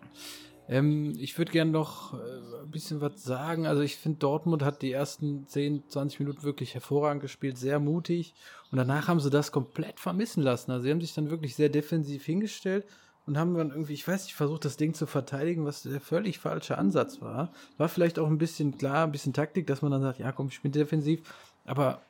Ähm, 0.69 1.15
ich 1.19 1.37
würde 1.37 1.53
gerne 1.53 1.71
noch 1.71 2.15
äh, 2.15 2.63
ein 2.63 2.71
bisschen 2.71 3.01
was 3.01 3.23
sagen. 3.23 3.67
Also 3.67 3.83
ich 3.83 3.97
finde, 3.97 4.19
Dortmund 4.19 4.63
hat 4.63 4.83
die 4.83 4.93
ersten 4.93 5.47
10, 5.47 5.89
20 5.89 6.21
Minuten 6.21 6.43
wirklich 6.43 6.75
hervorragend 6.75 7.23
gespielt, 7.23 7.59
sehr 7.59 7.79
mutig. 7.79 8.35
Und 8.71 8.79
danach 8.79 9.09
haben 9.09 9.21
sie 9.21 9.31
das 9.31 9.53
komplett 9.53 10.01
vermissen 10.01 10.43
lassen. 10.43 10.71
Also 10.71 10.85
sie 10.85 10.91
haben 10.91 11.01
sich 11.01 11.15
dann 11.15 11.31
wirklich 11.31 11.55
sehr 11.55 11.69
defensiv 11.69 12.25
hingestellt 12.25 12.87
und 13.27 13.39
haben 13.39 13.55
dann 13.55 13.71
irgendwie, 13.71 13.95
ich 13.95 14.07
weiß 14.07 14.25
nicht, 14.25 14.35
versucht, 14.35 14.65
das 14.65 14.77
Ding 14.77 14.95
zu 14.95 15.07
verteidigen, 15.07 15.65
was 15.65 15.83
der 15.83 16.01
völlig 16.01 16.39
falsche 16.39 16.79
Ansatz 16.79 17.21
war. 17.21 17.53
War 17.77 17.89
vielleicht 17.89 18.19
auch 18.19 18.29
ein 18.29 18.39
bisschen 18.39 18.77
klar, 18.77 19.05
ein 19.05 19.13
bisschen 19.13 19.33
Taktik, 19.33 19.67
dass 19.67 19.83
man 19.83 19.93
dann 19.93 20.03
sagt, 20.03 20.19
ja 20.19 20.33
komm, 20.33 20.49
ich 20.49 20.63
bin 20.63 20.73
defensiv. 20.73 21.23
Aber 21.65 22.03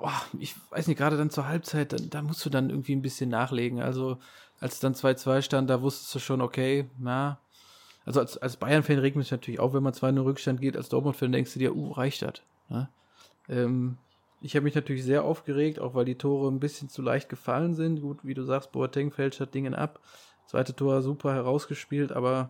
oh, 0.00 0.10
ich 0.38 0.54
weiß 0.70 0.88
nicht, 0.88 0.98
gerade 0.98 1.16
dann 1.16 1.30
zur 1.30 1.48
Halbzeit, 1.48 1.92
da, 1.92 1.96
da 1.96 2.22
musst 2.22 2.44
du 2.44 2.50
dann 2.50 2.70
irgendwie 2.70 2.94
ein 2.94 3.02
bisschen 3.02 3.30
nachlegen. 3.30 3.80
Also 3.80 4.18
als 4.64 4.80
dann 4.80 4.94
2-2 4.94 5.42
stand, 5.42 5.68
da 5.68 5.82
wusstest 5.82 6.14
du 6.14 6.18
schon, 6.20 6.40
okay, 6.40 6.88
na. 6.98 7.38
Also 8.06 8.20
als, 8.20 8.38
als 8.38 8.56
Bayern-Fan 8.56 8.98
regt 8.98 9.14
mich 9.14 9.30
natürlich 9.30 9.60
auch, 9.60 9.74
wenn 9.74 9.82
man 9.82 9.92
2-0 9.92 10.24
Rückstand 10.24 10.58
geht, 10.58 10.74
als 10.74 10.88
Dortmund-Fan 10.88 11.32
denkst 11.32 11.52
du 11.52 11.58
dir, 11.58 11.76
uh, 11.76 11.92
reicht 11.92 12.22
das. 12.22 12.40
Ähm, 13.46 13.98
ich 14.40 14.56
habe 14.56 14.64
mich 14.64 14.74
natürlich 14.74 15.04
sehr 15.04 15.22
aufgeregt, 15.22 15.80
auch 15.80 15.94
weil 15.94 16.06
die 16.06 16.14
Tore 16.14 16.50
ein 16.50 16.60
bisschen 16.60 16.88
zu 16.88 17.02
leicht 17.02 17.28
gefallen 17.28 17.74
sind. 17.74 18.00
Gut, 18.00 18.20
wie 18.22 18.32
du 18.32 18.42
sagst, 18.42 18.72
Boateng 18.72 19.12
fällt 19.12 19.34
statt 19.34 19.52
Dingen 19.52 19.74
ab. 19.74 20.00
Zweite 20.46 20.74
Tor 20.74 21.02
super 21.02 21.34
herausgespielt, 21.34 22.10
aber 22.10 22.48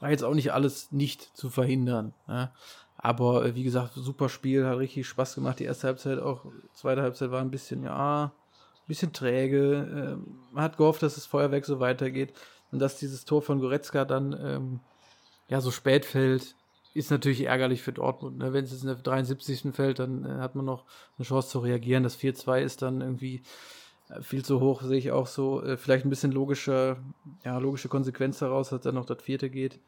war 0.00 0.08
jetzt 0.08 0.24
auch 0.24 0.34
nicht 0.34 0.54
alles 0.54 0.92
nicht 0.92 1.36
zu 1.36 1.50
verhindern. 1.50 2.14
Ne? 2.26 2.50
Aber 2.96 3.44
äh, 3.44 3.54
wie 3.54 3.64
gesagt, 3.64 3.92
super 3.96 4.30
Spiel, 4.30 4.64
hat 4.64 4.78
richtig 4.78 5.06
Spaß 5.06 5.34
gemacht. 5.34 5.58
Die 5.58 5.64
erste 5.64 5.88
Halbzeit 5.88 6.20
auch, 6.20 6.46
zweite 6.72 7.02
Halbzeit 7.02 7.30
war 7.30 7.42
ein 7.42 7.50
bisschen, 7.50 7.82
ja, 7.84 8.32
bisschen 8.86 9.12
träge. 9.12 9.88
Ähm, 9.90 10.38
man 10.52 10.64
hat 10.64 10.76
gehofft, 10.76 11.02
dass 11.02 11.14
das 11.14 11.26
Feuerwerk 11.26 11.64
so 11.64 11.80
weitergeht 11.80 12.32
und 12.70 12.78
dass 12.78 12.98
dieses 12.98 13.24
Tor 13.24 13.42
von 13.42 13.60
Goretzka 13.60 14.04
dann 14.04 14.36
ähm, 14.40 14.80
ja 15.48 15.60
so 15.60 15.70
spät 15.70 16.04
fällt, 16.04 16.54
ist 16.94 17.10
natürlich 17.10 17.42
ärgerlich 17.42 17.82
für 17.82 17.92
Dortmund. 17.92 18.38
Ne? 18.38 18.52
Wenn 18.52 18.64
es 18.64 18.72
jetzt 18.72 18.82
in 18.82 18.88
der 18.88 18.96
73. 18.96 19.74
fällt, 19.74 19.98
dann 19.98 20.24
äh, 20.24 20.40
hat 20.40 20.54
man 20.54 20.64
noch 20.64 20.84
eine 21.18 21.26
Chance 21.26 21.50
zu 21.50 21.58
reagieren. 21.58 22.02
Das 22.02 22.18
4-2 22.18 22.62
ist 22.62 22.82
dann 22.82 23.02
irgendwie 23.02 23.42
äh, 24.08 24.22
viel 24.22 24.44
zu 24.44 24.60
hoch, 24.60 24.82
sehe 24.82 24.98
ich 24.98 25.12
auch 25.12 25.26
so. 25.26 25.62
Äh, 25.62 25.76
vielleicht 25.76 26.06
ein 26.06 26.10
bisschen 26.10 26.32
logische, 26.32 26.96
ja, 27.44 27.58
logische 27.58 27.88
Konsequenz 27.88 28.38
daraus, 28.38 28.70
dass 28.70 28.80
dann 28.80 28.94
noch 28.94 29.04
das 29.04 29.22
vierte 29.22 29.50
geht. 29.50 29.78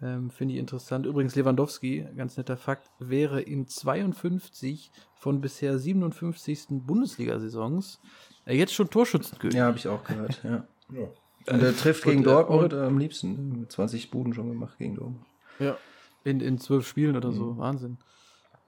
Ähm, 0.00 0.30
Finde 0.30 0.54
ich 0.54 0.60
interessant. 0.60 1.06
Übrigens, 1.06 1.34
Lewandowski, 1.34 2.06
ganz 2.16 2.36
netter 2.36 2.56
Fakt, 2.56 2.88
wäre 2.98 3.40
in 3.40 3.66
52 3.66 4.92
von 5.16 5.40
bisher 5.40 5.78
57. 5.78 6.66
Bundesliga-Saisons 6.86 8.00
äh, 8.46 8.56
jetzt 8.56 8.74
schon 8.74 8.90
Torschützenkönig. 8.90 9.56
Ja, 9.56 9.66
habe 9.66 9.78
ich 9.78 9.88
auch 9.88 10.04
gehört, 10.04 10.40
ja. 10.44 10.66
ja. 10.92 11.08
Und 11.52 11.62
er 11.62 11.76
trifft 11.76 12.04
gegen 12.04 12.22
Dortmund 12.22 12.72
äh, 12.72 12.80
am 12.80 12.98
liebsten. 12.98 13.60
Mit 13.60 13.72
20 13.72 14.10
Buden 14.10 14.34
schon 14.34 14.48
gemacht 14.48 14.78
gegen 14.78 14.94
Dortmund. 14.94 15.24
Ja, 15.58 15.76
in, 16.24 16.40
in 16.40 16.58
12 16.58 16.86
Spielen 16.86 17.16
oder 17.16 17.32
so. 17.32 17.54
Mhm. 17.54 17.58
Wahnsinn. 17.58 17.98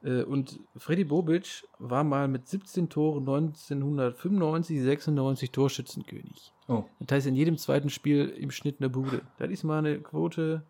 Äh, 0.03 0.22
und 0.22 0.61
Freddy 0.76 1.05
Bobic 1.05 1.64
war 1.78 2.05
mal 2.05 2.26
mit 2.28 2.49
17 2.49 2.89
Toren 2.89 3.20
1995, 3.28 4.81
96 4.81 5.51
Torschützenkönig. 5.51 6.53
Oh. 6.68 6.85
Das 7.01 7.16
heißt, 7.16 7.26
in 7.26 7.37
jedem 7.37 7.59
zweiten 7.59 7.91
Spiel 7.91 8.28
im 8.28 8.51
Schnitt 8.51 8.76
eine 8.81 8.89
Bude. 8.89 9.22
Das 9.39 9.51
ist 9.51 9.64
mal 9.64 9.78
eine 9.78 9.99
Quote 9.99 10.62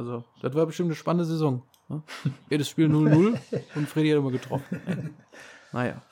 also, 0.00 0.24
das 0.40 0.54
war 0.54 0.64
bestimmt 0.64 0.86
eine 0.88 0.96
spannende 0.96 1.26
Saison. 1.26 1.62
Ne? 1.90 2.02
Jedes 2.50 2.70
Spiel 2.70 2.86
0-0 2.86 3.38
und 3.74 3.86
Freddy 3.86 4.08
hat 4.08 4.18
immer 4.18 4.30
getroffen. 4.30 4.80
Naja. 5.72 6.02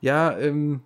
ja, 0.00 0.36
ähm, 0.36 0.80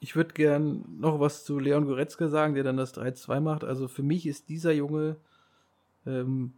ich 0.00 0.16
würde 0.16 0.34
gern 0.34 0.84
noch 0.98 1.20
was 1.20 1.44
zu 1.44 1.60
Leon 1.60 1.84
Goretzka 1.84 2.26
sagen, 2.26 2.54
der 2.54 2.64
dann 2.64 2.76
das 2.76 2.92
3-2 2.96 3.38
macht. 3.38 3.62
Also 3.62 3.86
für 3.86 4.02
mich 4.02 4.26
ist 4.26 4.48
dieser 4.48 4.72
Junge 4.72 5.14
ähm, 6.06 6.54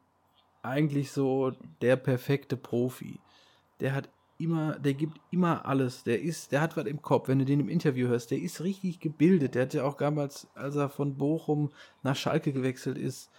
eigentlich 0.62 1.10
so 1.10 1.52
der 1.82 1.96
perfekte 1.96 2.56
Profi. 2.56 3.20
Der 3.80 3.94
hat 3.94 4.08
immer, 4.38 4.78
der 4.78 4.94
gibt 4.94 5.20
immer 5.30 5.66
alles. 5.66 6.04
Der 6.04 6.22
ist, 6.22 6.52
der 6.52 6.62
hat 6.62 6.74
was 6.78 6.86
im 6.86 7.02
Kopf, 7.02 7.28
wenn 7.28 7.40
du 7.40 7.44
den 7.44 7.60
im 7.60 7.68
Interview 7.68 8.08
hörst. 8.08 8.30
Der 8.30 8.40
ist 8.40 8.62
richtig 8.62 8.98
gebildet. 8.98 9.54
Der 9.54 9.64
hat 9.64 9.74
ja 9.74 9.84
auch 9.84 9.98
damals, 9.98 10.46
als 10.54 10.76
er 10.76 10.88
von 10.88 11.18
Bochum 11.18 11.70
nach 12.02 12.16
Schalke 12.16 12.54
gewechselt 12.54 12.96
ist, 12.96 13.30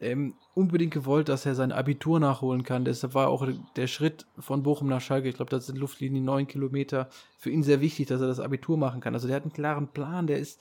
ähm, 0.00 0.34
unbedingt 0.54 0.94
gewollt, 0.94 1.28
dass 1.28 1.46
er 1.46 1.54
sein 1.54 1.72
Abitur 1.72 2.20
nachholen 2.20 2.62
kann. 2.62 2.84
Deshalb 2.84 3.14
war 3.14 3.28
auch 3.28 3.46
der 3.76 3.86
Schritt 3.86 4.26
von 4.38 4.62
Bochum 4.62 4.88
nach 4.88 5.00
Schalke, 5.00 5.28
ich 5.28 5.36
glaube, 5.36 5.50
das 5.50 5.66
sind 5.66 5.78
Luftlinie 5.78 6.22
neun 6.22 6.46
Kilometer, 6.46 7.08
für 7.36 7.50
ihn 7.50 7.62
sehr 7.62 7.80
wichtig, 7.80 8.08
dass 8.08 8.20
er 8.20 8.26
das 8.26 8.40
Abitur 8.40 8.76
machen 8.76 9.00
kann. 9.00 9.14
Also 9.14 9.28
der 9.28 9.36
hat 9.36 9.42
einen 9.42 9.52
klaren 9.52 9.88
Plan, 9.88 10.26
der 10.26 10.38
ist 10.38 10.60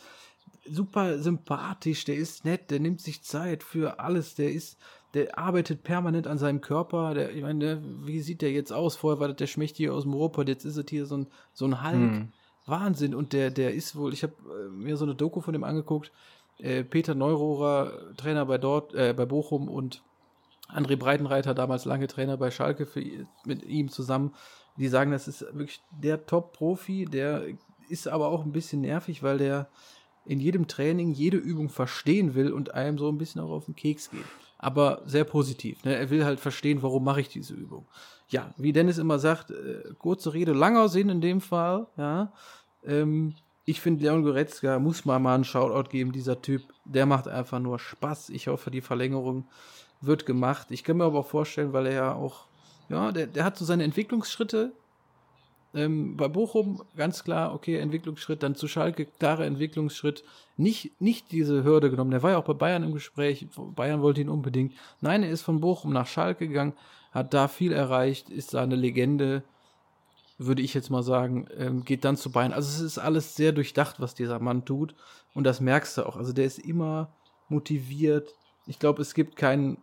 super 0.65 1.19
sympathisch, 1.19 2.03
der 2.05 2.15
ist 2.15 2.45
nett, 2.45 2.69
der 2.69 2.79
nimmt 2.79 3.01
sich 3.01 3.23
Zeit 3.23 3.63
für 3.63 3.99
alles, 3.99 4.35
der 4.35 4.51
ist, 4.51 4.77
der 5.13 5.37
arbeitet 5.39 5.83
permanent 5.83 6.27
an 6.27 6.37
seinem 6.37 6.61
Körper. 6.61 7.13
Der, 7.13 7.33
ich 7.33 7.41
meine, 7.41 7.81
wie 8.03 8.19
sieht 8.19 8.41
der 8.41 8.51
jetzt 8.51 8.73
aus? 8.73 8.95
Vorher 8.95 9.19
war 9.19 9.29
das 9.29 9.37
der 9.37 9.47
Schmächtige 9.47 9.93
aus 9.93 10.03
dem 10.03 10.13
Ruhrpott, 10.13 10.49
jetzt 10.49 10.65
ist 10.65 10.77
es 10.77 10.85
hier 10.89 11.05
so 11.05 11.17
ein, 11.17 11.27
so 11.53 11.65
ein 11.65 11.83
Hulk. 11.83 11.93
Hm. 11.95 12.33
Wahnsinn. 12.69 13.15
Und 13.15 13.33
der, 13.33 13.51
der 13.51 13.73
ist 13.73 13.95
wohl, 13.95 14.13
ich 14.13 14.23
habe 14.23 14.33
äh, 14.47 14.69
mir 14.69 14.95
so 14.95 15.05
eine 15.05 15.15
Doku 15.15 15.41
von 15.41 15.53
dem 15.53 15.63
angeguckt. 15.63 16.11
Äh, 16.59 16.83
Peter 16.83 17.15
Neurohrer, 17.15 18.15
Trainer 18.17 18.45
bei 18.45 18.57
dort, 18.57 18.93
äh, 18.93 19.13
bei 19.15 19.25
Bochum 19.25 19.67
und 19.67 20.03
André 20.67 20.95
Breitenreiter, 20.97 21.53
damals 21.53 21.85
lange 21.85 22.07
Trainer 22.07 22.37
bei 22.37 22.51
Schalke, 22.51 22.85
für, 22.85 23.03
mit 23.45 23.63
ihm 23.63 23.89
zusammen. 23.89 24.35
Die 24.77 24.87
sagen, 24.87 25.11
das 25.11 25.27
ist 25.27 25.41
wirklich 25.41 25.81
der 25.91 26.25
Top-Profi, 26.25 27.05
der 27.05 27.43
ist 27.89 28.07
aber 28.07 28.27
auch 28.27 28.45
ein 28.45 28.51
bisschen 28.51 28.81
nervig, 28.81 29.23
weil 29.23 29.39
der 29.39 29.67
in 30.25 30.39
jedem 30.39 30.67
Training 30.67 31.11
jede 31.11 31.37
Übung 31.37 31.69
verstehen 31.69 32.35
will 32.35 32.53
und 32.53 32.73
einem 32.75 32.97
so 32.97 33.09
ein 33.09 33.17
bisschen 33.17 33.41
auch 33.41 33.49
auf 33.49 33.65
den 33.65 33.75
Keks 33.75 34.11
geht 34.11 34.25
aber 34.59 35.01
sehr 35.05 35.23
positiv. 35.23 35.83
Ne? 35.85 35.95
Er 35.95 36.09
will 36.09 36.25
halt 36.25 36.39
verstehen, 36.39 36.83
warum 36.83 37.03
mache 37.03 37.21
ich 37.21 37.29
diese 37.29 37.53
Übung. 37.53 37.87
Ja, 38.27 38.53
wie 38.57 38.73
Dennis 38.73 38.99
immer 38.99 39.17
sagt, 39.17 39.49
äh, 39.51 39.83
kurze 39.97 40.33
Rede, 40.33 40.51
langer 40.51 40.89
Sinn 40.89 41.09
in 41.09 41.21
dem 41.21 41.41
Fall. 41.41 41.87
Ja, 41.97 42.33
ähm, 42.83 43.35
ich 43.69 43.81
finde, 43.81 44.03
Leon 44.03 44.23
Goretzka 44.23 44.79
muss 44.79 45.05
mal 45.05 45.19
mal 45.19 45.35
einen 45.35 45.43
Shoutout 45.43 45.89
geben. 45.89 46.11
Dieser 46.11 46.41
Typ, 46.41 46.63
der 46.85 47.05
macht 47.05 47.27
einfach 47.27 47.59
nur 47.59 47.77
Spaß. 47.77 48.29
Ich 48.29 48.47
hoffe, 48.47 48.71
die 48.71 48.81
Verlängerung 48.81 49.45
wird 50.01 50.25
gemacht. 50.25 50.67
Ich 50.71 50.83
kann 50.83 50.97
mir 50.97 51.03
aber 51.03 51.19
auch 51.19 51.27
vorstellen, 51.27 51.71
weil 51.71 51.85
er 51.85 51.93
ja 51.93 52.13
auch, 52.13 52.47
ja, 52.89 53.11
der, 53.11 53.27
der 53.27 53.43
hat 53.43 53.57
so 53.57 53.65
seine 53.65 53.83
Entwicklungsschritte 53.83 54.71
ähm, 55.75 56.17
bei 56.17 56.27
Bochum 56.27 56.81
ganz 56.97 57.23
klar, 57.23 57.53
okay, 57.53 57.77
Entwicklungsschritt, 57.77 58.41
dann 58.41 58.55
zu 58.55 58.67
Schalke, 58.67 59.05
klarer 59.05 59.45
Entwicklungsschritt. 59.45 60.23
Nicht, 60.57 60.99
nicht 60.99 61.31
diese 61.31 61.63
Hürde 61.63 61.91
genommen. 61.91 62.09
Der 62.09 62.23
war 62.23 62.31
ja 62.31 62.37
auch 62.39 62.45
bei 62.45 62.53
Bayern 62.53 62.81
im 62.81 62.93
Gespräch. 62.93 63.45
Bayern 63.75 64.01
wollte 64.01 64.21
ihn 64.21 64.29
unbedingt. 64.29 64.73
Nein, 64.99 65.21
er 65.21 65.29
ist 65.29 65.43
von 65.43 65.61
Bochum 65.61 65.93
nach 65.93 66.07
Schalke 66.07 66.47
gegangen, 66.47 66.73
hat 67.11 67.35
da 67.35 67.47
viel 67.47 67.71
erreicht, 67.71 68.31
ist 68.31 68.55
da 68.55 68.63
eine 68.63 68.75
Legende, 68.75 69.43
würde 70.39 70.61
ich 70.61 70.73
jetzt 70.73 70.89
mal 70.89 71.03
sagen, 71.03 71.47
ähm, 71.55 71.85
geht 71.85 72.05
dann 72.05 72.17
zu 72.17 72.31
Bayern. 72.31 72.53
Also 72.53 72.69
es 72.69 72.79
ist 72.79 72.97
alles 72.97 73.35
sehr 73.35 73.51
durchdacht, 73.51 73.99
was 73.99 74.15
dieser 74.15 74.39
Mann 74.39 74.65
tut. 74.65 74.95
Und 75.33 75.43
das 75.43 75.61
merkst 75.61 75.97
du 75.97 76.05
auch. 76.05 76.15
Also 76.15 76.33
der 76.33 76.45
ist 76.45 76.59
immer 76.59 77.13
motiviert. 77.49 78.33
Ich 78.65 78.79
glaube, 78.79 79.01
es 79.01 79.13
gibt 79.13 79.35
keinen, 79.35 79.77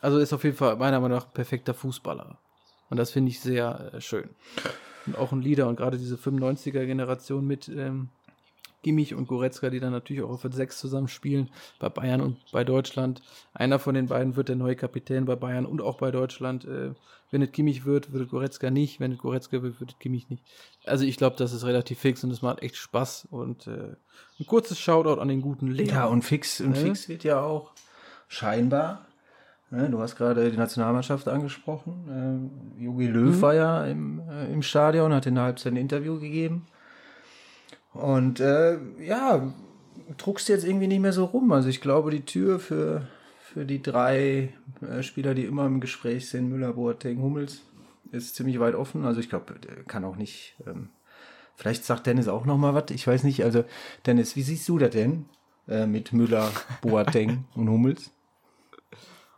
also 0.00 0.18
ist 0.18 0.32
auf 0.32 0.44
jeden 0.44 0.56
Fall 0.56 0.76
meiner 0.76 1.00
Meinung 1.00 1.18
nach 1.18 1.32
perfekter 1.32 1.74
Fußballer. 1.74 2.38
Und 2.90 2.96
das 2.96 3.10
finde 3.10 3.30
ich 3.30 3.40
sehr 3.40 3.92
äh, 3.94 4.00
schön 4.00 4.30
und 5.08 5.18
auch 5.18 5.32
ein 5.32 5.42
Leader 5.42 5.68
und 5.68 5.76
gerade 5.76 5.98
diese 5.98 6.16
95er-Generation 6.16 7.46
mit 7.46 7.68
ähm, 7.68 8.10
Kimmich 8.82 9.14
und 9.14 9.26
Goretzka, 9.26 9.70
die 9.70 9.80
dann 9.80 9.92
natürlich 9.92 10.22
auch 10.22 10.30
auf 10.30 10.42
der 10.42 10.52
6 10.52 10.78
zusammen 10.78 11.08
spielen, 11.08 11.50
bei 11.78 11.88
Bayern 11.88 12.20
und 12.20 12.38
bei 12.52 12.64
Deutschland. 12.64 13.22
Einer 13.52 13.78
von 13.78 13.94
den 13.94 14.06
beiden 14.06 14.36
wird 14.36 14.48
der 14.48 14.56
neue 14.56 14.76
Kapitän 14.76 15.24
bei 15.24 15.36
Bayern 15.36 15.66
und 15.66 15.80
auch 15.80 15.98
bei 15.98 16.10
Deutschland. 16.10 16.64
Äh, 16.64 16.92
wenn 17.30 17.42
es 17.42 17.52
Kimmich 17.52 17.84
wird, 17.84 18.12
wird 18.12 18.30
Goretzka 18.30 18.70
nicht. 18.70 19.00
Wenn 19.00 19.12
es 19.12 19.18
Goretzka 19.18 19.62
wird, 19.62 19.80
wird 19.80 19.92
es 19.92 19.98
Kimmich 19.98 20.30
nicht. 20.30 20.42
Also 20.86 21.04
ich 21.04 21.16
glaube, 21.16 21.36
das 21.36 21.52
ist 21.52 21.64
relativ 21.64 21.98
fix 21.98 22.24
und 22.24 22.30
es 22.30 22.42
macht 22.42 22.62
echt 22.62 22.76
Spaß. 22.76 23.28
Und 23.30 23.66
äh, 23.66 23.96
ein 24.40 24.46
kurzes 24.46 24.78
Shoutout 24.78 25.20
an 25.20 25.28
den 25.28 25.42
guten 25.42 25.68
Lehrer. 25.68 25.94
Ja, 25.94 26.06
und 26.06 26.22
fix, 26.22 26.60
und 26.60 26.70
ne? 26.70 26.76
fix 26.76 27.08
wird 27.08 27.24
ja 27.24 27.40
auch 27.40 27.72
scheinbar 28.28 29.04
Ne, 29.70 29.90
du 29.90 30.00
hast 30.00 30.16
gerade 30.16 30.50
die 30.50 30.56
Nationalmannschaft 30.56 31.28
angesprochen. 31.28 32.50
Äh, 32.80 32.82
Jogi 32.82 33.06
Löw 33.06 33.36
mhm. 33.36 33.42
war 33.42 33.54
ja 33.54 33.84
im, 33.84 34.20
äh, 34.20 34.50
im 34.50 34.62
Stadion, 34.62 35.12
hat 35.12 35.26
in 35.26 35.34
der 35.34 35.44
Halbzeit 35.44 35.74
ein 35.74 35.76
Interview 35.76 36.18
gegeben. 36.18 36.66
Und 37.92 38.40
äh, 38.40 38.78
ja, 39.00 39.52
druckst 40.16 40.48
jetzt 40.48 40.64
irgendwie 40.64 40.86
nicht 40.86 41.00
mehr 41.00 41.12
so 41.12 41.24
rum. 41.24 41.52
Also 41.52 41.68
ich 41.68 41.80
glaube, 41.80 42.10
die 42.10 42.24
Tür 42.24 42.58
für, 42.58 43.06
für 43.40 43.64
die 43.64 43.82
drei 43.82 44.52
äh, 44.80 45.02
Spieler, 45.02 45.34
die 45.34 45.44
immer 45.44 45.66
im 45.66 45.80
Gespräch 45.80 46.28
sind, 46.28 46.48
Müller, 46.48 46.72
Boateng, 46.74 47.20
Hummels, 47.20 47.62
ist 48.12 48.36
ziemlich 48.36 48.60
weit 48.60 48.74
offen. 48.74 49.04
Also 49.04 49.20
ich 49.20 49.28
glaube, 49.28 49.54
kann 49.86 50.04
auch 50.04 50.16
nicht. 50.16 50.56
Ähm, 50.66 50.90
vielleicht 51.56 51.84
sagt 51.84 52.06
Dennis 52.06 52.28
auch 52.28 52.44
noch 52.44 52.58
mal 52.58 52.74
was. 52.74 52.90
Ich 52.90 53.06
weiß 53.06 53.24
nicht. 53.24 53.44
Also 53.44 53.64
Dennis, 54.06 54.36
wie 54.36 54.42
siehst 54.42 54.68
du 54.68 54.78
das 54.78 54.90
denn 54.90 55.26
äh, 55.66 55.86
mit 55.86 56.12
Müller, 56.12 56.50
Boateng 56.82 57.44
und 57.54 57.68
Hummels? 57.68 58.10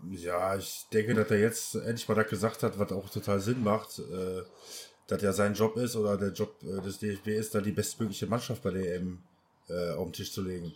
Ja, 0.09 0.57
ich 0.57 0.87
denke, 0.93 1.15
dass 1.15 1.31
er 1.31 1.41
jetzt 1.41 1.75
endlich 1.75 2.09
mal 2.09 2.15
das 2.15 2.29
gesagt 2.29 2.63
hat, 2.63 2.79
was 2.79 2.93
auch 2.93 3.11
total 3.11 3.39
Sinn 3.39 3.63
macht, 3.63 3.99
äh, 3.99 4.43
dass 5.11 5.23
ja 5.23 5.33
sein 5.33 5.55
Job 5.55 5.77
ist 5.77 5.97
oder 5.97 6.17
der 6.17 6.31
Job 6.31 6.55
äh, 6.63 6.81
des 6.81 6.99
DFB 6.99 7.29
ist, 7.29 7.55
da 7.55 7.61
die 7.61 7.73
bestmögliche 7.73 8.27
Mannschaft 8.27 8.63
bei 8.63 8.71
der 8.71 8.97
EM 8.97 9.19
äh, 9.69 9.91
auf 9.91 10.07
den 10.07 10.13
Tisch 10.13 10.33
zu 10.33 10.43
legen. 10.43 10.73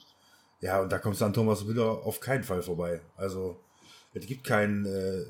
Ja, 0.61 0.81
und 0.81 0.91
da 0.91 0.99
kommst 0.99 1.21
du 1.21 1.25
an 1.25 1.33
Thomas 1.33 1.65
Müller 1.65 2.05
auf 2.05 2.19
keinen 2.19 2.43
Fall 2.43 2.63
vorbei. 2.63 3.01
Also, 3.17 3.61
es 4.13 4.27
gibt 4.27 4.45
keinen, 4.45 4.87
äh, 4.87 5.25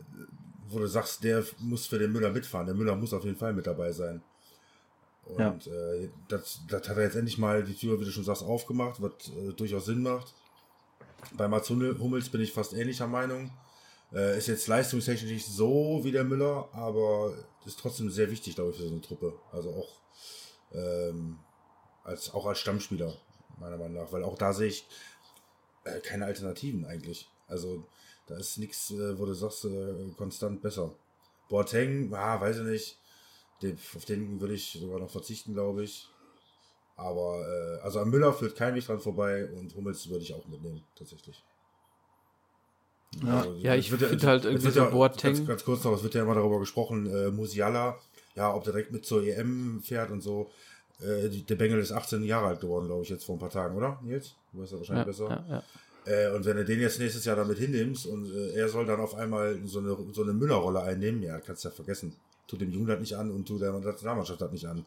wo 0.68 0.78
du 0.78 0.86
sagst, 0.86 1.22
der 1.22 1.44
muss 1.59 1.86
für 1.86 1.98
den 1.98 2.12
Müller 2.12 2.30
mitfahren. 2.30 2.66
Der 2.66 2.74
Müller 2.74 2.96
muss 2.96 3.12
auf 3.12 3.24
jeden 3.24 3.36
Fall 3.36 3.52
mit 3.52 3.66
dabei 3.66 3.92
sein. 3.92 4.22
Und 5.26 5.66
ja. 5.66 5.72
äh, 5.72 6.09
das, 6.28 6.61
das 6.68 6.88
hat 6.88 6.96
er 6.96 7.02
jetzt 7.02 7.16
endlich 7.16 7.36
mal 7.36 7.62
die 7.62 7.74
Tür, 7.74 8.00
wie 8.00 8.05
du 8.05 8.11
schon 8.11 8.24
sagst, 8.24 8.42
aufgemacht, 8.42 9.02
was 9.02 9.12
äh, 9.28 9.52
durchaus 9.52 9.84
Sinn 9.84 10.02
macht. 10.02 10.32
Bei 11.36 11.46
Mats 11.46 11.68
Hummels 11.68 12.28
bin 12.30 12.40
ich 12.40 12.52
fast 12.52 12.72
ähnlicher 12.72 13.07
Meinung. 13.07 13.50
Äh, 14.14 14.38
ist 14.38 14.46
jetzt 14.46 14.68
leistungstechnisch 14.68 15.30
nicht 15.30 15.46
so 15.46 16.00
wie 16.04 16.12
der 16.12 16.22
Müller, 16.22 16.68
aber 16.72 17.34
ist 17.66 17.80
trotzdem 17.80 18.10
sehr 18.10 18.30
wichtig, 18.30 18.54
glaube 18.54 18.70
ich, 18.70 18.76
für 18.76 18.84
so 18.84 18.92
eine 18.92 19.00
Truppe. 19.00 19.34
Also 19.50 19.70
auch, 19.70 20.00
ähm, 20.72 21.38
als, 22.04 22.32
auch 22.32 22.46
als 22.46 22.60
Stammspieler, 22.60 23.12
meiner 23.58 23.76
Meinung 23.76 23.94
nach. 23.94 24.12
Weil 24.12 24.22
auch 24.22 24.38
da 24.38 24.52
sehe 24.52 24.68
ich 24.68 24.86
äh, 25.84 25.98
keine 26.00 26.26
Alternativen 26.26 26.84
eigentlich. 26.84 27.28
Also 27.48 27.84
da 28.26 28.36
ist 28.36 28.58
nichts, 28.58 28.90
äh, 28.92 29.18
wo 29.18 29.26
du 29.26 29.34
sagst, 29.34 29.64
äh, 29.64 29.94
konstant 30.16 30.62
besser. 30.62 30.94
Boateng, 31.48 32.14
ah, 32.14 32.40
weiß 32.40 32.58
ich 32.58 32.64
nicht. 32.64 32.98
Den, 33.62 33.78
auf 33.96 34.04
den 34.04 34.40
würde 34.40 34.54
ich 34.54 34.78
sogar 34.80 35.00
noch 35.00 35.10
verzichten, 35.10 35.54
glaube 35.54 35.82
ich. 35.82 36.08
Aber 36.96 37.44
äh, 37.48 37.80
also 37.82 37.98
am 37.98 38.10
Müller 38.10 38.32
führt 38.32 38.56
kein 38.56 38.74
Weg 38.76 38.86
dran 38.86 39.00
vorbei 39.00 39.50
und 39.50 39.74
Hummels 39.74 40.08
würde 40.08 40.22
ich 40.22 40.32
auch 40.32 40.46
mitnehmen, 40.46 40.84
tatsächlich. 40.94 41.42
Ja, 43.22 43.38
also, 43.38 43.54
ja 43.54 43.74
ich 43.74 43.90
finde 43.90 44.16
ja, 44.16 44.26
halt 44.26 44.44
irgendwie 44.44 44.70
so 44.70 44.80
ja, 44.80 44.86
Boateng. 44.86 45.34
Ganz, 45.34 45.46
ganz, 45.46 45.64
kurz 45.64 45.84
noch, 45.84 45.94
es 45.94 46.02
wird 46.02 46.14
ja 46.14 46.22
immer 46.22 46.34
darüber 46.34 46.58
gesprochen, 46.58 47.06
äh, 47.06 47.30
Musiala, 47.30 47.98
ja, 48.34 48.54
ob 48.54 48.64
der 48.64 48.72
direkt 48.72 48.92
mit 48.92 49.04
zur 49.04 49.22
EM 49.22 49.80
fährt 49.82 50.10
und 50.10 50.22
so. 50.22 50.50
Äh, 51.00 51.28
die, 51.28 51.42
der 51.42 51.56
Bengel 51.56 51.78
ist 51.78 51.92
18 51.92 52.22
Jahre 52.24 52.46
alt 52.46 52.60
geworden, 52.60 52.86
glaube 52.86 53.02
ich, 53.02 53.08
jetzt 53.08 53.24
vor 53.24 53.36
ein 53.36 53.40
paar 53.40 53.50
Tagen, 53.50 53.76
oder? 53.76 54.00
Nils? 54.02 54.34
Du 54.52 54.62
weißt 54.62 54.72
ja 54.72 54.78
wahrscheinlich 54.78 55.06
besser. 55.06 55.28
Ja, 55.28 55.44
ja. 55.48 55.62
Äh, 56.06 56.34
und 56.34 56.44
wenn 56.44 56.56
du 56.56 56.64
den 56.64 56.80
jetzt 56.80 56.98
nächstes 56.98 57.24
Jahr 57.24 57.36
damit 57.36 57.58
hinnimmst 57.58 58.06
und 58.06 58.30
äh, 58.30 58.52
er 58.52 58.68
soll 58.68 58.86
dann 58.86 59.00
auf 59.00 59.14
einmal 59.14 59.58
so 59.64 59.78
eine, 59.78 59.96
so 60.12 60.22
eine 60.22 60.32
Müllerrolle 60.32 60.82
einnehmen, 60.82 61.22
ja, 61.22 61.40
kannst 61.40 61.64
du 61.64 61.68
ja 61.68 61.74
vergessen. 61.74 62.14
Tut 62.46 62.60
dem 62.60 62.70
Jungen 62.70 62.86
das 62.86 63.00
nicht 63.00 63.16
an 63.16 63.30
und 63.30 63.48
tut 63.48 63.62
der 63.62 63.72
Nationalmannschaft 63.72 64.40
das 64.40 64.52
nicht 64.52 64.66
an. 64.66 64.84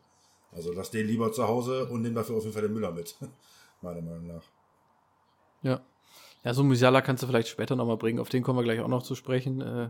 Also 0.51 0.71
lass 0.73 0.91
den 0.91 1.07
lieber 1.07 1.31
zu 1.31 1.47
Hause 1.47 1.87
und 1.87 2.03
nimm 2.03 2.13
dafür 2.13 2.35
auf 2.37 2.43
jeden 2.43 2.53
Fall 2.53 2.61
den 2.61 2.73
Müller 2.73 2.91
mit. 2.91 3.15
Meiner 3.81 4.01
Meinung 4.01 4.27
nach. 4.27 4.43
Ja, 5.63 5.81
ja, 6.43 6.53
so 6.53 6.63
Musiala 6.63 7.01
kannst 7.01 7.23
du 7.23 7.27
vielleicht 7.27 7.47
später 7.47 7.75
nochmal 7.75 7.97
bringen. 7.97 8.19
Auf 8.19 8.29
den 8.29 8.43
kommen 8.43 8.59
wir 8.59 8.63
gleich 8.63 8.79
auch 8.79 8.87
noch 8.87 9.03
zu 9.03 9.15
sprechen. 9.15 9.61
Äh, 9.61 9.89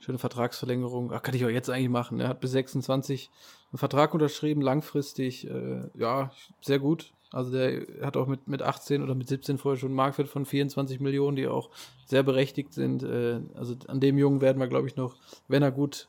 schöne 0.00 0.18
Vertragsverlängerung. 0.18 1.12
Ach, 1.12 1.22
kann 1.22 1.34
ich 1.34 1.44
auch 1.44 1.50
jetzt 1.50 1.70
eigentlich 1.70 1.88
machen. 1.88 2.20
Er 2.20 2.28
hat 2.28 2.40
bis 2.40 2.52
26 2.52 3.30
einen 3.72 3.78
Vertrag 3.78 4.12
unterschrieben, 4.12 4.60
langfristig. 4.60 5.48
Äh, 5.48 5.88
ja, 5.94 6.30
sehr 6.60 6.78
gut. 6.78 7.12
Also 7.32 7.50
der 7.50 7.86
hat 8.06 8.16
auch 8.16 8.28
mit, 8.28 8.46
mit 8.46 8.62
18 8.62 9.02
oder 9.02 9.14
mit 9.14 9.28
17 9.28 9.58
vorher 9.58 9.78
schon 9.78 9.88
einen 9.88 9.96
Marktwert 9.96 10.28
von 10.28 10.46
24 10.46 11.00
Millionen, 11.00 11.36
die 11.36 11.48
auch 11.48 11.70
sehr 12.04 12.22
berechtigt 12.22 12.72
sind. 12.72 13.02
Äh, 13.02 13.40
also 13.54 13.74
an 13.88 14.00
dem 14.00 14.18
Jungen 14.18 14.40
werden 14.40 14.60
wir, 14.60 14.68
glaube 14.68 14.86
ich, 14.86 14.96
noch, 14.96 15.16
wenn 15.48 15.62
er 15.62 15.72
gut 15.72 16.08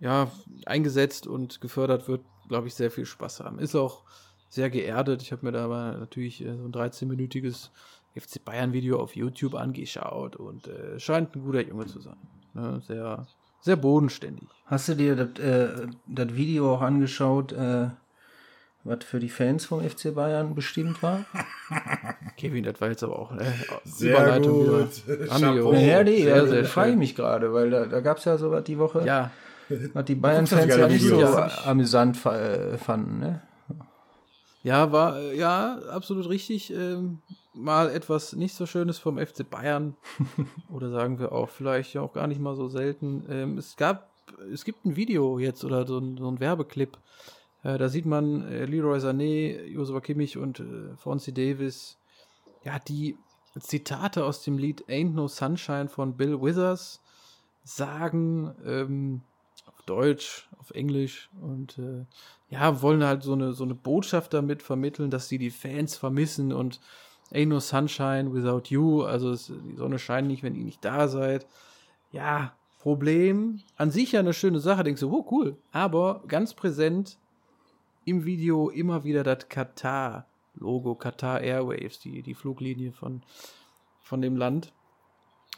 ja, 0.00 0.30
eingesetzt 0.66 1.26
und 1.26 1.60
gefördert 1.60 2.08
wird, 2.08 2.22
glaube 2.48 2.66
ich, 2.66 2.74
sehr 2.74 2.90
viel 2.90 3.06
Spaß 3.06 3.40
haben. 3.40 3.58
Ist 3.58 3.76
auch 3.76 4.02
sehr 4.48 4.68
geerdet. 4.68 5.22
Ich 5.22 5.32
habe 5.32 5.46
mir 5.46 5.52
da 5.52 5.64
aber 5.64 5.96
natürlich 5.98 6.44
äh, 6.44 6.56
so 6.56 6.64
ein 6.64 6.72
13-minütiges 6.72 7.70
FC 8.14 8.44
Bayern 8.44 8.72
Video 8.72 9.00
auf 9.00 9.16
YouTube 9.16 9.54
angeschaut 9.54 10.36
und 10.36 10.68
äh, 10.68 10.98
scheint 10.98 11.34
ein 11.34 11.42
guter 11.42 11.62
Junge 11.62 11.86
zu 11.86 12.00
sein. 12.00 12.16
Ne? 12.54 12.82
Sehr, 12.86 13.26
sehr 13.60 13.76
bodenständig. 13.76 14.48
Hast 14.66 14.88
du 14.88 14.94
dir 14.94 15.16
das 15.16 15.38
äh, 15.38 15.86
Video 16.36 16.74
auch 16.74 16.82
angeschaut, 16.82 17.52
äh, 17.52 17.88
was 18.84 19.04
für 19.04 19.20
die 19.20 19.28
Fans 19.28 19.64
vom 19.64 19.80
FC 19.80 20.14
Bayern 20.14 20.54
bestimmt 20.54 21.02
war? 21.02 21.24
Kevin, 22.36 22.64
das 22.64 22.80
war 22.80 22.88
jetzt 22.88 23.02
aber 23.04 23.18
auch 23.18 23.32
äh, 23.32 23.44
Sehr 23.84 24.16
Überleitung 24.16 24.52
gut. 24.52 25.06
wieder. 25.06 25.16
Chapeau. 25.28 25.46
Amigo. 25.46 25.74
ja, 25.74 26.02
nee, 26.02 26.22
sehr, 26.22 26.36
da 26.42 26.46
sehr 26.46 26.64
frage 26.64 26.90
ich 26.90 26.96
mich 26.96 27.14
gerade, 27.14 27.52
weil 27.52 27.70
da, 27.70 27.86
da 27.86 28.00
gab 28.00 28.18
es 28.18 28.24
ja 28.24 28.36
sowas 28.36 28.64
die 28.64 28.78
Woche, 28.78 29.04
Ja, 29.06 29.30
was 29.94 30.04
die 30.04 30.16
Bayern-Fans 30.16 30.76
ja 30.76 30.88
nicht 30.88 31.06
so 31.06 31.24
amüsant 31.64 32.24
äh, 32.26 32.76
fanden, 32.76 33.20
ne? 33.20 33.42
Ja, 34.64 34.92
war 34.92 35.18
äh, 35.18 35.36
ja 35.36 35.78
absolut 35.90 36.28
richtig. 36.28 36.72
Ähm, 36.72 37.18
mal 37.54 37.90
etwas 37.90 38.34
nicht 38.34 38.54
so 38.54 38.66
Schönes 38.66 38.98
vom 38.98 39.18
FC 39.18 39.48
Bayern. 39.48 39.96
oder 40.70 40.90
sagen 40.90 41.18
wir 41.18 41.32
auch 41.32 41.48
vielleicht 41.48 41.94
ja 41.94 42.00
auch 42.00 42.12
gar 42.12 42.26
nicht 42.26 42.40
mal 42.40 42.54
so 42.54 42.68
selten. 42.68 43.24
Ähm, 43.28 43.58
es 43.58 43.76
gab, 43.76 44.10
es 44.52 44.64
gibt 44.64 44.84
ein 44.84 44.96
Video 44.96 45.38
jetzt 45.38 45.64
oder 45.64 45.86
so 45.86 45.98
ein, 45.98 46.16
so 46.16 46.28
ein 46.28 46.40
Werbeclip. 46.40 46.98
Äh, 47.62 47.78
da 47.78 47.88
sieht 47.88 48.06
man 48.06 48.42
äh, 48.42 48.64
Leroy 48.64 48.98
Sané, 48.98 49.62
Joshua 49.64 50.00
Kimmich 50.00 50.36
und 50.36 50.60
äh, 50.60 50.96
Fonzie 50.96 51.32
Davis. 51.32 51.98
Ja, 52.64 52.78
die 52.78 53.16
Zitate 53.58 54.24
aus 54.24 54.42
dem 54.42 54.58
Lied 54.58 54.84
Ain't 54.88 55.12
No 55.12 55.28
Sunshine 55.28 55.88
von 55.88 56.16
Bill 56.16 56.40
Withers 56.40 57.02
sagen, 57.64 58.54
ähm, 58.64 59.22
auf 59.66 59.82
Deutsch, 59.82 60.48
auf 60.58 60.70
Englisch 60.70 61.30
und 61.40 61.78
äh, 61.78 62.04
ja, 62.48 62.82
wollen 62.82 63.04
halt 63.04 63.22
so 63.22 63.32
eine, 63.32 63.52
so 63.52 63.64
eine 63.64 63.74
Botschaft 63.74 64.34
damit 64.34 64.62
vermitteln, 64.62 65.10
dass 65.10 65.28
sie 65.28 65.38
die 65.38 65.50
Fans 65.50 65.96
vermissen 65.96 66.52
und 66.52 66.80
Ain't 67.32 67.48
no 67.48 67.60
sunshine 67.60 68.32
without 68.32 68.68
you, 68.68 69.02
also 69.02 69.30
es, 69.30 69.46
die 69.46 69.76
Sonne 69.76 69.98
scheint 69.98 70.28
nicht, 70.28 70.42
wenn 70.42 70.54
ihr 70.54 70.64
nicht 70.64 70.84
da 70.84 71.08
seid. 71.08 71.46
Ja, 72.10 72.52
Problem, 72.78 73.60
an 73.76 73.90
sich 73.90 74.12
ja 74.12 74.20
eine 74.20 74.34
schöne 74.34 74.58
Sache, 74.58 74.82
denkst 74.82 75.00
du, 75.00 75.10
oh 75.10 75.26
cool, 75.30 75.56
aber 75.70 76.24
ganz 76.26 76.52
präsent 76.52 77.16
im 78.04 78.24
Video 78.24 78.70
immer 78.70 79.04
wieder 79.04 79.22
das 79.22 79.48
Katar-Logo, 79.48 80.96
Qatar 80.96 81.40
Airwaves, 81.40 82.00
die, 82.00 82.22
die 82.22 82.34
Fluglinie 82.34 82.90
von, 82.92 83.22
von 84.02 84.20
dem 84.20 84.36
Land, 84.36 84.72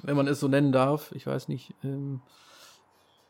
wenn 0.02 0.16
man 0.16 0.28
es 0.28 0.38
so 0.38 0.48
nennen 0.48 0.70
darf, 0.70 1.12
ich 1.12 1.26
weiß 1.26 1.48
nicht, 1.48 1.72
ähm, 1.82 2.20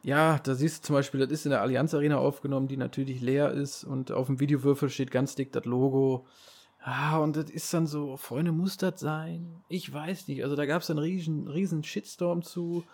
ja, 0.03 0.38
da 0.42 0.55
siehst 0.55 0.82
du 0.82 0.86
zum 0.88 0.95
Beispiel, 0.95 1.20
das 1.20 1.30
ist 1.30 1.47
in 1.47 1.51
der 1.51 1.62
Allianz 1.62 1.95
Arena 1.95 2.18
aufgenommen, 2.18 2.68
die 2.68 2.76
natürlich 2.76 3.20
leer 3.20 3.53
ist 3.53 3.84
und 3.84 4.12
auf 4.12 4.26
dem 4.26 4.38
Videowürfel 4.38 4.90
steht 4.90 5.11
ganz 5.11 5.34
dick 5.34 5.53
das 5.53 5.64
Logo. 5.64 6.26
Ah, 6.87 7.16
und 7.16 7.35
das 7.35 7.49
ist 7.49 7.72
dann 7.72 7.87
so, 7.87 8.18
Freunde, 8.18 8.53
muss 8.53 8.76
das 8.76 9.01
sein? 9.01 9.64
Ich 9.70 9.91
weiß 9.91 10.28
nicht. 10.28 10.45
Also 10.45 10.55
da 10.55 10.66
gab 10.66 10.82
es 10.82 10.91
einen 10.91 10.99
riesen, 10.99 11.49
riesen 11.49 11.82
Shitstorm 11.82 12.43
zu. 12.43 12.85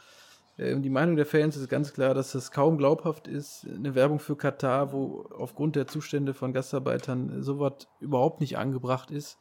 Ähm, 0.58 0.80
die 0.82 0.90
Meinung 0.90 1.16
der 1.16 1.26
Fans 1.26 1.56
ist 1.56 1.68
ganz 1.68 1.92
klar, 1.92 2.14
dass 2.14 2.30
das 2.30 2.52
kaum 2.52 2.78
glaubhaft 2.78 3.26
ist. 3.26 3.66
Eine 3.66 3.96
Werbung 3.96 4.20
für 4.20 4.36
Katar, 4.36 4.92
wo 4.92 5.28
aufgrund 5.36 5.74
der 5.74 5.88
Zustände 5.88 6.34
von 6.34 6.52
Gastarbeitern 6.52 7.42
sowas 7.42 7.88
überhaupt 7.98 8.40
nicht 8.40 8.58
angebracht 8.58 9.10
ist. 9.10 9.38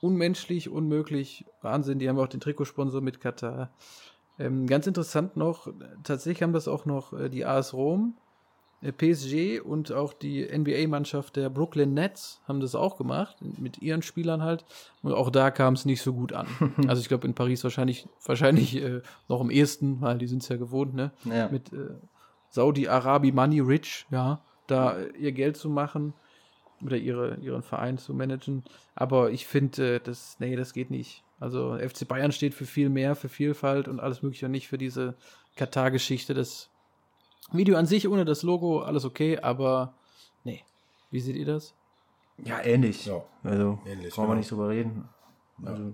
Unmenschlich, 0.00 0.68
unmöglich, 0.68 1.44
Wahnsinn. 1.62 2.00
Die 2.00 2.08
haben 2.08 2.18
auch 2.18 2.26
den 2.26 2.40
Trikotsponsor 2.40 3.02
mit 3.02 3.20
Katar. 3.20 3.70
Ähm, 4.36 4.66
ganz 4.66 4.88
interessant 4.88 5.36
noch, 5.36 5.68
tatsächlich 6.02 6.42
haben 6.42 6.52
das 6.52 6.66
auch 6.66 6.86
noch 6.86 7.12
äh, 7.12 7.28
die 7.30 7.44
AS 7.44 7.72
Rom, 7.72 8.16
PSG 8.82 9.60
und 9.60 9.90
auch 9.92 10.12
die 10.12 10.46
NBA-Mannschaft 10.46 11.36
der 11.36 11.48
Brooklyn 11.48 11.94
Nets 11.94 12.40
haben 12.46 12.60
das 12.60 12.74
auch 12.74 12.96
gemacht, 12.96 13.36
mit 13.58 13.80
ihren 13.80 14.02
Spielern 14.02 14.42
halt. 14.42 14.64
Und 15.02 15.14
auch 15.14 15.30
da 15.30 15.50
kam 15.50 15.74
es 15.74 15.84
nicht 15.84 16.02
so 16.02 16.12
gut 16.12 16.32
an. 16.32 16.46
also 16.88 17.00
ich 17.00 17.08
glaube 17.08 17.26
in 17.26 17.34
Paris 17.34 17.64
wahrscheinlich, 17.64 18.06
wahrscheinlich 18.24 18.76
äh, 18.76 19.00
noch 19.28 19.40
am 19.40 19.50
ehesten, 19.50 20.00
weil 20.00 20.18
die 20.18 20.26
sind 20.26 20.42
es 20.42 20.48
ja 20.48 20.56
gewohnt, 20.56 20.94
ne? 20.94 21.10
Ja. 21.24 21.48
Mit 21.48 21.72
äh, 21.72 21.94
Saudi-Arabi 22.50 23.32
Money 23.32 23.60
Rich, 23.60 24.06
ja, 24.10 24.40
da 24.66 24.98
äh, 24.98 25.10
ihr 25.18 25.32
Geld 25.32 25.56
zu 25.56 25.70
machen 25.70 26.12
oder 26.84 26.96
ihre, 26.96 27.36
ihren 27.36 27.62
Verein 27.62 27.98
zu 27.98 28.12
managen. 28.12 28.62
Aber 28.94 29.30
ich 29.30 29.46
finde, 29.46 29.96
äh, 29.96 30.00
das, 30.00 30.36
nee, 30.38 30.54
das 30.54 30.72
geht 30.72 30.90
nicht. 30.90 31.22
Also 31.40 31.76
FC 31.78 32.06
Bayern 32.06 32.32
steht 32.32 32.54
für 32.54 32.66
viel 32.66 32.88
mehr, 32.88 33.14
für 33.14 33.28
Vielfalt 33.28 33.88
und 33.88 34.00
alles 34.00 34.22
mögliche 34.22 34.46
und 34.46 34.52
nicht 34.52 34.68
für 34.68 34.78
diese 34.78 35.14
Katar-Geschichte. 35.56 36.34
Das 36.34 36.70
Video 37.52 37.76
an 37.76 37.86
sich 37.86 38.08
ohne 38.08 38.24
das 38.24 38.42
Logo, 38.42 38.80
alles 38.80 39.04
okay, 39.04 39.38
aber 39.38 39.94
nee. 40.44 40.62
Wie 41.10 41.20
seht 41.20 41.36
ihr 41.36 41.46
das? 41.46 41.74
Ja, 42.44 42.60
ähnlich. 42.62 43.06
Ja. 43.06 43.22
Also, 43.42 43.78
Ähnlich, 43.86 44.14
brauchen 44.14 44.24
wir 44.24 44.26
genau. 44.28 44.34
nicht 44.34 44.50
drüber 44.50 44.68
reden. 44.68 45.08
Ja. 45.62 45.70
Also, 45.70 45.92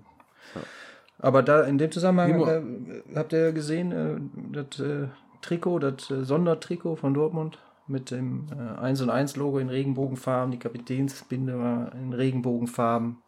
aber 1.18 1.42
da 1.42 1.62
in 1.62 1.78
dem 1.78 1.92
Zusammenhang 1.92 3.02
äh, 3.10 3.14
habt 3.14 3.32
ihr 3.32 3.52
gesehen, 3.52 3.92
äh, 3.92 4.18
das 4.52 4.80
äh, 4.80 5.06
Trikot, 5.40 5.78
das 5.78 6.10
äh, 6.10 6.24
Sondertrikot 6.24 6.96
von 6.96 7.14
Dortmund 7.14 7.58
mit 7.86 8.10
dem 8.10 8.46
äh, 8.50 8.80
1 8.80 9.02
und 9.02 9.10
1 9.10 9.36
Logo 9.36 9.58
in 9.58 9.68
Regenbogenfarben, 9.68 10.50
die 10.50 10.58
Kapitänsbinde 10.58 11.58
war 11.58 11.94
in 11.94 12.12
Regenbogenfarben, 12.12 13.18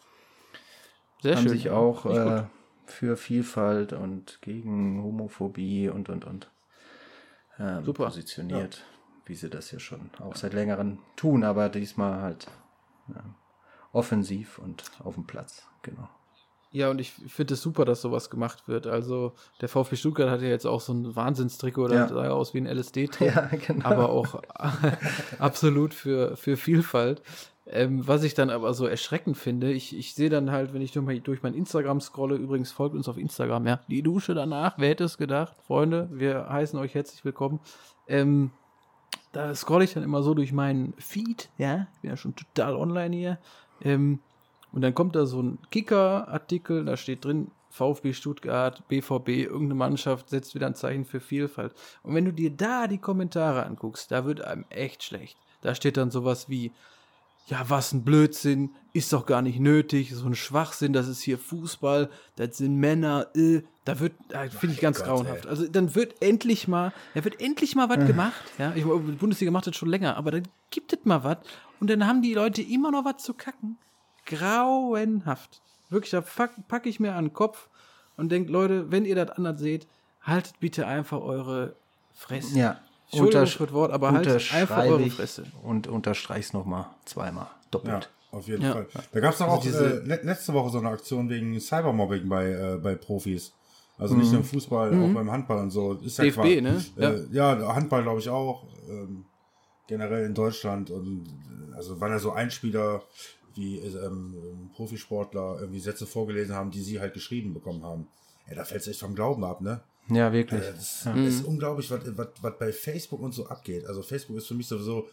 Sehr 1.23 1.37
haben 1.37 1.43
schön. 1.43 1.53
sich 1.53 1.71
auch 1.71 2.07
äh, 2.07 2.43
für 2.87 3.17
Vielfalt 3.17 3.93
und 3.93 4.39
gegen 4.43 5.03
Homophobie 5.03 5.89
und 5.89 6.09
und 6.09 6.25
und 6.25 6.51
ähm, 7.59 7.85
Super. 7.85 8.07
positioniert, 8.07 8.85
wie 9.27 9.35
sie 9.35 9.51
das 9.51 9.71
ja 9.71 9.79
schon 9.79 10.11
auch 10.21 10.37
seit 10.37 10.53
längerem 10.55 10.99
tun, 11.17 11.45
aber 11.45 11.69
diesmal 11.69 12.21
halt 12.23 12.47
ja, 13.09 13.23
offensiv 13.93 14.59
und 14.59 14.85
auf 15.03 15.15
dem 15.15 15.27
Platz, 15.27 15.67
genau. 15.83 16.09
Ja, 16.71 16.91
und 16.91 17.01
ich 17.01 17.13
finde 17.13 17.55
es 17.55 17.63
super, 17.63 17.85
dass 17.85 18.03
sowas 18.03 18.31
gemacht 18.31 18.67
wird. 18.67 18.89
Also 18.89 19.35
der 19.61 19.69
VfB 19.69 19.95
Stuttgart 19.95 20.29
hat 20.29 20.43
ja 20.43 20.49
jetzt 20.49 20.67
auch 20.67 20.81
so 20.81 20.93
ein 20.93 21.15
Wahnsinnstrikot, 21.15 21.87
das 21.87 21.97
Ja. 21.97 22.09
sah 22.09 22.25
ja 22.25 22.31
aus 22.33 22.53
wie 22.53 22.59
ein 22.59 22.67
LSD-Trikot. 22.67 23.25
Ja, 23.33 23.47
genau. 23.65 23.87
aber 23.87 24.09
auch 24.09 24.43
absolut 25.39 25.95
für, 25.95 26.37
für 26.37 26.57
Vielfalt. 26.57 27.23
Ähm, 27.67 28.07
was 28.07 28.25
ich 28.25 28.35
dann 28.35 28.51
aber 28.51 28.75
so 28.75 28.87
erschreckend 28.87 29.39
finde, 29.39 29.73
ich, 29.73 29.97
ich 29.97 30.15
sehe 30.15 30.29
dann 30.29 30.51
halt, 30.51 30.75
wenn 30.75 30.83
ich 30.83 30.93
durch 30.93 31.05
mein, 31.05 31.23
durch 31.23 31.43
mein 31.43 31.55
Instagram 31.55 32.01
scrolle, 32.01 32.37
übrigens 32.37 32.73
folgt 32.73 32.95
uns 32.95 33.09
auf 33.09 33.17
Instagram, 33.17 33.67
ja, 33.67 33.81
die 33.89 34.03
Dusche 34.03 34.35
danach, 34.35 34.75
wer 34.77 34.91
hätte 34.91 35.05
es 35.05 35.17
gedacht, 35.17 35.57
Freunde, 35.67 36.09
wir 36.13 36.49
heißen 36.51 36.79
euch 36.79 36.95
herzlich 36.95 37.25
willkommen. 37.25 37.61
Ähm, 38.07 38.51
da 39.33 39.55
scrolle 39.55 39.85
ich 39.85 39.95
dann 39.95 40.03
immer 40.03 40.23
so 40.23 40.35
durch 40.35 40.53
meinen 40.53 40.93
Feed, 40.99 41.49
ja, 41.57 41.89
ich 41.95 42.01
bin 42.03 42.11
ja 42.11 42.17
schon 42.19 42.37
total 42.37 42.77
online 42.77 43.17
hier. 43.17 43.39
Ähm, 43.81 44.21
und 44.71 44.83
dann 44.83 44.95
kommt 44.95 45.17
da 45.17 45.25
so 45.25 45.41
ein 45.41 45.59
Kicker-Artikel, 45.71 46.85
da 46.85 46.97
steht 46.97 47.25
drin, 47.25 47.51
VfB 47.71 48.13
Stuttgart, 48.13 48.87
BVB, 48.89 49.29
irgendeine 49.29 49.75
Mannschaft 49.75 50.31
setzt 50.31 50.55
wieder 50.55 50.67
ein 50.67 50.75
Zeichen 50.75 51.05
für 51.05 51.21
Vielfalt. 51.21 51.75
Und 52.03 52.15
wenn 52.15 52.25
du 52.25 52.33
dir 52.33 52.51
da 52.51 52.87
die 52.87 52.99
Kommentare 52.99 53.67
anguckst, 53.67 54.13
da 54.13 54.25
wird 54.25 54.43
einem 54.43 54.65
echt 54.71 55.03
schlecht. 55.03 55.39
Da 55.61 55.75
steht 55.75 55.97
dann 55.97 56.11
sowas 56.11 56.49
wie, 56.49 56.73
ja, 57.47 57.65
was 57.69 57.93
ein 57.93 58.05
Blödsinn, 58.05 58.71
ist 58.93 59.13
doch 59.13 59.27
gar 59.27 59.43
nicht 59.43 59.59
nötig, 59.61 60.15
so 60.15 60.25
ein 60.27 60.35
Schwachsinn, 60.35 60.93
das 60.93 61.09
ist 61.09 61.21
hier 61.21 61.37
Fußball, 61.37 62.09
das 62.37 62.59
sind 62.59 62.77
Männer, 62.77 63.27
äh, 63.35 63.63
da 63.85 63.99
wird, 64.01 64.13
da 64.29 64.49
finde 64.49 64.75
ich 64.75 64.81
ganz 64.81 64.99
Gott, 64.99 65.07
grauenhaft. 65.09 65.45
ey. 65.45 65.51
Also 65.51 65.67
dann 65.69 65.95
wird 65.95 66.23
endlich 66.23 66.69
mal, 66.69 66.93
da 67.15 67.25
wird 67.25 67.41
endlich 67.41 67.75
mal 67.75 67.89
was 67.89 68.07
gemacht, 68.07 68.43
ja, 68.59 68.73
ich, 68.75 68.85
die 68.85 68.89
Bundesliga 69.13 69.51
macht 69.51 69.67
das 69.67 69.77
schon 69.77 69.89
länger, 69.89 70.17
aber 70.17 70.31
dann 70.31 70.45
gibt 70.71 70.93
es 70.93 71.01
mal 71.05 71.23
was 71.25 71.39
und 71.81 71.91
dann 71.91 72.07
haben 72.07 72.23
die 72.23 72.35
Leute 72.35 72.63
immer 72.63 72.91
noch 72.91 73.05
was 73.05 73.23
zu 73.23 73.35
kacken. 73.35 73.77
Grauenhaft. 74.27 75.61
Wirklich, 75.91 76.11
da 76.13 76.21
pack- 76.23 76.67
packe 76.69 76.89
ich 76.89 77.01
mir 77.01 77.15
an 77.15 77.27
den 77.27 77.33
Kopf 77.33 77.69
und 78.17 78.31
denke, 78.31 78.51
Leute, 78.53 78.91
wenn 78.91 79.05
ihr 79.05 79.17
das 79.17 79.31
anders 79.31 79.61
seht, 79.61 79.87
haltet 80.23 80.59
bitte 80.61 80.87
einfach 80.87 81.21
eure 81.21 81.77
Fresse. 82.13 82.59
Ja. 82.59 82.81
Entschuldigung 83.11 83.47
für 83.47 83.65
das 83.67 83.73
Wort, 83.73 83.93
aber 83.93 84.13
haltet 84.13 84.53
einfach 84.55 84.79
eure 84.85 85.09
Fresse. 85.11 85.45
Und 85.63 85.87
unterstreich's 85.87 86.53
nochmal 86.53 86.87
zweimal. 87.05 87.45
Ja, 87.47 87.51
Doppelt. 87.71 88.11
auf 88.31 88.47
jeden 88.49 88.63
Ja. 88.63 88.73
Fall. 88.73 88.87
Da 89.13 89.21
gab 89.21 89.35
es 89.35 89.41
auch 89.43 89.49
Also 89.57 89.63
diese- 89.63 90.03
äh, 90.03 90.07
le- 90.07 90.21
letzte 90.23 90.53
Woche 90.55 90.71
so 90.71 90.79
eine 90.79 90.89
Aktion 90.91 91.29
wegen 91.29 91.59
Cybermobbing 91.61 92.29
bei, 92.29 92.51
äh, 92.51 92.77
bei 92.83 92.95
Profis. 92.95 93.53
Also 93.99 94.17
nicht 94.17 94.31
nur 94.33 94.41
im 94.41 94.47
Fußball, 94.47 94.89
auch 94.91 95.15
beim 95.15 95.31
Handball 95.31 95.59
und 95.59 95.71
so. 95.71 95.93
Ist 95.95 96.19
ja 96.19 96.25
DFB, 96.25 96.61
klar. 96.61 96.73
ne? 96.73 96.85
Äh, 97.31 97.35
ja. 97.35 97.75
Handball 97.77 98.03
glaube 98.03 98.19
ich 98.21 98.29
auch. 98.29 98.65
Ähm, 98.89 99.25
generell 99.87 100.25
in 100.27 100.35
Deutschland. 100.35 100.91
Und 100.91 101.27
äh, 101.73 101.77
also 101.77 102.01
waren 102.01 102.11
ja 102.11 102.19
so 102.19 102.33
Einspieler, 102.33 103.03
wie 103.55 103.79
äh, 103.79 103.97
ähm, 104.05 104.71
Profisportler 104.75 105.59
irgendwie 105.61 105.79
Sätze 105.79 106.07
vorgelesen 106.07 106.55
haben, 106.57 106.71
die 106.73 106.83
sie 106.83 106.99
halt 106.99 107.15
geschrieben 107.15 107.55
bekommen 107.55 107.85
haben. 107.85 108.09
Ja, 108.49 108.57
da 108.57 108.65
fällt 108.65 108.81
es 108.83 108.89
echt 108.89 109.01
vom 109.01 109.15
Glauben 109.15 109.45
ab, 109.45 109.61
ne? 109.61 109.81
Ja, 110.09 110.33
wirklich. 110.33 110.63
Äh, 110.63 110.73
Das 110.73 111.07
ist 111.17 111.45
unglaublich, 111.45 111.91
was, 111.91 112.01
was, 112.17 112.29
was 112.41 112.59
bei 112.59 112.73
Facebook 112.73 113.21
und 113.21 113.33
so 113.33 113.47
abgeht. 113.47 113.87
Also 113.87 114.03
Facebook 114.03 114.37
ist 114.37 114.47
für 114.47 114.55
mich 114.55 114.67
sowieso 114.67 115.09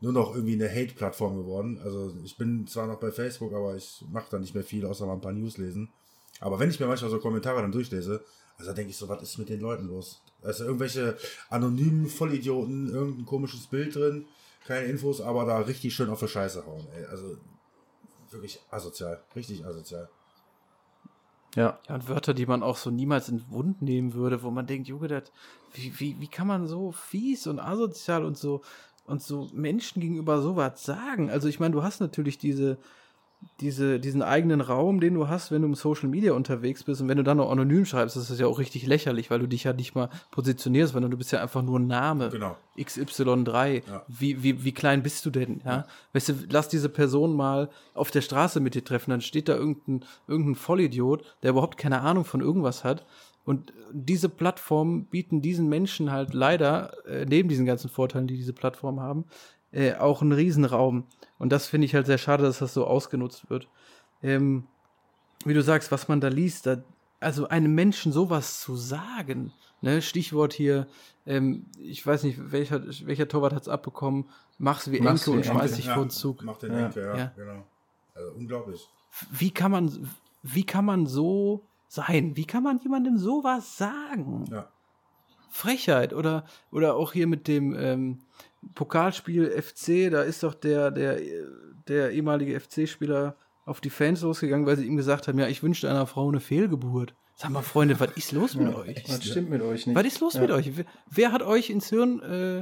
nur 0.00 0.12
noch 0.12 0.34
irgendwie 0.34 0.54
eine 0.54 0.68
Hate-Plattform 0.68 1.36
geworden. 1.36 1.80
Also 1.82 2.14
ich 2.22 2.36
bin 2.36 2.66
zwar 2.66 2.86
noch 2.86 3.00
bei 3.00 3.10
Facebook, 3.10 3.52
aber 3.54 3.74
ich 3.76 4.04
mache 4.10 4.26
da 4.30 4.38
nicht 4.38 4.54
mehr 4.54 4.64
viel, 4.64 4.84
außer 4.84 5.06
mal 5.06 5.14
ein 5.14 5.20
paar 5.20 5.32
News 5.32 5.56
lesen. 5.56 5.90
Aber 6.40 6.58
wenn 6.58 6.68
ich 6.68 6.78
mir 6.80 6.86
manchmal 6.86 7.10
so 7.10 7.18
Kommentare 7.20 7.62
dann 7.62 7.72
durchlese, 7.72 8.22
also 8.58 8.72
denke 8.72 8.90
ich 8.90 8.96
so, 8.96 9.08
was 9.08 9.22
ist 9.22 9.38
mit 9.38 9.48
den 9.48 9.60
Leuten 9.60 9.86
los? 9.86 10.22
Also 10.42 10.64
irgendwelche 10.64 11.16
anonymen 11.48 12.06
Vollidioten, 12.08 12.92
irgendein 12.92 13.24
komisches 13.24 13.66
Bild 13.66 13.94
drin, 13.94 14.26
keine 14.66 14.86
Infos, 14.86 15.20
aber 15.20 15.44
da 15.46 15.58
richtig 15.58 15.94
schön 15.94 16.10
auf 16.10 16.20
die 16.20 16.28
Scheiße 16.28 16.66
hauen. 16.66 16.86
Ey. 16.94 17.04
Also 17.06 17.36
wirklich 18.30 18.60
asozial, 18.70 19.22
richtig 19.34 19.64
asozial. 19.64 20.08
Ja. 21.54 21.78
Ja, 21.88 21.94
und 21.94 22.08
Wörter, 22.08 22.34
die 22.34 22.46
man 22.46 22.62
auch 22.62 22.76
so 22.76 22.90
niemals 22.90 23.28
in 23.28 23.38
den 23.38 23.48
Mund 23.48 23.82
nehmen 23.82 24.14
würde, 24.14 24.42
wo 24.42 24.50
man 24.50 24.66
denkt, 24.66 24.88
Junge, 24.88 25.08
das, 25.08 25.30
wie, 25.72 25.92
wie, 25.98 26.20
wie 26.20 26.28
kann 26.28 26.46
man 26.46 26.66
so 26.66 26.92
fies 26.92 27.46
und 27.46 27.60
asozial 27.60 28.24
und 28.24 28.36
so 28.36 28.62
und 29.06 29.22
so 29.22 29.50
Menschen 29.52 30.00
gegenüber 30.00 30.40
sowas 30.40 30.84
sagen? 30.84 31.30
Also 31.30 31.48
ich 31.48 31.60
meine, 31.60 31.72
du 31.72 31.82
hast 31.82 32.00
natürlich 32.00 32.38
diese, 32.38 32.78
diese, 33.60 34.00
diesen 34.00 34.22
eigenen 34.22 34.60
Raum, 34.60 35.00
den 35.00 35.14
du 35.14 35.28
hast, 35.28 35.50
wenn 35.50 35.62
du 35.62 35.68
im 35.68 35.74
Social 35.74 36.08
Media 36.08 36.32
unterwegs 36.32 36.84
bist 36.84 37.00
und 37.00 37.08
wenn 37.08 37.16
du 37.16 37.24
dann 37.24 37.36
noch 37.36 37.50
anonym 37.50 37.84
schreibst, 37.84 38.16
das 38.16 38.30
ist 38.30 38.40
ja 38.40 38.46
auch 38.46 38.58
richtig 38.58 38.86
lächerlich, 38.86 39.30
weil 39.30 39.38
du 39.38 39.46
dich 39.46 39.64
ja 39.64 39.72
nicht 39.72 39.94
mal 39.94 40.10
positionierst, 40.30 40.92
sondern 40.92 41.10
du 41.10 41.16
bist 41.16 41.32
ja 41.32 41.40
einfach 41.40 41.62
nur 41.62 41.78
ein 41.78 41.86
Name. 41.86 42.30
Genau. 42.30 42.56
XY3. 42.78 43.82
Ja. 43.86 44.02
Wie, 44.08 44.42
wie, 44.42 44.64
wie 44.64 44.72
klein 44.72 45.02
bist 45.02 45.24
du 45.26 45.30
denn? 45.30 45.60
Ja? 45.64 45.86
Weißt 46.12 46.28
du, 46.30 46.34
lass 46.50 46.68
diese 46.68 46.88
Person 46.88 47.34
mal 47.34 47.70
auf 47.94 48.10
der 48.10 48.22
Straße 48.22 48.60
mit 48.60 48.74
dir 48.74 48.84
treffen, 48.84 49.10
dann 49.10 49.20
steht 49.20 49.48
da 49.48 49.54
irgendein, 49.54 50.04
irgendein 50.26 50.54
Vollidiot, 50.54 51.24
der 51.42 51.50
überhaupt 51.50 51.78
keine 51.78 52.00
Ahnung 52.00 52.24
von 52.24 52.40
irgendwas 52.40 52.84
hat. 52.84 53.06
Und 53.44 53.72
diese 53.92 54.28
Plattformen 54.28 55.04
bieten 55.06 55.42
diesen 55.42 55.68
Menschen 55.68 56.10
halt 56.10 56.32
leider, 56.32 56.92
äh, 57.06 57.26
neben 57.26 57.48
diesen 57.48 57.66
ganzen 57.66 57.90
Vorteilen, 57.90 58.26
die 58.26 58.36
diese 58.36 58.54
Plattformen 58.54 59.00
haben, 59.00 59.26
äh, 59.70 59.94
auch 59.94 60.22
einen 60.22 60.32
Riesenraum. 60.32 61.04
Und 61.44 61.50
das 61.50 61.66
finde 61.66 61.84
ich 61.84 61.94
halt 61.94 62.06
sehr 62.06 62.16
schade, 62.16 62.42
dass 62.42 62.60
das 62.60 62.72
so 62.72 62.86
ausgenutzt 62.86 63.50
wird. 63.50 63.68
Ähm, 64.22 64.64
wie 65.44 65.52
du 65.52 65.62
sagst, 65.62 65.92
was 65.92 66.08
man 66.08 66.18
da 66.18 66.28
liest, 66.28 66.64
da, 66.64 66.78
also 67.20 67.48
einem 67.48 67.74
Menschen 67.74 68.12
sowas 68.12 68.62
zu 68.62 68.76
sagen, 68.76 69.52
ne, 69.82 70.00
Stichwort 70.00 70.54
hier, 70.54 70.86
ähm, 71.26 71.66
ich 71.78 72.06
weiß 72.06 72.22
nicht, 72.22 72.50
welcher, 72.50 72.82
welcher 73.06 73.28
Torwart 73.28 73.52
hat 73.52 73.60
es 73.60 73.68
abbekommen, 73.68 74.24
mach's 74.56 74.90
wie 74.90 75.00
Mach's 75.02 75.26
Enke 75.26 75.36
und 75.36 75.44
schmeiß 75.44 75.72
dich 75.74 75.90
vor 75.90 76.04
den 76.06 76.08
Zug. 76.08 76.42
Macht 76.44 76.62
den 76.62 76.72
Ja. 76.72 76.86
Enke, 76.86 77.00
ja, 77.02 77.14
Ja. 77.14 77.32
genau. 77.36 77.66
Also 78.14 78.32
unglaublich. 78.32 78.88
Wie 79.30 79.50
kann 79.50 79.70
man, 79.70 80.08
wie 80.42 80.64
kann 80.64 80.86
man 80.86 81.04
so 81.04 81.66
sein? 81.88 82.38
Wie 82.38 82.46
kann 82.46 82.62
man 82.62 82.78
jemandem 82.78 83.18
sowas 83.18 83.76
sagen? 83.76 84.46
Ja. 84.50 84.70
Frechheit 85.50 86.14
oder 86.14 86.46
oder 86.72 86.96
auch 86.96 87.12
hier 87.12 87.26
mit 87.26 87.46
dem 87.48 87.76
ähm, 87.78 88.20
Pokalspiel 88.74 89.50
FC, 89.50 90.10
da 90.10 90.22
ist 90.22 90.42
doch 90.42 90.54
der 90.54 90.90
der 90.90 91.20
der 91.88 92.12
ehemalige 92.12 92.58
FC-Spieler 92.58 93.36
auf 93.66 93.80
die 93.80 93.90
Fans 93.90 94.22
losgegangen, 94.22 94.66
weil 94.66 94.76
sie 94.76 94.86
ihm 94.86 94.96
gesagt 94.96 95.28
haben, 95.28 95.38
ja, 95.38 95.48
ich 95.48 95.62
wünschte 95.62 95.90
einer 95.90 96.06
Frau 96.06 96.28
eine 96.28 96.40
Fehlgeburt. 96.40 97.14
Sag 97.36 97.50
mal, 97.50 97.62
Freunde, 97.62 97.98
was 97.98 98.12
ist 98.16 98.32
los 98.32 98.54
mit 98.54 98.72
euch? 98.74 99.02
Das 99.04 99.24
stimmt 99.24 99.50
mit 99.50 99.60
euch 99.62 99.86
nicht. 99.86 99.96
Was 99.96 100.04
ist 100.04 100.20
los 100.20 100.34
ja. 100.34 100.40
mit 100.40 100.50
euch? 100.50 100.76
Wer, 100.76 100.84
wer 101.10 101.32
hat 101.32 101.42
euch 101.42 101.70
ins 101.70 101.88
Hirn 101.88 102.20
äh, 102.22 102.58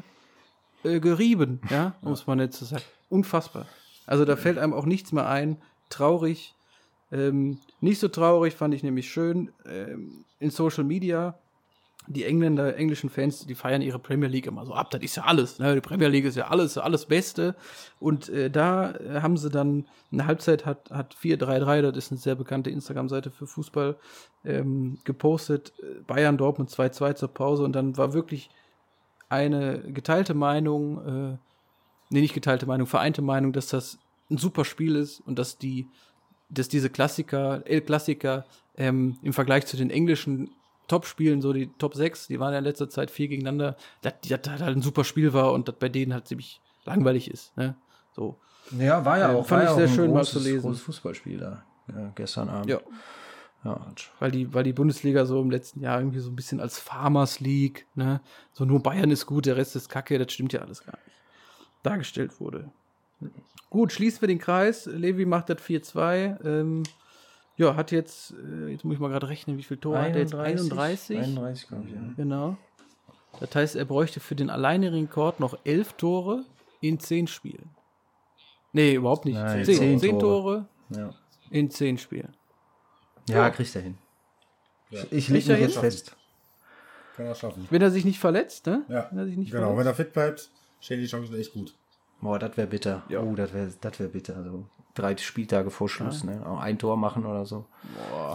äh, 0.89 1.01
gerieben? 1.01 1.61
Ja, 1.69 1.95
um 2.01 2.13
es 2.13 2.27
mal 2.27 2.37
nett 2.37 2.55
zu 2.55 2.65
sagen. 2.65 2.83
Unfassbar. 3.11 3.67
Also 4.07 4.25
da 4.25 4.37
fällt 4.37 4.59
einem 4.59 4.73
auch 4.73 4.87
nichts 4.87 5.13
mehr 5.13 5.29
ein. 5.29 5.61
Traurig. 5.91 6.55
Ähm, 7.11 7.59
nicht 7.81 8.01
so 8.01 8.09
traurig 8.09 8.55
fand 8.55 8.73
ich 8.73 8.83
nämlich 8.83 9.11
schön. 9.11 9.53
Ähm, 9.67 10.25
in 10.39 10.51
Social 10.51 10.85
Media, 10.85 11.39
die 12.09 12.25
Engländer, 12.25 12.77
englischen 12.77 13.11
Fans, 13.11 13.47
die 13.47 13.55
feiern 13.55 13.81
ihre 13.81 13.99
Premier 13.99 14.29
League 14.29 14.47
immer 14.47 14.67
so 14.67 14.75
ab. 14.75 14.91
Das 14.91 15.03
ist 15.03 15.17
ja 15.17 15.25
alles. 15.25 15.59
Ne? 15.59 15.75
Die 15.75 15.81
Premier 15.81 16.09
League 16.09 16.25
ist 16.25 16.37
ja 16.37 16.49
alles, 16.49 16.77
alles 16.77 17.07
Beste. 17.07 17.55
Und 18.01 18.29
äh, 18.29 18.51
da 18.51 18.93
äh, 18.93 19.21
haben 19.21 19.37
sie 19.37 19.51
dann, 19.51 19.87
eine 20.11 20.27
Halbzeit 20.27 20.67
hat, 20.67 20.91
hat 20.91 21.15
433, 21.15 21.95
das 21.95 22.05
ist 22.05 22.13
eine 22.13 22.21
sehr 22.21 22.35
bekannte 22.35 22.71
Instagram-Seite 22.71 23.31
für 23.31 23.47
Fußball, 23.47 23.97
ähm, 24.45 24.99
gepostet. 25.05 25.73
äh, 25.79 26.03
Bayern 26.07 26.37
Dortmund 26.37 26.71
2-2 26.71 27.15
zur 27.15 27.29
Pause. 27.29 27.63
Und 27.63 27.73
dann 27.73 27.97
war 27.97 28.13
wirklich 28.13 28.51
eine 29.29 29.79
geteilte 29.79 30.35
Meinung, 30.35 30.99
äh, 31.07 31.37
nee, 32.11 32.21
nicht 32.21 32.35
geteilte 32.35 32.67
Meinung, 32.67 32.87
vereinte 32.87 33.23
Meinung, 33.23 33.53
dass 33.53 33.69
das 33.69 33.99
ein 34.29 34.39
super 34.39 34.65
Spiel 34.65 34.97
ist 34.97 35.21
und 35.21 35.39
dass 35.39 35.57
die, 35.57 35.87
dass 36.51 36.69
diese 36.69 36.91
Klassiker, 36.91 37.63
El 37.65 37.81
Klassiker, 37.81 38.45
ähm, 38.77 39.19
im 39.23 39.33
Vergleich 39.33 39.67
zu 39.67 39.77
den 39.77 39.91
englischen 39.91 40.51
Top-Spielen, 40.89 41.41
so 41.41 41.53
die 41.53 41.69
Top 41.79 41.95
6, 41.95 42.27
die 42.29 42.39
waren 42.41 42.53
ja 42.53 42.59
in 42.59 42.65
letzter 42.65 42.89
Zeit 42.91 43.11
viel 43.11 43.29
gegeneinander, 43.29 43.77
dass 44.03 44.15
das 44.23 44.41
halt 44.49 44.63
ein 44.77 44.83
super 44.83 45.05
Spiel 45.05 45.33
war 45.33 45.53
und 45.53 45.69
das 45.69 45.77
bei 45.79 45.89
denen 45.89 46.13
halt 46.13 46.29
ziemlich 46.29 46.61
langweilig 46.85 47.31
ist. 47.31 47.57
Ne? 47.57 47.77
So. 48.13 48.37
Ja, 48.79 49.05
war 49.05 49.19
ja 49.19 49.33
Äh, 49.33 49.37
auch, 49.37 49.47
fand 49.47 49.65
ich 49.65 49.71
sehr 49.71 49.89
schön, 49.89 50.11
mal 50.11 50.19
großes, 50.19 50.33
zu 50.33 50.39
lesen. 50.49 50.63
großes 50.63 50.83
Fußballspiel 50.83 51.39
da 51.39 51.65
ja, 51.89 52.13
gestern 52.15 52.49
Abend. 52.49 52.71
Ja. 52.71 52.81
ja. 53.65 53.81
Weil 54.19 54.31
die, 54.31 54.53
weil 54.55 54.65
die 54.65 54.73
Bundesliga 54.73 55.25
so 55.27 55.41
im 55.41 55.51
letzten 55.51 55.81
Jahr 55.81 55.99
irgendwie 55.99 56.21
so 56.21 56.31
ein 56.31 56.37
bisschen 56.37 56.61
als 56.61 56.79
Farmers 56.79 57.41
League, 57.41 57.87
ne, 57.95 58.21
so 58.53 58.65
nur 58.65 58.83
Bayern 58.83 59.11
ist 59.11 59.27
gut, 59.27 59.47
der 59.47 59.57
Rest 59.57 59.77
ist 59.77 59.89
Kacke, 59.89 60.19
das 60.19 60.33
stimmt 60.33 60.53
ja 60.53 60.61
alles 60.61 60.85
gar 60.85 60.93
nicht. 61.05 61.17
Dargestellt 61.83 62.39
wurde. 62.41 62.71
Gut, 63.71 63.93
schließen 63.93 64.21
wir 64.21 64.29
den 64.29 64.39
Kreis. 64.39 64.87
Levi 64.87 65.25
macht 65.27 65.49
das 65.49 65.59
4-2. 65.59 66.45
Ähm, 66.45 66.83
ja, 67.63 67.77
hat 67.77 67.91
jetzt, 67.93 68.33
äh, 68.33 68.69
jetzt 68.69 68.85
muss 68.85 68.95
ich 68.95 69.01
mal 69.01 69.09
gerade 69.09 69.29
rechnen, 69.29 69.57
wie 69.59 69.63
viel 69.63 69.77
Tore 69.77 69.99
hat 70.01 70.13
er 70.15 70.19
jetzt? 70.21 70.35
31? 70.35 71.19
31, 71.19 71.69
glaube 71.69 71.85
ich. 71.89 71.95
Ja. 71.95 72.01
Genau. 72.17 72.57
Das 73.41 73.55
heißt, 73.55 73.77
er 73.77 73.85
bräuchte 73.85 74.21
für 74.21 74.35
den 74.35 74.51
alleinigen 74.51 74.95
Rekord 74.95 75.41
noch 75.41 75.59
elf 75.65 75.95
Tore 75.95 76.45
in 76.81 76.99
zehn 77.01 77.27
Spielen. 77.27 77.71
Nee, 78.73 78.95
überhaupt 78.95 79.25
nicht. 79.25 79.35
Nein, 79.35 79.65
zehn, 79.65 79.77
zehn 79.77 79.99
zehn 80.01 80.19
Tore. 80.19 80.67
Tore 80.91 81.01
Ja. 81.01 81.15
in 81.51 81.71
zehn 81.71 81.99
Spielen. 81.99 82.35
ja, 83.29 83.49
kriegt 83.51 83.75
er 83.77 83.83
hin. 83.83 83.99
Ja. 84.91 85.01
Ich 85.11 85.27
Kriegt 85.29 85.47
leg 85.47 85.49
er 85.49 85.53
mich 85.55 85.63
jetzt 85.63 85.73
hin? 85.75 85.81
fest. 85.83 86.17
Kann 87.17 87.27
er 87.27 87.35
schaffen. 87.35 87.67
Wenn 87.71 87.83
er 87.83 87.91
sich 87.91 88.05
nicht 88.05 88.19
verletzt, 88.19 88.67
ne? 88.67 88.85
Ja, 88.89 89.09
Wenn 89.11 89.19
er 89.19 89.27
sich 89.27 89.37
nicht 89.37 89.51
genau. 89.51 89.75
verletzt. 89.75 89.79
Wenn 89.81 89.87
er 89.87 89.95
fit 89.95 90.13
bleibt, 90.13 90.51
stehen 90.81 91.01
die 91.01 91.07
Chancen 91.07 91.35
echt 91.39 91.53
gut. 91.53 91.75
Boah, 92.23 92.39
das 92.39 92.57
wäre 92.57 92.69
bitter. 92.69 93.03
Ja. 93.09 93.21
Oh, 93.21 93.35
das 93.35 93.53
wäre 93.53 93.69
das 93.81 93.99
wär 94.01 94.07
bitter. 94.09 94.37
Also 94.37 94.65
drei 94.95 95.17
Spieltage 95.17 95.71
vor 95.71 95.89
Schluss, 95.89 96.23
ne? 96.23 96.41
Auch 96.47 96.61
ein 96.61 96.79
Tor 96.79 96.97
machen 96.97 97.27
oder 97.27 97.45
so. 97.45 97.67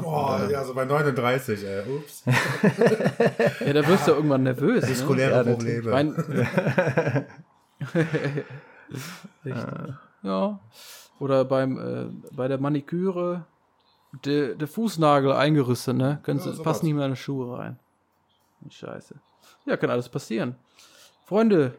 Boah, 0.01 0.47
ja, 0.51 0.63
so 0.65 0.73
bei 0.73 0.83
39, 0.85 1.63
ey. 1.63 1.83
Ups. 1.89 2.23
Ja, 3.65 3.73
da 3.73 3.87
wirst 3.87 4.07
du 4.07 4.11
irgendwann 4.11 4.43
nervös. 4.43 4.83
Ne? 4.83 4.89
Muskuläre 4.89 5.37
Ja, 5.37 5.43
Probleme. 5.43 5.89
Mein, 5.91 6.13
Richtig. 9.45 9.65
Ja. 10.23 10.59
Oder 11.19 11.45
beim, 11.45 11.77
äh, 11.79 12.07
bei 12.35 12.47
der 12.47 12.59
Maniküre 12.59 13.45
der, 14.25 14.55
der 14.55 14.67
Fußnagel 14.67 15.31
eingerüstet, 15.31 15.95
ne? 15.95 16.19
Kannst, 16.23 16.45
Ja, 16.45 16.63
passt 16.63 16.83
nicht 16.83 16.93
mehr 16.93 17.05
in 17.05 17.13
die 17.13 17.17
Schuhe 17.17 17.57
rein. 17.57 17.79
Scheiße. 18.69 19.15
Ja, 19.65 19.77
kann 19.77 19.89
alles 19.89 20.09
passieren. 20.09 20.55
Freunde, 21.25 21.73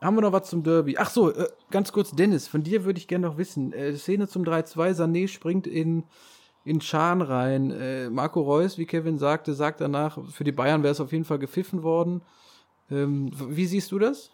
haben 0.00 0.16
wir 0.16 0.22
noch 0.22 0.32
was 0.32 0.48
zum 0.48 0.62
Derby? 0.62 0.96
Ach 0.98 1.10
so, 1.10 1.32
äh, 1.32 1.48
ganz 1.70 1.92
kurz, 1.92 2.12
Dennis, 2.12 2.48
von 2.48 2.62
dir 2.62 2.84
würde 2.84 2.98
ich 2.98 3.08
gerne 3.08 3.26
noch 3.26 3.36
wissen. 3.38 3.72
Äh, 3.72 3.96
Szene 3.96 4.28
zum 4.28 4.44
3-2, 4.44 4.94
Sané 4.94 5.28
springt 5.28 5.66
in, 5.66 6.04
in 6.64 6.80
Schan 6.80 7.22
rein. 7.22 7.70
Äh, 7.70 8.10
Marco 8.10 8.40
Reus, 8.40 8.78
wie 8.78 8.86
Kevin 8.86 9.18
sagte, 9.18 9.54
sagt 9.54 9.80
danach, 9.80 10.18
für 10.30 10.44
die 10.44 10.52
Bayern 10.52 10.82
wäre 10.82 10.92
es 10.92 11.00
auf 11.00 11.12
jeden 11.12 11.24
Fall 11.24 11.38
gepfiffen 11.38 11.82
worden. 11.82 12.22
Ähm, 12.90 13.30
wie 13.34 13.66
siehst 13.66 13.92
du 13.92 13.98
das? 13.98 14.30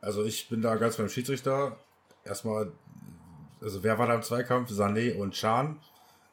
Also 0.00 0.24
ich 0.24 0.48
bin 0.48 0.62
da 0.62 0.76
ganz 0.76 0.96
beim 0.96 1.08
Schiedsrichter. 1.08 1.76
Erstmal, 2.24 2.72
also 3.60 3.82
wer 3.82 3.98
war 3.98 4.06
da 4.06 4.14
im 4.14 4.22
Zweikampf? 4.22 4.70
Sané 4.70 5.16
und 5.16 5.34
Chan. 5.34 5.78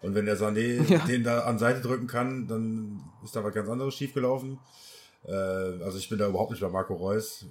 Und 0.02 0.14
wenn 0.14 0.26
der 0.26 0.38
Sané 0.38 0.84
Ja. 0.90 1.00
den 1.00 1.24
da 1.24 1.42
an 1.42 1.58
Seite 1.58 1.82
drücken 1.82 2.08
kann, 2.08 2.48
dann 2.48 3.02
ist 3.24 3.36
da 3.36 3.44
was 3.44 3.54
ganz 3.54 3.68
anderes 3.68 3.96
schiefgelaufen. 3.96 4.60
Äh, 5.26 5.32
also 5.32 5.98
ich 5.98 6.08
bin 6.08 6.20
da 6.20 6.28
überhaupt 6.30 6.52
nicht 6.52 6.62
bei 6.62 6.70
Marco 6.70 6.94
Reus. 6.94 7.46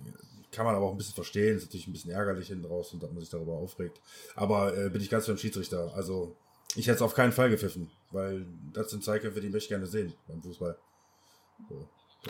Kann 0.56 0.64
man 0.64 0.74
aber 0.74 0.86
auch 0.86 0.92
ein 0.92 0.96
bisschen 0.96 1.14
verstehen. 1.14 1.58
Ist 1.58 1.64
natürlich 1.64 1.86
ein 1.86 1.92
bisschen 1.92 2.12
ärgerlich 2.12 2.48
hinten 2.48 2.64
raus 2.64 2.90
und 2.94 3.02
dass 3.02 3.10
man 3.10 3.20
sich 3.20 3.28
darüber 3.28 3.52
aufregt. 3.52 4.00
Aber 4.34 4.74
äh, 4.74 4.88
bin 4.88 5.02
ich 5.02 5.10
ganz 5.10 5.26
beim 5.26 5.36
Schiedsrichter. 5.36 5.92
Also 5.94 6.34
ich 6.76 6.86
hätte 6.86 6.96
es 6.96 7.02
auf 7.02 7.12
keinen 7.14 7.32
Fall 7.32 7.50
gepfiffen, 7.50 7.90
weil 8.10 8.46
das 8.72 8.90
sind 8.90 9.04
Zweikämpfe, 9.04 9.42
die 9.42 9.48
möchte 9.48 9.64
ich 9.64 9.68
gerne 9.68 9.86
sehen 9.86 10.14
beim 10.26 10.42
Fußball. 10.42 10.78
So. 11.68 11.86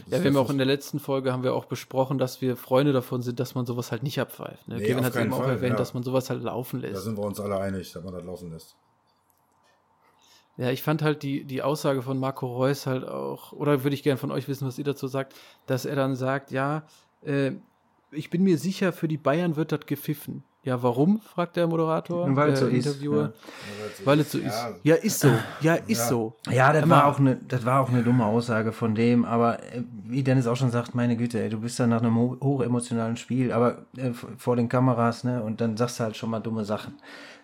Ja, 0.09 0.25
wir 0.25 0.31
haben 0.31 0.37
auch 0.37 0.51
in 0.51 0.59
der 0.59 0.67
letzten 0.67 0.99
Folge 0.99 1.33
haben 1.33 1.45
wir 1.45 1.55
auch 1.55 1.67
besprochen, 1.67 2.19
dass 2.19 2.41
wir 2.41 2.57
Freunde 2.57 2.93
davon 2.93 3.23
sind, 3.23 3.39
dass 3.39 3.55
man 3.55 3.65
sowas 3.65 3.93
halt 3.93 4.03
nicht 4.03 4.21
abpfeift. 4.21 4.67
Ne? 4.67 4.79
Nee, 4.79 4.87
Kevin 4.87 5.05
hat 5.05 5.15
eben 5.15 5.33
auch 5.33 5.39
Fall, 5.39 5.51
erwähnt, 5.51 5.75
ja. 5.75 5.79
dass 5.79 5.95
man 5.95 6.03
sowas 6.03 6.29
halt 6.29 6.43
laufen 6.43 6.83
Da 6.83 6.89
lässt. 6.89 7.05
sind 7.05 7.17
wir 7.17 7.25
uns 7.25 7.39
alle 7.39 7.61
einig, 7.61 7.93
dass 7.93 8.03
man 8.03 8.13
das 8.13 8.25
laufen 8.25 8.51
lässt. 8.51 8.75
Ja, 10.57 10.71
ich 10.71 10.83
fand 10.83 11.03
halt 11.03 11.23
die, 11.23 11.45
die 11.45 11.63
Aussage 11.63 12.03
von 12.03 12.19
Marco 12.19 12.47
Reus 12.47 12.87
halt 12.87 13.05
auch, 13.05 13.53
oder 13.53 13.85
würde 13.85 13.95
ich 13.95 14.03
gerne 14.03 14.19
von 14.19 14.33
euch 14.33 14.49
wissen, 14.49 14.67
was 14.67 14.79
ihr 14.79 14.85
dazu 14.85 15.07
sagt, 15.07 15.35
dass 15.67 15.85
er 15.85 15.95
dann 15.95 16.17
sagt, 16.17 16.51
ja, 16.51 16.87
äh, 17.23 17.53
ich 18.11 18.31
bin 18.31 18.43
mir 18.45 18.59
sicher, 18.59 18.93
für 18.93 19.09
die 19.09 19.17
Bayern 19.19 19.57
wird 19.57 19.73
das 19.73 19.81
gepfiffen. 19.87 20.45
Ja, 20.63 20.83
warum? 20.83 21.21
fragt 21.21 21.55
der 21.55 21.69
Moderator. 21.69 22.35
Weil 22.35 22.51
es 22.51 22.61
äh, 22.61 22.65
so 22.65 22.69
ist, 22.69 22.87
Interviewer. 22.87 23.23
ja. 23.23 23.33
Weil 24.05 24.19
es 24.19 24.33
so 24.33 24.39
ist. 24.39 24.67
Ja, 24.83 24.97
ist 24.97 25.21
so. 25.21 25.31
Ja, 25.61 25.75
ist 25.75 25.99
Ja. 26.01 26.09
so. 26.09 26.35
Ja, 26.51 26.73
das 26.73 26.89
war, 26.89 27.07
auch 27.07 27.21
eine, 27.21 27.37
das 27.37 27.65
war 27.65 27.81
auch 27.81 27.89
eine 27.89 28.03
dumme 28.03 28.27
Aussage 28.27 28.73
von 28.73 28.97
dem, 28.97 29.25
aber 29.25 29.63
äh, 29.63 29.83
wie 30.05 30.25
Dennis 30.25 30.49
auch 30.49 30.57
schon 30.57 30.73
sagt, 30.73 30.93
meine 30.97 31.17
Güte, 31.17 31.41
ey, 31.41 31.49
du 31.51 31.61
bist 31.61 31.79
dann 31.79 31.91
nach 31.91 32.03
einem 32.03 32.17
ho 32.17 32.37
hochemotionalen 32.43 33.17
Spiel, 33.17 33.53
aber 33.53 33.87
äh, 33.97 34.11
vor 34.13 34.57
den 34.57 34.69
Kameras, 34.69 35.23
ne, 35.23 35.41
und 35.41 35.61
dann 35.61 35.77
sagst 35.77 36.01
du 36.01 36.05
halt 36.05 36.17
schon 36.17 36.31
mal 36.31 36.41
dumme 36.41 36.65
Sachen. 36.65 36.95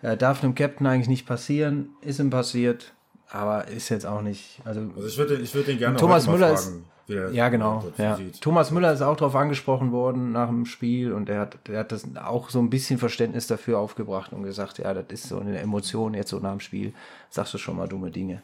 Äh, 0.02 0.16
darf 0.16 0.42
einem 0.42 0.56
Captain 0.56 0.88
eigentlich 0.88 1.08
nicht 1.08 1.24
passieren, 1.26 1.90
ist 2.00 2.18
ihm 2.18 2.30
passiert, 2.30 2.92
aber 3.30 3.68
ist 3.68 3.88
jetzt 3.88 4.04
auch 4.04 4.22
nicht, 4.22 4.60
also, 4.64 4.80
Also 4.96 5.06
ich 5.06 5.16
würde 5.16 5.36
ich 5.36 5.54
würd 5.54 5.68
den 5.68 5.78
gerne 5.78 5.96
Thomas 5.96 6.26
heute 6.26 6.38
mal 6.40 6.48
Müller 6.48 6.56
fragen, 6.58 6.76
wie 6.76 6.91
der 7.12 7.30
ja 7.32 7.48
genau, 7.48 7.84
ja. 7.98 8.16
sieht. 8.16 8.40
Thomas 8.40 8.70
Müller 8.70 8.92
ist 8.92 9.02
auch 9.02 9.16
darauf 9.16 9.36
angesprochen 9.36 9.92
worden 9.92 10.32
nach 10.32 10.48
dem 10.48 10.66
Spiel 10.66 11.12
und 11.12 11.28
er 11.28 11.40
hat, 11.40 11.58
der 11.68 11.80
hat 11.80 11.92
das 11.92 12.04
auch 12.16 12.50
so 12.50 12.58
ein 12.58 12.70
bisschen 12.70 12.98
Verständnis 12.98 13.46
dafür 13.46 13.78
aufgebracht 13.78 14.32
und 14.32 14.42
gesagt, 14.42 14.78
ja, 14.78 14.92
das 14.94 15.04
ist 15.10 15.28
so 15.28 15.38
eine 15.38 15.58
Emotion 15.58 16.14
jetzt 16.14 16.30
so 16.30 16.38
nach 16.38 16.50
dem 16.50 16.60
Spiel, 16.60 16.92
sagst 17.30 17.54
du 17.54 17.58
schon 17.58 17.76
mal 17.76 17.88
dumme 17.88 18.10
Dinge. 18.10 18.42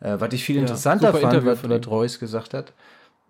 Äh, 0.00 0.16
was 0.18 0.32
ich 0.32 0.44
viel 0.44 0.56
Ja, 0.56 0.62
interessanter 0.62 1.12
fand, 1.12 1.24
Interview 1.24 1.50
was, 1.50 1.62
ihm. 1.64 1.90
Reus 1.90 2.18
gesagt 2.18 2.54
hat, 2.54 2.72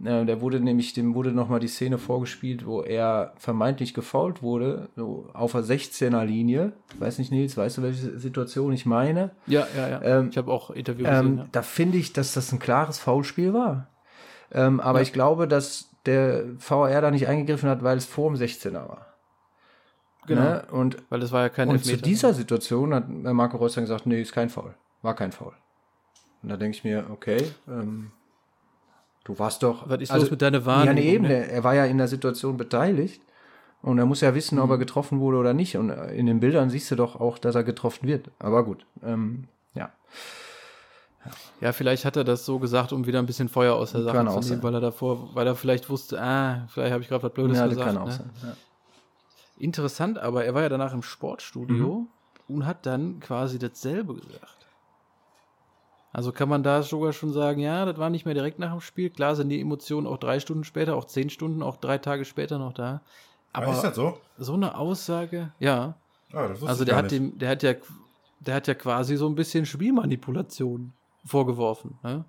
äh, 0.04 0.24
der 0.24 0.40
wurde 0.40 0.60
nämlich, 0.60 0.92
dem 0.92 1.14
wurde 1.14 1.32
nochmal 1.32 1.60
die 1.60 1.68
Szene 1.68 1.98
vorgespielt, 1.98 2.64
wo 2.66 2.82
er 2.82 3.32
vermeintlich 3.36 3.94
gefault 3.94 4.42
wurde, 4.42 4.88
so 4.96 5.28
auf 5.32 5.52
der 5.52 5.62
16er 5.62 6.24
Linie. 6.24 6.72
Weiß 6.98 7.18
nicht, 7.18 7.30
Nils, 7.30 7.56
weißt 7.56 7.78
du, 7.78 7.82
welche 7.82 8.18
Situation 8.18 8.72
ich 8.72 8.86
meine? 8.86 9.30
Ja, 9.46 9.66
ja, 9.76 9.88
ja. 9.88 10.02
Ähm, 10.02 10.28
ich 10.30 10.38
habe 10.38 10.50
auch 10.50 10.70
Interview 10.70 11.04
gesehen. 11.04 11.26
Ähm, 11.26 11.38
ja. 11.38 11.46
Da 11.52 11.62
finde 11.62 11.98
ich, 11.98 12.12
dass 12.12 12.32
das 12.32 12.52
ein 12.52 12.58
klares 12.58 12.98
Foulspiel 12.98 13.52
war. 13.52 13.88
Ähm, 14.52 14.80
aber 14.80 15.00
ich 15.02 15.12
glaube, 15.12 15.46
dass 15.48 15.88
der 16.06 16.44
VR 16.58 17.00
da 17.00 17.10
nicht 17.10 17.28
eingegriffen 17.28 17.68
hat, 17.68 17.82
weil 17.82 17.96
es 17.98 18.06
vor 18.06 18.30
dem 18.30 18.36
16er 18.40 18.72
war. 18.88 19.06
Genau. 20.26 20.40
Ne? 20.42 20.64
Und, 20.70 20.96
Weil 21.08 21.20
das 21.20 21.32
war 21.32 21.42
ja 21.42 21.48
kein 21.48 21.68
und 21.68 21.78
zu 21.82 21.90
Elfmeter. 21.90 22.02
dieser 22.02 22.34
Situation 22.34 22.94
hat 22.94 23.04
äh, 23.08 23.32
Marco 23.32 23.56
Reus 23.56 23.74
dann 23.74 23.84
gesagt, 23.84 24.06
nee, 24.06 24.20
ist 24.20 24.32
kein 24.32 24.50
Foul. 24.50 24.74
War 25.02 25.14
kein 25.14 25.32
Foul. 25.32 25.52
Und 26.42 26.48
da 26.50 26.56
denke 26.56 26.76
ich 26.76 26.84
mir, 26.84 27.06
okay, 27.10 27.50
ähm, 27.68 28.12
du 29.24 29.38
warst 29.38 29.62
doch. 29.62 29.88
Was 29.88 30.00
ist 30.00 30.10
also, 30.10 30.24
los 30.24 30.30
mit 30.30 30.42
deiner 30.42 30.58
Ja, 30.58 30.66
Wahrnehmung? 30.66 30.94
nee, 30.94 31.14
eben, 31.14 31.24
ne? 31.26 31.48
er 31.50 31.64
war 31.64 31.74
ja 31.74 31.84
in 31.86 31.98
der 31.98 32.08
Situation 32.08 32.56
beteiligt. 32.56 33.20
Und 33.82 33.98
er 33.98 34.04
muss 34.04 34.20
ja 34.20 34.34
wissen, 34.34 34.58
ob 34.58 34.68
er 34.70 34.76
Mhm. 34.76 34.80
getroffen 34.80 35.20
wurde 35.20 35.38
oder 35.38 35.54
nicht. 35.54 35.76
Und 35.78 35.88
äh, 35.88 36.12
in 36.14 36.26
den 36.26 36.38
Bildern 36.40 36.68
siehst 36.68 36.90
du 36.90 36.96
doch 36.96 37.18
auch, 37.18 37.38
dass 37.38 37.54
er 37.54 37.64
getroffen 37.64 38.06
wird. 38.06 38.30
Aber 38.38 38.62
gut, 38.64 38.84
ähm, 39.02 39.44
ja. 39.74 39.90
Ja, 41.60 41.72
vielleicht 41.72 42.04
hat 42.06 42.16
er 42.16 42.24
das 42.24 42.46
so 42.46 42.58
gesagt, 42.58 42.92
um 42.92 43.06
wieder 43.06 43.18
ein 43.18 43.26
bisschen 43.26 43.48
Feuer 43.48 43.74
aus 43.74 43.92
der 43.92 44.02
Sache 44.02 44.16
Kann 44.16 44.26
zu 44.26 44.32
auch 44.32 44.36
nehmen, 44.40 44.46
sein. 44.48 44.62
weil 44.62 44.74
er 44.74 44.80
davor, 44.80 45.34
weil 45.34 45.46
er 45.46 45.54
vielleicht 45.54 45.90
wusste, 45.90 46.20
ah, 46.20 46.66
vielleicht 46.68 46.92
habe 46.92 47.02
ich 47.02 47.08
gerade 47.08 47.22
was 47.22 47.32
Blödes 47.32 47.58
ja, 47.58 47.64
das 47.64 47.74
gesagt. 47.74 47.88
kann 47.94 47.98
auch 48.02 48.06
ne? 48.06 48.12
sein. 48.12 48.30
Ja. 48.42 48.56
Interessant, 49.58 50.18
aber 50.18 50.44
er 50.44 50.54
war 50.54 50.62
ja 50.62 50.68
danach 50.70 50.94
im 50.94 51.02
Sportstudio 51.02 52.06
Mhm. 52.48 52.54
und 52.56 52.66
hat 52.66 52.86
dann 52.86 53.20
quasi 53.20 53.58
dasselbe 53.58 54.14
gesagt. 54.14 54.56
Also 56.12 56.32
kann 56.32 56.48
man 56.48 56.62
da 56.62 56.82
sogar 56.82 57.12
schon 57.12 57.32
sagen, 57.32 57.60
ja, 57.60 57.84
das 57.84 57.98
war 57.98 58.10
nicht 58.10 58.24
mehr 58.24 58.34
direkt 58.34 58.58
nach 58.58 58.72
dem 58.72 58.80
Spiel. 58.80 59.10
Klar 59.10 59.36
sind 59.36 59.48
die 59.50 59.60
Emotionen 59.60 60.06
auch 60.06 60.16
drei 60.16 60.40
Stunden 60.40 60.64
später, 60.64 60.96
auch 60.96 61.04
zehn 61.04 61.30
Stunden, 61.30 61.62
auch 61.62 61.76
drei 61.76 61.98
Tage 61.98 62.24
später 62.24 62.58
noch 62.58 62.72
da. 62.72 63.02
Aber 63.52 63.66
Aber 63.66 63.76
ist 63.76 63.82
das 63.82 63.94
so? 63.94 64.18
so 64.38 64.54
eine 64.54 64.76
Aussage, 64.76 65.52
ja. 65.60 65.94
Ah, 66.32 66.48
Also 66.66 66.84
der 66.84 66.96
hat 66.96 67.04
nicht. 67.04 67.14
dem, 67.14 67.38
der 67.38 67.50
hat 67.50 67.62
ja, 67.62 67.74
der 68.40 68.54
hat 68.54 68.66
ja 68.66 68.74
quasi 68.74 69.16
so 69.16 69.28
ein 69.28 69.34
bisschen 69.34 69.66
Spielmanipulation 69.66 70.92
vorgeworfen. 71.24 71.98
Ne? 72.02 72.24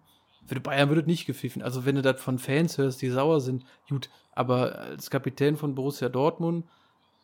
Für 0.47 0.55
die 0.55 0.61
Bayern 0.61 0.89
würde 0.89 1.01
es 1.01 1.07
nicht 1.07 1.25
gepfiffen. 1.25 1.61
Also 1.61 1.85
wenn 1.85 1.95
du 1.95 2.01
das 2.01 2.19
von 2.21 2.39
Fans 2.39 2.77
hörst, 2.77 3.01
die 3.01 3.09
sauer 3.09 3.39
sind, 3.41 3.63
gut. 3.89 4.09
Aber 4.33 4.79
als 4.79 5.09
Kapitän 5.09 5.55
von 5.57 5.75
Borussia 5.75 6.09
Dortmund, 6.09 6.65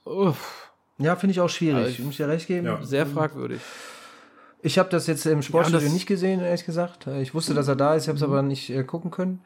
uff, 0.05 0.71
Ja, 0.99 1.15
finde 1.15 1.31
ich 1.31 1.39
auch 1.41 1.49
schwierig. 1.49 1.75
Also 1.77 1.89
ich- 1.89 1.99
ich 1.99 2.05
muss 2.05 2.17
dir 2.17 2.27
recht 2.27 2.47
geben. 2.47 2.65
Ja. 2.67 2.83
sehr 2.83 3.05
fragwürdig. 3.05 3.61
Ich 4.63 4.79
habe 4.79 4.89
das 4.89 5.05
jetzt 5.07 5.25
im 5.27 5.41
Sportstudio 5.43 5.85
das- 5.85 5.93
nicht 5.93 6.07
gesehen, 6.07 6.39
ehrlich 6.41 6.65
gesagt. 6.65 7.05
Ich 7.07 7.33
wusste, 7.35 7.53
dass 7.53 7.67
er 7.67 7.75
da 7.75 7.93
ist, 7.95 8.03
ich 8.03 8.07
habe 8.09 8.17
es 8.17 8.23
aber 8.23 8.41
nicht 8.41 8.69
äh, 8.71 8.83
gucken 8.83 9.11
können. 9.11 9.41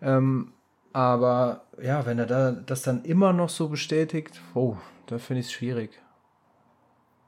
Ähm, 0.00 0.52
aber 0.92 1.64
ja, 1.82 2.06
wenn 2.06 2.18
er 2.18 2.26
da 2.26 2.52
das 2.52 2.82
dann 2.82 3.04
immer 3.04 3.32
noch 3.32 3.48
so 3.48 3.68
bestätigt, 3.68 4.40
oh, 4.54 4.76
da 5.06 5.18
finde 5.18 5.40
ich 5.40 5.46
es 5.46 5.52
schwierig. 5.52 5.90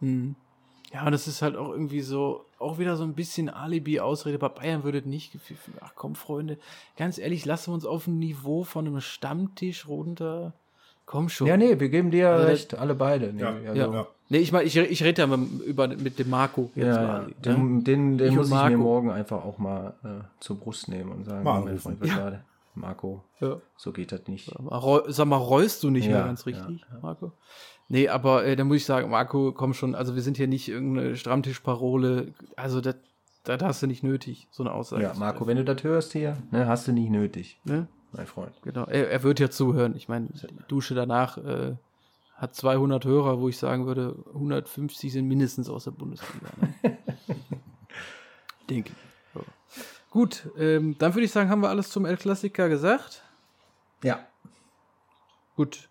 Hm. 0.01 0.37
Ja, 0.95 1.05
und 1.05 1.12
das 1.12 1.27
ist 1.27 1.43
halt 1.43 1.57
auch 1.57 1.71
irgendwie 1.71 2.01
so, 2.03 2.45
auch 2.61 2.79
wieder 2.79 2.97
so 2.97 3.03
ein 3.03 3.15
bisschen 3.15 3.51
Alibi-Ausrede. 3.51 4.39
Bei 4.39 4.49
Bayern 4.49 4.85
würde 4.85 4.99
es 4.99 5.05
nicht 5.05 5.33
gepfiffen. 5.33 5.75
Ach 5.81 5.93
komm, 5.97 6.15
Freunde, 6.15 6.57
ganz 6.97 7.19
ehrlich, 7.19 7.45
lassen 7.45 7.71
wir 7.71 7.75
uns 7.75 7.85
auf 7.85 8.07
ein 8.07 8.19
Niveau 8.21 8.62
von 8.62 8.87
einem 8.87 9.01
Stammtisch 9.01 9.89
runter. 9.89 10.53
Komm 11.07 11.29
schon. 11.29 11.49
Ja, 11.49 11.57
nee, 11.57 11.79
wir 11.81 11.89
geben 11.91 12.11
dir 12.12 12.31
Also 12.31 12.43
das- 12.45 12.53
recht, 12.53 12.75
alle 12.77 12.95
beide. 12.95 13.33
Nee, 13.33 13.43
Ja, 13.43 13.49
also, 13.49 13.75
Ja. 13.75 13.93
Ja. 13.93 14.07
Nee, 14.31 14.39
ich 14.39 14.53
meine, 14.53 14.65
ich, 14.65 14.75
ich 14.77 15.03
rede 15.05 15.21
ja 15.21 15.27
mit, 15.27 15.62
über, 15.66 15.87
mit 15.89 16.19
dem 16.19 16.31
Marco 16.31 16.71
Ja, 16.77 16.85
jetzt 16.87 16.97
ja. 16.97 17.05
quasi. 17.05 17.27
ne? 17.31 17.35
Den, 17.45 17.85
den, 17.85 18.19
den 18.19 18.29
Ich 18.29 18.35
muss 18.37 18.47
ich 18.49 18.55
mir 18.55 18.77
morgen 18.79 19.11
einfach 19.11 19.45
auch 19.45 19.59
mal 19.59 19.95
äh, 20.03 20.09
zur 20.41 20.57
Brust 20.57 20.89
nehmen 20.89 21.11
und 21.12 21.25
sagen, 21.25 21.45
Mal 21.45 21.61
mein. 21.61 21.79
Freund, 21.79 22.07
Ja. 22.07 22.31
das? 22.31 22.41
Marco, 22.77 23.23
Ja. 23.41 23.59
so 23.77 23.93
geht 23.93 24.11
das 24.12 24.27
nicht. 24.27 24.59
Mal 24.61 25.05
Sag 25.09 25.27
mal, 25.27 25.37
reust 25.37 25.83
du 25.85 25.91
nicht 25.91 26.07
Ja, 26.07 26.12
mehr 26.12 26.25
ganz 26.25 26.47
richtig, 26.47 26.85
Marco? 27.03 27.33
Nee, 27.89 28.09
aber 28.09 28.44
äh, 28.44 28.56
da 28.56 28.65
muss 28.65 28.78
ich 28.78 28.85
sagen, 28.85 29.11
Marco, 29.11 29.52
komm 29.52 29.74
schon, 29.74 29.94
also 29.94 30.15
wir 30.15 30.23
sind 30.23 30.36
hier 30.36 30.48
nicht 30.48 30.69
irgendeine 30.69 31.16
Stammtischparole. 31.16 32.32
Also 32.56 32.81
das 32.81 32.97
das 33.44 33.62
hast 33.62 33.82
du 33.82 33.86
nicht 33.86 34.02
nötig, 34.02 34.48
so 34.51 34.62
eine 34.62 34.73
Aussage. 34.73 35.02
Ja, 35.02 35.12
Marco, 35.15 35.47
wenn 35.47 35.59
du 35.59 35.65
das 35.65 35.85
hörst 35.85 36.12
hier, 36.12 36.39
ne, 36.51 36.66
hast 36.66 36.89
du 36.89 36.93
nicht 36.93 37.11
nötig, 37.11 37.61
Ne? 37.65 37.86
mein 38.12 38.27
Freund. 38.27 38.55
Genau, 38.62 38.85
er, 38.86 39.11
er 39.11 39.23
wird 39.23 39.39
ja 39.40 39.51
zuhören. 39.51 39.94
Ich 39.97 40.09
meine, 40.09 40.28
die 40.28 40.47
Dusche 40.69 40.94
danach 40.94 41.36
äh, 41.36 41.74
hat 42.36 42.55
200 42.55 43.05
Hörer, 43.05 43.40
wo 43.40 43.48
ich 43.48 43.59
sagen 43.59 43.86
würde, 43.86 44.16
150 44.35 45.12
sind 45.12 45.27
mindestens 45.27 45.69
aus 45.69 45.85
der 45.85 45.90
Bundesliga. 45.90 46.47
Ne? 46.61 46.74
Denke 48.70 48.93
ich. 48.93 49.35
So. 49.35 49.44
Gut, 50.11 50.48
ähm, 50.56 50.97
dann 50.98 51.15
würde 51.15 51.24
ich 51.24 51.32
sagen, 51.32 51.51
haben 51.51 51.61
wir 51.61 51.69
alles 51.69 51.90
zum 51.90 52.06
El 52.06 52.16
Clasica 52.16 52.69
gesagt. 52.69 53.23
Ja. 54.02 54.20
Gut. 55.56 55.89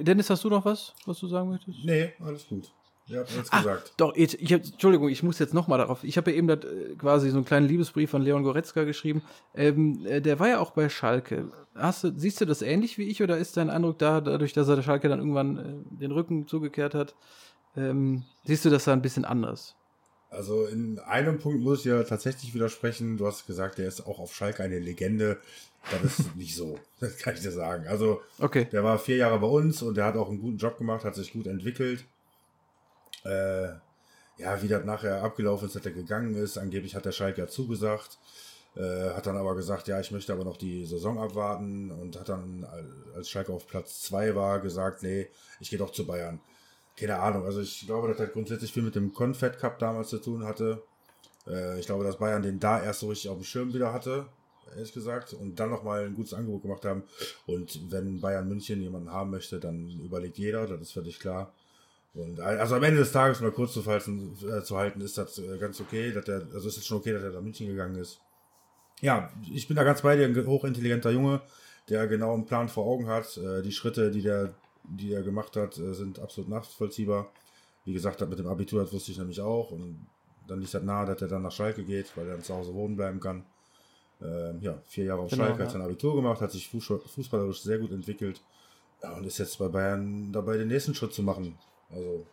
Dennis, 0.00 0.30
hast 0.30 0.44
du 0.44 0.50
noch 0.50 0.64
was, 0.64 0.94
was 1.06 1.18
du 1.18 1.28
sagen 1.28 1.50
möchtest? 1.50 1.84
Nee, 1.84 2.12
alles 2.20 2.48
gut. 2.48 2.72
Ihr 3.06 3.20
habt 3.20 3.32
alles 3.34 3.50
gesagt. 3.50 3.94
Doch, 3.98 4.16
jetzt, 4.16 4.34
ich 4.34 4.52
hab, 4.52 4.64
Entschuldigung, 4.64 5.08
ich 5.08 5.22
muss 5.22 5.38
jetzt 5.38 5.52
nochmal 5.52 5.78
darauf. 5.78 6.04
Ich 6.04 6.16
habe 6.16 6.30
ja 6.30 6.38
eben 6.38 6.48
dat, 6.48 6.64
äh, 6.64 6.94
quasi 6.96 7.28
so 7.28 7.36
einen 7.36 7.44
kleinen 7.44 7.68
Liebesbrief 7.68 8.10
von 8.10 8.22
Leon 8.22 8.42
Goretzka 8.42 8.84
geschrieben. 8.84 9.22
Ähm, 9.54 10.06
äh, 10.06 10.22
der 10.22 10.38
war 10.40 10.48
ja 10.48 10.58
auch 10.58 10.70
bei 10.70 10.88
Schalke. 10.88 11.50
Hast 11.74 12.04
du, 12.04 12.12
siehst 12.16 12.40
du 12.40 12.46
das 12.46 12.62
ähnlich 12.62 12.96
wie 12.96 13.08
ich 13.08 13.22
oder 13.22 13.36
ist 13.36 13.56
dein 13.56 13.68
Eindruck 13.68 13.98
da, 13.98 14.20
dadurch, 14.20 14.52
dass 14.54 14.68
er 14.68 14.76
der 14.76 14.82
Schalke 14.82 15.08
dann 15.08 15.18
irgendwann 15.18 15.58
äh, 15.58 16.00
den 16.00 16.12
Rücken 16.12 16.46
zugekehrt 16.48 16.94
hat, 16.94 17.14
ähm, 17.76 18.24
siehst 18.44 18.64
du 18.64 18.70
das 18.70 18.84
da 18.84 18.92
ein 18.92 19.02
bisschen 19.02 19.24
anders? 19.24 19.76
Also 20.34 20.66
in 20.66 20.98
einem 21.00 21.38
Punkt 21.38 21.62
muss 21.62 21.80
ich 21.80 21.84
ja 21.86 22.02
tatsächlich 22.02 22.54
widersprechen. 22.54 23.16
Du 23.16 23.26
hast 23.26 23.46
gesagt, 23.46 23.78
der 23.78 23.88
ist 23.88 24.06
auch 24.06 24.18
auf 24.18 24.34
Schalke 24.34 24.62
eine 24.62 24.78
Legende. 24.78 25.38
Das 25.90 26.18
ist 26.18 26.36
nicht 26.36 26.54
so. 26.56 26.78
Das 27.00 27.16
kann 27.18 27.34
ich 27.34 27.40
dir 27.40 27.52
sagen. 27.52 27.86
Also 27.86 28.20
Okay. 28.38 28.66
der 28.70 28.84
war 28.84 28.98
vier 28.98 29.16
Jahre 29.16 29.38
bei 29.38 29.46
uns 29.46 29.82
und 29.82 29.96
der 29.96 30.06
hat 30.06 30.16
auch 30.16 30.28
einen 30.28 30.40
guten 30.40 30.58
Job 30.58 30.78
gemacht, 30.78 31.04
hat 31.04 31.14
sich 31.14 31.32
gut 31.32 31.46
entwickelt. 31.46 32.04
Äh, 33.24 33.68
ja, 34.38 34.60
wie 34.62 34.68
das 34.68 34.84
nachher 34.84 35.22
abgelaufen 35.22 35.66
ist, 35.66 35.76
dass 35.76 35.86
er 35.86 35.92
gegangen 35.92 36.34
ist. 36.34 36.58
Angeblich 36.58 36.94
hat 36.94 37.04
der 37.04 37.12
Schalke 37.12 37.40
ja 37.40 37.46
zugesagt. 37.48 38.18
Äh, 38.76 39.10
hat 39.10 39.26
dann 39.26 39.36
aber 39.36 39.54
gesagt, 39.54 39.86
ja, 39.86 40.00
ich 40.00 40.10
möchte 40.10 40.32
aber 40.32 40.44
noch 40.44 40.56
die 40.56 40.84
Saison 40.84 41.18
abwarten 41.20 41.92
und 41.92 42.18
hat 42.18 42.28
dann, 42.28 42.66
als 43.14 43.30
Schalke 43.30 43.52
auf 43.52 43.68
Platz 43.68 44.02
zwei 44.02 44.34
war, 44.34 44.58
gesagt, 44.60 45.04
nee, 45.04 45.28
ich 45.60 45.70
gehe 45.70 45.78
doch 45.78 45.92
zu 45.92 46.06
Bayern. 46.06 46.40
Keine 46.96 47.18
Ahnung, 47.18 47.44
also 47.44 47.60
ich 47.60 47.86
glaube, 47.86 48.08
das 48.08 48.18
hat 48.18 48.32
grundsätzlich 48.32 48.72
viel 48.72 48.82
mit 48.82 48.94
dem 48.94 49.12
Confed 49.12 49.58
Cup 49.58 49.78
damals 49.78 50.08
zu 50.10 50.18
tun 50.18 50.44
hatte. 50.44 50.82
Äh, 51.46 51.80
ich 51.80 51.86
glaube, 51.86 52.04
dass 52.04 52.18
Bayern 52.18 52.42
den 52.42 52.60
da 52.60 52.82
erst 52.82 53.00
so 53.00 53.08
richtig 53.08 53.30
auf 53.30 53.38
dem 53.38 53.44
Schirm 53.44 53.74
wieder 53.74 53.92
hatte, 53.92 54.26
ehrlich 54.74 54.92
gesagt, 54.92 55.32
und 55.32 55.58
dann 55.58 55.70
nochmal 55.70 56.04
ein 56.04 56.14
gutes 56.14 56.34
Angebot 56.34 56.62
gemacht 56.62 56.84
haben. 56.84 57.02
Und 57.46 57.90
wenn 57.90 58.20
Bayern 58.20 58.48
München 58.48 58.80
jemanden 58.80 59.10
haben 59.10 59.30
möchte, 59.30 59.58
dann 59.58 59.88
überlegt 60.04 60.38
jeder, 60.38 60.66
das 60.66 60.80
ist 60.80 60.92
völlig 60.92 61.18
klar. 61.18 61.52
Und 62.14 62.38
also 62.38 62.76
am 62.76 62.82
Ende 62.84 63.00
des 63.00 63.10
Tages 63.10 63.40
mal 63.40 63.50
kurz 63.50 63.72
zu, 63.72 63.82
falten, 63.82 64.36
äh, 64.48 64.62
zu 64.62 64.76
halten, 64.76 65.00
ist 65.00 65.18
das 65.18 65.38
äh, 65.38 65.58
ganz 65.58 65.80
okay, 65.80 66.12
dass 66.12 66.24
der, 66.24 66.46
also 66.54 66.68
ist 66.68 66.76
es 66.76 66.86
schon 66.86 66.98
okay, 66.98 67.12
dass 67.12 67.24
er 67.24 67.30
nach 67.30 67.40
München 67.40 67.66
gegangen 67.66 67.96
ist. 67.96 68.20
Ja, 69.00 69.30
ich 69.52 69.66
bin 69.66 69.76
da 69.76 69.82
ganz 69.82 70.02
bei 70.02 70.14
dir, 70.14 70.26
ein 70.26 70.46
hochintelligenter 70.46 71.10
Junge, 71.10 71.40
der 71.88 72.06
genau 72.06 72.32
einen 72.32 72.46
Plan 72.46 72.68
vor 72.68 72.86
Augen 72.86 73.08
hat. 73.08 73.36
Äh, 73.36 73.62
die 73.62 73.72
Schritte, 73.72 74.12
die 74.12 74.22
der, 74.22 74.54
die 74.84 75.12
er 75.12 75.22
gemacht 75.22 75.56
hat, 75.56 75.78
äh, 75.78 75.94
sind 75.94 76.18
absolut 76.18 76.48
nachvollziehbar. 76.50 77.30
Wie 77.84 77.92
gesagt, 77.92 78.26
mit 78.28 78.38
dem 78.38 78.46
Abitur, 78.46 78.82
das 78.82 78.92
wusste 78.92 79.12
ich 79.12 79.18
nämlich 79.18 79.40
auch. 79.40 79.70
Und 79.70 80.06
dann 80.46 80.60
liegt 80.60 80.72
das 80.74 80.82
nahe, 80.82 81.06
dass 81.06 81.20
er 81.22 81.28
dann 81.28 81.42
nach 81.42 81.52
Schalke 81.52 81.84
geht, 81.84 82.16
weil 82.16 82.26
er 82.26 82.34
dann 82.34 82.42
zu 82.42 82.54
Hause 82.54 82.72
wohnen 82.74 82.96
bleiben 82.96 83.20
kann. 83.20 83.44
Ähm, 84.22 84.58
ja, 84.60 84.78
vier 84.86 85.04
Jahre 85.04 85.22
auf 85.22 85.30
Genau, 85.30 85.44
Schalke, 85.44 85.58
hat 85.58 85.66
ja. 85.66 85.72
sein 85.72 85.82
Abitur 85.82 86.14
gemacht, 86.14 86.40
hat 86.40 86.52
sich 86.52 86.66
fuß- 86.66 87.06
fußballerisch 87.08 87.60
sehr 87.62 87.78
gut 87.78 87.92
entwickelt. 87.92 88.40
Ja, 89.02 89.12
und 89.16 89.24
ist 89.26 89.38
jetzt 89.38 89.58
bei 89.58 89.68
Bayern 89.68 90.32
dabei, 90.32 90.56
den 90.56 90.68
nächsten 90.68 90.94
Schritt 90.94 91.12
zu 91.12 91.22
machen. 91.22 91.58
Also 91.90 92.26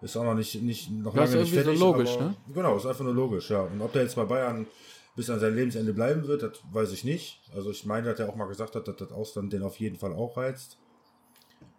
ist 0.00 0.16
auch 0.16 0.24
noch 0.24 0.34
nicht, 0.34 0.60
nicht 0.62 0.90
noch 0.90 1.14
Das 1.14 1.30
ist 1.30 1.34
lange 1.34 1.44
nicht 1.44 1.52
irgendwie 1.54 1.74
so 1.78 1.80
fertig. 1.80 1.80
logisch, 1.80 2.14
aber, 2.16 2.24
ne? 2.30 2.36
Genau, 2.54 2.76
ist 2.76 2.86
einfach 2.86 3.04
nur 3.04 3.14
logisch, 3.14 3.50
ja. 3.50 3.60
Und 3.62 3.80
ob 3.82 3.92
der 3.92 4.02
jetzt 4.02 4.16
bei 4.16 4.24
Bayern 4.24 4.66
bis 5.14 5.28
an 5.28 5.38
sein 5.38 5.54
Lebensende 5.54 5.92
bleiben 5.92 6.26
wird, 6.26 6.42
das 6.42 6.52
weiß 6.72 6.92
ich 6.92 7.04
nicht. 7.04 7.40
Also 7.54 7.70
ich 7.70 7.84
meine, 7.84 8.08
dass 8.08 8.18
er 8.18 8.28
auch 8.28 8.36
mal 8.36 8.46
gesagt 8.46 8.74
hat, 8.74 8.88
dass 8.88 8.96
das 8.96 9.12
Ausland 9.12 9.52
den 9.52 9.62
auf 9.62 9.78
jeden 9.78 9.96
Fall 9.98 10.14
auch 10.14 10.36
reizt. 10.38 10.78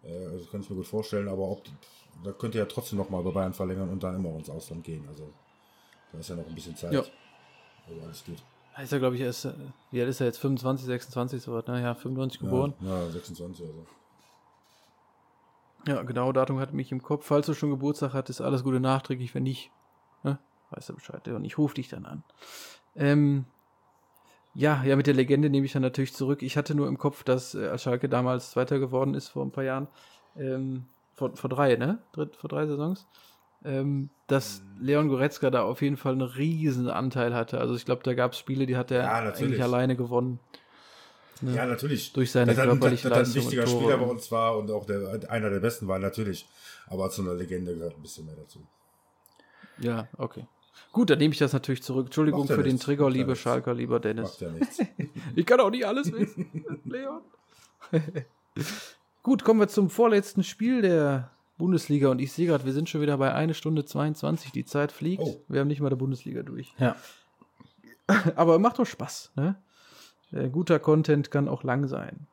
Äh, 0.02 0.26
also 0.26 0.38
das 0.38 0.50
kann 0.50 0.60
ich 0.60 0.70
mir 0.70 0.76
gut 0.76 0.86
vorstellen, 0.86 1.28
aber 1.28 1.42
ob 1.42 1.62
da 2.22 2.32
könnte 2.32 2.58
er 2.58 2.68
trotzdem 2.68 2.98
noch 2.98 3.10
mal 3.10 3.22
bei 3.22 3.30
Bayern 3.30 3.52
verlängern 3.52 3.88
und 3.88 4.02
dann 4.02 4.14
immer 4.14 4.30
ins 4.36 4.50
Ausland 4.50 4.84
gehen. 4.84 5.04
Also 5.08 5.30
da 6.12 6.18
ist 6.18 6.28
ja 6.28 6.36
noch 6.36 6.46
ein 6.46 6.54
bisschen 6.54 6.76
Zeit. 6.76 6.92
Ja. 6.92 7.02
Also 7.88 8.00
alles 8.02 8.24
gut. 8.24 8.42
Da 8.76 8.82
Ist 8.82 8.92
er, 8.92 8.98
glaube 8.98 9.16
ich, 9.16 9.22
erst, 9.22 9.44
äh, 9.44 9.52
wie 9.90 10.00
alt 10.00 10.10
ist 10.10 10.20
er 10.20 10.26
jetzt? 10.26 10.38
25, 10.38 10.86
26, 10.86 11.42
so 11.42 11.52
was, 11.54 11.66
ne? 11.66 11.80
Ja, 11.82 11.94
95 11.94 12.40
geboren. 12.40 12.74
Ja, 12.80 13.04
ja 13.04 13.10
26 13.10 13.64
oder 13.64 13.72
so. 13.74 13.86
Ja, 15.86 16.02
genau, 16.02 16.32
Datum 16.32 16.58
hat 16.60 16.72
mich 16.72 16.90
im 16.92 17.02
Kopf. 17.02 17.26
Falls 17.26 17.46
du 17.46 17.54
schon 17.54 17.70
Geburtstag 17.70 18.14
hattest, 18.14 18.40
alles 18.40 18.64
Gute 18.64 18.80
nachträglich. 18.80 19.34
Wenn 19.34 19.42
nicht, 19.42 19.70
ne, 20.22 20.38
weißt 20.70 20.88
du 20.88 20.94
Bescheid. 20.94 21.28
Und 21.28 21.44
ich 21.44 21.58
rufe 21.58 21.74
dich 21.74 21.88
dann 21.88 22.06
an. 22.06 22.24
Ähm, 22.96 23.44
ja, 24.54 24.82
ja, 24.84 24.96
mit 24.96 25.06
der 25.06 25.14
Legende 25.14 25.50
nehme 25.50 25.66
ich 25.66 25.72
dann 25.72 25.82
natürlich 25.82 26.14
zurück. 26.14 26.42
Ich 26.42 26.56
hatte 26.56 26.74
nur 26.74 26.88
im 26.88 26.98
Kopf, 26.98 27.24
dass 27.24 27.54
äh, 27.54 27.76
Schalke 27.78 28.08
damals 28.08 28.52
Zweiter 28.52 28.78
geworden 28.78 29.14
ist 29.14 29.28
vor 29.28 29.44
ein 29.44 29.52
paar 29.52 29.64
Jahren. 29.64 29.88
Ähm, 30.36 30.86
vor, 31.14 31.36
vor 31.36 31.50
drei, 31.50 31.76
ne? 31.76 31.98
Dritt, 32.12 32.36
vor 32.36 32.48
drei 32.48 32.66
Saisons. 32.66 33.06
ähm, 33.64 34.10
dass 34.28 34.62
Leon 34.80 35.08
Goretzka 35.08 35.50
da 35.50 35.62
auf 35.64 35.82
jeden 35.82 35.96
Fall 35.96 36.12
einen 36.14 36.22
riesen 36.22 36.88
Anteil 36.88 37.34
hatte. 37.34 37.60
Also 37.60 37.74
ich 37.76 37.84
glaube, 37.86 38.02
da 38.04 38.14
gab 38.14 38.32
es 38.32 38.38
Spiele, 38.38 38.66
die 38.66 38.76
hat 38.76 38.90
er 38.90 39.04
Ja, 39.04 39.20
natürlich. 39.22 39.58
eigentlich 39.58 39.62
alleine 39.62 39.96
gewonnen. 39.96 40.40
Ja, 41.42 41.66
natürlich. 41.66 42.12
Durch 42.12 42.30
seine 42.32 42.54
dass 42.54 42.58
er, 42.58 42.64
körperliche 42.64 43.08
dass 43.08 43.18
er 43.18 43.24
ein 43.24 43.34
Leistung 43.34 43.34
wichtiger 43.34 43.62
und 43.62 43.68
Tore. 43.68 43.82
Spieler 43.82 43.98
bei 43.98 44.06
uns 44.06 44.30
war 44.32 44.56
und 44.58 44.70
auch 44.70 44.86
der, 44.86 45.30
einer 45.30 45.50
der 45.50 45.60
besten 45.60 45.88
war, 45.88 45.98
natürlich. 45.98 46.48
Aber 46.86 47.10
zu 47.10 47.22
einer 47.22 47.34
Legende 47.34 47.74
gehört 47.74 47.96
ein 47.96 48.02
bisschen 48.02 48.26
mehr 48.26 48.36
dazu. 48.36 48.60
Ja, 49.76 50.08
okay. 50.18 50.46
Gut, 50.92 51.10
dann 51.10 51.18
nehme 51.18 51.32
ich 51.32 51.38
das 51.38 51.52
natürlich 51.52 51.82
zurück. 51.82 52.06
Entschuldigung 52.06 52.46
für 52.46 52.62
den 52.62 52.72
nichts. 52.72 52.84
Trigger, 52.84 53.08
Macht 53.10 53.16
nichts. 53.16 53.40
Schalker, 53.40 53.74
lieber 53.74 54.00
Dennis. 54.00 54.30
Macht 54.30 54.40
ja 54.40 54.50
nichts. 54.50 54.78
Ich 55.36 55.46
kann 55.46 55.58
auch 55.60 55.70
nicht 55.70 55.86
alles 55.86 56.12
wissen, 56.12 56.64
Leon. 56.84 57.22
Gut, 59.22 59.42
kommen 59.42 59.58
wir 59.58 59.68
zum 59.68 59.90
vorletzten 59.90 60.44
Spiel 60.44 60.82
der 60.82 61.30
Bundesliga. 61.58 62.10
Und 62.10 62.20
ich 62.20 62.32
sehe 62.32 62.46
gerade, 62.46 62.64
wir 62.64 62.72
sind 62.72 62.88
schon 62.88 63.00
wieder 63.00 63.16
bei 63.18 63.32
1 63.32 63.56
Stunde 63.56 63.84
22. 63.84 64.52
Die 64.52 64.64
Zeit 64.64 64.92
fliegt. 64.92 65.22
Oh. 65.22 65.40
Wir 65.48 65.60
haben 65.60 65.68
nicht 65.68 65.80
mal 65.80 65.88
der 65.88 65.96
Bundesliga 65.96 66.42
durch. 66.42 66.72
Ja. 66.78 66.96
Aber 68.36 68.58
macht 68.58 68.78
doch 68.78 68.86
Spaß. 68.86 69.32
Ne? 69.36 69.56
Äh, 70.32 70.48
guter 70.48 70.78
Content 70.78 71.30
kann 71.30 71.48
auch 71.48 71.62
lang 71.62 71.88
sein. 71.88 72.26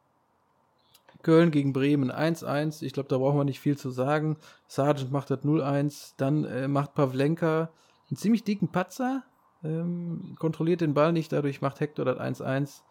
Köln 1.24 1.52
gegen 1.52 1.72
Bremen 1.72 2.12
1-1. 2.12 2.84
Ich 2.84 2.94
glaube, 2.94 3.10
da 3.10 3.18
brauchen 3.18 3.38
wir 3.38 3.44
nicht 3.44 3.60
viel 3.60 3.78
zu 3.78 3.92
sagen. 3.92 4.38
Sargent 4.68 5.12
macht 5.12 5.30
das 5.30 5.44
0-1. 5.44 6.14
Dann 6.18 6.46
äh, 6.46 6.68
macht 6.68 6.96
Pavlenka 6.96 7.70
einen 8.12 8.18
ziemlich 8.18 8.44
dicken 8.44 8.68
Patzer. 8.68 9.24
Ähm, 9.64 10.36
kontrolliert 10.40 10.82
den 10.82 10.94
Ball 10.94 11.14
nicht. 11.14 11.32
Dadurch 11.32 11.62
macht 11.62 11.80
Hector 11.80 12.06
das 12.06 12.18
1-1. 12.20 12.82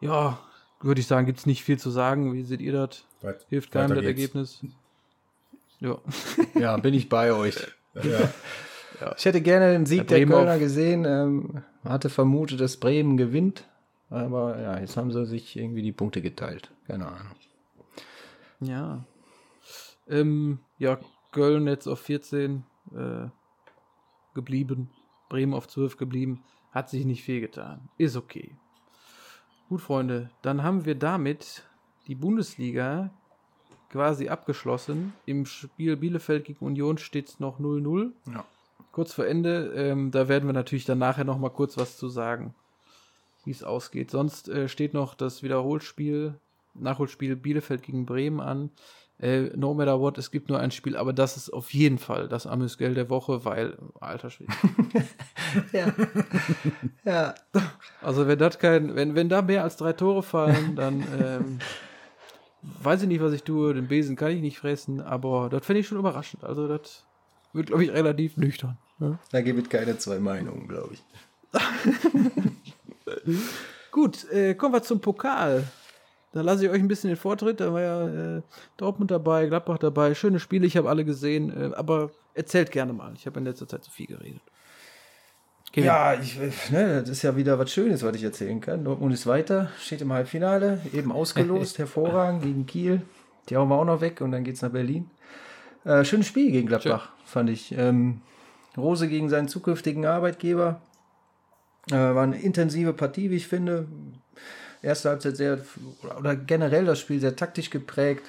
Ja, 0.00 0.38
würde 0.80 1.00
ich 1.00 1.06
sagen, 1.06 1.26
gibt 1.26 1.38
es 1.40 1.46
nicht 1.46 1.64
viel 1.64 1.78
zu 1.78 1.90
sagen. 1.90 2.32
Wie 2.32 2.42
seht 2.44 2.60
ihr 2.60 2.72
das? 2.72 3.04
Weit- 3.20 3.46
Hilft 3.48 3.70
keinem 3.72 3.88
das 3.90 3.98
geht's. 3.98 4.08
Ergebnis. 4.08 4.64
Ja. 5.80 5.98
Ja, 6.54 6.76
bin 6.76 6.94
ich 6.94 7.08
bei 7.08 7.32
euch. 7.32 7.56
Ja, 9.00 9.14
Ich 9.16 9.24
hätte 9.26 9.40
gerne 9.40 9.70
den 9.72 9.86
Sieg 9.86 9.98
Ja, 9.98 10.04
der 10.04 10.16
Bremen 10.16 10.32
Kölner 10.32 10.52
auf- 10.54 10.58
gesehen. 10.58 11.04
Ähm, 11.04 11.62
hatte 11.84 12.08
vermutet, 12.10 12.60
dass 12.60 12.76
Bremen 12.78 13.16
gewinnt. 13.16 13.68
Aber 14.10 14.58
ja, 14.60 14.78
jetzt 14.80 14.96
haben 14.96 15.12
sie 15.12 15.24
sich 15.26 15.56
irgendwie 15.56 15.82
die 15.82 15.92
Punkte 15.92 16.20
geteilt. 16.22 16.70
Keine 16.86 17.06
Ahnung. 17.06 17.32
Ja. 18.60 19.04
Ähm, 20.08 20.60
ja, 20.78 20.98
Köln 21.32 21.66
jetzt 21.66 21.86
auf 21.86 22.00
14 22.00 22.64
äh, 22.96 23.26
geblieben. 24.38 24.88
Bremen 25.28 25.54
auf 25.54 25.66
12 25.66 25.96
geblieben. 25.96 26.44
Hat 26.70 26.88
sich 26.88 27.04
nicht 27.04 27.24
viel 27.24 27.40
getan. 27.40 27.88
Ist 27.98 28.16
okay. 28.16 28.52
Gut, 29.68 29.80
Freunde, 29.80 30.30
dann 30.42 30.62
haben 30.62 30.84
wir 30.84 30.94
damit 30.94 31.64
die 32.06 32.14
Bundesliga 32.14 33.10
quasi 33.90 34.28
abgeschlossen. 34.28 35.12
Im 35.26 35.44
Spiel 35.44 35.96
Bielefeld 35.96 36.44
gegen 36.44 36.64
Union 36.64 36.98
steht 36.98 37.28
es 37.28 37.40
noch 37.40 37.58
0-0. 37.58 38.12
Ja. 38.32 38.44
Kurz 38.92 39.12
vor 39.12 39.26
Ende, 39.26 39.72
ähm, 39.74 40.10
da 40.10 40.28
werden 40.28 40.48
wir 40.48 40.52
natürlich 40.52 40.84
dann 40.84 40.98
nachher 40.98 41.24
noch 41.24 41.38
mal 41.38 41.50
kurz 41.50 41.76
was 41.76 41.96
zu 41.96 42.08
sagen, 42.08 42.54
wie 43.44 43.50
es 43.50 43.64
ausgeht. 43.64 44.10
Sonst 44.10 44.48
äh, 44.48 44.68
steht 44.68 44.94
noch 44.94 45.14
das 45.14 45.42
Wiederholspiel, 45.42 46.34
Nachholspiel 46.74 47.36
Bielefeld 47.36 47.82
gegen 47.82 48.06
Bremen 48.06 48.40
an. 48.40 48.70
Äh, 49.20 49.50
no 49.56 49.74
matter 49.74 49.98
what, 49.98 50.16
es 50.16 50.30
gibt 50.30 50.48
nur 50.48 50.60
ein 50.60 50.70
Spiel, 50.70 50.96
aber 50.96 51.12
das 51.12 51.36
ist 51.36 51.50
auf 51.50 51.74
jeden 51.74 51.98
Fall 51.98 52.28
das 52.28 52.46
Amüsgell 52.46 52.94
der 52.94 53.10
Woche, 53.10 53.44
weil, 53.44 53.76
alter 54.00 54.30
Schwede. 54.30 54.52
Ja. 55.72 55.94
ja. 57.04 57.34
Also 58.02 58.28
wenn 58.28 58.38
das 58.38 58.58
kein, 58.58 58.94
wenn, 58.94 59.14
wenn 59.14 59.30
da 59.30 59.40
mehr 59.40 59.62
als 59.64 59.76
drei 59.76 59.94
Tore 59.94 60.22
fallen, 60.22 60.76
dann 60.76 61.02
ähm, 61.18 61.58
weiß 62.82 63.02
ich 63.02 63.08
nicht, 63.08 63.22
was 63.22 63.32
ich 63.32 63.44
tue. 63.44 63.72
Den 63.72 63.88
Besen 63.88 64.14
kann 64.14 64.30
ich 64.30 64.42
nicht 64.42 64.58
fressen, 64.58 65.00
aber 65.00 65.48
das 65.48 65.64
finde 65.64 65.80
ich 65.80 65.88
schon 65.88 65.98
überraschend. 65.98 66.44
Also 66.44 66.68
das 66.68 67.04
wird, 67.54 67.68
glaube 67.68 67.84
ich, 67.84 67.90
relativ 67.90 68.36
nüchtern. 68.36 68.76
Ja. 69.00 69.18
Da 69.32 69.40
gibt 69.40 69.62
es 69.62 69.68
keine 69.68 69.96
zwei 69.98 70.18
Meinungen, 70.18 70.68
glaube 70.68 70.94
ich. 70.94 71.02
Gut, 73.90 74.30
äh, 74.30 74.54
kommen 74.54 74.74
wir 74.74 74.82
zum 74.82 75.00
Pokal. 75.00 75.64
Da 76.32 76.42
lasse 76.42 76.64
ich 76.64 76.70
euch 76.70 76.80
ein 76.80 76.88
bisschen 76.88 77.08
den 77.08 77.16
Vortritt. 77.16 77.60
Da 77.60 77.72
war 77.72 77.80
ja 77.80 78.36
äh, 78.36 78.42
Dortmund 78.76 79.10
dabei, 79.10 79.46
Gladbach 79.46 79.78
dabei. 79.78 80.14
Schöne 80.14 80.40
Spiele, 80.40 80.66
ich 80.66 80.76
habe 80.76 80.88
alle 80.88 81.04
gesehen. 81.04 81.50
Äh, 81.50 81.74
aber 81.74 82.10
erzählt 82.34 82.70
gerne 82.70 82.92
mal. 82.92 83.12
Ich 83.14 83.26
habe 83.26 83.38
in 83.38 83.46
letzter 83.46 83.66
Zeit 83.66 83.84
zu 83.84 83.90
viel 83.90 84.06
geredet. 84.06 84.42
Kevin. 85.72 85.86
Ja, 85.86 86.14
ich, 86.14 86.38
ne, 86.70 87.00
das 87.00 87.10
ist 87.10 87.22
ja 87.22 87.36
wieder 87.36 87.58
was 87.58 87.70
Schönes, 87.70 88.02
was 88.02 88.16
ich 88.16 88.24
erzählen 88.24 88.60
kann. 88.60 88.84
Dortmund 88.84 89.12
ist 89.12 89.26
weiter, 89.26 89.70
steht 89.78 90.00
im 90.00 90.12
Halbfinale, 90.12 90.80
eben 90.94 91.12
ausgelost, 91.12 91.78
hervorragend 91.78 92.42
gegen 92.42 92.66
Kiel. 92.66 93.02
Die 93.48 93.56
hauen 93.56 93.68
wir 93.68 93.76
auch 93.76 93.84
noch 93.84 94.00
weg 94.00 94.20
und 94.20 94.32
dann 94.32 94.44
geht's 94.44 94.62
nach 94.62 94.70
Berlin. 94.70 95.10
Äh, 95.84 96.04
schönes 96.04 96.26
Spiel 96.26 96.52
gegen 96.52 96.68
Gladbach, 96.68 97.10
fand 97.24 97.50
ich. 97.50 97.72
Ähm, 97.76 98.22
Rose 98.76 99.08
gegen 99.08 99.28
seinen 99.28 99.48
zukünftigen 99.48 100.06
Arbeitgeber. 100.06 100.80
Äh, 101.90 101.96
war 101.96 102.22
eine 102.22 102.40
intensive 102.40 102.92
Partie, 102.92 103.30
wie 103.30 103.36
ich 103.36 103.46
finde. 103.46 103.88
Erste 104.82 105.08
Halbzeit 105.10 105.36
sehr, 105.36 105.58
oder 106.18 106.36
generell 106.36 106.84
das 106.84 107.00
Spiel 107.00 107.20
sehr 107.20 107.36
taktisch 107.36 107.70
geprägt. 107.70 108.24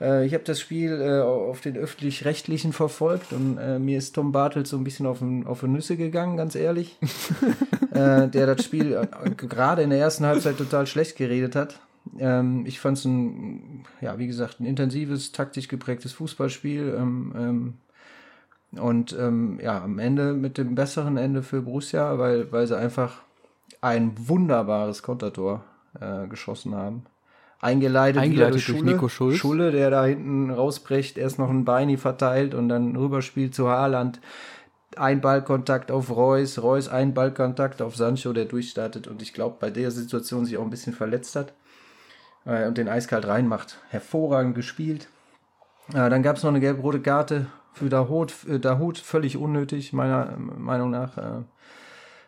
Äh, 0.00 0.26
ich 0.26 0.34
habe 0.34 0.44
das 0.44 0.60
Spiel 0.60 1.00
äh, 1.00 1.20
auf 1.20 1.60
den 1.60 1.76
öffentlich-rechtlichen 1.76 2.72
verfolgt 2.72 3.32
und 3.32 3.58
äh, 3.58 3.78
mir 3.78 3.98
ist 3.98 4.14
Tom 4.14 4.32
Bartels 4.32 4.70
so 4.70 4.76
ein 4.76 4.84
bisschen 4.84 5.06
auf, 5.06 5.20
den, 5.20 5.46
auf 5.46 5.60
die 5.60 5.68
Nüsse 5.68 5.96
gegangen, 5.96 6.36
ganz 6.36 6.54
ehrlich. 6.54 6.98
äh, 7.92 8.28
der 8.28 8.46
das 8.54 8.64
Spiel 8.64 8.92
äh, 8.94 9.30
gerade 9.30 9.82
in 9.82 9.90
der 9.90 9.98
ersten 9.98 10.26
Halbzeit 10.26 10.58
total 10.58 10.86
schlecht 10.86 11.16
geredet 11.16 11.56
hat. 11.56 11.80
Ähm, 12.18 12.64
ich 12.66 12.80
fand 12.80 12.98
es 12.98 13.04
ein, 13.04 13.84
ja, 14.00 14.18
wie 14.18 14.26
gesagt, 14.26 14.60
ein 14.60 14.66
intensives, 14.66 15.32
taktisch 15.32 15.68
geprägtes 15.68 16.12
Fußballspiel. 16.12 16.94
Ähm, 16.98 17.32
ähm, 17.36 17.74
und 18.80 19.14
ähm, 19.18 19.60
ja, 19.62 19.82
am 19.82 19.98
Ende 19.98 20.32
mit 20.32 20.56
dem 20.56 20.74
besseren 20.74 21.18
Ende 21.18 21.42
für 21.42 21.62
Borussia, 21.62 22.18
weil, 22.18 22.50
weil 22.52 22.66
sie 22.66 22.76
einfach 22.76 23.20
ein 23.82 24.12
wunderbares 24.16 25.02
Kontertor 25.02 25.64
äh, 26.00 26.26
geschossen 26.28 26.74
haben. 26.74 27.04
Eingeleitet, 27.60 28.22
Eingeleitet 28.22 28.66
durch 28.66 28.82
Nico 28.82 29.08
Schulz. 29.08 29.36
Schulle, 29.36 29.70
der 29.70 29.90
da 29.90 30.04
hinten 30.04 30.50
rausbricht, 30.50 31.18
erst 31.18 31.38
noch 31.38 31.50
ein 31.50 31.64
Beini 31.64 31.96
verteilt 31.96 32.54
und 32.54 32.68
dann 32.68 32.96
rüberspielt 32.96 33.54
zu 33.54 33.68
Haaland. 33.68 34.20
Ein 34.96 35.20
Ballkontakt 35.20 35.90
auf 35.90 36.10
Reus, 36.10 36.62
Reus 36.62 36.88
ein 36.88 37.14
Ballkontakt 37.14 37.82
auf 37.82 37.96
Sancho, 37.96 38.32
der 38.32 38.46
durchstartet 38.46 39.06
und 39.06 39.22
ich 39.22 39.32
glaube, 39.32 39.56
bei 39.60 39.70
der 39.70 39.90
Situation 39.90 40.44
sich 40.44 40.56
auch 40.58 40.64
ein 40.64 40.70
bisschen 40.70 40.92
verletzt 40.92 41.36
hat 41.36 41.52
äh, 42.44 42.66
und 42.66 42.78
den 42.78 42.88
eiskalt 42.88 43.26
reinmacht. 43.26 43.78
Hervorragend 43.90 44.54
gespielt. 44.54 45.08
Äh, 45.90 46.10
dann 46.10 46.22
gab 46.22 46.36
es 46.36 46.42
noch 46.42 46.50
eine 46.50 46.60
gelb-rote 46.60 47.00
Karte 47.00 47.46
für 47.72 47.88
Dahut, 47.88 48.34
äh, 48.48 48.58
Dahut, 48.58 48.98
völlig 48.98 49.36
unnötig, 49.36 49.92
meiner 49.92 50.36
Meinung 50.36 50.90
nach. 50.90 51.16
Äh, 51.16 51.42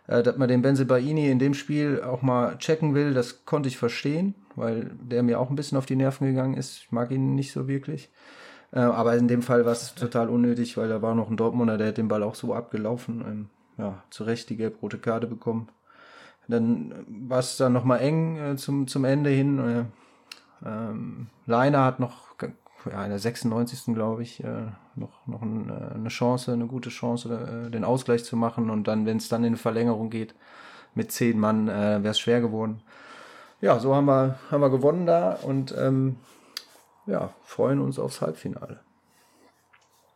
dass 0.07 0.37
man 0.37 0.49
den 0.49 0.63
Benzebaini 0.63 1.31
in 1.31 1.39
dem 1.39 1.55
Spiel 1.55 2.03
auch 2.03 2.23
mal 2.23 2.59
checken 2.59 2.95
will, 2.95 3.15
das 3.15 3.45
konnte 3.47 3.69
ich 3.69 3.79
verstehen, 3.79 4.35
weil 4.55 4.91
der 5.01 5.23
mir 5.23 5.41
auch 5.41 5.51
ein 5.51 5.57
bisschen 5.57 5.79
auf 5.79 5.87
die 5.87 5.97
Nerven 5.97 6.27
gegangen 6.27 6.55
ist. 6.55 6.77
Ich 6.79 6.93
mag 6.93 7.11
ihn 7.11 7.35
nicht 7.35 7.53
so 7.53 7.69
wirklich. 7.69 8.11
Äh, 8.73 8.81
aber 8.81 9.17
in 9.17 9.29
dem 9.29 9.43
Fall 9.43 9.65
war 9.65 9.73
es 9.73 9.95
total 9.95 10.29
unnötig, 10.29 10.77
weil 10.77 10.89
da 10.89 11.01
war 11.01 11.15
noch 11.15 11.31
ein 11.31 11.37
Dortmunder, 11.37 11.79
der 11.79 11.89
hat 11.89 11.99
den 11.99 12.09
Ball 12.09 12.23
auch 12.23 12.35
so 12.35 12.55
abgelaufen. 12.55 13.25
Ähm, 13.27 13.49
ja, 13.79 14.03
zu 14.11 14.25
Recht 14.25 14.51
die 14.51 14.57
gelb-rote 14.57 14.99
Karte 14.99 15.27
bekommen. 15.27 15.69
Dann 16.49 16.95
war 17.29 17.39
es 17.39 17.57
dann 17.57 17.73
nochmal 17.73 18.01
eng 18.01 18.37
äh, 18.37 18.57
zum, 18.57 18.87
zum 18.87 19.05
Ende 19.05 19.31
hin. 19.31 19.59
Äh, 19.59 20.69
ähm, 20.69 21.29
Leiner 21.47 21.85
hat 21.85 22.01
noch 22.01 22.37
ja, 22.91 23.05
in 23.05 23.11
der 23.11 23.19
96. 23.19 23.95
glaube 23.95 24.23
ich, 24.23 24.43
äh, 24.43 24.67
noch, 24.95 25.27
noch 25.27 25.43
ein, 25.43 25.71
äh, 25.71 25.95
eine 25.95 26.09
Chance, 26.09 26.53
eine 26.53 26.67
gute 26.67 26.91
Chance, 26.91 27.67
äh, 27.67 27.71
den 27.71 27.85
Ausgleich 27.85 28.25
zu 28.25 28.37
machen. 28.37 28.71
Und 28.71 28.89
dann, 28.89 29.07
wenn 29.07 29.17
es 29.17 29.29
dann 29.29 29.45
in 29.45 29.57
Verlängerung 29.57 30.11
geht, 30.11 30.35
mit 30.95 31.13
zehn 31.13 31.39
Mann, 31.39 31.69
äh, 31.69 32.03
wäre 32.03 32.11
es 32.11 32.19
schwer 32.19 32.41
geworden. 32.41 32.83
Ja, 33.61 33.79
so 33.79 33.95
haben 33.95 34.07
wir, 34.07 34.39
haben 34.51 34.61
wir 34.61 34.71
gewonnen 34.71 35.07
da 35.07 35.33
und 35.33 35.75
ähm, 35.77 36.17
ja, 37.07 37.33
freuen 37.43 37.81
uns 37.81 37.99
aufs 37.99 38.21
Halbfinale. 38.21 38.81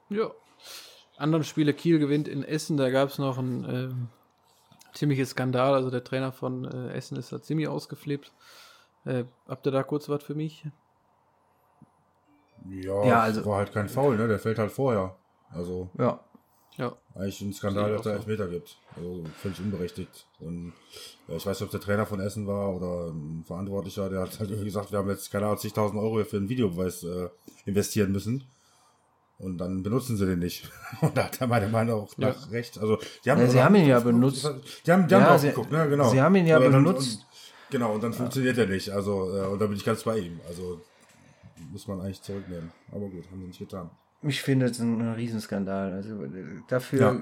Ja. 0.09 0.31
Andere 1.17 1.45
Spiele, 1.45 1.75
Kiel 1.75 1.99
gewinnt 1.99 2.29
in 2.29 2.45
Essen, 2.45 2.77
da 2.77 2.91
gab 2.91 3.09
es 3.09 3.19
noch 3.19 3.39
ein 3.39 3.67
ähm, 3.69 4.09
ziemliches 4.93 5.31
Skandal. 5.31 5.75
Also 5.75 5.91
der 5.91 6.05
Trainer 6.05 6.33
von 6.33 6.65
äh, 6.65 6.93
Essen 6.93 7.17
ist 7.17 7.33
da 7.33 7.43
ziemlich 7.43 7.69
ausgeflippt. 7.69 8.33
Äh, 9.05 9.25
habt 9.49 9.67
ihr 9.67 9.73
da 9.73 9.83
kurz 9.83 10.09
was 10.09 10.23
für 10.23 10.35
mich? 10.35 10.65
Ja, 12.69 13.05
Ja, 13.05 13.21
also- 13.21 13.45
war 13.47 13.59
halt 13.59 13.73
kein 13.73 13.89
Foul, 13.89 14.17
ne? 14.17 14.29
Der 14.29 14.39
fällt 14.39 14.59
halt 14.59 14.71
vorher. 14.73 15.15
Also 15.51 15.89
Ja, 15.99 16.21
Ja. 16.77 16.95
eigentlich 17.15 17.41
ein 17.41 17.53
Skandal, 17.53 17.91
dass 17.93 18.03
da 18.03 18.11
auch 18.11 18.15
so. 18.15 18.19
Elfmeter 18.21 18.49
gibt. 18.49 18.77
Also 18.97 19.25
völlig 19.41 19.59
unberechtigt. 19.61 20.27
Und 20.41 20.73
ja, 21.27 21.37
ich 21.37 21.47
weiß 21.47 21.59
nicht, 21.61 21.67
ob 21.67 21.71
der 21.71 21.81
Trainer 21.81 22.07
von 22.07 22.21
Essen 22.21 22.47
war 22.47 22.75
oder 22.75 23.11
ein 23.13 23.45
Verantwortlicher, 23.47 24.09
der 24.11 24.21
hat 24.21 24.39
halt 24.39 24.51
irgendwie 24.51 24.67
gesagt, 24.73 24.93
wir 24.93 24.99
haben 24.99 25.09
jetzt, 25.09 25.31
keine 25.33 25.47
Ahnung, 25.47 25.59
zigtausend 25.59 26.01
Euro 26.01 26.23
für 26.25 26.37
einen 26.37 26.49
Videobeweis 26.49 27.03
äh, 27.05 27.29
investieren 27.65 28.13
müssen. 28.13 28.45
Und 29.39 29.59
dann 29.59 29.85
benutzen 29.85 30.17
sie 30.17 30.27
den 30.27 30.41
nicht. 30.41 30.69
Und 31.01 31.17
da 31.17 31.25
hat 31.25 31.41
er 31.41 31.47
meiner 31.47 31.69
Meinung 31.69 32.09
nach 32.17 32.35
Ja. 32.47 32.49
recht. 32.51 32.77
Also, 32.79 32.99
die 33.25 33.31
haben, 33.31 33.41
Ja, 33.41 33.47
sie 33.47 33.63
haben 33.63 33.75
ihn 33.77 33.87
ja 33.87 34.01
benutzt. 34.01 34.51
Die 34.85 34.91
haben, 34.93 35.07
die 35.07 35.15
haben 35.15 35.23
Ja, 35.23 35.39
sie- 35.39 35.49
geguckt, 35.51 35.71
ne? 35.71 35.89
Genau. 35.89 36.09
sie 36.11 36.21
haben 36.21 36.35
ihn 36.35 36.47
ja 36.47 36.57
Aber 36.57 36.69
dann- 36.71 36.83
benutzt. 36.85 37.19
Und, 37.21 37.71
genau, 37.71 37.95
und 37.95 38.03
dann 38.03 38.13
funktioniert 38.13 38.59
er 38.59 38.67
nicht. 38.67 38.91
Also, 38.91 39.31
äh, 39.37 39.47
und 39.47 39.61
da 39.61 39.67
bin 39.67 39.77
ich 39.77 39.85
ganz 39.85 40.03
bei 40.03 40.19
ihm. 40.19 40.41
Also, 40.49 40.81
muss 41.71 41.89
man 41.89 42.01
eigentlich 42.01 42.23
zurücknehmen. 42.23 42.71
Aber 42.91 43.09
gut, 43.09 43.25
haben 43.31 43.41
sie 43.41 43.47
nicht 43.49 43.59
getan. 43.59 43.91
Ich 44.23 44.43
finde 44.43 44.67
es 44.67 44.79
ein 44.81 45.01
Riesenskandal. 45.13 45.93
Also 45.93 46.25
äh, 46.25 46.29
dafür, 46.69 47.01
Ja. 47.01 47.17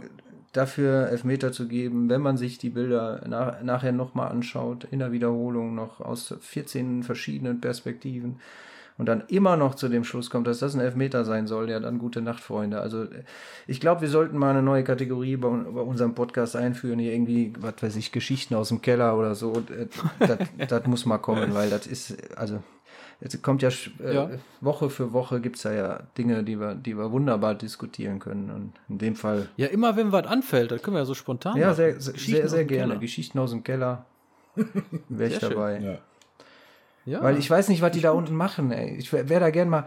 dafür 0.52 1.08
Elfmeter 1.08 1.52
zu 1.52 1.68
geben, 1.68 2.08
wenn 2.08 2.22
man 2.22 2.36
sich 2.36 2.58
die 2.58 2.70
Bilder 2.70 3.22
nach, 3.28 3.62
nachher 3.62 3.92
nochmal 3.92 4.30
anschaut, 4.30 4.84
in 4.90 5.00
der 5.00 5.12
Wiederholung 5.12 5.74
noch 5.74 6.00
aus 6.00 6.34
14 6.40 7.02
verschiedenen 7.02 7.60
Perspektiven 7.60 8.40
und 8.98 9.04
dann 9.04 9.24
immer 9.28 9.58
noch 9.58 9.74
zu 9.74 9.90
dem 9.90 10.04
Schluss 10.04 10.30
kommt, 10.30 10.46
dass 10.46 10.60
das 10.60 10.74
ein 10.74 10.80
Elfmeter 10.80 11.26
sein 11.26 11.46
soll, 11.46 11.68
ja 11.68 11.80
dann 11.80 11.98
gute 11.98 12.22
Nacht, 12.22 12.40
Freunde. 12.42 12.80
Also 12.80 13.02
äh, 13.02 13.24
ich 13.66 13.78
glaube, 13.78 14.00
wir 14.00 14.08
sollten 14.08 14.38
mal 14.38 14.48
eine 14.52 14.62
neue 14.62 14.84
Kategorie 14.84 15.36
bei, 15.36 15.50
bei 15.50 15.82
unserem 15.82 16.14
Podcast 16.14 16.56
einführen, 16.56 16.98
hier 16.98 17.12
irgendwie, 17.12 17.52
was 17.58 17.74
weiß 17.82 17.96
ich, 17.96 18.10
Geschichten 18.10 18.54
aus 18.54 18.68
dem 18.68 18.80
Keller 18.80 19.18
oder 19.18 19.34
so. 19.34 19.52
Äh, 19.52 19.88
das, 20.18 20.38
das 20.68 20.86
muss 20.86 21.04
mal 21.04 21.18
kommen, 21.18 21.52
weil 21.52 21.68
das 21.68 21.86
ist, 21.86 22.16
also 22.38 22.62
es 23.20 23.40
kommt 23.42 23.62
ja, 23.62 23.70
äh, 24.00 24.14
Ja. 24.14 24.30
Woche 24.60 24.90
für 24.90 25.12
Woche 25.12 25.40
gibt 25.40 25.56
es 25.56 25.62
da 25.62 25.72
ja 25.72 26.00
Dinge, 26.18 26.44
die 26.44 26.60
wir, 26.60 26.74
die 26.74 26.96
wir 26.96 27.10
wunderbar 27.10 27.54
diskutieren 27.54 28.18
können. 28.18 28.50
Und 28.50 28.72
in 28.88 28.98
dem 28.98 29.16
Fall, 29.16 29.48
Ja, 29.56 29.68
immer 29.68 29.96
wenn 29.96 30.12
was 30.12 30.26
anfällt, 30.26 30.70
das 30.70 30.82
können 30.82 30.96
wir 30.96 31.00
ja 31.00 31.06
so 31.06 31.14
spontan 31.14 31.56
ja, 31.56 31.72
sehr, 31.74 32.00
sehr, 32.00 32.14
sehr, 32.18 32.48
sehr 32.48 32.64
gerne. 32.64 32.88
Keller. 32.92 33.00
Geschichten 33.00 33.38
aus 33.38 33.50
dem 33.50 33.64
Keller. 33.64 34.04
Wäre 35.08 35.30
ich 35.30 35.38
dabei. 35.38 35.80
Ja. 35.80 35.98
Ja. 37.06 37.22
Weil 37.22 37.38
ich 37.38 37.48
weiß 37.48 37.68
nicht, 37.68 37.82
was 37.82 37.92
die 37.92 38.00
da 38.00 38.10
unten 38.10 38.34
machen. 38.34 38.72
Ey. 38.72 38.96
Ich 38.96 39.12
wäre 39.12 39.38
da 39.38 39.50
gern 39.50 39.68
mal, 39.68 39.86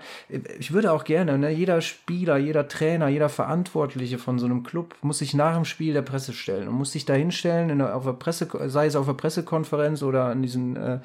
ich 0.58 0.72
würde 0.72 0.94
auch 0.94 1.04
gerne, 1.04 1.38
ne, 1.38 1.50
jeder 1.50 1.82
Spieler, 1.82 2.38
jeder 2.38 2.70
Trainer, 2.70 3.10
jeder 3.10 3.28
Verantwortliche 3.28 4.18
von 4.18 4.40
so 4.40 4.46
einem 4.46 4.64
Club 4.64 4.96
muss 5.02 5.20
sich 5.20 5.34
nach 5.34 5.54
dem 5.54 5.66
Spiel 5.66 5.94
der 5.94 6.02
Presse 6.02 6.32
stellen 6.32 6.70
und 6.70 6.76
muss 6.76 6.94
sich 6.94 7.04
da 7.04 7.14
hinstellen, 7.14 7.70
in 7.70 7.80
der, 7.80 7.94
auf 7.94 8.06
der 8.06 8.14
Presse, 8.14 8.48
sei 8.70 8.86
es 8.86 8.96
auf 8.96 9.06
der 9.06 9.14
Pressekonferenz 9.14 10.02
oder 10.02 10.26
an 10.26 10.42
diesen, 10.42 10.78
äh, 10.78 11.00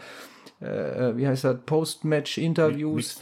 äh, 0.60 1.16
wie 1.16 1.26
heißt 1.26 1.44
das, 1.44 1.56
Post-Match-Interviews. 1.66 3.20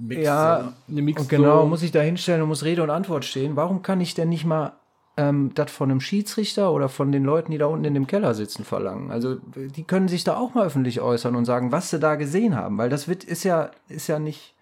Mix, 0.00 0.24
Ja, 0.24 0.72
Eine 0.88 1.02
Mixtur. 1.02 1.24
und 1.24 1.28
genau, 1.28 1.66
muss 1.66 1.82
ich 1.82 1.92
da 1.92 2.00
hinstellen 2.00 2.42
und 2.42 2.48
muss 2.48 2.64
Rede 2.64 2.82
und 2.82 2.90
Antwort 2.90 3.24
stehen. 3.24 3.56
Warum 3.56 3.82
kann 3.82 4.00
ich 4.00 4.14
denn 4.14 4.30
nicht 4.30 4.44
mal 4.44 4.72
ähm, 5.18 5.52
das 5.54 5.70
von 5.70 5.90
einem 5.90 6.00
Schiedsrichter 6.00 6.72
oder 6.72 6.88
von 6.88 7.12
den 7.12 7.24
Leuten, 7.24 7.52
die 7.52 7.58
da 7.58 7.66
unten 7.66 7.84
in 7.84 7.94
dem 7.94 8.06
Keller 8.06 8.34
sitzen, 8.34 8.64
verlangen? 8.64 9.10
Also 9.10 9.36
die 9.54 9.84
können 9.84 10.08
sich 10.08 10.24
da 10.24 10.36
auch 10.36 10.54
mal 10.54 10.66
öffentlich 10.66 11.00
äußern 11.00 11.36
und 11.36 11.44
sagen, 11.44 11.70
was 11.72 11.90
sie 11.90 11.98
da 11.98 12.14
gesehen 12.14 12.56
haben, 12.56 12.78
weil 12.78 12.88
das 12.88 13.08
wird 13.08 13.24
ist 13.24 13.44
ja 13.44 13.70
ist 13.88 14.06
ja 14.06 14.18
nicht 14.18 14.54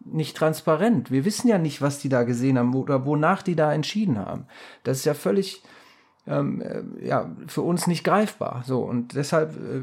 nicht 0.00 0.36
transparent. 0.36 1.10
Wir 1.10 1.24
wissen 1.24 1.48
ja 1.48 1.58
nicht, 1.58 1.82
was 1.82 1.98
die 1.98 2.08
da 2.08 2.22
gesehen 2.22 2.58
haben 2.58 2.74
oder 2.74 3.04
wonach 3.04 3.42
die 3.42 3.56
da 3.56 3.72
entschieden 3.72 4.18
haben. 4.18 4.46
Das 4.84 4.98
ist 4.98 5.04
ja 5.04 5.14
völlig 5.14 5.62
ähm, 6.26 6.60
äh, 6.62 7.06
ja, 7.06 7.30
für 7.46 7.62
uns 7.62 7.86
nicht 7.86 8.04
greifbar. 8.04 8.62
So, 8.64 8.80
und 8.80 9.14
deshalb 9.14 9.54
äh, 9.56 9.82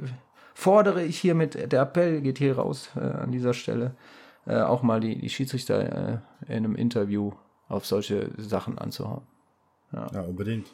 fordere 0.54 1.04
ich 1.04 1.20
hiermit, 1.20 1.72
der 1.72 1.82
Appell 1.82 2.22
geht 2.22 2.38
hier 2.38 2.58
raus 2.58 2.90
äh, 2.96 3.00
an 3.00 3.32
dieser 3.32 3.54
Stelle, 3.54 3.96
äh, 4.46 4.62
auch 4.62 4.84
mal 4.84 5.00
die, 5.00 5.18
die 5.18 5.30
Schiedsrichter 5.30 5.80
äh, 5.82 6.18
in 6.48 6.66
einem 6.66 6.76
Interview 6.76 7.32
auf 7.70 7.86
solche 7.86 8.30
Sachen 8.38 8.78
anzuhauen. 8.78 9.24
Ja, 9.92 10.22
unbedingt. 10.22 10.68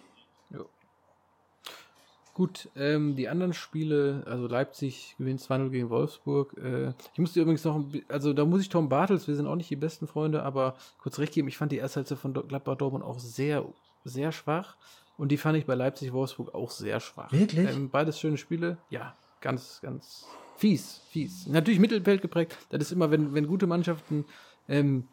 Gut, 2.40 2.70
ähm, 2.78 3.18
die 3.18 3.28
anderen 3.28 3.52
Spiele, 3.52 4.24
also 4.26 4.48
Leipzig 4.48 5.16
gewinnt 5.18 5.42
2-0 5.42 5.72
gegen 5.72 5.90
Wolfsburg. 5.90 6.56
Äh, 6.58 6.94
ich 7.12 7.20
musste 7.20 7.42
übrigens 7.42 7.66
noch, 7.66 7.84
also 8.08 8.32
da 8.32 8.46
muss 8.46 8.62
ich 8.62 8.70
Tom 8.70 8.88
Bartels, 8.88 9.28
wir 9.28 9.36
sind 9.36 9.46
auch 9.46 9.58
nicht 9.58 9.70
die 9.70 9.76
besten 9.76 10.08
Freunde, 10.08 10.44
aber 10.44 10.76
kurz 11.00 11.20
recht 11.20 11.34
geben, 11.34 11.50
ich 11.50 11.58
fand 11.58 11.74
die 11.74 11.80
erste 11.80 12.16
von 12.16 12.32
Gladbach 12.32 12.78
Dortmund 12.78 13.04
auch 13.04 13.20
sehr, 13.20 13.66
sehr 14.06 14.32
schwach. 14.32 14.78
Und 15.18 15.34
die 15.34 15.38
fand 15.38 15.58
ich 15.58 15.66
bei 15.66 15.76
Leipzig 15.76 16.14
Wolfsburg 16.14 16.56
auch 16.56 16.72
sehr 16.72 17.02
schwach. 17.02 17.30
Wirklich? 17.34 17.70
Ähm, 17.70 17.90
beides 17.90 18.18
schöne 18.18 18.38
Spiele. 18.38 18.78
Ja, 18.90 19.16
ganz, 19.42 19.80
ganz 19.82 20.26
fies, 20.58 21.02
fies. 21.10 21.48
Natürlich 21.48 21.80
Mittelfeld 21.80 22.22
geprägt. 22.22 22.58
Das 22.70 22.82
ist 22.82 22.92
immer, 22.92 23.12
wenn, 23.12 23.34
wenn 23.34 23.48
gute 23.48 23.68
Mannschaften 23.68 24.26
ähm, 24.68 25.08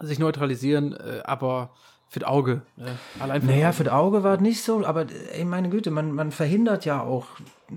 sich 0.00 0.18
neutralisieren, 0.18 0.92
äh, 0.92 1.20
aber 1.24 1.70
für 2.08 2.20
das 2.20 2.28
Auge. 2.28 2.60
Äh, 2.76 3.22
allein 3.22 3.40
für 3.40 3.46
Naja, 3.48 3.68
Auge. 3.68 3.76
für 3.76 3.84
das 3.84 3.92
Auge 3.94 4.22
war 4.22 4.34
es 4.34 4.40
nicht 4.42 4.62
so, 4.62 4.84
aber 4.84 5.06
ey, 5.32 5.44
meine 5.46 5.70
Güte, 5.70 5.90
man, 5.90 6.12
man 6.12 6.30
verhindert 6.30 6.84
ja 6.84 7.00
auch 7.02 7.26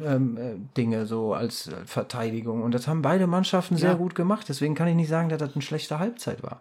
ähm, 0.03 0.35
äh, 0.37 0.55
Dinge 0.75 1.05
so 1.05 1.33
als 1.33 1.67
äh, 1.67 1.85
Verteidigung. 1.85 2.61
Und 2.61 2.73
das 2.73 2.87
haben 2.87 3.01
beide 3.01 3.27
Mannschaften 3.27 3.77
sehr 3.77 3.91
Ja. 3.91 3.95
gut 3.95 4.13
gemacht. 4.13 4.47
Deswegen 4.49 4.75
kann 4.75 4.89
ich 4.89 4.95
nicht 4.95 5.07
sagen, 5.07 5.29
dass 5.29 5.39
das 5.39 5.53
eine 5.53 5.61
schlechte 5.61 5.99
Halbzeit 5.99 6.43
war. 6.43 6.59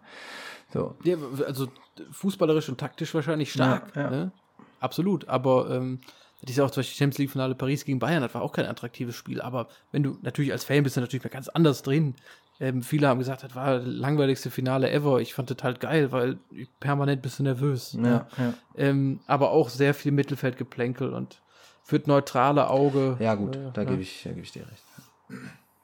So. 0.72 0.94
Ja, 1.02 1.16
also 1.46 1.66
fußballerisch 2.12 2.68
und 2.68 2.78
taktisch 2.78 3.12
wahrscheinlich 3.14 3.52
stark. 3.52 3.94
Ja. 3.96 4.10
Ne? 4.10 4.32
Absolut. 4.78 5.28
Aber 5.28 5.68
ähm, 5.70 6.00
das 6.42 6.50
ist 6.50 6.56
ja 6.56 6.64
auch 6.64 6.70
zum 6.70 6.80
Beispiel 6.80 6.96
Champions 6.96 7.18
League-Finale 7.18 7.54
Paris 7.54 7.84
gegen 7.84 7.98
Bayern, 7.98 8.22
das 8.22 8.34
war 8.34 8.42
auch 8.42 8.52
kein 8.52 8.66
attraktives 8.66 9.14
Spiel. 9.14 9.40
Aber 9.40 9.68
wenn 9.92 10.02
du 10.02 10.18
natürlich 10.22 10.52
als 10.52 10.64
Fan 10.64 10.82
bist, 10.82 10.96
du 10.96 11.00
natürlich 11.00 11.30
ganz 11.30 11.48
anders 11.48 11.82
drin. 11.82 12.14
Ähm, 12.60 12.82
viele 12.82 13.08
haben 13.08 13.18
gesagt, 13.18 13.42
das 13.42 13.54
war 13.54 13.78
das 13.78 13.86
langweiligste 13.86 14.50
Finale 14.50 14.90
ever. 14.90 15.20
Ich 15.20 15.34
fand 15.34 15.50
das 15.50 15.56
halt 15.62 15.80
geil, 15.80 16.12
weil 16.12 16.38
ich 16.52 16.68
permanent 16.78 17.22
bist 17.22 17.38
du 17.38 17.42
nervös. 17.42 17.94
ne? 17.94 18.26
Ja, 18.38 18.44
ja. 18.44 18.54
Ähm, 18.76 19.20
aber 19.26 19.50
auch 19.50 19.68
sehr 19.68 19.94
viel 19.94 20.12
Mittelfeldgeplänkel 20.12 21.12
und 21.12 21.40
für 21.82 21.98
das 21.98 22.06
neutrale 22.06 22.70
Auge. 22.70 23.16
ja 23.20 23.34
gut, 23.34 23.56
äh, 23.56 23.70
da 23.72 23.82
ja. 23.82 23.90
gebe 23.90 24.02
ich, 24.02 24.22
da 24.22 24.30
gebe 24.30 24.42
ich 24.42 24.52
dir 24.52 24.66
recht. 24.68 24.82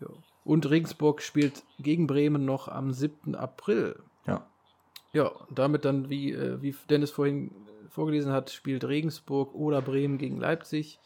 Ja. 0.01 0.07
Und 0.45 0.69
Regensburg 0.71 1.23
spielt 1.23 1.63
gegen 1.79 2.07
Bremen 2.07 2.45
noch 2.45 2.69
am 2.69 2.93
7. 2.93 3.35
April. 3.35 3.97
Ja. 4.27 4.47
Ja, 5.13 5.27
und 5.27 5.59
damit 5.59 5.85
dann, 5.85 6.09
wie, 6.09 6.33
äh, 6.33 6.63
wie 6.63 6.75
Dennis 6.89 7.11
vorhin 7.11 7.51
vorgelesen 7.91 8.33
hat, 8.33 8.51
spielt 8.51 8.85
Regensburg 8.85 9.55
oder 9.55 9.83
Bremen 9.83 10.19
gegen 10.19 10.39
Leipzig 10.39 10.99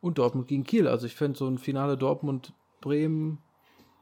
und 0.00 0.18
Dortmund 0.18 0.48
gegen 0.48 0.64
Kiel. 0.64 0.86
Also 0.88 1.06
ich 1.06 1.14
fände 1.16 1.38
so 1.38 1.48
ein 1.48 1.58
Finale 1.58 1.96
Dortmund-Bremen, 1.96 3.38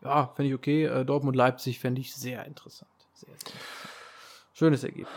ja, 0.03 0.29
fände 0.35 0.51
ich 0.51 0.55
okay. 0.55 0.85
Äh, 0.85 1.05
Dortmund-Leipzig 1.05 1.81
fände 1.81 2.01
ich 2.01 2.15
sehr 2.15 2.45
interessant. 2.45 2.91
Sehr, 3.15 3.29
sehr 3.29 3.35
interessant. 3.35 3.61
Schönes 4.53 4.85
Ergebnis. 4.85 5.09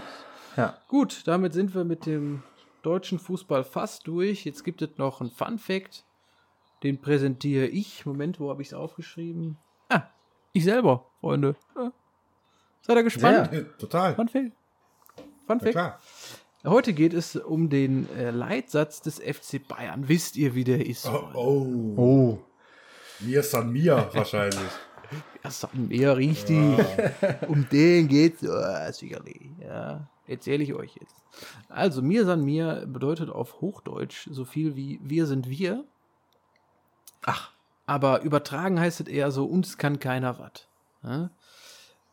Ja. 0.58 0.78
Gut, 0.88 1.28
damit 1.28 1.54
sind 1.54 1.76
wir 1.76 1.84
mit 1.84 2.06
dem 2.06 2.44
deutschen 2.82 3.20
Fußball 3.20 3.64
fast 3.64 4.08
durch. 4.08 4.46
Jetzt 4.46 4.64
gibt 4.64 4.82
es 4.82 4.98
noch 4.98 5.22
einen 5.22 5.32
Fun-Fact. 5.32 6.06
Den 6.84 7.00
präsentiere 7.02 7.66
ich. 7.68 8.06
Moment, 8.06 8.40
wo 8.40 8.50
habe 8.50 8.62
ich 8.62 8.70
es 8.70 8.74
aufgeschrieben? 8.74 9.58
Ah, 9.90 10.04
ich 10.54 10.64
selber, 10.64 11.06
Freunde. 11.20 11.56
Ja. 11.76 11.92
Seid 12.82 12.96
ihr 12.98 13.04
gespannt? 13.04 13.50
Ja, 13.54 13.62
total. 13.78 14.16
Fun 14.16 14.28
Fact. 14.30 14.52
Fun 15.46 15.58
Ja, 15.58 15.60
Fact. 15.60 15.72
klar. 15.72 16.00
Heute 16.66 16.94
geht 16.94 17.14
es 17.14 17.38
um 17.38 17.70
den 17.70 18.10
äh, 18.18 18.32
Leitsatz 18.32 19.02
des 19.02 19.20
FC 19.20 19.66
Bayern. 19.66 20.10
Wisst 20.10 20.36
ihr, 20.36 20.56
wie 20.56 20.66
der 20.66 20.86
ist? 20.86 21.08
Oh, 21.08 21.30
oh. 21.34 21.94
Oh. 21.96 22.40
Mir 23.22 23.44
San 23.44 23.72
Mir 23.72 24.10
wahrscheinlich. 24.14 24.60
Das 25.42 25.62
sagt 25.62 25.76
mir 25.76 26.18
richtig. 26.18 26.58
um 27.48 27.68
den 27.70 28.08
geht's 28.10 28.44
oh, 28.44 28.92
sicherlich. 28.92 29.50
Ja, 29.62 30.08
erzähle 30.28 30.64
ich 30.64 30.74
euch 30.74 30.96
jetzt. 31.00 31.16
Also, 31.70 32.02
mir 32.02 32.26
san 32.26 32.44
mir 32.44 32.86
bedeutet 32.86 33.30
auf 33.30 33.62
Hochdeutsch 33.62 34.28
so 34.30 34.44
viel 34.46 34.76
wie 34.76 35.00
wir 35.02 35.26
sind 35.26 35.50
wir. 35.50 35.86
Ach, 37.24 37.52
aber 37.86 38.22
übertragen 38.22 38.80
heißt 38.80 39.02
es 39.02 39.08
eher 39.08 39.32
so, 39.32 39.46
uns 39.46 39.78
kann 39.78 40.00
keiner 40.00 40.38
was. 40.38 40.68
Ja? 41.04 41.32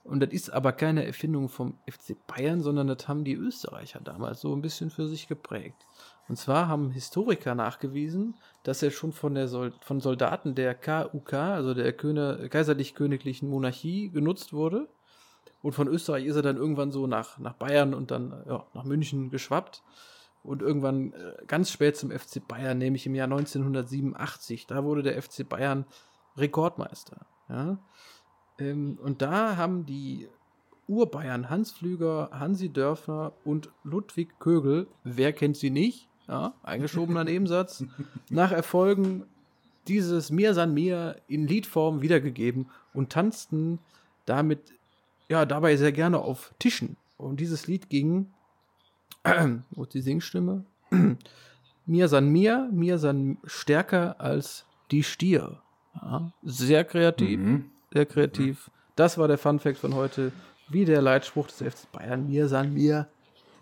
Und 0.07 0.21
das 0.21 0.31
ist 0.31 0.51
aber 0.51 0.73
keine 0.73 1.05
Erfindung 1.05 1.49
vom 1.49 1.75
FC 1.87 2.17
Bayern, 2.27 2.61
sondern 2.61 2.87
das 2.87 3.09
haben 3.09 3.25
die 3.25 3.35
Österreicher 3.35 4.01
damals 4.01 4.41
so 4.41 4.55
ein 4.55 4.63
bisschen 4.63 4.91
für 4.91 5.09
sich 5.09 5.27
geprägt. 5.27 5.87
Und 6.29 6.37
zwar 6.37 6.69
haben 6.69 6.91
Historiker 6.91 7.55
nachgewiesen, 7.55 8.35
dass 8.63 8.83
er 8.83 8.91
schon 8.91 9.13
von, 9.13 9.35
der 9.35 9.49
Sol 9.49 9.73
von 9.81 10.01
Soldaten 10.01 10.55
der 10.55 10.75
KUK, 10.75 11.33
also 11.33 11.75
der 11.75 11.93
kaiserlich-königlichen 11.93 13.49
Monarchie, 13.49 14.11
genutzt 14.11 14.53
wurde. 14.53 14.89
Und 15.63 15.73
von 15.73 15.89
Österreich 15.89 16.27
ist 16.27 16.37
er 16.37 16.43
dann 16.43 16.57
irgendwann 16.57 16.93
so 16.93 17.07
nach, 17.07 17.39
nach 17.39 17.55
Bayern 17.55 17.95
und 17.95 18.11
dann 18.11 18.45
ja, 18.47 18.67
nach 18.75 18.85
München 18.85 19.31
geschwappt. 19.31 19.83
Und 20.43 20.63
irgendwann 20.63 21.13
äh, 21.13 21.45
ganz 21.49 21.73
spät 21.73 21.97
zum 21.97 22.13
FC 22.13 22.47
Bayern, 22.47 22.79
nämlich 22.79 23.07
im 23.07 23.17
Jahr 23.17 23.25
1987. 23.25 24.69
Da 24.69 24.85
wurde 24.85 25.03
der 25.03 25.21
FC 25.21 25.49
Bayern 25.49 25.85
Rekordmeister. 26.37 27.27
Ja? 27.49 27.79
Ähm, 28.59 28.99
und 29.03 29.23
da 29.23 29.57
haben 29.57 29.87
die 29.87 30.29
Urbayern 30.89 31.51
Hans 31.51 31.73
Pflüger, 31.73 32.31
Hansi 32.33 32.73
Dörfner 32.73 33.33
und 33.45 33.71
Ludwig 33.83 34.39
Kögel, 34.39 34.87
wer 35.05 35.33
kennt 35.33 35.57
sie 35.57 35.71
nicht? 35.71 36.09
Ja, 36.29 36.55
eingeschobener 36.63 37.25
Nebensatz. 37.25 37.85
Nach 38.31 38.53
Erfolgen 38.53 39.25
dieses 39.89 40.31
Mir 40.31 40.55
san 40.55 40.75
mir 40.75 41.17
in 41.29 41.47
Liedform 41.47 42.03
wiedergegeben 42.03 42.71
und 42.93 43.11
tanzten 43.11 43.79
damit, 44.25 44.75
ja, 45.29 45.45
dabei 45.45 45.77
sehr 45.77 45.93
gerne 45.93 46.19
auf 46.19 46.55
Tischen. 46.59 46.97
Und 47.17 47.41
dieses 47.41 47.67
Lied 47.67 47.89
ging, 47.89 48.31
wo 49.71 49.85
ist 49.85 49.95
die 49.95 50.01
Singstimme? 50.01 50.65
mir 51.87 52.09
san 52.09 52.29
mir, 52.29 52.69
mir 52.73 52.99
san 52.99 53.39
stärker 53.45 54.21
als 54.21 54.67
die 54.91 55.03
Stier. 55.03 55.63
Ja, 55.95 56.33
sehr 56.43 56.85
kreativ, 56.85 57.41
Mhm. 57.41 57.71
Sehr 57.93 58.07
kreativ. 58.07 58.71
Das 58.97 59.19
war 59.19 59.29
der 59.29 59.39
Fun 59.39 59.59
Fact 59.59 59.79
von 59.79 59.95
heute, 59.95 60.33
wie 60.69 60.85
der 60.85 61.03
Leitspruch 61.03 61.47
des 61.49 61.57
FC 61.57 61.91
Bayern 61.93 62.29
mir 62.29 62.49
san 62.49 62.73
mir 62.73 63.07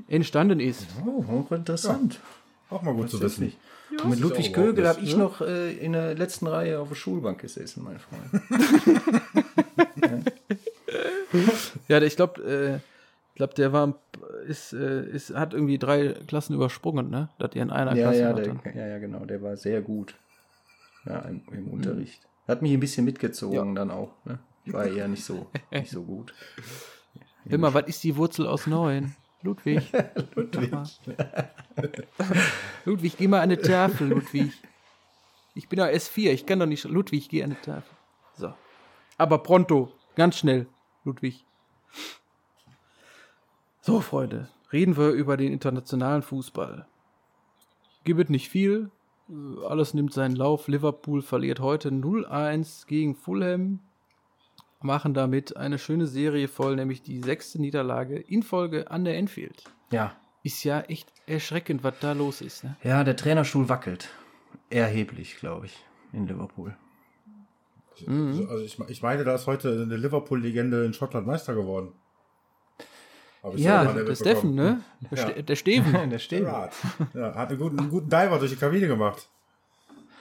entstanden 0.09 0.60
ist. 0.60 0.86
Oh, 1.06 1.24
hochinteressant. 1.26 2.20
Auch 2.70 2.82
mal 2.82 2.94
gut 2.94 3.10
zu 3.10 3.20
wissen. 3.20 3.52
Und 4.02 4.10
mit 4.10 4.20
Ludwig 4.20 4.52
Kögel 4.52 4.88
habe 4.88 5.01
ich 5.01 5.12
ne? 5.12 5.22
noch 5.22 5.40
äh, 5.40 5.72
in 5.76 5.92
der 5.92 6.14
letzten 6.14 6.46
Reihe 6.46 6.80
auf 6.80 6.88
der 6.88 6.96
Schulbank 6.96 7.40
gesessen, 7.40 7.84
mein 7.84 7.98
Freund. 7.98 8.42
Ja, 11.88 12.01
ich 12.01 12.14
glaube, 12.16 12.40
äh, 12.42 12.78
Ich 13.34 13.36
glaube, 13.36 13.55
der 13.55 13.72
war, 13.72 13.98
ist, 14.46 14.72
äh, 14.72 15.09
ist, 15.09 15.34
hat 15.34 15.55
irgendwie 15.55 15.76
drei 15.76 16.14
Klassen 16.28 16.55
übersprungen, 16.55 17.10
ne? 17.10 17.30
Dass 17.40 17.52
ihr 17.56 17.62
in 17.62 17.70
einer 17.70 17.96
Ja, 17.96 18.05
Klasse 18.05 18.20
ja, 18.20 18.32
der, 18.32 18.56
ja, 18.76 18.86
ja, 18.86 18.98
genau, 18.98 19.24
der 19.24 19.42
war 19.42 19.56
sehr 19.56 19.82
gut. 19.82 20.14
Ja, 21.05 21.18
im, 21.22 21.42
im 21.51 21.66
Unterricht. 21.68 22.20
Hat 22.47 22.62
mich 22.62 22.73
ein 22.73 22.81
bisschen 22.81 23.05
mitgezogen 23.05 23.75
dann 23.75 23.91
auch. 23.91 24.12
Ne? 24.25 24.39
Ich 24.65 24.73
war 24.73 24.87
eher 24.87 25.09
nicht 25.09 25.25
so, 25.25 25.51
nicht 25.71 25.91
so 25.91 26.03
gut. 26.03 26.35
Hör 27.47 27.59
mal, 27.59 27.75
was 27.75 27.87
ist 27.89 28.03
die 28.05 28.16
Wurzel 28.16 28.47
aus 28.47 28.66
neun? 28.66 29.15
Ludwig. 29.43 29.93
Ludwig. 30.35 30.73
Ludwig, 32.87 33.16
geh 33.19 33.29
mal 33.29 33.41
an 33.41 33.51
die 33.51 33.59
Tafel, 33.59 34.09
Ludwig. 34.09 34.53
Ich 35.55 35.69
bin 35.69 35.79
ja 35.79 35.87
S4, 35.87 36.31
ich 36.31 36.47
kann 36.47 36.59
doch 36.59 36.66
nicht. 36.66 36.85
Ludwig, 36.85 37.29
geh 37.29 37.45
an 37.45 37.51
die 37.51 37.57
Tafel. 37.57 37.95
So. 38.35 38.55
Aber 39.19 39.39
pronto, 39.39 39.93
ganz 40.16 40.39
schnell, 40.39 40.66
Ludwig. 41.05 41.45
So, 43.83 44.01
Freunde, 44.01 44.49
reden 44.73 44.97
wir 44.97 45.11
über 45.11 45.37
den 45.37 45.53
internationalen 45.53 46.23
Fußball. 46.23 46.87
Gibt 48.05 48.31
nicht 48.31 48.49
viel. 48.49 48.91
Alles 49.66 49.94
nimmt 49.94 50.12
seinen 50.12 50.36
Lauf. 50.36 50.68
Liverpool 50.68 51.22
verliert 51.22 51.60
heute 51.60 51.88
0-1 51.88 52.86
gegen 52.86 53.14
Fulham. 53.14 53.80
Machen 54.80 55.14
damit 55.14 55.56
eine 55.56 55.78
schöne 55.78 56.06
Serie 56.06 56.46
voll, 56.46 56.76
nämlich 56.76 57.02
die 57.02 57.20
sechste 57.20 57.59
Niederlage 57.60 58.18
in 58.18 58.42
Folge 58.42 58.90
an 58.90 59.05
der 59.05 59.16
Enfield. 59.16 59.64
Ja. 59.90 60.14
Ist 60.42 60.62
ja 60.64 60.82
echt 60.82 61.10
erschreckend, 61.26 61.82
was 61.84 61.98
da 62.01 62.12
los 62.12 62.42
ist. 62.42 62.64
Ne? 62.64 62.76
ja, 62.82 63.02
der 63.02 63.16
Trainerstuhl 63.16 63.70
wackelt. 63.70 64.10
Erheblich, 64.68 65.36
glaube 65.36 65.66
ich, 65.66 65.84
in 66.12 66.26
Liverpool. 66.26 66.76
Mhm. 68.06 68.46
Also 68.51 68.62
ich, 68.62 68.78
ich 68.88 69.02
meine, 69.02 69.24
da 69.24 69.34
ist 69.34 69.46
heute 69.46 69.70
eine 69.82 69.96
Liverpool-Legende 69.96 70.84
in 70.84 70.92
Schottland 70.92 71.26
Meister 71.26 71.55
geworden. 71.55 71.92
Hab 73.45 73.55
ich 73.55 73.61
Ja, 73.62 73.85
der 73.93 74.15
Steffen, 74.16 74.55
ne? 74.55 74.81
Der, 75.11 75.19
Ja. 75.19 75.29
Ste 75.31 75.43
der 75.45 75.57
Steven. 75.57 76.11
der. 76.11 76.19
Gerrard. 76.19 76.73
Ja, 77.15 77.35
hat 77.35 77.51
einen 77.51 77.59
guten, 77.59 77.79
einen 77.79 77.91
guten 77.91 78.09
Diver 78.09 78.39
durch 78.39 78.51
die 78.51 78.57
Kabine 78.57 78.89
gemacht. 78.89 79.29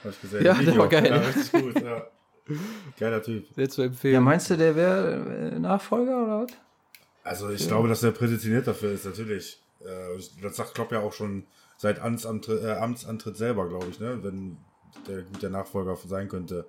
Hab 0.04 0.12
ich 0.12 0.20
gesehen. 0.20 0.44
Ja, 0.44 0.54
der 0.54 0.76
war 0.78 0.88
geil. 0.88 1.06
Ja, 1.06 1.16
richtig 1.16 1.52
gut, 1.52 1.82
ja. 1.82 2.06
Geiler 3.00 3.22
Typ. 3.22 3.46
Sehr 3.56 3.68
zu 3.70 3.80
Ja, 3.80 3.86
empfehlen. 3.88 4.22
meinst 4.22 4.50
du, 4.50 4.56
der 4.56 4.76
wäre 4.76 5.50
äh, 5.54 5.58
Nachfolger 5.58 6.22
oder 6.24 6.40
was? 6.42 6.52
Also 7.22 7.48
ich 7.48 7.66
glaube, 7.66 7.88
dass 7.88 8.02
er 8.02 8.10
prädestiniert 8.12 8.66
dafür 8.66 8.92
ist, 8.92 9.06
natürlich. 9.06 9.58
Äh, 9.80 10.20
das 10.42 10.56
sagt 10.56 10.74
Klopp 10.74 10.92
ja 10.92 11.00
auch 11.00 11.14
schon 11.14 11.46
seit 11.78 12.00
Amtsantritt, 12.00 12.62
äh, 12.62 12.72
Amtsantritt 12.72 13.38
selber, 13.38 13.66
glaube 13.66 13.86
ich, 13.88 13.98
ne? 13.98 14.18
wenn 14.22 14.58
der 15.08 15.22
gut 15.22 15.42
der 15.42 15.48
Nachfolger 15.50 15.96
sein 16.06 16.28
könnte. 16.28 16.66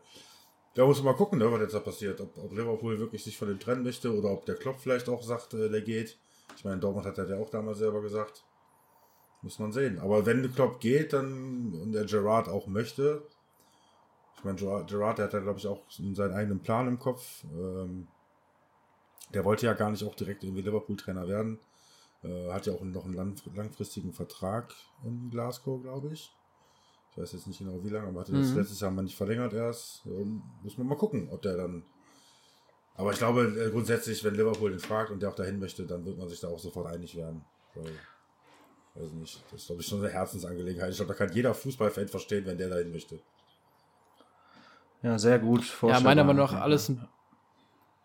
Da 0.76 0.86
muss 0.86 0.98
man 0.98 1.08
mal 1.14 1.18
gucken, 1.18 1.40
ne, 1.40 1.52
was 1.52 1.60
jetzt 1.62 1.74
da 1.74 1.80
passiert. 1.80 2.20
Ob, 2.22 2.38
ob 2.38 2.52
Liverpool 2.52 2.98
wirklich 3.00 3.24
sich 3.24 3.38
von 3.38 3.48
dem 3.50 3.60
trennen 3.60 3.84
möchte 3.84 4.14
oder 4.18 4.30
ob 4.30 4.46
der 4.46 4.56
Klopp 4.56 4.80
vielleicht 4.80 5.10
auch 5.10 5.24
sagt, 5.24 5.54
äh, 5.54 5.70
der 5.70 5.82
geht. 5.82 6.18
Ich 6.56 6.64
meine, 6.64 6.80
Dortmund 6.80 7.06
hat 7.06 7.18
das 7.18 7.30
ja 7.30 7.38
auch 7.38 7.50
damals 7.50 7.80
selber 7.80 8.02
gesagt. 8.02 8.44
Muss 9.42 9.60
man 9.60 9.72
sehen. 9.72 10.00
Aber 10.00 10.26
wenn 10.26 10.42
der 10.42 10.52
Klopp 10.52 10.80
geht, 10.80 11.14
dann 11.14 11.74
und 11.82 11.92
der 11.92 12.06
Gerard 12.06 12.50
auch 12.50 12.68
möchte. 12.68 13.22
Ich 14.38 14.44
meine, 14.44 14.58
Gerard, 14.58 15.18
der 15.18 15.26
hat 15.26 15.34
ja, 15.34 15.40
glaube 15.40 15.60
ich, 15.60 15.68
auch 15.68 15.82
seinen 15.90 16.34
eigenen 16.34 16.60
Plan 16.62 16.88
im 16.88 17.00
Kopf. 17.00 17.44
Ähm, 17.54 18.08
der 19.34 19.44
wollte 19.46 19.66
ja 19.66 19.74
gar 19.74 19.92
nicht 19.92 20.04
auch 20.04 20.16
direkt 20.16 20.44
irgendwie 20.44 20.62
Liverpool-Trainer 20.62 21.28
werden. 21.28 21.60
Äh, 22.24 22.52
hat 22.52 22.66
ja 22.66 22.74
auch 22.74 22.82
noch 22.82 23.06
einen 23.06 23.14
lang, 23.14 23.36
langfristigen 23.54 24.14
Vertrag 24.14 24.74
in 25.04 25.30
Glasgow, 25.30 25.82
glaube 25.82 26.14
ich. 26.14 26.32
Ich 27.12 27.18
weiß 27.18 27.34
jetzt 27.34 27.48
nicht 27.48 27.60
genau 27.60 27.84
wie 27.84 27.90
lange, 27.90 28.08
aber 28.08 28.22
hatte 28.22 28.34
das 28.34 28.52
Mhm. 28.52 28.60
letztes 28.60 28.80
Jahr 28.80 28.92
mal 28.92 29.02
nicht 29.04 29.16
verlängert 29.16 29.54
erst. 29.54 30.06
Ähm, 30.06 30.42
muss 30.64 30.78
man 30.78 30.88
mal 30.88 30.98
gucken, 30.98 31.30
ob 31.32 31.42
der 31.42 31.58
dann. 31.58 31.84
Aber 32.98 33.12
ich 33.12 33.18
glaube 33.18 33.44
äh, 33.44 33.72
grundsätzlich, 33.72 34.24
wenn 34.24 34.36
Liverpool 34.36 34.72
den 34.72 34.80
fragt 34.80 35.12
und 35.12 35.22
der 35.22 35.30
auch 35.30 35.36
dahin 35.36 35.60
möchte, 35.60 35.86
dann 35.86 36.06
wird 36.06 36.18
man 36.18 36.30
sich 36.30 36.40
da 36.40 36.48
auch 36.48 36.60
sofort 36.60 36.88
einig 36.88 37.16
werden. 37.16 37.44
Weil, 37.76 37.92
weiß 38.96 39.12
nicht, 39.12 39.44
das 39.52 39.62
ist, 39.62 39.68
glaube 39.68 39.82
ich, 39.82 39.88
schon 39.88 40.00
eine 40.00 40.10
Herzensangelegenheit. 40.10 40.92
Ich 40.92 40.98
glaube, 40.98 41.14
da 41.14 41.18
kann 41.18 41.34
jeder 41.34 41.54
Fußballfan 41.54 42.08
verstehen, 42.08 42.46
wenn 42.46 42.58
der 42.58 42.70
dahin 42.70 42.92
möchte. 42.92 43.20
Ja, 45.02 45.20
sehr 45.20 45.40
gut. 45.40 45.64
Ja, 45.84 46.00
meiner 46.00 46.24
Meinung 46.24 46.46
nach 46.46 46.54
alles 46.54 46.90
ein, 46.90 47.08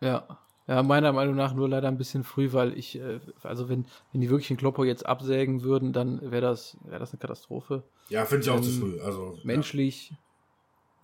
ja. 0.01 0.27
Ja, 0.67 0.85
meiner 0.85 1.12
Meinung 1.12 1.35
nach 1.35 1.53
nur 1.53 1.69
leider 1.69 1.89
ein 1.89 1.99
bisschen 1.99 2.23
früh, 2.23 2.53
weil 2.53 2.79
ich, 2.79 2.97
äh, 2.97 3.19
also 3.43 3.69
wenn, 3.69 3.87
wenn 4.12 4.21
die 4.21 4.31
wirklich 4.31 4.51
einen 4.51 4.57
Kloppo 4.57 4.85
jetzt 4.85 5.05
absägen 5.05 5.62
würden, 5.62 5.93
dann 5.93 6.31
wäre 6.31 6.43
das, 6.43 6.77
wäre 6.85 7.01
das 7.01 7.11
eine 7.11 7.19
Katastrophe. 7.19 7.83
Ja, 8.09 8.25
finde 8.25 8.45
ich 8.45 8.51
auch 8.51 8.61
zu 8.61 8.71
Ähm, 8.71 8.81
früh. 8.81 9.01
Also, 9.01 9.39
Menschlich. 9.43 10.12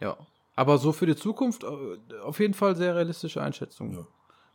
Ja. 0.01 0.17
Aber 0.57 0.79
so 0.79 0.93
für 0.93 1.07
die 1.07 1.17
Zukunft 1.17 1.65
äh, 1.65 2.19
auf 2.23 2.41
jeden 2.41 2.55
Fall 2.55 2.75
sehr 2.75 2.97
realistische 2.97 3.43
Einschätzung. 3.43 3.93
Ja. 3.93 4.07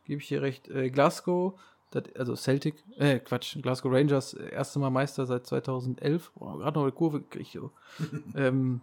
Gebe 0.06 0.22
ich 0.22 0.28
hier 0.28 0.42
recht. 0.42 0.68
Äh, 0.68 0.90
Glasgow, 0.90 1.60
das, 1.92 2.04
also 2.18 2.36
Celtic, 2.36 2.84
äh, 2.98 3.20
Quatsch, 3.20 3.58
Glasgow 3.62 3.94
Rangers, 3.94 4.34
äh, 4.34 4.50
erste 4.50 4.80
Mal 4.80 4.90
Meister 4.90 5.28
seit 5.28 5.46
2011. 5.46 6.32
Boah, 6.36 6.58
gerade 6.58 6.80
noch 6.80 6.84
eine 6.84 6.92
Kurve 6.92 7.22
gekriegt. 7.22 7.54
jo. 7.54 7.72
ähm, 8.36 8.82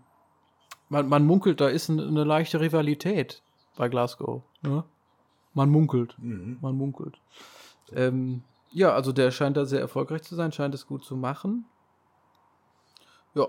man, 0.89 1.09
man 1.09 1.27
munkelt, 1.27 1.61
da 1.61 1.69
ist 1.69 1.89
ein, 1.89 2.01
eine 2.01 2.25
leichte 2.25 2.61
Rivalität 2.61 3.43
bei 3.77 3.89
Glasgow. 3.89 4.43
Ne? 4.63 4.85
Man 5.55 5.71
munkelt. 5.71 6.15
Mhm. 6.19 6.59
Man 6.61 6.77
munkelt. 6.77 7.21
Ähm, 7.93 8.43
ja, 8.71 8.93
also 8.93 9.13
der 9.13 9.31
scheint 9.33 9.57
da 9.57 9.65
sehr 9.65 9.81
erfolgreich 9.81 10.23
zu 10.23 10.37
sein, 10.37 10.53
scheint 10.53 10.75
es 10.75 10.87
gut 10.87 11.05
zu 11.05 11.17
machen. 11.17 11.65
Ja, 13.35 13.49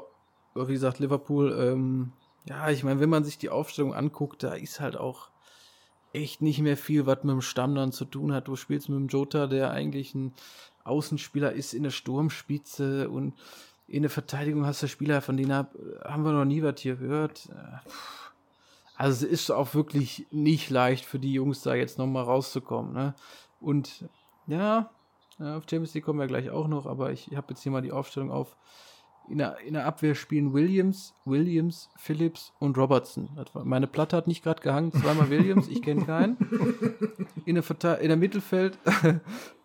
wie 0.55 0.73
gesagt, 0.73 0.99
Liverpool, 0.99 1.51
ähm, 1.57 2.13
ja, 2.45 2.69
ich 2.69 2.83
meine, 2.83 2.99
wenn 2.99 3.09
man 3.09 3.23
sich 3.23 3.37
die 3.37 3.49
Aufstellung 3.49 3.93
anguckt, 3.93 4.43
da 4.43 4.53
ist 4.53 4.79
halt 4.79 4.97
auch 4.97 5.29
echt 6.13 6.41
nicht 6.41 6.59
mehr 6.59 6.77
viel, 6.77 7.05
was 7.05 7.23
mit 7.23 7.33
dem 7.33 7.41
Stamm 7.41 7.75
dann 7.75 7.91
zu 7.91 8.05
tun 8.05 8.33
hat. 8.33 8.47
Du 8.47 8.55
spielst 8.55 8.89
mit 8.89 8.97
dem 8.97 9.07
Jota, 9.07 9.47
der 9.47 9.71
eigentlich 9.71 10.15
ein 10.15 10.33
Außenspieler 10.83 11.53
ist 11.53 11.73
in 11.73 11.83
der 11.83 11.91
Sturmspitze 11.91 13.09
und 13.09 13.33
in 13.87 14.03
der 14.03 14.09
Verteidigung 14.09 14.65
hast 14.65 14.83
du 14.83 14.87
Spieler, 14.87 15.21
von 15.21 15.37
denen 15.37 15.53
hab, 15.53 15.75
haben 16.03 16.23
wir 16.23 16.31
noch 16.31 16.45
nie 16.45 16.63
was 16.63 16.79
hier 16.79 16.95
gehört. 16.95 17.49
Äh. 17.49 17.89
Also 18.95 19.25
es 19.25 19.31
ist 19.31 19.51
auch 19.51 19.73
wirklich 19.73 20.27
nicht 20.31 20.69
leicht 20.69 21.05
für 21.05 21.19
die 21.19 21.33
Jungs 21.33 21.61
da 21.61 21.73
jetzt 21.73 21.97
nochmal 21.97 22.23
rauszukommen. 22.23 22.93
Ne? 22.93 23.15
Und 23.59 24.05
ja, 24.47 24.89
ja, 25.39 25.57
auf 25.57 25.63
Champions 25.63 25.93
League 25.93 26.03
kommen 26.03 26.19
wir 26.19 26.27
gleich 26.27 26.49
auch 26.49 26.67
noch, 26.67 26.85
aber 26.85 27.11
ich 27.11 27.29
habe 27.35 27.47
jetzt 27.51 27.63
hier 27.63 27.71
mal 27.71 27.81
die 27.81 27.91
Aufstellung 27.91 28.31
auf. 28.31 28.57
In 29.29 29.37
der, 29.37 29.59
in 29.59 29.73
der 29.73 29.85
Abwehr 29.85 30.15
spielen 30.15 30.53
Williams, 30.53 31.13
Williams, 31.25 31.89
Phillips 31.97 32.51
und 32.59 32.77
Robertson. 32.77 33.29
Meine 33.63 33.85
Platte 33.87 34.17
hat 34.17 34.27
nicht 34.27 34.43
gerade 34.43 34.61
gehangen, 34.61 34.91
zweimal 34.91 35.29
Williams, 35.29 35.67
ich 35.67 35.81
kenne 35.83 36.03
keinen. 36.05 36.35
In 37.45 37.55
der, 37.55 37.63
Verte- 37.63 37.99
in 38.01 38.07
der 38.07 38.17
Mittelfeld 38.17 38.77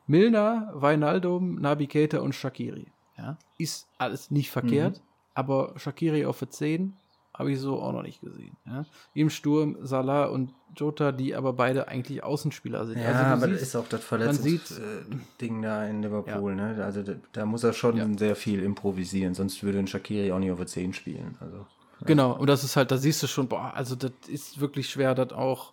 Milner, 0.06 0.70
Weinaldum, 0.74 1.60
Nabi 1.60 1.86
Keita 1.86 2.18
und 2.18 2.34
Shakiri. 2.34 2.86
Ja, 3.16 3.38
ist 3.58 3.86
alles 3.96 4.30
nicht 4.30 4.50
verkehrt, 4.50 5.00
aber 5.34 5.72
Shakiri 5.76 6.26
auf 6.26 6.38
der 6.40 6.50
10 6.50 6.94
habe 7.36 7.50
ich 7.52 7.58
so 7.60 7.80
auch 7.80 7.92
noch 7.92 8.02
nicht 8.02 8.20
gesehen. 8.20 8.56
Ja. 8.66 8.84
Im 9.12 9.28
Sturm 9.28 9.76
Salah 9.82 10.26
und 10.26 10.52
Jota, 10.76 11.12
die 11.12 11.34
aber 11.34 11.52
beide 11.52 11.88
eigentlich 11.88 12.22
Außenspieler 12.22 12.86
sind. 12.86 12.98
Ja, 13.00 13.08
also 13.08 13.24
aber 13.24 13.46
das 13.48 13.60
siehst- 13.60 13.62
ist 13.62 13.76
auch 13.76 13.88
das 13.88 14.00
sieht- 14.00 14.08
Verletzungsding 14.08 15.62
da 15.62 15.84
in 15.86 16.02
Liverpool. 16.02 16.54
Ne? 16.54 16.76
Also 16.84 17.02
da, 17.02 17.14
da 17.32 17.46
muss 17.46 17.64
er 17.64 17.72
schon 17.72 17.96
Ja. 17.96 18.06
sehr 18.16 18.36
viel 18.36 18.62
improvisieren, 18.62 19.34
sonst 19.34 19.62
würde 19.62 19.78
ein 19.78 19.86
Shakiri 19.86 20.32
auch 20.32 20.38
nicht 20.38 20.50
auf 20.50 20.58
der 20.58 20.66
10 20.66 20.92
spielen. 20.92 21.36
Also, 21.40 21.66
Genau, 22.06 22.32
und 22.32 22.48
das 22.48 22.64
ist 22.64 22.76
halt, 22.76 22.90
da 22.90 22.96
siehst 22.98 23.22
du 23.22 23.26
schon, 23.26 23.48
boah, 23.48 23.72
also 23.74 23.94
das 23.94 24.12
ist 24.28 24.60
wirklich 24.60 24.88
schwer, 24.90 25.14
das 25.14 25.32
auch 25.32 25.72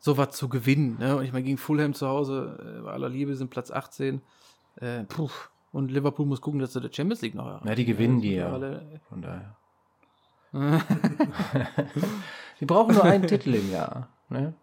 sowas 0.00 0.30
zu 0.36 0.48
gewinnen. 0.48 0.96
Ne? 0.98 1.16
Und 1.16 1.24
ich 1.24 1.32
meine, 1.32 1.44
gegen 1.44 1.56
Fulham 1.56 1.94
zu 1.94 2.08
Hause, 2.08 2.58
äh, 2.80 2.82
bei 2.82 2.90
aller 2.92 3.08
Liebe 3.08 3.36
sind 3.36 3.48
Platz 3.50 3.70
18. 3.70 4.20
Äh, 4.76 5.04
puh. 5.04 5.30
Und 5.70 5.90
Liverpool 5.90 6.26
muss 6.26 6.40
gucken, 6.40 6.60
dass 6.60 6.72
sie 6.74 6.80
der 6.80 6.92
Champions 6.92 7.22
League 7.22 7.34
noch 7.34 7.46
erreichen. 7.46 7.68
Ja, 7.68 7.74
die 7.74 7.84
gewinnen 7.86 8.16
Also 8.16 8.22
die 8.28 8.34
ja. 8.34 8.50
mittlerweile- 8.50 9.00
von 9.08 9.22
daher. 9.22 9.56
die 12.60 12.66
brauchen 12.66 12.94
nur 12.94 13.04
einen 13.04 13.26
Titel 13.26 13.54
im 13.54 13.70
Jahr. 13.70 14.08
Ne? 14.28 14.54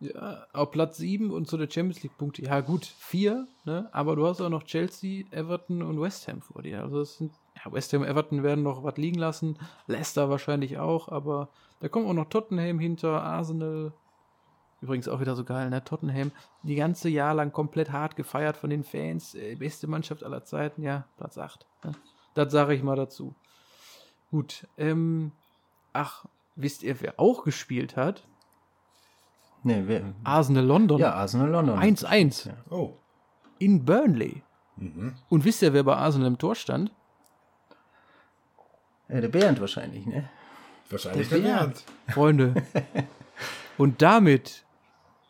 Ja, 0.00 0.46
auf 0.52 0.70
Platz 0.70 0.98
7 0.98 1.30
und 1.30 1.48
zu 1.48 1.56
der 1.56 1.70
Champions 1.70 2.02
League 2.02 2.18
Punkte. 2.18 2.42
Ja, 2.42 2.60
gut, 2.60 2.84
vier, 2.84 3.46
ne? 3.64 3.88
Aber 3.92 4.16
du 4.16 4.26
hast 4.26 4.40
auch 4.40 4.48
noch 4.48 4.64
Chelsea, 4.64 5.24
Everton 5.30 5.82
und 5.82 6.00
West 6.00 6.28
Ham 6.28 6.42
vor 6.42 6.62
dir. 6.62 6.82
Also 6.82 7.04
sind, 7.04 7.32
ja, 7.56 7.72
West 7.72 7.92
Ham, 7.92 8.04
Everton 8.04 8.42
werden 8.42 8.62
noch 8.62 8.84
was 8.84 8.96
liegen 8.96 9.18
lassen. 9.18 9.58
Leicester 9.86 10.30
wahrscheinlich 10.30 10.78
auch, 10.78 11.08
aber 11.08 11.48
da 11.80 11.88
kommt 11.88 12.06
auch 12.06 12.12
noch 12.12 12.28
Tottenham 12.28 12.78
hinter, 12.78 13.22
Arsenal. 13.22 13.92
Übrigens 14.80 15.08
auch 15.08 15.20
wieder 15.20 15.36
so 15.36 15.44
geil, 15.44 15.70
ne? 15.70 15.82
Tottenham, 15.82 16.30
die 16.62 16.74
ganze 16.74 17.08
Jahr 17.08 17.34
lang 17.34 17.52
komplett 17.52 17.90
hart 17.90 18.16
gefeiert 18.16 18.56
von 18.56 18.70
den 18.70 18.84
Fans. 18.84 19.34
Äh, 19.34 19.56
beste 19.56 19.86
Mannschaft 19.86 20.22
aller 20.22 20.44
Zeiten, 20.44 20.82
ja, 20.82 21.06
Platz 21.16 21.38
8. 21.38 21.66
Ne? 21.84 21.92
Das 22.34 22.52
sage 22.52 22.74
ich 22.74 22.82
mal 22.82 22.96
dazu. 22.96 23.34
Gut, 24.34 24.66
ähm, 24.78 25.30
ach, 25.92 26.24
wisst 26.56 26.82
ihr, 26.82 27.00
wer 27.00 27.14
auch 27.20 27.44
gespielt 27.44 27.96
hat? 27.96 28.26
Ne, 29.62 29.84
wer, 29.86 30.12
Arsenal 30.24 30.64
London. 30.64 30.98
ja, 30.98 31.12
Arsenal 31.14 31.50
London. 31.50 31.78
1-1 31.78 32.48
Ja. 32.48 32.54
Oh. 32.68 32.94
in 33.60 33.84
Burnley. 33.84 34.42
Mhm. 34.74 35.14
Und 35.28 35.44
wisst 35.44 35.62
ihr, 35.62 35.72
wer 35.72 35.84
bei 35.84 35.94
Arsenal 35.94 36.26
im 36.26 36.36
Tor 36.38 36.56
stand? 36.56 36.90
Äh, 39.06 39.20
der 39.20 39.28
Bernd 39.28 39.60
wahrscheinlich, 39.60 40.04
ne? 40.04 40.28
Wahrscheinlich 40.90 41.28
Der 41.28 41.38
der 41.38 41.44
Bernd. 41.48 41.84
Bernd. 41.84 41.84
Freunde. 42.14 42.54
Und 43.78 44.02
damit 44.02 44.64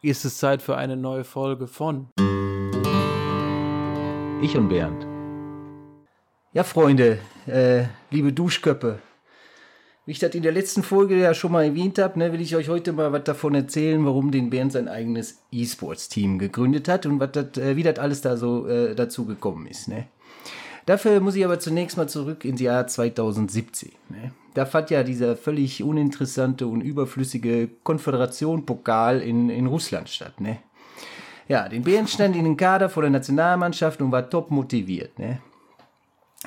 ist 0.01 0.25
es 0.25 0.39
Zeit 0.39 0.63
für 0.63 0.79
eine 0.79 0.97
neue 0.97 1.25
Folge 1.25 1.67
von 1.67 2.09
Ich 4.41 4.57
und 4.57 4.69
Bernd. 4.71 5.07
Ja, 6.55 6.63
Freunde, 6.63 7.19
äh, 7.49 7.87
liebe 8.13 8.33
Duschköppe. 8.33 9.01
Wie 10.07 10.13
ich 10.13 10.21
das 10.21 10.37
in 10.37 10.45
der 10.45 10.53
letzten 10.53 10.85
Folge 10.85 11.19
ja 11.19 11.35
schon 11.35 11.51
mal 11.51 11.65
erwähnt 11.65 11.99
habe, 11.99 12.17
ne, 12.17 12.33
will 12.33 12.41
ich 12.41 12.55
euch 12.55 12.69
heute 12.69 12.93
mal 12.93 13.11
was 13.11 13.25
davon 13.25 13.57
erzählen, 13.57 14.07
warum 14.07 14.31
den 14.31 14.51
Bernd 14.51 14.71
sein 14.71 14.87
eigenes 14.87 15.43
E-Sports-Team 15.51 16.39
gegründet 16.39 16.87
hat 16.87 17.07
und 17.07 17.19
dat, 17.19 17.59
äh, 17.59 17.75
wie 17.75 17.83
das 17.83 17.99
alles 17.99 18.21
da 18.21 18.37
so 18.37 18.69
äh, 18.69 18.95
dazu 18.95 19.25
gekommen 19.25 19.67
ist. 19.67 19.89
Ne. 19.89 20.07
Dafür 20.87 21.19
muss 21.19 21.35
ich 21.35 21.45
aber 21.45 21.59
zunächst 21.59 21.97
mal 21.97 22.09
zurück 22.09 22.45
ins 22.45 22.61
Jahr 22.61 22.87
2017. 22.87 23.91
Ne. 24.11 24.31
Da 24.55 24.65
fand 24.65 24.91
ja 24.91 25.03
dieser 25.03 25.35
völlig 25.35 25.83
uninteressante 25.83 26.69
und 26.69 26.83
überflüssige 26.83 27.69
Konföderation-Pokal 27.83 29.23
in, 29.23 29.51
in 29.51 29.67
Russland 29.67 30.09
statt. 30.09 30.41
Ne. 30.41 30.59
Ja, 31.49 31.69
den 31.69 31.83
Bernd 31.83 32.11
stand 32.11 32.37
in 32.37 32.45
den 32.45 32.57
Kader 32.57 32.89
vor 32.89 33.03
der 33.03 33.11
Nationalmannschaft 33.11 34.01
und 34.01 34.13
war 34.13 34.31
top 34.31 34.53
motiviert. 34.53 35.19
Ne. 35.19 35.41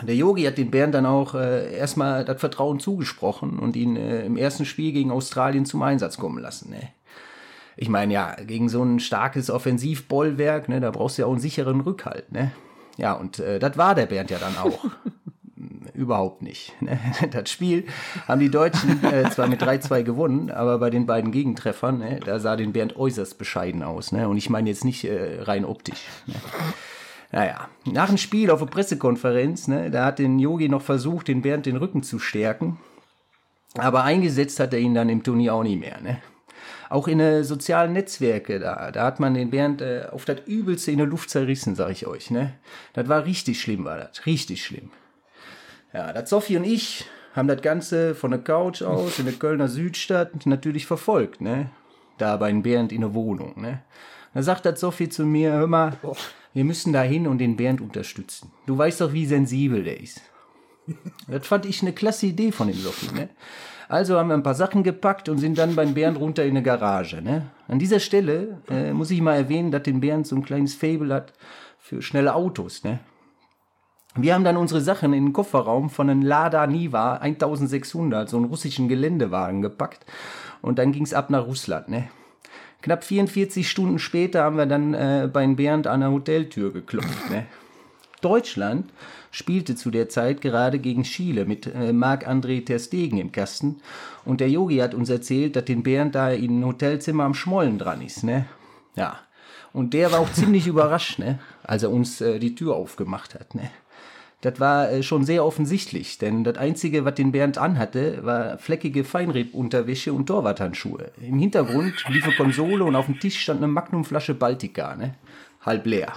Der 0.03 0.15
Yogi 0.15 0.43
hat 0.43 0.57
den 0.57 0.69
Bernd 0.69 0.93
dann 0.93 1.05
auch 1.05 1.33
äh, 1.33 1.75
erstmal 1.75 2.23
das 2.23 2.39
Vertrauen 2.39 2.79
zugesprochen 2.79 3.57
und 3.57 3.75
ihn 3.75 3.95
äh, 3.95 4.25
im 4.25 4.37
ersten 4.37 4.65
Spiel 4.65 4.91
gegen 4.91 5.11
Australien 5.11 5.65
zum 5.65 5.81
Einsatz 5.81 6.17
kommen 6.17 6.39
lassen. 6.39 6.69
Ne? 6.69 6.89
Ich 7.77 7.89
meine, 7.89 8.13
ja, 8.13 8.35
gegen 8.45 8.69
so 8.69 8.83
ein 8.83 8.99
starkes 8.99 9.49
Offensivbollwerk, 9.49 10.69
ne, 10.69 10.79
da 10.79 10.91
brauchst 10.91 11.17
du 11.17 11.21
ja 11.21 11.27
auch 11.27 11.31
einen 11.31 11.39
sicheren 11.39 11.81
Rückhalt. 11.81 12.31
Ne? 12.31 12.51
Ja, 12.97 13.13
und 13.13 13.39
äh, 13.39 13.59
das 13.59 13.77
war 13.77 13.95
der 13.95 14.07
Bernd 14.07 14.29
ja 14.29 14.37
dann 14.39 14.57
auch. 14.57 14.85
Überhaupt 15.93 16.43
nicht. 16.43 16.79
Ne? 16.81 16.99
Das 17.31 17.49
Spiel 17.49 17.85
haben 18.27 18.39
die 18.39 18.51
Deutschen 18.51 19.03
äh, 19.03 19.29
zwar 19.31 19.47
mit 19.47 19.61
3-2 19.63 20.03
gewonnen, 20.03 20.51
aber 20.51 20.77
bei 20.77 20.91
den 20.91 21.07
beiden 21.07 21.31
Gegentreffern, 21.31 21.99
ne, 21.99 22.19
da 22.23 22.39
sah 22.39 22.55
den 22.55 22.73
Bernd 22.73 22.95
äußerst 22.95 23.37
bescheiden 23.37 23.81
aus. 23.81 24.11
Ne? 24.11 24.29
Und 24.29 24.37
ich 24.37 24.49
meine 24.49 24.69
jetzt 24.69 24.85
nicht 24.85 25.05
äh, 25.05 25.41
rein 25.41 25.65
optisch. 25.65 26.05
Ne? 26.27 26.35
Naja, 27.31 27.67
nach 27.85 28.07
dem 28.07 28.17
Spiel 28.17 28.51
auf 28.51 28.59
der 28.59 28.67
Pressekonferenz, 28.67 29.67
ne, 29.67 29.91
da 29.91 30.05
hat 30.05 30.19
den 30.19 30.39
Yogi 30.39 30.69
noch 30.69 30.81
versucht, 30.81 31.27
den 31.27 31.41
Bernd 31.41 31.65
den 31.65 31.75
Rücken 31.75 32.03
zu 32.03 32.19
stärken. 32.19 32.79
Aber 33.75 34.03
eingesetzt 34.03 34.59
hat 34.59 34.73
er 34.73 34.79
ihn 34.79 34.93
dann 34.93 35.09
im 35.09 35.23
Turnier 35.23 35.53
auch 35.53 35.63
nicht 35.63 35.79
mehr. 35.79 35.99
Ne? 36.01 36.21
Auch 36.89 37.07
in 37.07 37.19
den 37.19 37.43
sozialen 37.43 37.93
Netzwerke, 37.93 38.59
da, 38.59 38.91
da 38.91 39.03
hat 39.03 39.19
man 39.19 39.33
den 39.33 39.49
Bernd 39.49 39.81
äh, 39.81 40.07
auf 40.11 40.25
das 40.25 40.39
Übelste 40.45 40.91
in 40.91 40.99
der 40.99 41.07
Luft 41.07 41.29
zerrissen, 41.29 41.75
sag 41.75 41.91
ich 41.91 42.07
euch. 42.07 42.31
Ne? 42.31 42.53
Das 42.93 43.09
war 43.09 43.25
richtig 43.25 43.61
schlimm, 43.61 43.83
war 43.83 43.97
das. 43.97 44.25
Richtig 44.25 44.63
schlimm. 44.63 44.89
Ja, 45.93 46.13
das 46.13 46.29
Sophie 46.29 46.57
und 46.57 46.63
ich 46.63 47.05
haben 47.33 47.47
das 47.47 47.61
Ganze 47.61 48.15
von 48.15 48.31
der 48.31 48.39
Couch 48.39 48.81
aus 48.81 49.19
in 49.19 49.25
der 49.25 49.35
Kölner 49.35 49.67
Südstadt 49.67 50.45
natürlich 50.45 50.85
verfolgt. 50.85 51.41
Ne? 51.41 51.69
Da 52.17 52.37
bei 52.37 52.51
Bernd 52.53 52.91
in 52.91 53.01
der 53.01 53.13
Wohnung. 53.13 53.61
Ne? 53.61 53.81
Da 54.33 54.41
sagt 54.41 54.65
das 54.65 54.79
Sophie 54.79 55.09
zu 55.09 55.25
mir, 55.25 55.51
hör 55.51 55.67
mal, 55.67 55.97
wir 56.57 56.65
müssen 56.65 56.91
da 56.91 57.03
hin 57.03 57.27
und 57.27 57.37
den 57.37 57.55
Bernd 57.55 57.81
unterstützen. 57.81 58.51
Du 58.65 58.75
weißt 58.75 59.01
doch, 59.01 59.13
wie 59.13 59.27
sensibel 59.27 59.83
der 59.83 60.01
ist. 60.01 60.21
Das 61.27 61.45
fand 61.45 61.67
ich 61.67 61.83
eine 61.83 61.93
klasse 61.93 62.25
Idee 62.25 62.51
von 62.51 62.67
dem 62.67 62.77
Sophie, 62.77 63.13
ne? 63.13 63.29
Also 63.87 64.17
haben 64.17 64.29
wir 64.29 64.33
ein 64.33 64.41
paar 64.41 64.55
Sachen 64.55 64.81
gepackt 64.81 65.29
und 65.29 65.37
sind 65.37 65.59
dann 65.59 65.75
beim 65.75 65.93
Bernd 65.93 66.19
runter 66.19 66.43
in 66.45 66.51
eine 66.51 66.63
Garage, 66.63 67.21
ne? 67.21 67.51
An 67.67 67.77
dieser 67.77 67.99
Stelle 67.99 68.63
äh, 68.71 68.91
muss 68.91 69.11
ich 69.11 69.21
mal 69.21 69.35
erwähnen, 69.35 69.69
dass 69.69 69.83
den 69.83 69.99
Bernd 69.99 70.25
so 70.25 70.35
ein 70.35 70.43
kleines 70.43 70.73
Fable 70.73 71.13
hat 71.13 71.33
für 71.77 72.01
schnelle 72.01 72.33
Autos, 72.33 72.83
ne? 72.83 73.01
Wir 74.15 74.33
haben 74.33 74.43
dann 74.43 74.57
unsere 74.57 74.81
Sachen 74.81 75.13
in 75.13 75.25
den 75.25 75.33
Kofferraum 75.33 75.91
von 75.91 76.09
einem 76.09 76.23
Lada 76.23 76.65
Niva 76.65 77.17
1600, 77.17 78.27
so 78.27 78.37
einen 78.37 78.47
russischen 78.47 78.87
Geländewagen 78.87 79.61
gepackt 79.61 80.07
und 80.63 80.79
dann 80.79 80.91
ging's 80.91 81.13
ab 81.13 81.29
nach 81.29 81.45
Russland, 81.45 81.89
ne? 81.89 82.09
Knapp 82.81 83.03
44 83.03 83.69
Stunden 83.69 83.99
später 83.99 84.43
haben 84.43 84.57
wir 84.57 84.65
dann 84.65 84.93
äh, 84.93 85.29
bei 85.31 85.45
Bernd 85.47 85.87
an 85.87 86.01
der 86.01 86.11
Hoteltür 86.11 86.71
geklopft. 86.71 87.29
Ne? 87.29 87.45
Deutschland 88.21 88.91
spielte 89.31 89.75
zu 89.75 89.91
der 89.91 90.09
Zeit 90.09 90.41
gerade 90.41 90.79
gegen 90.79 91.03
Chile 91.03 91.45
mit 91.45 91.67
äh, 91.67 91.93
Marc-André 91.93 92.65
Ter 92.65 92.79
Stegen 92.79 93.17
im 93.17 93.31
Kasten. 93.31 93.81
Und 94.25 94.41
der 94.41 94.49
Yogi 94.49 94.77
hat 94.77 94.93
uns 94.93 95.09
erzählt, 95.09 95.55
dass 95.55 95.65
den 95.65 95.83
Bernd 95.83 96.15
da 96.15 96.31
in 96.31 96.59
ein 96.59 96.65
Hotelzimmer 96.65 97.23
am 97.23 97.33
Schmollen 97.33 97.77
dran 97.77 98.01
ist. 98.01 98.23
Ne? 98.23 98.45
Ja. 98.95 99.19
Und 99.73 99.93
der 99.93 100.11
war 100.11 100.19
auch 100.19 100.31
ziemlich 100.31 100.65
überrascht, 100.67 101.19
ne? 101.19 101.39
als 101.63 101.83
er 101.83 101.91
uns 101.91 102.21
äh, 102.21 102.39
die 102.39 102.55
Tür 102.55 102.75
aufgemacht 102.75 103.35
hat. 103.35 103.53
Ne? 103.53 103.69
Das 104.41 104.59
war 104.59 104.91
äh, 104.91 105.01
schon 105.01 105.23
sehr 105.23 105.43
offensichtlich, 105.43 106.19
denn 106.19 106.43
das 106.43 106.57
Einzige, 106.57 107.05
was 107.05 107.15
den 107.15 107.31
Bernd 107.31 107.57
anhatte, 107.57 108.23
war 108.23 108.59
fleckige 108.59 109.03
Feinripp-Unterwäsche 109.03 110.13
und 110.13 110.27
Torwarthandschuhe. 110.27 111.11
Im 111.19 111.39
Hintergrund 111.39 111.93
lief 112.09 112.25
eine 112.25 112.35
Konsole 112.35 112.83
und 112.83 112.95
auf 112.95 113.07
dem 113.07 113.19
Tisch 113.19 113.41
stand 113.41 113.59
eine 113.59 113.67
Magnumflasche 113.67 114.35
Baltica, 114.35 114.95
ne? 114.95 115.15
halb 115.65 115.85
leer. 115.85 116.13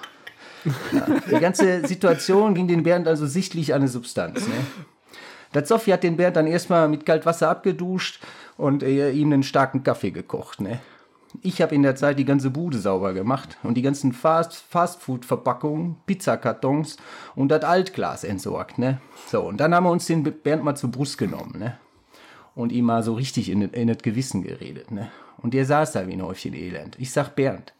Ja, 0.92 1.06
die 1.30 1.40
ganze 1.40 1.86
Situation 1.86 2.54
ging 2.54 2.68
den 2.68 2.82
Bernd 2.82 3.08
also 3.08 3.26
sichtlich 3.26 3.72
an 3.72 3.80
eine 3.80 3.88
Substanz. 3.88 4.46
Ne? 4.46 4.54
Das 5.52 5.68
Sophie 5.68 5.94
hat 5.94 6.02
den 6.02 6.18
Bernd 6.18 6.36
dann 6.36 6.46
erstmal 6.46 6.88
mit 6.88 7.06
Kaltwasser 7.06 7.48
abgeduscht 7.48 8.20
und 8.58 8.82
äh, 8.82 9.10
ihm 9.10 9.32
einen 9.32 9.42
starken 9.42 9.82
Kaffee 9.82 10.10
gekocht. 10.10 10.60
Ne? 10.60 10.80
Ich 11.42 11.62
habe 11.62 11.74
in 11.74 11.82
der 11.82 11.94
Zeit 11.94 12.18
die 12.18 12.24
ganze 12.24 12.50
Bude 12.50 12.78
sauber 12.78 13.12
gemacht 13.12 13.56
und 13.62 13.74
die 13.74 13.82
ganzen 13.82 14.12
Fast 14.12 14.54
Fastfood-Verpackungen, 14.54 15.96
Pizzakartons 16.06 16.96
und 17.36 17.50
das 17.50 17.62
Altglas 17.62 18.24
entsorgt. 18.24 18.78
Ne? 18.78 19.00
So, 19.28 19.42
und 19.42 19.58
dann 19.58 19.74
haben 19.74 19.84
wir 19.84 19.90
uns 19.90 20.06
den 20.06 20.24
Bernd 20.24 20.64
mal 20.64 20.74
zur 20.74 20.90
Brust 20.90 21.18
genommen 21.18 21.56
ne? 21.58 21.78
und 22.56 22.72
ihm 22.72 22.86
mal 22.86 23.04
so 23.04 23.14
richtig 23.14 23.48
in, 23.48 23.62
in 23.62 23.88
das 23.88 23.98
Gewissen 23.98 24.42
geredet. 24.42 24.90
Ne? 24.90 25.08
Und 25.38 25.54
der 25.54 25.64
saß 25.64 25.92
da 25.92 26.06
wie 26.08 26.14
ein 26.14 26.22
Häufchen 26.22 26.52
Elend. 26.52 26.96
Ich 26.98 27.12
sag, 27.12 27.36
Bernd, 27.36 27.74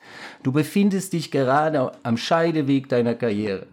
du 0.44 0.52
befindest 0.52 1.12
dich 1.12 1.32
gerade 1.32 1.92
am 2.04 2.16
Scheideweg 2.16 2.88
deiner 2.88 3.14
Karriere. 3.14 3.66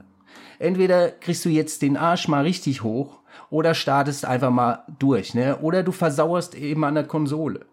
Entweder 0.59 1.11
kriegst 1.11 1.45
du 1.45 1.49
jetzt 1.49 1.83
den 1.83 1.97
Arsch 1.97 2.27
mal 2.27 2.43
richtig 2.43 2.81
hoch 2.81 3.19
oder 3.51 3.75
startest 3.75 4.25
einfach 4.25 4.49
mal 4.49 4.83
durch, 4.97 5.35
ne? 5.35 5.57
Oder 5.59 5.83
du 5.83 5.91
versauerst 5.91 6.55
eben 6.55 6.83
an 6.83 6.95
der 6.95 7.03
Konsole. 7.03 7.66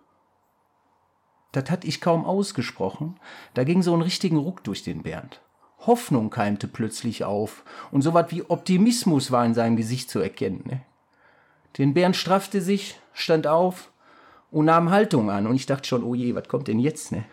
Das 1.54 1.70
hatte 1.70 1.86
ich 1.86 2.00
kaum 2.00 2.24
ausgesprochen. 2.24 3.14
Da 3.54 3.62
ging 3.62 3.80
so 3.80 3.94
ein 3.94 4.02
richtigen 4.02 4.38
Ruck 4.38 4.64
durch 4.64 4.82
den 4.82 5.04
Bernd. 5.04 5.40
Hoffnung 5.86 6.30
keimte 6.30 6.66
plötzlich 6.66 7.22
auf 7.22 7.62
und 7.92 8.02
so 8.02 8.12
was 8.12 8.32
wie 8.32 8.42
Optimismus 8.42 9.30
war 9.30 9.46
in 9.46 9.54
seinem 9.54 9.76
Gesicht 9.76 10.10
zu 10.10 10.18
erkennen. 10.18 10.64
Ne? 10.66 10.80
Den 11.78 11.94
Bernd 11.94 12.16
straffte 12.16 12.60
sich, 12.60 12.98
stand 13.12 13.46
auf 13.46 13.92
und 14.50 14.64
nahm 14.64 14.90
Haltung 14.90 15.30
an 15.30 15.46
und 15.46 15.54
ich 15.54 15.66
dachte 15.66 15.86
schon, 15.86 16.02
oh 16.02 16.14
je, 16.14 16.34
was 16.34 16.48
kommt 16.48 16.66
denn 16.66 16.80
jetzt, 16.80 17.12
ne? 17.12 17.24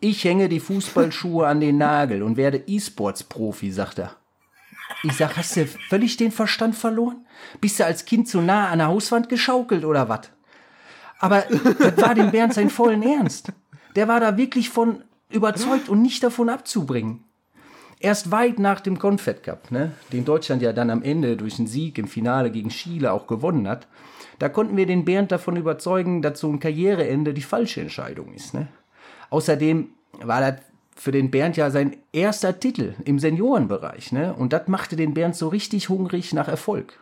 Ich 0.00 0.24
hänge 0.24 0.48
die 0.48 0.60
Fußballschuhe 0.60 1.46
an 1.46 1.60
den 1.60 1.78
Nagel 1.78 2.22
und 2.22 2.36
werde 2.36 2.62
E-Sports-Profi, 2.66 3.70
sagt 3.70 3.98
er. 4.00 4.16
Ich 5.04 5.14
sag, 5.14 5.36
hast 5.36 5.56
du 5.56 5.66
völlig 5.66 6.16
den 6.16 6.32
Verstand 6.32 6.74
verloren? 6.74 7.24
Bist 7.60 7.80
du 7.80 7.86
als 7.86 8.04
Kind 8.04 8.28
zu 8.28 8.40
nah 8.40 8.68
an 8.68 8.78
der 8.78 8.88
Hauswand 8.88 9.28
geschaukelt 9.28 9.84
oder 9.84 10.08
was? 10.08 10.32
Aber 11.18 11.44
das 11.78 11.96
war 11.98 12.14
dem 12.14 12.30
Bernd 12.30 12.54
sein 12.54 12.70
vollen 12.70 13.02
Ernst. 13.02 13.52
Der 13.94 14.08
war 14.08 14.20
da 14.20 14.36
wirklich 14.36 14.70
von 14.70 15.02
überzeugt 15.30 15.88
und 15.88 16.02
nicht 16.02 16.22
davon 16.22 16.48
abzubringen. 16.48 17.24
Erst 17.98 18.30
weit 18.30 18.58
nach 18.58 18.80
dem 18.80 18.98
Confed 18.98 19.42
Cup, 19.42 19.70
ne, 19.70 19.92
den 20.12 20.26
Deutschland 20.26 20.60
ja 20.60 20.74
dann 20.74 20.90
am 20.90 21.02
Ende 21.02 21.36
durch 21.36 21.58
einen 21.58 21.66
Sieg 21.66 21.96
im 21.96 22.08
Finale 22.08 22.50
gegen 22.50 22.68
Chile 22.68 23.10
auch 23.10 23.26
gewonnen 23.26 23.66
hat, 23.66 23.86
da 24.38 24.50
konnten 24.50 24.76
wir 24.76 24.86
den 24.86 25.06
Bernd 25.06 25.32
davon 25.32 25.56
überzeugen, 25.56 26.20
dass 26.20 26.40
so 26.40 26.50
ein 26.50 26.60
Karriereende 26.60 27.32
die 27.32 27.42
falsche 27.42 27.80
Entscheidung 27.80 28.34
ist. 28.34 28.52
Ne? 28.52 28.68
Außerdem 29.30 29.88
war 30.20 30.40
das 30.40 30.60
für 30.94 31.12
den 31.12 31.30
Bernd 31.30 31.56
ja 31.56 31.70
sein 31.70 31.96
erster 32.12 32.60
Titel 32.60 32.94
im 33.04 33.18
Seniorenbereich. 33.18 34.12
Ne? 34.12 34.34
Und 34.34 34.52
das 34.52 34.68
machte 34.68 34.96
den 34.96 35.14
Bernd 35.14 35.36
so 35.36 35.48
richtig 35.48 35.88
hungrig 35.88 36.34
nach 36.34 36.48
Erfolg. 36.48 36.98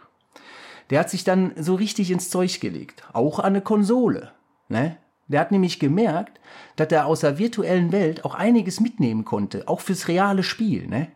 Der 0.94 1.00
hat 1.00 1.10
sich 1.10 1.24
dann 1.24 1.50
so 1.56 1.74
richtig 1.74 2.12
ins 2.12 2.30
Zeug 2.30 2.60
gelegt. 2.60 3.02
Auch 3.12 3.40
an 3.40 3.46
eine 3.46 3.62
Konsole. 3.62 4.30
Ne? 4.68 4.96
Der 5.26 5.40
hat 5.40 5.50
nämlich 5.50 5.80
gemerkt, 5.80 6.38
dass 6.76 6.92
er 6.92 7.06
aus 7.06 7.18
der 7.18 7.36
virtuellen 7.36 7.90
Welt 7.90 8.24
auch 8.24 8.36
einiges 8.36 8.78
mitnehmen 8.78 9.24
konnte, 9.24 9.66
auch 9.66 9.80
fürs 9.80 10.06
reale 10.06 10.44
Spiel. 10.44 10.86
Ne? 10.86 11.08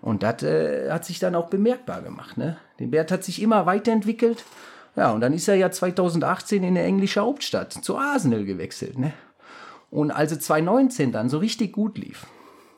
Und 0.00 0.24
das 0.24 0.42
äh, 0.42 0.90
hat 0.90 1.04
sich 1.04 1.20
dann 1.20 1.36
auch 1.36 1.46
bemerkbar 1.50 2.02
gemacht. 2.02 2.36
Ne? 2.36 2.56
Der 2.80 2.86
Bert 2.86 3.12
hat 3.12 3.22
sich 3.22 3.40
immer 3.40 3.64
weiterentwickelt. 3.64 4.42
Ja, 4.96 5.12
und 5.12 5.20
dann 5.20 5.34
ist 5.34 5.46
er 5.46 5.54
ja 5.54 5.70
2018 5.70 6.64
in 6.64 6.74
der 6.74 6.84
englische 6.84 7.20
Hauptstadt 7.20 7.72
zu 7.72 7.96
Arsenal 7.96 8.44
gewechselt. 8.44 8.98
Ne? 8.98 9.12
Und 9.92 10.10
als 10.10 10.32
er 10.32 10.40
2019 10.40 11.12
dann 11.12 11.28
so 11.28 11.38
richtig 11.38 11.72
gut 11.72 11.96
lief, 11.96 12.26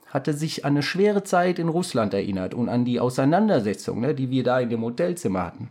hat 0.09 0.29
er 0.29 0.35
sich 0.35 0.67
an 0.67 0.75
eine 0.75 0.83
schwere 0.83 1.25
Zeit 1.25 1.59
in 1.59 1.71
Russland 1.71 2.13
erinnert 2.13 2.53
und 2.53 2.69
an 2.69 2.85
die 2.85 3.01
Auseinandersetzung, 3.01 4.03
ne, 4.03 4.15
die 4.15 4.29
wir 4.29 4.45
da 4.45 4.61
in 4.61 4.69
dem 4.69 4.83
Hotelzimmer 4.83 5.43
hatten. 5.47 5.71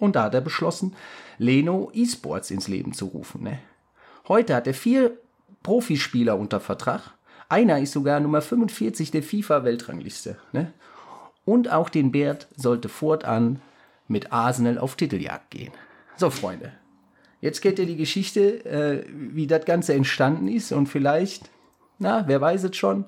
Und 0.00 0.16
da 0.16 0.24
hat 0.24 0.34
er 0.34 0.40
beschlossen, 0.40 0.96
Leno 1.38 1.92
eSports 1.94 2.50
ins 2.50 2.66
Leben 2.66 2.92
zu 2.92 3.06
rufen. 3.06 3.44
Ne? 3.44 3.60
Heute 4.26 4.56
hat 4.56 4.66
er 4.66 4.74
vier 4.74 5.12
Profispieler 5.62 6.36
unter 6.36 6.58
Vertrag. 6.58 7.14
Einer 7.48 7.78
ist 7.78 7.92
sogar 7.92 8.18
Nummer 8.18 8.42
45 8.42 9.12
der 9.12 9.22
FIFA-Weltrangliste. 9.22 10.36
Ne? 10.52 10.72
Und 11.44 11.70
auch 11.70 11.88
den 11.88 12.10
Bert 12.10 12.48
sollte 12.56 12.88
fortan 12.88 13.60
mit 14.08 14.32
Arsenal 14.32 14.78
auf 14.78 14.96
Titeljagd 14.96 15.52
gehen. 15.52 15.72
So, 16.16 16.30
Freunde. 16.30 16.72
Jetzt 17.40 17.60
kennt 17.60 17.78
ihr 17.78 17.86
die 17.86 17.96
Geschichte, 17.96 18.64
äh, 18.64 19.04
wie 19.08 19.46
das 19.46 19.64
Ganze 19.64 19.94
entstanden 19.94 20.48
ist 20.48 20.72
und 20.72 20.88
vielleicht 20.88 21.48
na, 22.00 22.24
wer 22.26 22.40
weiß 22.40 22.64
es 22.64 22.76
schon. 22.76 23.04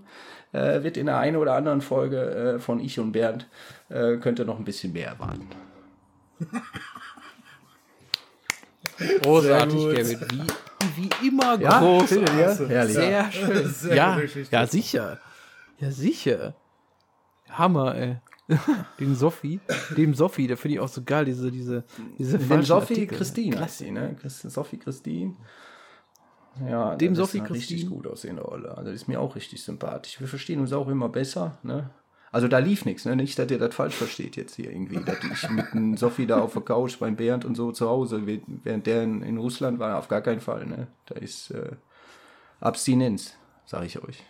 Äh, 0.52 0.82
wird 0.82 0.98
in 0.98 1.06
der 1.06 1.18
einen 1.18 1.36
oder 1.36 1.54
anderen 1.54 1.80
Folge 1.80 2.56
äh, 2.56 2.58
von 2.58 2.78
Ich 2.78 3.00
und 3.00 3.12
Bernd 3.12 3.48
äh, 3.88 4.18
könnt 4.18 4.38
ihr 4.38 4.44
noch 4.44 4.58
ein 4.58 4.64
bisschen 4.64 4.92
mehr 4.92 5.08
erwarten. 5.08 5.48
Großartig. 9.22 9.94
Kevin. 9.94 10.20
Wie, 10.96 11.10
wie 11.20 11.28
immer 11.28 11.60
Ja, 11.60 11.80
großartig. 11.80 12.68
Herrlich. 12.68 12.94
Sehr 12.94 13.32
schön. 13.32 13.68
Sehr 13.68 13.94
ja, 13.96 14.20
ja, 14.50 14.66
sicher. 14.66 15.18
Ja, 15.78 15.90
sicher. 15.90 16.54
Hammer, 17.50 17.94
ey. 17.96 18.16
Den 18.98 19.14
Sophie, 19.14 19.60
dem 19.96 20.14
Sophie, 20.14 20.46
der 20.46 20.56
finde 20.56 20.74
ich 20.74 20.80
auch 20.80 20.88
so 20.88 21.02
geil, 21.02 21.24
diese, 21.24 21.50
diese, 21.50 21.84
diese 22.18 22.38
Dem 22.38 22.48
falschen 22.48 22.66
Sophie 22.66 22.94
Artikel. 22.94 23.16
Christine 23.16 23.68
sie, 23.68 23.90
ne? 23.90 24.16
Sophie 24.26 24.78
Christine. 24.78 25.36
Ja, 26.68 26.96
Dem 26.96 27.14
das 27.14 27.18
ist 27.28 27.32
Sophie 27.32 27.40
eine 27.44 27.50
richtig 27.54 27.76
Christine. 27.80 27.94
gut 27.96 28.06
aussehende 28.06 28.42
Rolle. 28.42 28.76
Also 28.76 28.90
ist 28.90 29.08
mir 29.08 29.20
auch 29.20 29.36
richtig 29.36 29.62
sympathisch. 29.62 30.20
Wir 30.20 30.28
verstehen 30.28 30.60
uns 30.60 30.72
auch 30.72 30.88
immer 30.88 31.08
besser, 31.08 31.58
ne? 31.62 31.90
Also 32.32 32.48
da 32.48 32.58
lief 32.58 32.86
nichts, 32.86 33.04
ne? 33.04 33.14
Nicht, 33.14 33.38
dass 33.38 33.50
ihr 33.50 33.58
das 33.58 33.74
falsch 33.74 33.94
versteht 33.94 34.36
jetzt 34.36 34.56
hier 34.56 34.70
irgendwie. 34.70 35.04
Dass 35.04 35.18
ich 35.22 35.50
mit 35.50 35.72
dem 35.74 35.98
Sophie 35.98 36.26
da 36.26 36.40
auf 36.40 36.54
der 36.54 36.62
Couch 36.62 36.98
beim 36.98 37.14
Bernd 37.14 37.44
und 37.44 37.54
so 37.54 37.72
zu 37.72 37.88
Hause, 37.88 38.22
während 38.64 38.86
der 38.86 39.02
in, 39.02 39.22
in 39.22 39.36
Russland 39.36 39.78
war, 39.78 39.98
auf 39.98 40.08
gar 40.08 40.22
keinen 40.22 40.40
Fall, 40.40 40.64
ne? 40.64 40.86
Da 41.06 41.16
ist 41.16 41.50
äh, 41.50 41.72
Abstinenz, 42.60 43.34
sage 43.66 43.84
ich 43.86 44.02
euch. 44.02 44.24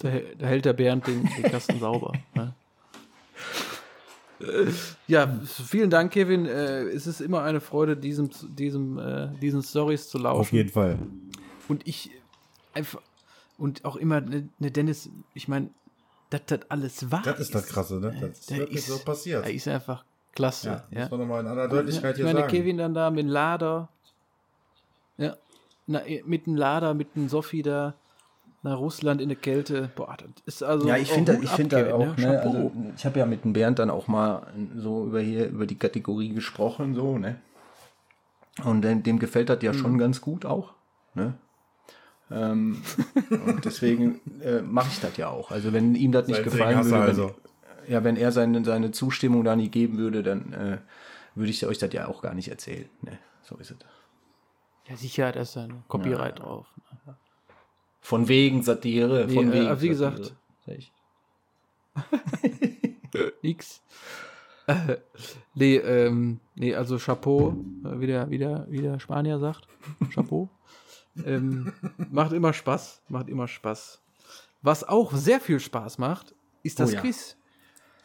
Da, 0.00 0.10
da 0.38 0.46
hält 0.46 0.64
der 0.64 0.72
Bernd 0.72 1.06
den, 1.06 1.28
den 1.36 1.50
Kasten 1.50 1.78
sauber. 1.78 2.12
Ne? 2.34 2.54
Ja, 5.06 5.38
vielen 5.44 5.90
Dank, 5.90 6.12
Kevin. 6.12 6.46
Äh, 6.46 6.84
es 6.84 7.06
ist 7.06 7.20
immer 7.20 7.42
eine 7.42 7.60
Freude, 7.60 7.96
diesem, 7.96 8.30
diesem, 8.56 8.98
äh, 8.98 9.28
diesen 9.40 9.62
Stories 9.62 10.08
zu 10.08 10.18
lauschen. 10.18 10.40
Auf 10.40 10.52
jeden 10.52 10.70
Fall. 10.70 10.98
Und 11.68 11.86
ich 11.86 12.10
einfach 12.72 13.02
und 13.58 13.84
auch 13.84 13.96
immer, 13.96 14.22
ne, 14.22 14.48
ne 14.58 14.70
Dennis, 14.70 15.10
ich 15.34 15.46
meine, 15.46 15.68
dass 16.30 16.42
das 16.46 16.60
alles 16.70 17.10
wahr 17.10 17.22
Das 17.24 17.40
ist 17.40 17.54
das 17.54 17.66
Krasse, 17.66 18.00
ne? 18.00 18.14
Das 18.20 18.38
ist 18.38 18.56
wirklich 18.56 18.78
ist, 18.78 18.86
so 18.86 18.98
passiert. 18.98 19.44
Er 19.44 19.52
ist 19.52 19.68
einfach 19.68 20.04
klasse. 20.32 20.68
Ja, 20.68 20.84
Ja, 20.90 21.00
muss 21.02 21.10
man 21.10 21.20
nochmal 21.20 21.40
in 21.42 21.46
aller 21.48 21.68
Deutlichkeit 21.68 22.12
ich 22.12 22.16
hier 22.16 22.24
meine, 22.24 22.40
sagen. 22.40 22.50
Kevin 22.52 22.78
dann 22.78 22.94
da 22.94 23.10
mit 23.10 23.20
dem 23.24 23.28
Lader, 23.28 23.88
ja, 25.18 25.36
na, 25.86 26.02
mit 26.24 26.46
dem 26.46 26.56
Lader, 26.56 26.94
mit 26.94 27.14
dem 27.16 27.28
Sophie 27.28 27.62
da 27.62 27.94
nach 28.62 28.78
Russland 28.78 29.20
in 29.20 29.28
der 29.28 29.38
Kälte. 29.38 29.90
Boah, 29.96 30.16
das 30.18 30.30
ist 30.44 30.62
also. 30.62 30.86
Ja, 30.86 30.96
ich 30.96 31.10
finde 31.10 31.38
ich 31.42 31.50
finde 31.50 31.76
Kevin, 31.76 31.92
auch, 31.92 32.16
ne, 32.16 32.40
Chapeau. 32.40 32.48
also 32.48 32.72
ich 32.96 33.04
habe 33.06 33.18
ja 33.18 33.26
mit 33.26 33.44
dem 33.44 33.52
Bernd 33.52 33.78
dann 33.78 33.90
auch 33.90 34.06
mal 34.06 34.46
so 34.76 35.06
über 35.06 35.20
hier 35.20 35.48
über 35.48 35.66
die 35.66 35.78
Kategorie 35.78 36.28
gesprochen 36.30 36.94
so, 36.94 37.18
ne? 37.18 37.40
Und 38.64 38.82
dem, 38.82 39.02
dem 39.02 39.18
gefällt 39.18 39.48
das 39.48 39.62
ja 39.62 39.72
Mhm. 39.72 39.78
schon 39.78 39.98
ganz 39.98 40.20
gut 40.20 40.44
auch, 40.44 40.74
ne? 41.14 41.34
Ähm, 42.30 42.82
und 43.30 43.64
deswegen 43.64 44.20
äh, 44.42 44.62
mache 44.62 44.88
ich 44.92 45.00
das 45.00 45.16
ja 45.16 45.28
auch. 45.28 45.50
Also 45.50 45.72
wenn 45.72 45.94
ihm 45.94 46.12
das 46.12 46.28
nicht 46.28 46.44
gefallen 46.44 46.84
würde, 46.84 47.00
also. 47.00 47.34
wenn, 47.84 47.92
ja, 47.92 48.04
wenn 48.04 48.16
er 48.16 48.30
seine, 48.32 48.64
seine 48.64 48.92
Zustimmung 48.92 49.42
da 49.44 49.56
nicht 49.56 49.72
geben 49.72 49.98
würde, 49.98 50.22
dann 50.22 50.52
äh, 50.52 50.78
würde 51.34 51.50
ich 51.50 51.66
euch 51.66 51.78
das 51.78 51.92
ja 51.92 52.06
auch 52.06 52.22
gar 52.22 52.34
nicht 52.34 52.48
erzählen. 52.48 52.88
Ne? 53.02 53.18
So 53.42 53.56
ist 53.56 53.72
es. 53.72 53.76
ja, 54.88 54.96
sicher, 54.96 55.32
da 55.32 55.40
ist 55.40 55.56
ein 55.56 55.82
Copyright 55.88 56.38
drauf. 56.38 56.66
Von 58.00 58.28
wegen 58.28 58.62
Satire, 58.62 59.26
Nee, 59.26 59.34
von 59.34 59.48
äh, 59.48 59.52
wegen. 59.52 59.66
aber 59.66 59.80
wie 59.82 59.94
Satire, 59.94 60.30
gesagt-. 60.66 60.92
Nix. 63.42 63.82
Äh, 64.66 64.96
nee, 65.54 65.76
ähm, 65.76 66.40
nee, 66.54 66.74
also 66.74 66.96
Chapeau, 66.98 67.56
äh, 67.84 68.00
wie, 68.00 68.06
der, 68.06 68.30
wie, 68.30 68.38
der, 68.38 68.66
wie 68.68 68.80
der 68.80 69.00
Spanier 69.00 69.38
sagt. 69.38 69.66
Chapeau. 70.14 70.48
Ähm, 71.24 71.72
macht 72.10 72.32
immer 72.32 72.52
Spaß. 72.52 73.02
Macht 73.08 73.28
immer 73.28 73.48
Spaß. 73.48 74.00
Was 74.62 74.84
auch 74.84 75.12
sehr 75.14 75.40
viel 75.40 75.60
Spaß 75.60 75.98
macht, 75.98 76.34
ist 76.62 76.80
das 76.80 76.90
Oh 76.90 76.94
ja. 76.94 77.00
Quiz. 77.00 77.36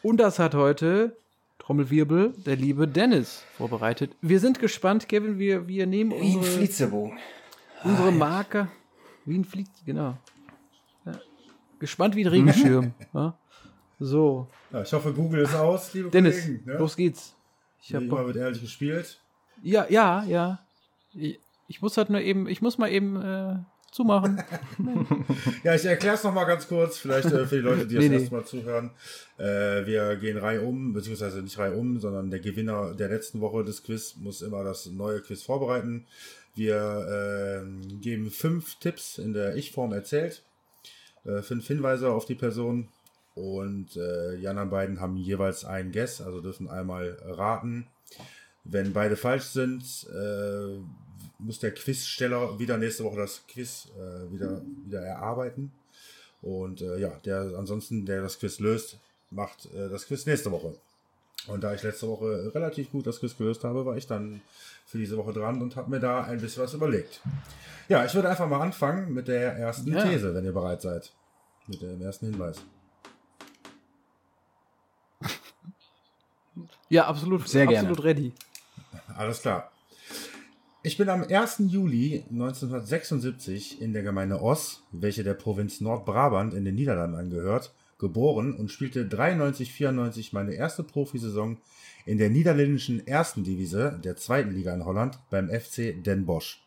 Und 0.01 0.17
das 0.17 0.39
hat 0.39 0.55
heute, 0.55 1.17
Trommelwirbel, 1.59 2.33
der 2.45 2.55
liebe 2.55 2.87
Dennis 2.87 3.43
vorbereitet. 3.57 4.15
Wir 4.21 4.39
sind 4.39 4.59
gespannt, 4.59 5.09
Kevin, 5.09 5.39
wir, 5.39 5.67
wir 5.67 5.85
nehmen 5.87 6.11
Wie 6.11 6.15
ein 6.33 6.37
unsere, 6.37 6.57
Flitzebogen. 6.57 7.17
unsere 7.83 8.11
Marke. 8.11 8.69
Wie 9.25 9.37
ein 9.37 9.45
Flieg, 9.45 9.67
genau. 9.85 10.17
Ja. 11.05 11.19
Gespannt 11.79 12.15
wie 12.15 12.23
ein 12.23 12.27
Regenschirm. 12.29 12.93
ja. 13.13 13.35
So, 13.99 14.47
Ja, 14.71 14.81
ich 14.83 14.91
hoffe, 14.93 15.13
Google 15.13 15.41
ist 15.43 15.55
aus, 15.55 15.93
liebe 15.93 16.09
Dennis, 16.09 16.41
Kollegen. 16.41 16.65
Ne? 16.65 16.73
los 16.77 16.95
geht's. 16.95 17.35
Ich 17.81 17.93
hab 17.95 18.01
Wie 18.03 18.07
Bock. 18.07 18.19
immer 18.19 18.27
wird 18.27 18.37
ehrlich 18.37 18.61
gespielt. 18.61 19.19
Ja, 19.63 19.85
ja, 19.89 20.23
ja. 20.25 20.59
Ich, 21.13 21.39
ich 21.67 21.81
muss 21.81 21.97
halt 21.97 22.09
nur 22.09 22.21
eben, 22.21 22.47
ich 22.47 22.61
muss 22.61 22.77
mal 22.77 22.91
eben 22.91 23.21
äh, 23.21 23.55
zumachen. 23.91 24.41
Ja, 25.63 25.73
ich 25.73 25.85
erkläre 25.85 26.15
es 26.15 26.23
nochmal 26.23 26.45
ganz 26.45 26.67
kurz, 26.67 26.97
vielleicht 26.97 27.31
äh, 27.31 27.47
für 27.47 27.55
die 27.55 27.61
Leute, 27.61 27.87
die 27.87 27.95
das 27.95 28.03
Nee, 28.03 28.09
nee. 28.09 28.17
erste 28.17 28.35
Mal 28.35 28.45
zuhören. 28.45 28.91
Äh, 29.37 29.85
wir 29.85 30.15
gehen 30.17 30.37
Reihe 30.37 30.61
um, 30.61 30.93
beziehungsweise 30.93 31.41
nicht 31.41 31.57
Reihe 31.57 31.73
um, 31.75 31.99
sondern 31.99 32.29
der 32.29 32.39
Gewinner 32.39 32.93
der 32.93 33.09
letzten 33.09 33.41
Woche 33.41 33.63
des 33.63 33.83
Quiz 33.83 34.15
muss 34.17 34.41
immer 34.41 34.63
das 34.63 34.85
neue 34.87 35.21
Quiz 35.21 35.41
vorbereiten. 35.41 36.05
Wir 36.53 37.63
ähm, 37.63 37.99
geben 38.01 38.29
fünf 38.29 38.75
Tipps 38.75 39.17
in 39.17 39.33
der 39.33 39.55
Ich-Form 39.55 39.91
erzählt, 39.91 40.43
äh, 41.25 41.41
fünf 41.41 41.65
Hinweise 41.67 42.11
auf 42.11 42.25
die 42.25 42.35
Person 42.35 42.89
und 43.33 43.97
äh, 43.97 44.37
die 44.37 44.47
anderen 44.47 44.69
beiden 44.69 44.99
haben 45.01 45.17
jeweils 45.17 45.65
einen 45.65 45.91
Guess, 45.91 46.21
also 46.21 46.41
dürfen 46.41 46.69
einmal 46.69 47.17
raten. 47.23 47.87
Wenn 48.63 48.93
beide 48.93 49.15
falsch 49.15 49.45
sind, 49.45 49.83
äh, 50.13 50.79
muss 51.39 51.59
der 51.59 51.73
Quizsteller 51.73 52.57
wieder 52.59 52.77
nächste 52.77 53.03
Woche 53.03 53.17
das 53.17 53.43
Quiz 53.47 53.87
äh, 53.97 54.31
wieder, 54.31 54.61
wieder 54.85 55.01
erarbeiten. 55.01 55.71
Und 56.41 56.81
äh, 56.81 56.97
ja, 56.97 57.09
der 57.25 57.53
ansonsten, 57.57 58.05
der 58.05 58.21
das 58.21 58.39
Quiz 58.39 58.59
löst, 58.59 58.99
macht 59.31 59.65
äh, 59.73 59.89
das 59.89 60.07
Quiz 60.07 60.25
nächste 60.25 60.51
Woche. 60.51 60.75
Und 61.47 61.63
da 61.63 61.73
ich 61.73 61.83
letzte 61.83 62.07
Woche 62.07 62.51
relativ 62.55 62.91
gut 62.91 63.05
das 63.05 63.19
Quiz 63.19 63.37
gelöst 63.37 63.63
habe, 63.63 63.85
war 63.85 63.97
ich 63.97 64.07
dann 64.07 64.41
für 64.85 64.97
diese 64.97 65.17
Woche 65.17 65.33
dran 65.33 65.61
und 65.61 65.75
habe 65.75 65.89
mir 65.89 65.99
da 65.99 66.23
ein 66.23 66.39
bisschen 66.39 66.63
was 66.63 66.73
überlegt. 66.73 67.21
Ja, 67.87 68.03
ich 68.05 68.13
würde 68.15 68.29
einfach 68.29 68.47
mal 68.47 68.61
anfangen 68.61 69.13
mit 69.13 69.27
der 69.27 69.53
ersten 69.53 69.91
Ja. 69.91 70.03
These, 70.03 70.33
wenn 70.33 70.45
ihr 70.45 70.53
bereit 70.53 70.81
seid. 70.81 71.11
Mit 71.67 71.81
dem 71.81 72.01
ersten 72.01 72.27
Hinweis. 72.27 72.61
Ja, 76.89 77.07
absolut. 77.07 77.47
Sehr 77.47 77.65
gerne. 77.65 77.89
absolut 77.89 78.05
ready. 78.05 78.33
Alles 79.15 79.41
klar. 79.41 79.71
Ich 80.85 80.97
bin 80.97 81.09
am 81.09 81.23
1. 81.23 81.63
Juli 81.65 82.23
1976 82.29 83.81
in 83.81 83.91
der 83.93 84.03
Gemeinde 84.03 84.39
Oss, 84.39 84.83
welche 84.91 85.23
der 85.23 85.33
Provinz 85.33 85.81
Nordbrabant 85.81 86.53
in 86.53 86.63
den 86.63 86.75
Niederlanden 86.75 87.17
angehört, 87.17 87.73
geboren 87.97 88.55
und 88.55 88.69
spielte 88.69 89.05
93-94 89.05 90.29
meine 90.33 90.53
erste 90.53 90.83
Profisaison 90.83 91.57
in 92.05 92.19
der 92.19 92.29
niederländischen 92.29 93.07
ersten 93.07 93.43
Division 93.43 93.99
der 94.03 94.15
zweiten 94.15 94.51
Liga 94.51 94.75
in 94.75 94.85
Holland 94.85 95.17
beim 95.31 95.49
FC 95.49 96.03
Den 96.03 96.27
Bosch. 96.27 96.63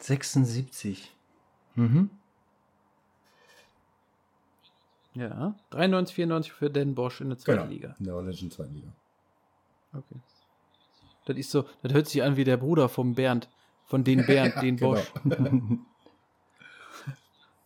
76. 0.00 1.14
Mhm. 1.76 2.10
Ja. 5.14 5.54
93, 5.70 6.12
94 6.12 6.52
für 6.52 6.70
Den 6.70 6.96
Bosch 6.96 7.20
in 7.20 7.28
der 7.28 7.38
zweiten 7.38 7.58
Genau, 7.60 7.70
Liga. 7.70 7.94
in 8.00 8.04
der 8.04 8.14
holländischen 8.16 8.50
zweiten 8.50 8.74
Liga. 8.74 8.92
Okay. 9.92 10.16
Das 11.26 11.36
ist 11.36 11.50
so, 11.50 11.64
das 11.82 11.92
hört 11.92 12.08
sich 12.08 12.22
an 12.22 12.36
wie 12.36 12.44
der 12.44 12.56
Bruder 12.56 12.88
vom 12.88 13.14
Bernd. 13.14 13.48
Von 13.84 14.02
den 14.02 14.24
Bernd, 14.26 14.54
den 14.62 14.76
Genau. 14.78 14.94
Bosch. 14.94 15.12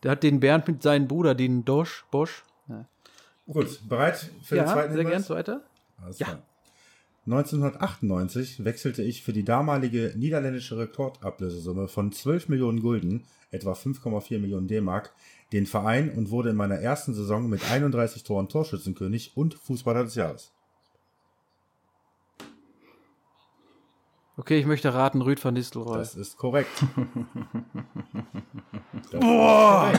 Der 0.03 0.11
hat 0.11 0.23
den 0.23 0.39
Bernd 0.39 0.67
mit 0.67 0.81
seinem 0.81 1.07
Bruder, 1.07 1.35
den 1.35 1.63
Dosch, 1.63 2.05
Bosch. 2.11 2.43
Ja, 2.67 2.85
Gut, 3.45 3.87
bereit 3.87 4.31
für 4.43 4.55
den 4.55 4.65
ja 4.65 4.71
zweiten 4.73 4.93
sehr 4.93 5.03
Hinweis? 5.03 5.27
gern 5.27 5.37
weiter. 5.37 5.61
Alles 6.03 6.19
Ja. 6.19 6.25
klar. 6.27 6.41
1998 7.27 8.65
wechselte 8.65 9.03
ich 9.03 9.21
für 9.21 9.31
die 9.31 9.43
damalige 9.45 10.13
niederländische 10.17 10.77
Rekordablösesumme 10.79 11.87
von 11.87 12.11
12 12.11 12.49
Millionen 12.49 12.81
Gulden, 12.81 13.25
etwa 13.51 13.73
5,4 13.73 14.39
Millionen 14.39 14.67
D-Mark, 14.67 15.13
den 15.53 15.67
Verein 15.67 16.09
und 16.09 16.31
wurde 16.31 16.49
in 16.49 16.55
meiner 16.55 16.77
ersten 16.79 17.13
Saison 17.13 17.47
mit 17.47 17.69
31 17.69 18.23
Toren 18.23 18.49
Torschützenkönig 18.49 19.37
und 19.37 19.53
Fußballer 19.53 20.03
des 20.05 20.15
Jahres. 20.15 20.51
Okay, 24.37 24.57
ich 24.59 24.65
möchte 24.65 24.93
raten, 24.93 25.21
Rüd 25.21 25.43
van 25.43 25.53
Nistelrooy. 25.53 25.97
Das 25.97 26.15
ist 26.15 26.37
korrekt. 26.37 26.69
Das 29.11 29.19
Boah! 29.19 29.91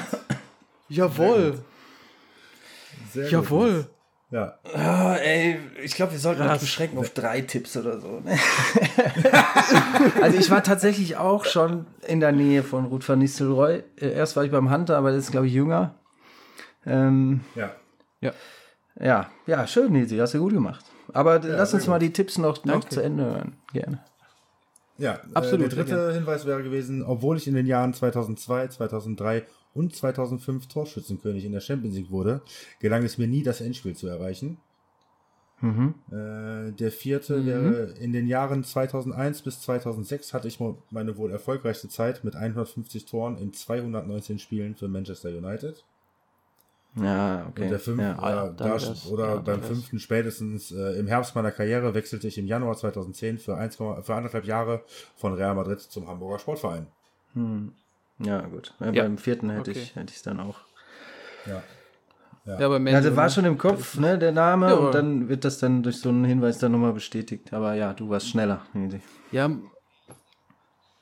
Sehr 0.88 0.96
Jawohl! 0.96 1.50
gut. 1.52 1.60
Sehr 3.12 3.22
gut. 3.24 3.32
Jawohl! 3.32 3.86
Ja. 4.30 4.54
Ah, 4.74 5.16
ey, 5.16 5.58
ich 5.82 5.94
glaube, 5.94 6.12
wir 6.12 6.18
sollten 6.18 6.40
Krass. 6.40 6.52
uns 6.52 6.60
beschränken 6.62 6.96
auf 6.98 7.10
drei 7.10 7.42
Tipps 7.42 7.76
oder 7.76 8.00
so. 8.00 8.20
Ne? 8.20 8.38
also 10.22 10.38
ich 10.38 10.50
war 10.50 10.62
tatsächlich 10.62 11.16
auch 11.16 11.44
schon 11.44 11.86
in 12.06 12.20
der 12.20 12.32
Nähe 12.32 12.62
von 12.62 12.86
Ruth 12.86 13.06
van 13.06 13.18
Nistelrooy. 13.18 13.82
Äh, 14.00 14.12
Erst 14.12 14.36
war 14.36 14.44
ich 14.44 14.50
beim 14.50 14.70
Hunter, 14.70 14.96
aber 14.96 15.10
das 15.10 15.24
ist, 15.24 15.30
glaube 15.32 15.46
ich, 15.48 15.52
jünger. 15.52 15.94
Ähm, 16.86 17.40
Ja. 17.54 17.72
Ja. 18.22 18.32
ja, 18.98 19.26
ja, 19.46 19.66
schön, 19.66 19.92
Nisi, 19.92 20.16
hast 20.16 20.32
du 20.34 20.38
gut 20.38 20.52
gemacht. 20.52 20.84
Aber 21.12 21.40
lass 21.40 21.72
sehr 21.72 21.80
uns 21.80 21.86
mal 21.88 21.98
die 21.98 22.12
Tipps 22.12 22.38
noch, 22.38 22.64
noch 22.64 22.72
Danke. 22.80 22.88
zu 22.88 23.02
Ende 23.02 23.24
hören. 23.24 23.56
Gerne. 23.74 24.02
Ja, 25.02 25.20
Absolut, 25.34 25.66
Äh, 25.66 25.68
der 25.68 25.84
dritte 25.84 25.96
ja. 25.96 26.10
Hinweis 26.12 26.46
wäre 26.46 26.62
gewesen, 26.62 27.02
obwohl 27.02 27.36
ich 27.36 27.48
in 27.48 27.54
den 27.54 27.66
Jahren 27.66 27.92
2002, 27.92 28.68
2003 28.68 29.44
und 29.74 29.94
2005 29.96 30.68
Torschützenkönig 30.68 31.44
in 31.44 31.52
der 31.52 31.60
Champions 31.60 31.96
League 31.96 32.10
wurde, 32.10 32.42
gelang 32.78 33.02
es 33.02 33.18
mir 33.18 33.26
nie, 33.26 33.42
das 33.42 33.60
Endspiel 33.60 33.96
zu 33.96 34.06
erreichen. 34.06 34.58
Mhm. 35.60 35.94
Äh, 36.10 36.72
der 36.72 36.90
vierte 36.92 37.38
Mhm. 37.38 37.46
wäre, 37.46 37.82
in 37.98 38.12
den 38.12 38.26
Jahren 38.26 38.64
2001 38.64 39.42
bis 39.42 39.60
2006 39.60 40.32
hatte 40.34 40.48
ich 40.48 40.58
meine 40.90 41.16
wohl 41.16 41.30
erfolgreichste 41.30 41.88
Zeit 41.88 42.24
mit 42.24 42.34
150 42.36 43.04
Toren 43.04 43.38
in 43.38 43.52
219 43.52 44.38
Spielen 44.38 44.74
für 44.76 44.88
Manchester 44.88 45.30
United. 45.30 45.84
Ja, 46.94 47.46
okay. 47.48 47.62
Und 47.64 47.70
der 47.70 47.78
fünfte, 47.80 48.02
ja. 48.04 48.18
Ah 48.18 48.30
ja, 48.30 48.46
äh, 48.48 48.54
da, 48.54 48.64
wär's- 48.66 49.06
oder 49.06 49.26
ja, 49.28 49.36
beim 49.36 49.62
fünften 49.62 49.98
spätestens 49.98 50.70
äh, 50.72 50.98
im 50.98 51.06
Herbst 51.06 51.34
meiner 51.34 51.50
Karriere 51.50 51.94
wechselte 51.94 52.28
ich 52.28 52.36
im 52.36 52.46
Januar 52.46 52.76
2010 52.76 53.38
für, 53.38 53.56
1, 53.56 53.76
für 53.76 54.14
anderthalb 54.14 54.44
Jahre 54.44 54.82
von 55.16 55.32
Real 55.32 55.54
Madrid 55.54 55.80
zum 55.80 56.06
Hamburger 56.06 56.38
Sportverein. 56.38 56.86
Hm. 57.32 57.72
ja, 58.18 58.42
gut. 58.42 58.74
Ja, 58.80 58.90
Ja. 58.90 59.02
Beim 59.04 59.16
vierten 59.16 59.48
hätte 59.50 59.70
Okay. 59.70 59.80
ich 60.06 60.14
es 60.16 60.22
dann 60.22 60.38
auch. 60.40 60.58
Ja. 61.46 61.62
Ja, 62.44 62.66
aber 62.66 62.78
Man 62.80 62.94
Also 62.94 63.14
war 63.14 63.30
schon 63.30 63.44
im 63.44 63.56
Kopf, 63.56 63.96
ne, 63.98 64.18
der 64.18 64.32
Name, 64.32 64.68
Ja, 64.70 64.74
und 64.74 64.94
dann 64.94 65.28
wird 65.28 65.44
das 65.44 65.58
dann 65.58 65.82
durch 65.84 65.98
so 66.00 66.08
einen 66.08 66.24
Hinweis 66.24 66.58
dann 66.58 66.72
nochmal 66.72 66.92
bestätigt. 66.92 67.52
Aber 67.52 67.74
ja, 67.74 67.94
du 67.94 68.10
warst 68.10 68.28
schneller. 68.28 68.66
Ja, 69.30 69.48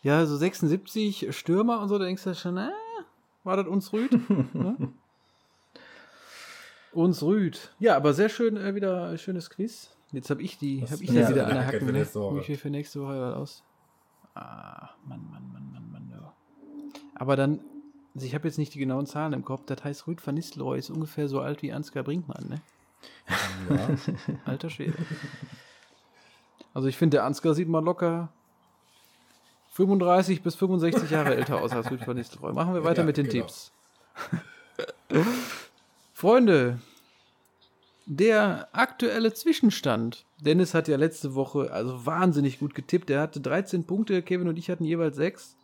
ja, 0.03 0.25
so 0.27 0.37
76 0.37 1.35
Stürmer 1.37 1.81
und 1.81 1.89
so, 1.89 1.99
da 1.99 2.05
denkst 2.05 2.25
du 2.25 2.35
schon, 2.35 2.57
äh, 2.59 2.69
war 3.45 3.57
das 3.57 3.67
uns 3.67 3.93
Rüd? 3.93 4.13
ne? 4.55 4.77
Uns 6.93 7.23
Rüd. 7.23 7.71
Ja, 7.79 7.97
aber 7.97 8.15
sehr 8.15 8.29
schön, 8.29 8.57
äh, 8.57 8.75
wieder 8.75 9.09
ein 9.11 9.19
schönes 9.19 9.49
Quiz. 9.51 9.91
Jetzt 10.13 10.29
habe 10.31 10.43
ich 10.43 10.59
die, 10.59 10.83
habe 10.91 11.03
ich 11.05 11.11
Ja. 11.11 11.23
da 11.23 11.29
wieder 11.31 11.47
eine 11.47 11.61
Ja, 11.61 11.67
Hacken. 11.67 11.81
für 11.81 11.85
Ne? 11.87 11.93
nächste 11.93 12.21
Woche. 12.21 12.37
Wie 12.37 12.45
viel 12.45 12.57
für 12.57 12.71
nächste 12.71 13.01
Woche 13.03 13.37
aus? 13.37 13.63
Ah, 14.35 14.91
Mann, 15.07 15.21
Mann, 15.31 15.51
Mann, 15.53 15.71
Mann, 15.73 15.91
Mann. 15.93 16.11
Ja. 16.13 16.33
Aber 17.15 17.37
dann, 17.37 17.61
also 18.15 18.27
ich 18.27 18.35
habe 18.35 18.49
jetzt 18.49 18.59
nicht 18.59 18.75
die 18.75 18.79
genauen 18.81 19.07
Zahlen 19.07 19.33
im 19.35 19.45
Kopf, 19.45 19.63
das 19.67 19.85
heißt, 19.85 20.07
Rüd 20.09 20.25
van 20.27 20.35
Nistelrooy 20.35 20.79
ist 20.79 20.91
ungefähr 20.91 21.29
so 21.29 21.41
alt 21.41 21.63
wie 21.63 21.73
Ansgar 21.73 22.03
Brinkmann, 22.03 22.47
ne? 22.49 22.61
Ja. 23.69 23.89
Alter 24.45 24.69
Schwede. 24.71 24.95
Also 26.75 26.89
ich 26.89 26.97
finde, 26.97 27.17
der 27.19 27.25
Ansgar 27.25 27.55
sieht 27.55 27.69
mal 27.69 27.83
locker 27.85 28.29
35 29.73 30.43
bis 30.43 30.57
65 30.57 31.11
Jahre 31.11 31.37
älter 31.37 31.61
aus 31.63 31.71
als 31.73 31.89
Rüd 31.91 32.05
van 32.07 32.17
Nistelrooy. 32.17 32.53
Machen 32.53 32.75
wir 32.75 32.83
weiter 32.83 33.03
Ja, 33.03 33.07
mit 33.07 33.17
den 33.17 33.29
genau. 33.29 33.45
Tipps. 33.47 33.73
Freunde, 36.21 36.79
der 38.05 38.69
aktuelle 38.73 39.33
Zwischenstand. 39.33 40.27
Dennis 40.39 40.75
hat 40.75 40.87
ja 40.87 40.99
letzte 40.99 41.35
Woche 41.35 41.73
also 41.73 42.05
wahnsinnig 42.05 42.59
gut 42.59 42.75
getippt. 42.75 43.09
Er 43.09 43.23
hatte 43.23 43.41
13 43.41 43.85
Punkte, 43.85 44.21
Kevin 44.21 44.47
und 44.47 44.59
ich 44.59 44.69
hatten 44.69 44.85
jeweils 44.85 45.17
6. 45.17 45.57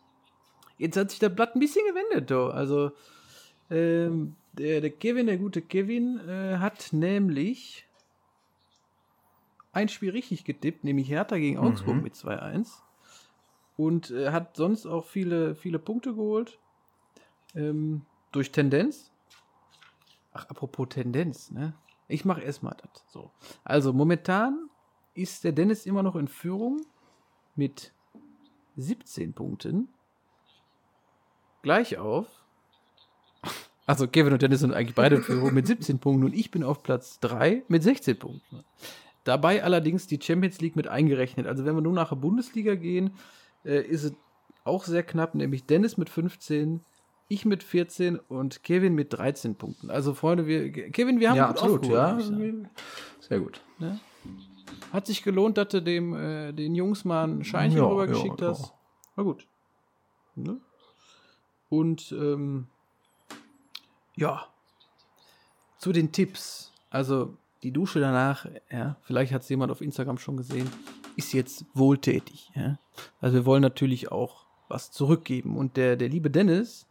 Jetzt 0.79 0.97
hat 0.97 1.11
sich 1.11 1.19
das 1.19 1.35
Blatt 1.35 1.53
ein 1.53 1.59
bisschen 1.59 1.85
gewendet, 1.85 2.31
do. 2.31 2.47
Also 2.47 2.91
ähm, 3.69 4.35
der, 4.53 4.81
der 4.81 4.89
Kevin, 4.89 5.27
der 5.27 5.37
gute 5.37 5.61
Kevin, 5.61 6.27
äh, 6.27 6.57
hat 6.57 6.91
nämlich 6.91 7.85
ein 9.73 9.89
Spiel 9.89 10.09
richtig 10.09 10.43
getippt, 10.43 10.83
nämlich 10.83 11.07
Hertha 11.07 11.37
gegen 11.37 11.59
Augsburg 11.59 12.01
mit 12.01 12.15
2-1. 12.15 12.79
Und 13.77 14.09
äh, 14.09 14.31
hat 14.31 14.57
sonst 14.57 14.87
auch 14.87 15.05
viele, 15.05 15.53
viele 15.53 15.77
Punkte 15.77 16.15
geholt. 16.15 16.57
Ähm, 17.53 18.07
durch 18.31 18.51
Tendenz. 18.51 19.11
Ach, 20.37 20.45
apropos 20.49 20.89
Tendenz, 20.89 21.49
ne? 21.49 21.73
Ich 22.07 22.23
mache 22.23 22.41
erstmal 22.41 22.75
das. 22.81 23.03
So. 23.09 23.31
Also, 23.63 23.91
momentan 23.91 24.69
ist 25.15 25.43
der 25.43 25.51
Dennis 25.51 25.87
immer 25.87 26.03
noch 26.03 26.15
in 26.15 26.27
Führung 26.27 26.85
mit 27.55 27.91
17 28.75 29.33
Punkten. 29.33 29.89
Gleich 31.63 31.97
auf. 31.97 32.27
Also, 33.87 34.07
Kevin 34.07 34.33
und 34.33 34.41
Dennis 34.41 34.59
sind 34.59 34.73
eigentlich 34.73 34.95
beide 34.95 35.15
in 35.15 35.23
Führung 35.23 35.53
mit 35.55 35.65
17 35.65 35.97
Punkten 35.97 36.25
und 36.25 36.35
ich 36.35 36.51
bin 36.51 36.63
auf 36.63 36.83
Platz 36.83 37.19
3 37.21 37.63
mit 37.67 37.81
16 37.81 38.19
Punkten. 38.19 38.63
Dabei 39.23 39.63
allerdings 39.63 40.05
die 40.05 40.19
Champions 40.21 40.61
League 40.61 40.75
mit 40.75 40.87
eingerechnet. 40.87 41.47
Also, 41.47 41.65
wenn 41.65 41.75
wir 41.75 41.81
nur 41.81 41.93
nach 41.93 42.09
der 42.09 42.17
Bundesliga 42.17 42.75
gehen, 42.75 43.15
äh, 43.65 43.81
ist 43.81 44.03
es 44.03 44.13
auch 44.65 44.83
sehr 44.83 45.03
knapp, 45.03 45.33
nämlich 45.33 45.65
Dennis 45.65 45.97
mit 45.97 46.09
15, 46.09 46.81
ich 47.27 47.45
mit 47.45 47.63
14 47.63 48.17
und 48.17 48.63
Kevin 48.63 48.95
mit 48.95 49.13
13 49.13 49.55
Punkten. 49.55 49.89
Also, 49.89 50.13
Freunde, 50.13 50.47
wir, 50.47 50.71
Kevin, 50.91 51.19
wir 51.19 51.29
haben 51.29 51.37
ja, 51.37 51.47
gut 51.47 51.57
absolut, 51.57 51.85
aufgeholt, 51.91 52.63
ja. 52.63 52.69
Sehr 53.19 53.39
gut. 53.39 53.61
Ne? 53.79 53.99
Hat 54.93 55.07
sich 55.07 55.23
gelohnt, 55.23 55.57
dass 55.57 55.69
du 55.69 55.81
dem, 55.81 56.15
äh, 56.15 56.53
den 56.53 56.75
Jungs 56.75 57.03
mal 57.03 57.27
ein 57.27 57.43
Scheinchen 57.43 57.79
Ja, 57.79 57.85
rübergeschickt 57.85 58.41
ja, 58.41 58.47
hast. 58.49 58.67
ja. 58.67 58.73
War 59.15 59.25
gut. 59.25 59.47
Ne? 60.35 60.59
Und 61.69 62.11
ähm, 62.11 62.67
ja, 64.15 64.47
zu 65.77 65.91
den 65.91 66.11
Tipps. 66.11 66.71
Also 66.89 67.37
die 67.63 67.71
Dusche 67.71 67.99
danach, 67.99 68.47
ja, 68.71 68.97
vielleicht 69.03 69.33
hat 69.33 69.41
es 69.41 69.49
jemand 69.49 69.71
auf 69.71 69.81
Instagram 69.81 70.17
schon 70.17 70.37
gesehen, 70.37 70.69
ist 71.15 71.33
jetzt 71.33 71.65
wohltätig. 71.73 72.51
Ja? 72.55 72.79
Also 73.19 73.35
wir 73.35 73.45
wollen 73.45 73.61
natürlich 73.61 74.11
auch 74.11 74.45
was 74.69 74.91
zurückgeben. 74.91 75.57
Und 75.57 75.77
der, 75.77 75.95
der 75.95 76.09
liebe 76.09 76.29
Dennis 76.29 76.86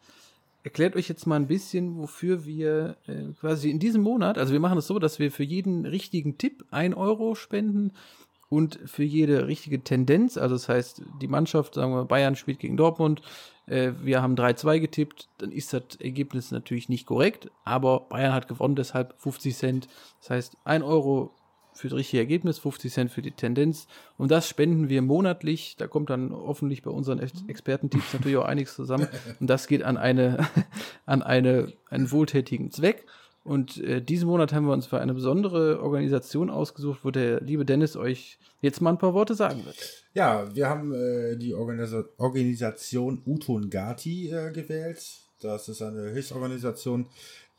erklärt 0.66 0.96
euch 0.96 1.08
jetzt 1.08 1.28
mal 1.28 1.36
ein 1.36 1.46
bisschen, 1.46 1.96
wofür 1.96 2.44
wir 2.44 2.96
äh, 3.06 3.32
quasi 3.38 3.70
in 3.70 3.78
diesem 3.78 4.02
Monat, 4.02 4.36
also 4.36 4.52
wir 4.52 4.58
machen 4.58 4.78
es 4.78 4.88
so, 4.88 4.98
dass 4.98 5.20
wir 5.20 5.30
für 5.30 5.44
jeden 5.44 5.86
richtigen 5.86 6.38
Tipp 6.38 6.64
ein 6.72 6.92
Euro 6.92 7.36
spenden 7.36 7.92
und 8.48 8.80
für 8.84 9.04
jede 9.04 9.46
richtige 9.46 9.84
Tendenz, 9.84 10.36
also 10.36 10.56
das 10.56 10.68
heißt, 10.68 11.02
die 11.22 11.28
Mannschaft, 11.28 11.74
sagen 11.74 11.92
wir, 11.92 12.04
Bayern 12.04 12.34
spielt 12.34 12.58
gegen 12.58 12.76
Dortmund, 12.76 13.22
äh, 13.66 13.92
wir 14.02 14.20
haben 14.22 14.34
3-2 14.34 14.80
getippt, 14.80 15.28
dann 15.38 15.52
ist 15.52 15.72
das 15.72 16.00
Ergebnis 16.00 16.50
natürlich 16.50 16.88
nicht 16.88 17.06
korrekt, 17.06 17.48
aber 17.64 18.00
Bayern 18.00 18.34
hat 18.34 18.48
gewonnen, 18.48 18.74
deshalb 18.74 19.14
50 19.18 19.56
Cent. 19.56 19.88
Das 20.18 20.30
heißt, 20.30 20.56
1 20.64 20.84
Euro 20.84 21.30
für 21.76 21.88
das 21.88 21.98
richtige 21.98 22.20
Ergebnis, 22.20 22.58
50 22.58 22.92
Cent 22.92 23.10
für 23.10 23.22
die 23.22 23.30
Tendenz. 23.30 23.86
Und 24.18 24.30
das 24.30 24.48
spenden 24.48 24.88
wir 24.88 25.02
monatlich. 25.02 25.76
Da 25.78 25.86
kommt 25.86 26.10
dann 26.10 26.32
hoffentlich 26.32 26.82
bei 26.82 26.90
unseren 26.90 27.18
Ex 27.18 27.32
Expertentipps 27.46 28.12
natürlich 28.12 28.36
auch 28.36 28.44
einiges 28.44 28.74
zusammen. 28.74 29.08
Und 29.40 29.48
das 29.48 29.66
geht 29.66 29.82
an 29.82 29.96
eine, 29.96 30.46
an 31.06 31.22
eine, 31.22 31.72
einen 31.90 32.10
wohltätigen 32.10 32.70
Zweck. 32.70 33.04
Und 33.46 33.78
äh, 33.78 34.02
diesen 34.02 34.28
Monat 34.28 34.52
haben 34.52 34.66
wir 34.66 34.72
uns 34.72 34.86
für 34.86 34.98
eine 35.00 35.14
besondere 35.14 35.80
Organisation 35.80 36.50
ausgesucht, 36.50 37.00
wo 37.04 37.12
der 37.12 37.40
liebe 37.40 37.64
Dennis 37.64 37.94
euch 37.94 38.38
jetzt 38.60 38.80
mal 38.80 38.90
ein 38.90 38.98
paar 38.98 39.14
Worte 39.14 39.36
sagen 39.36 39.64
wird. 39.64 40.04
Ja, 40.14 40.52
wir 40.52 40.68
haben 40.68 40.92
äh, 40.92 41.36
die 41.36 41.54
Organisa 41.54 42.04
Organisation 42.16 43.22
Uton 43.24 43.70
Gati 43.70 44.30
äh, 44.30 44.50
gewählt. 44.50 45.00
Das 45.40 45.68
ist 45.68 45.80
eine 45.80 46.10
Hilfsorganisation, 46.10 47.06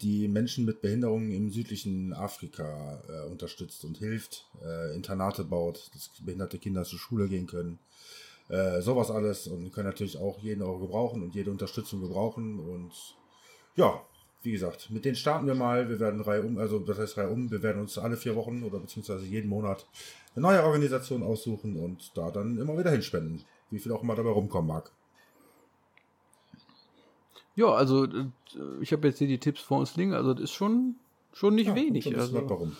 die 0.01 0.27
Menschen 0.27 0.65
mit 0.65 0.81
Behinderungen 0.81 1.31
im 1.31 1.49
südlichen 1.49 2.13
Afrika 2.13 3.01
äh, 3.09 3.29
unterstützt 3.29 3.83
und 3.83 3.97
hilft, 3.97 4.47
äh, 4.63 4.95
Internate 4.95 5.43
baut, 5.43 5.89
dass 5.93 6.11
behinderte 6.23 6.59
Kinder 6.59 6.83
zur 6.83 6.99
Schule 6.99 7.27
gehen 7.27 7.47
können. 7.47 7.79
Äh, 8.49 8.81
sowas 8.81 9.11
alles 9.11 9.47
und 9.47 9.71
können 9.73 9.87
natürlich 9.87 10.17
auch 10.17 10.39
jeden 10.39 10.61
Euro 10.61 10.79
gebrauchen 10.79 11.23
und 11.23 11.35
jede 11.35 11.51
Unterstützung 11.51 12.01
gebrauchen. 12.01 12.59
Und 12.59 12.93
ja, 13.75 14.01
wie 14.43 14.51
gesagt, 14.51 14.89
mit 14.91 15.03
denen 15.03 15.15
starten 15.15 15.47
wir 15.47 15.55
mal. 15.55 15.89
Wir 15.89 15.99
werden 15.99 16.21
Reihe 16.21 16.43
um, 16.43 16.57
also 16.57 16.79
das 16.79 16.97
heißt 16.97 17.17
Reihe 17.17 17.29
um, 17.29 17.51
wir 17.51 17.61
werden 17.63 17.81
uns 17.81 17.97
alle 17.97 18.17
vier 18.17 18.35
Wochen 18.35 18.63
oder 18.63 18.79
beziehungsweise 18.79 19.25
jeden 19.25 19.49
Monat 19.49 19.85
eine 20.35 20.43
neue 20.43 20.63
Organisation 20.63 21.23
aussuchen 21.23 21.75
und 21.75 22.11
da 22.15 22.31
dann 22.31 22.57
immer 22.57 22.77
wieder 22.77 22.91
hinspenden. 22.91 23.43
Wie 23.69 23.79
viel 23.79 23.91
auch 23.91 24.03
immer 24.03 24.15
dabei 24.15 24.29
rumkommen 24.29 24.67
mag. 24.67 24.91
Ja, 27.57 27.71
also 27.73 28.05
äh, 28.05 28.09
ich 28.81 28.93
habe 28.93 29.07
jetzt 29.07 29.17
hier 29.17 29.27
die 29.27 29.39
Tipps 29.39 29.61
vor 29.61 29.79
uns 29.79 29.95
liegen, 29.97 30.13
also 30.13 30.33
das 30.33 30.43
ist 30.43 30.51
schon, 30.53 30.95
schon 31.33 31.55
nicht 31.55 31.67
Ja, 31.67 31.75
wenig. 31.75 32.03
so 32.05 32.11
bisschen 32.11 32.37
Also, 32.37 32.49
warum. 32.49 32.71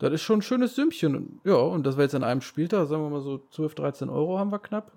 das 0.00 0.12
ist 0.12 0.22
schon 0.22 0.40
ein 0.40 0.42
schönes 0.42 0.74
Sümmchen. 0.74 1.14
Und, 1.16 1.40
Ja, 1.44 1.54
und 1.54 1.86
das 1.86 1.96
war 1.96 2.02
jetzt 2.02 2.14
an 2.14 2.24
einem 2.24 2.40
Spieltag, 2.42 2.88
sagen 2.88 3.02
wir 3.04 3.08
mal 3.10 3.22
so 3.22 3.40
12, 3.52 3.74
13 3.76 4.08
Euro 4.10 4.38
haben 4.38 4.50
wir 4.52 4.58
knapp. 4.58 4.92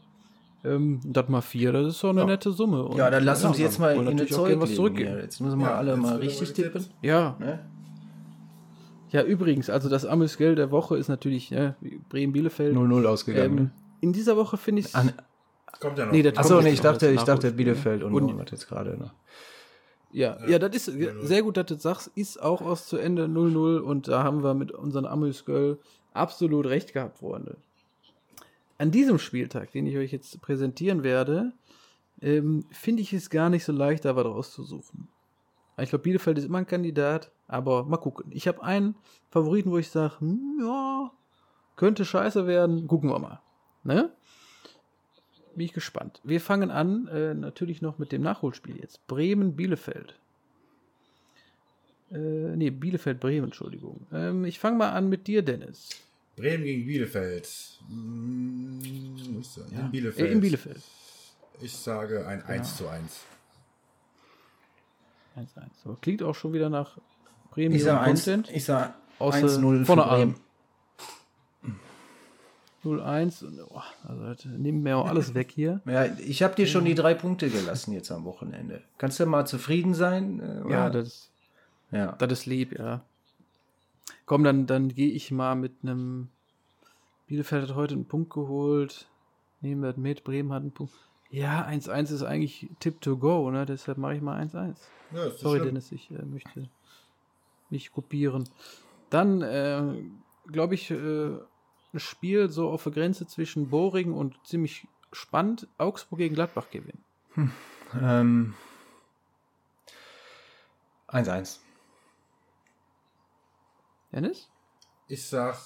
Ähm, 0.65 0.99
das 1.05 1.29
mal 1.29 1.39
vier, 1.41 1.71
das 1.71 1.87
ist 1.87 1.99
schon 1.99 2.09
eine 2.17 2.21
Ja. 2.21 2.25
nette 2.25 2.51
Summe. 2.51 2.83
Und 2.83 2.97
Ja, 2.97 3.09
dann 3.09 3.23
lass 3.23 3.45
uns 3.45 3.57
ja, 3.59 3.65
jetzt 3.65 3.79
mal 3.79 3.93
in 3.95 4.05
eine 4.07 4.23
auch 4.23 4.27
Zeug 4.27 4.59
was 4.59 4.75
zurückgeben. 4.75 5.11
hier. 5.11 5.21
Jetzt 5.21 5.39
müssen 5.39 5.57
wir 5.59 5.67
Ja, 5.67 5.75
alle 5.75 5.95
mal 5.95 6.17
richtig 6.17 6.51
tippen. 6.51 6.85
Ja, 7.01 7.37
Ne? 7.39 7.59
ja, 9.11 9.23
übrigens, 9.23 9.69
also 9.69 9.87
das 9.89 10.05
Amüsgeld 10.05 10.57
der 10.57 10.71
Woche 10.71 10.97
ist 10.97 11.07
natürlich 11.07 11.49
ne, 11.51 11.75
Bremen-Bielefeld. 12.09 12.75
0-0 12.75 13.05
ausgegangen. 13.05 13.57
Ähm, 13.57 13.71
in 14.01 14.11
dieser 14.11 14.35
Woche 14.37 14.57
finde 14.57 14.81
ich 14.81 14.93
ne- 14.93 15.13
Kommt 15.79 15.97
ja 15.97 16.05
noch. 16.05 16.11
Nee, 16.11 16.27
Achso, 16.35 16.61
nee, 16.61 16.69
ich 16.69 16.81
dachte, 16.81 17.09
ich 17.11 17.23
dachte 17.23 17.51
Bielefeld 17.51 18.03
und, 18.03 18.13
Und- 18.13 18.33
und 18.33 18.51
jetzt 18.51 18.67
gerade. 18.67 18.97
Ne? 18.97 19.11
Ja, 20.11 20.37
ja, 20.47 20.57
das 20.57 20.87
ist 20.87 20.95
ja, 20.97 21.11
sehr 21.21 21.43
gut, 21.43 21.55
dass 21.57 21.67
du 21.67 21.75
das 21.75 21.83
sagst, 21.83 22.11
ist 22.15 22.41
auch 22.41 22.61
aus 22.61 22.87
zu 22.87 22.97
Ende 22.97 23.25
0-0 23.25 23.77
und 23.79 24.07
da 24.07 24.23
haben 24.23 24.43
wir 24.43 24.55
mit 24.55 24.71
unseren 24.71 25.05
Amüsgöl 25.05 25.77
absolut 26.13 26.65
recht 26.65 26.93
gehabt, 26.93 27.19
Freunde. 27.19 27.57
An 28.79 28.89
diesem 28.91 29.19
Spieltag, 29.19 29.71
den 29.71 29.85
ich 29.85 29.97
euch 29.97 30.11
jetzt 30.11 30.41
präsentieren 30.41 31.03
werde, 31.03 31.51
ähm, 32.21 32.65
finde 32.71 33.01
ich 33.03 33.13
es 33.13 33.29
gar 33.29 33.49
nicht 33.49 33.65
so 33.65 33.71
leicht, 33.71 34.05
da 34.05 34.15
was 34.15 34.25
rauszusuchen. 34.25 35.07
Ich 35.77 35.89
glaube, 35.89 36.03
Bielefeld 36.03 36.37
ist 36.39 36.45
immer 36.45 36.57
ein 36.57 36.67
Kandidat, 36.67 37.31
aber 37.47 37.83
mal 37.85 37.97
gucken. 37.97 38.25
Ich 38.31 38.47
habe 38.47 38.63
einen 38.63 38.95
Favoriten, 39.29 39.71
wo 39.71 39.77
ich 39.77 39.89
sage, 39.89 40.19
hm, 40.19 40.57
ja, 40.61 41.11
könnte 41.75 42.03
scheiße 42.03 42.47
werden, 42.47 42.87
gucken 42.87 43.09
wir 43.09 43.19
mal. 43.19 43.41
Ne? 43.83 44.11
Bin 45.59 45.65
ich 45.65 45.73
gespannt. 45.73 46.21
Wir 46.23 46.39
fangen 46.39 46.71
an, 46.71 47.09
äh, 47.09 47.33
natürlich 47.33 47.81
noch 47.81 47.97
mit 47.97 48.13
dem 48.13 48.21
Nachholspiel 48.21 48.77
jetzt. 48.77 49.05
Bremen-Bielefeld. 49.07 50.17
Äh, 52.11 52.55
nee, 52.55 52.69
Bielefeld-Bremen, 52.69 53.45
Entschuldigung. 53.45 54.07
Ähm, 54.13 54.45
ich 54.45 54.57
fange 54.57 54.77
mal 54.77 54.91
an 54.91 55.09
mit 55.09 55.27
dir, 55.27 55.41
Dennis. 55.41 55.89
Bremen 56.37 56.63
gegen 56.63 56.87
Bielefeld. 56.87 57.43
Wo 57.89 59.39
ist 59.41 59.57
der? 59.57 59.79
In 59.81 59.91
Bielefeld. 59.91 60.29
Äh, 60.29 60.31
in 60.31 60.39
Bielefeld. 60.39 60.81
Ich 61.59 61.75
sage 61.75 62.25
ein 62.25 62.41
1 62.41 62.77
zu 62.77 62.87
1. 62.87 63.19
1-1. 65.35 65.45
So, 65.83 65.97
klingt 65.99 66.23
auch 66.23 66.35
schon 66.35 66.53
wieder 66.53 66.69
nach 66.69 66.97
Bremen 67.51 67.75
Ich 67.75 67.83
sag 67.83 67.99
1, 68.01 68.23
Content. 68.23 68.49
ich 68.55 68.63
sag 68.63 68.93
Außer 69.19 69.45
1-0 69.45 69.79
für 69.79 69.85
vorne 69.85 70.03
Bremen. 70.03 70.35
0-1. 72.83 73.43
und, 73.45 73.59
oh, 73.69 73.81
Also, 74.03 74.49
nehmen 74.49 74.83
wir 74.85 74.97
auch 74.97 75.07
alles 75.07 75.33
weg 75.33 75.51
hier. 75.51 75.81
Ja, 75.85 76.05
ich 76.05 76.43
habe 76.43 76.55
dir 76.55 76.67
schon 76.67 76.85
die 76.85 76.95
drei 76.95 77.13
Punkte 77.13 77.49
gelassen 77.49 77.93
jetzt 77.93 78.11
am 78.11 78.25
Wochenende. 78.25 78.81
Kannst 78.97 79.19
du 79.19 79.25
mal 79.25 79.45
zufrieden 79.45 79.93
sein? 79.93 80.39
äh, 80.39 80.61
oder? 80.63 80.69
Ja, 80.69 80.89
das, 80.89 81.29
ja. 81.91 82.13
das 82.13 82.31
ist 82.31 82.45
lieb, 82.45 82.77
ja. 82.77 83.01
Komm, 84.25 84.43
dann, 84.43 84.67
dann 84.67 84.89
gehe 84.89 85.11
ich 85.11 85.31
mal 85.31 85.55
mit 85.55 85.73
einem. 85.83 86.29
Bielefeld 87.27 87.69
hat 87.69 87.75
heute 87.75 87.93
einen 87.93 88.05
Punkt 88.05 88.31
geholt. 88.31 89.07
Nehmen 89.61 89.81
wir 89.81 89.89
das 89.89 89.97
mit. 89.97 90.23
Bremen 90.23 90.51
hat 90.51 90.61
einen 90.61 90.71
Punkt. 90.71 90.93
Ja, 91.31 91.67
1-1 91.67 92.13
ist 92.13 92.23
eigentlich 92.23 92.69
Tip 92.79 93.01
to 93.01 93.17
go, 93.17 93.51
ne? 93.51 93.65
Deshalb 93.65 93.97
mache 93.99 94.15
ich 94.15 94.21
mal 94.21 94.41
1-1. 94.41 94.75
Ja, 95.13 95.29
Sorry, 95.31 95.57
schlimm. 95.57 95.65
Dennis, 95.69 95.91
ich 95.91 96.09
äh, 96.11 96.25
möchte 96.25 96.69
nicht 97.69 97.91
kopieren. 97.91 98.49
Dann, 99.09 99.41
äh, 99.41 99.81
glaube 100.47 100.75
ich, 100.75 100.89
äh, 100.89 101.37
Spiel 101.95 102.49
so 102.49 102.69
auf 102.69 102.83
der 102.83 102.91
Grenze 102.91 103.25
zwischen 103.27 103.69
boring 103.69 104.13
und 104.13 104.35
ziemlich 104.45 104.87
spannend. 105.11 105.67
Augsburg 105.77 106.19
gegen 106.19 106.35
Gladbach 106.35 106.69
gewinnen. 106.69 107.03
Ähm, 107.99 108.53
1-1. 111.07 111.59
Dennis? 114.11 114.49
Ich 115.07 115.27
sag, 115.27 115.57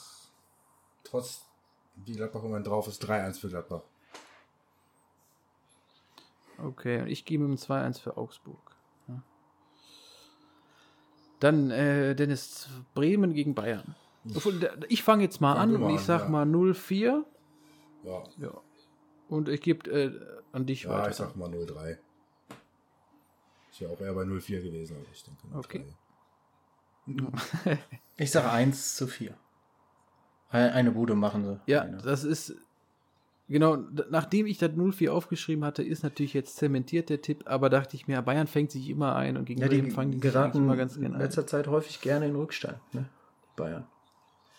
trotz 1.04 1.46
die 1.96 2.14
Gladbach 2.14 2.44
immer 2.44 2.62
drauf 2.62 2.88
ist, 2.88 3.04
3-1 3.04 3.40
für 3.40 3.50
Gladbach. 3.50 3.82
Okay, 6.58 7.02
und 7.02 7.08
ich 7.08 7.26
gebe 7.26 7.44
ihm 7.44 7.56
2-1 7.56 8.00
für 8.00 8.18
Augsburg. 8.18 8.76
Ja. 9.08 9.22
Dann, 11.40 11.72
äh, 11.72 12.16
Dennis, 12.16 12.70
Bremen 12.94 13.34
gegen 13.34 13.54
Bayern. 13.54 13.96
Ich 14.90 15.04
fange 15.04 15.24
jetzt 15.24 15.42
mal 15.42 15.56
Fang 15.56 15.76
an 15.76 15.82
und 15.84 15.90
ich 15.90 16.00
an, 16.00 16.04
sag 16.06 16.22
ja. 16.24 16.30
mal 16.30 16.46
0-4. 16.48 17.24
Ja, 18.04 18.24
Ja. 18.40 18.52
Und 19.30 19.50
ich 19.50 19.62
gebe 19.62 19.90
äh, 19.90 20.12
an 20.52 20.66
dich 20.66 20.84
ja 20.84 20.92
weiter. 20.92 21.10
ich 21.10 21.16
sag 21.16 21.36
mal 21.36 21.50
0-3. 21.50 21.98
Ich 23.72 23.82
wäre 23.82 23.92
auch 23.92 24.00
eher 24.02 24.14
bei 24.14 24.22
0-4 24.24 24.62
gewesen, 24.62 24.98
aber 24.98 25.06
ich 25.12 25.24
denke 25.24 25.48
0-3. 25.48 25.58
Okay. 25.60 25.86
Ich 28.18 28.32
sage 28.32 28.50
1 28.52 28.96
zu 28.96 29.08
4. 29.08 29.34
Ein- 30.50 30.70
Eine 30.72 30.92
Bude 30.92 31.16
machen 31.16 31.44
sie. 31.46 31.60
Ja, 31.66 31.82
Eine. 31.82 31.98
das 31.98 32.24
ist. 32.24 32.56
Genau, 33.50 33.76
nachdem 34.10 34.46
ich 34.46 34.58
das 34.58 34.70
0-4 34.72 35.10
aufgeschrieben 35.10 35.66
hatte, 35.66 35.84
ist 35.84 36.04
natürlich 36.04 36.34
jetzt 36.34 36.56
zementiert 36.56 37.10
der 37.10 37.22
Tipp, 37.22 37.44
aber 37.46 37.70
dachte 37.70 37.96
ich 37.98 38.08
mir, 38.08 38.22
Bayern 38.22 38.48
fängt 38.48 38.72
sich 38.72 38.88
immer 38.90 39.16
ein 39.16 39.36
und 39.36 39.46
gegen 39.46 39.60
ja, 39.62 39.68
Bremen 39.68 39.86
die 39.86 39.92
fangen 39.92 40.12
die 40.12 40.18
sich 40.20 40.32
geraten 40.32 40.60
immer 40.60 40.78
ganz 40.78 40.96
in 40.96 41.02
gerne 41.02 41.16
ein. 41.16 41.22
letzter 41.22 41.46
Zeit 41.46 41.68
häufig 41.68 42.00
gerne 42.00 42.28
in 42.28 42.36
Rückstand. 42.36 42.78
Ne? 42.94 43.10
Bayern. 43.58 43.86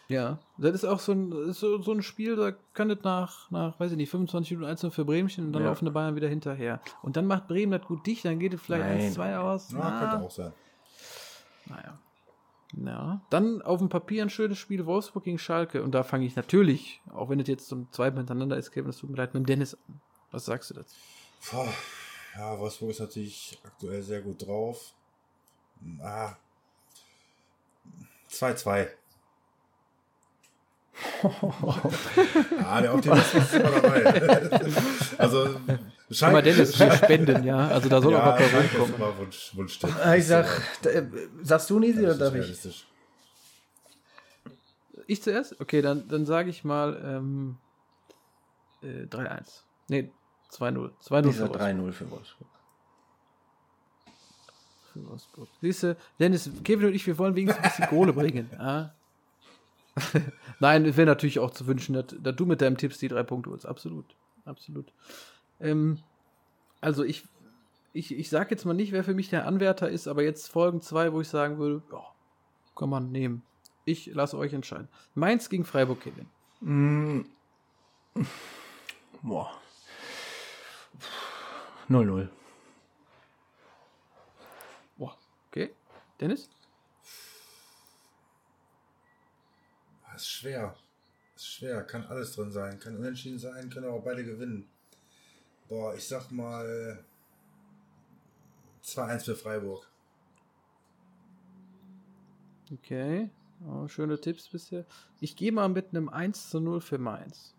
Ja, 0.08 0.38
das 0.58 0.74
ist 0.74 0.84
auch 0.84 1.00
so 1.00 1.12
ein, 1.12 1.52
so, 1.52 1.80
so 1.80 1.92
ein 1.92 2.02
Spiel, 2.02 2.36
da 2.36 2.52
kann 2.74 2.90
das 2.90 2.98
nach, 3.04 3.50
nach, 3.50 3.80
weiß 3.80 3.92
ich 3.92 3.96
nicht, 3.96 4.10
25 4.10 4.52
Minuten 4.52 4.70
1 4.70 4.86
für 4.94 5.04
Bremchen 5.04 5.46
und 5.46 5.52
dann 5.54 5.62
Ja. 5.62 5.68
laufen 5.68 5.86
die 5.86 5.90
Bayern 5.90 6.14
wieder 6.14 6.28
hinterher. 6.28 6.80
Und 7.02 7.16
dann 7.16 7.26
macht 7.26 7.48
Bremen 7.48 7.72
das 7.72 7.88
gut 7.88 8.06
dicht, 8.06 8.24
dann 8.24 8.38
geht 8.38 8.52
es 8.52 8.60
vielleicht 8.60 8.84
Nein. 8.84 9.12
1-2 9.12 9.36
aus. 9.38 9.72
Ja, 9.72 9.78
Na, 9.78 9.98
könnte 10.00 10.26
auch 10.26 10.30
sein. 10.30 10.52
Naja. 11.66 11.98
Ja, 12.76 13.20
dann 13.30 13.62
auf 13.62 13.78
dem 13.78 13.88
Papier 13.88 14.22
ein 14.22 14.30
schönes 14.30 14.58
Spiel 14.58 14.84
Wolfsburg 14.84 15.24
gegen 15.24 15.38
Schalke. 15.38 15.82
Und 15.82 15.92
da 15.92 16.02
fange 16.02 16.26
ich 16.26 16.34
natürlich, 16.34 17.00
auch 17.12 17.30
wenn 17.30 17.38
es 17.40 17.46
jetzt 17.48 17.68
zum 17.68 17.90
zweiten 17.92 18.16
hintereinander 18.16 18.56
ist, 18.56 18.72
Kevin, 18.72 18.86
das 18.88 18.98
tut 18.98 19.10
mir 19.10 19.16
leid, 19.16 19.32
mit 19.32 19.44
dem 19.44 19.46
Dennis 19.46 19.74
an. 19.74 20.00
Was 20.32 20.44
sagst 20.46 20.70
du 20.70 20.74
dazu? 20.74 20.94
Boah, 21.52 21.72
ja, 22.36 22.58
Wolfsburg 22.58 22.90
ist 22.90 22.98
natürlich 23.00 23.58
aktuell 23.64 24.02
sehr 24.02 24.22
gut 24.22 24.44
drauf. 24.44 24.92
Ah. 26.02 26.34
2-2. 28.28 28.88
ah, 32.64 32.80
der 32.80 32.94
Optimismus 32.94 33.42
ist 33.44 33.54
immer 33.54 33.70
dabei. 33.70 34.04
also, 35.18 35.56
Guck 36.08 36.20
mal, 36.32 36.42
Dennis, 36.42 36.78
wir 36.78 36.92
spenden, 36.92 37.44
ja. 37.44 37.68
Also 37.68 37.88
da 37.88 38.00
soll 38.00 38.12
ja, 38.12 38.20
auch 38.22 38.38
was 38.38 38.50
bei 38.52 38.58
rumkommen. 38.58 38.94
immer 38.94 39.18
Wunsch, 39.18 39.50
Wunschtipp. 39.56 39.90
Ah, 40.04 40.14
Ich 40.14 40.26
sag, 40.26 40.46
da, 40.82 40.90
äh, 40.90 41.06
sagst 41.42 41.70
du 41.70 41.78
nicht 41.78 41.96
Das 41.96 42.04
oder 42.04 42.30
darf 42.30 42.34
ich? 42.34 42.86
Ich 45.06 45.22
zuerst? 45.22 45.60
Okay, 45.60 45.82
dann, 45.82 46.08
dann 46.08 46.24
sage 46.26 46.50
ich 46.50 46.62
mal 46.64 47.00
ähm, 47.04 47.56
äh, 48.82 49.04
3-1. 49.06 49.62
Nee, 49.88 50.10
2-0. 50.52 50.90
2-0 51.02 51.28
Ich 51.28 51.32
für 51.34 51.38
sag 51.38 51.48
Wolfsburg. 51.50 51.60
3-0 51.60 51.92
für 51.92 52.10
Wolfsburg. 52.10 52.48
Für 54.92 55.08
Wolfsburg. 55.08 55.48
Siehst 55.60 55.82
du, 55.82 55.96
Dennis, 56.20 56.48
Kevin 56.62 56.86
und 56.86 56.94
ich, 56.94 57.06
wir 57.06 57.18
wollen 57.18 57.34
wenigstens 57.34 57.64
ein 57.64 57.70
bisschen 57.70 57.86
Kohle 57.88 58.12
bringen. 58.12 58.48
Ah. 58.58 58.90
Nein, 60.60 60.84
es 60.84 60.96
wäre 60.96 61.06
natürlich 61.06 61.38
auch 61.38 61.50
zu 61.50 61.66
wünschen, 61.66 61.94
dass, 61.94 62.06
dass 62.20 62.36
du 62.36 62.46
mit 62.46 62.60
deinem 62.60 62.76
Tipps 62.76 62.98
die 62.98 63.08
drei 63.08 63.22
Punkte 63.22 63.50
holst. 63.50 63.66
Absolut. 63.66 64.16
Absolut. 64.44 64.92
Ähm, 65.60 65.98
also 66.80 67.04
ich, 67.04 67.24
ich, 67.92 68.16
ich 68.16 68.28
sage 68.28 68.50
jetzt 68.50 68.64
mal 68.64 68.74
nicht, 68.74 68.92
wer 68.92 69.04
für 69.04 69.14
mich 69.14 69.30
der 69.30 69.46
Anwärter 69.46 69.88
ist, 69.88 70.08
aber 70.08 70.22
jetzt 70.22 70.50
folgen 70.50 70.80
zwei, 70.80 71.12
wo 71.12 71.20
ich 71.20 71.28
sagen 71.28 71.58
würde, 71.58 71.82
ja, 71.90 72.02
kann 72.76 72.90
man 72.90 73.10
nehmen. 73.10 73.42
Ich 73.84 74.06
lasse 74.06 74.38
euch 74.38 74.52
entscheiden. 74.52 74.88
Mainz 75.14 75.48
gegen 75.48 75.64
Freiburg, 75.64 76.00
Kevin. 76.00 76.26
Mm. 76.60 77.26
Boah. 79.22 79.50
0-0. 81.88 82.28
Boah, 84.96 85.16
okay. 85.50 85.74
Dennis? 86.20 86.48
Ist 90.22 90.30
schwer. 90.30 90.76
Das 91.34 91.42
ist 91.42 91.52
schwer. 91.54 91.82
Kann 91.82 92.06
alles 92.06 92.32
drin 92.32 92.52
sein. 92.52 92.78
Kann 92.78 92.96
unentschieden 92.96 93.38
sein, 93.38 93.70
können 93.70 93.86
aber 93.86 94.00
beide 94.00 94.24
gewinnen. 94.24 94.68
Boah, 95.68 95.94
ich 95.94 96.06
sag 96.06 96.30
mal 96.30 97.04
2-1 98.84 99.24
für 99.24 99.36
Freiburg. 99.36 99.88
Okay. 102.72 103.30
Oh, 103.66 103.88
schöne 103.88 104.20
Tipps 104.20 104.48
bisher. 104.48 104.84
Ich 105.20 105.36
gehe 105.36 105.52
mal 105.52 105.68
mit 105.68 105.90
einem 105.90 106.08
1 106.08 106.50
zu 106.50 106.60
0 106.60 106.80
für 106.80 106.98
Mainz. 106.98 107.54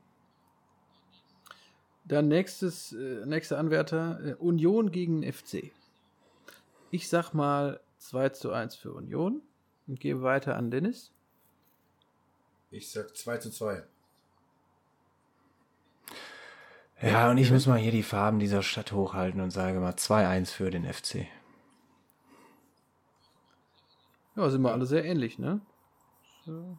Dann 2.03 2.27
nächstes, 2.27 2.93
äh, 2.93 3.25
nächster 3.25 3.57
Anwärter, 3.57 4.19
äh, 4.23 4.33
Union 4.35 4.91
gegen 4.91 5.23
FC. 5.23 5.71
Ich 6.91 7.09
sag 7.09 7.33
mal 7.33 7.79
2 7.97 8.29
zu 8.29 8.51
1 8.51 8.75
für 8.75 8.93
Union 8.93 9.41
und 9.87 9.99
gehe 9.99 10.21
weiter 10.21 10.55
an 10.55 10.69
Dennis. 10.69 11.11
Ich 12.75 12.91
sag 12.91 13.15
2 13.15 13.37
zu 13.37 13.51
2. 13.51 13.83
Ja, 17.01 17.31
und 17.31 17.37
ich 17.37 17.49
muss 17.49 17.67
mal 17.67 17.79
hier 17.79 17.91
die 17.93 18.03
Farben 18.03 18.37
dieser 18.37 18.63
Stadt 18.63 18.91
hochhalten 18.91 19.39
und 19.39 19.51
sage 19.51 19.79
mal 19.79 19.93
2-1 19.93 20.47
für 20.47 20.69
den 20.71 20.83
FC. 20.83 21.25
Ja, 24.35 24.49
sind 24.49 24.61
wir 24.61 24.73
alle 24.73 24.85
sehr 24.85 25.05
ähnlich, 25.05 25.39
ne? 25.39 25.61
So. 26.45 26.77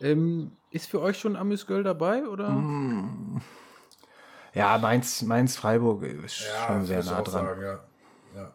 Ähm, 0.00 0.56
ist 0.72 0.90
für 0.90 1.00
euch 1.00 1.20
schon 1.20 1.36
Amüsgöl 1.36 1.84
dabei, 1.84 2.26
oder? 2.26 2.50
Mm. 2.50 3.40
Ja, 4.54 4.76
Mainz, 4.78 5.22
Mainz 5.22 5.56
Freiburg 5.56 6.02
ist 6.02 6.34
schon 6.34 6.84
sehr 6.84 7.04
nah 7.04 7.20
auch 7.20 7.24
dran. 7.24 7.46
Sagen, 7.46 7.62
ja, 7.62 7.80
ja. 8.34 8.52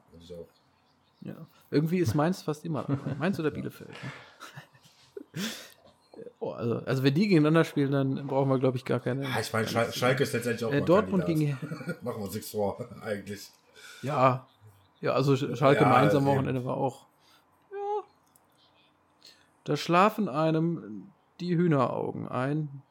Ja. 1.21 1.47
Irgendwie 1.71 1.99
ist 1.99 2.13
Mainz 2.13 2.41
fast 2.41 2.65
immer 2.65 2.83
dabei. 2.83 3.15
Mainz 3.15 3.39
oder 3.39 3.51
Bielefeld. 3.51 3.89
Ne? 5.33 5.43
Oh, 6.47 6.51
also, 6.53 6.81
also 6.85 7.03
wenn 7.03 7.13
die 7.13 7.27
gegeneinander 7.27 7.63
spielen, 7.63 7.91
dann 7.91 8.27
brauchen 8.27 8.49
wir, 8.49 8.59
glaube 8.59 8.77
ich, 8.77 8.85
gar 8.85 8.99
keine. 8.99 9.23
Ja, 9.23 9.39
ich 9.39 9.51
meine, 9.53 9.67
Schal 9.67 9.91
Schalke 9.93 10.23
ist 10.23 10.33
letztendlich 10.33 10.65
auch 10.65 10.73
Äh, 10.73 10.81
Dortmund 10.81 11.25
Kandidat. 11.25 11.59
gegen. 11.61 11.95
Machen 12.01 12.19
wir 12.19 12.25
uns 12.25 12.33
nichts 12.35 12.51
vor, 12.51 12.77
eigentlich. 13.03 13.49
Ja. 14.01 14.45
Ja, 15.01 15.13
also 15.13 15.33
Sch- 15.33 15.55
Schalke 15.55 15.81
Ja, 15.83 15.89
Mainz 15.89 16.13
am. 16.15 16.25
Wochenende 16.25 16.63
war 16.65 16.77
auch. 16.77 17.05
Ja. 17.71 18.03
Da 19.65 19.77
schlafen 19.77 20.27
einem 20.29 21.11
die 21.39 21.55
Hühneraugen 21.55 22.27
ein, 22.27 22.81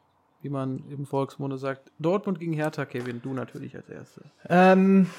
wie 0.43 0.49
man 0.51 0.85
im 0.91 1.07
Volksmunde 1.07 1.59
sagt. 1.59 1.91
Dortmund 1.99 2.39
gegen 2.39 2.53
Hertha, 2.53 2.85
Kevin, 2.85 3.21
du 3.23 3.33
natürlich 3.33 3.75
als 3.75 3.89
Erste. 3.89 4.23
Ähm, 4.49 5.11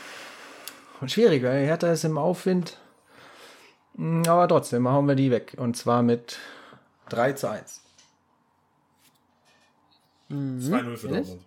schwierig, 1.06 1.44
weil 1.44 1.66
Hertha 1.66 1.92
ist 1.92 2.06
im 2.06 2.18
Aufwind. 2.18 2.78
Mm, 3.96 4.22
Aber 4.28 4.48
trotzdem 4.48 4.88
hauen 4.88 5.08
wir 5.08 5.16
die 5.16 5.32
weg. 5.32 5.56
Und 5.58 5.76
zwar 5.76 6.04
mit 6.04 6.38
3 7.10 7.34
zu 7.34 7.50
1. 7.50 7.82
2-0 10.30 10.98
für? 10.98 11.08
Dortmund. 11.08 11.46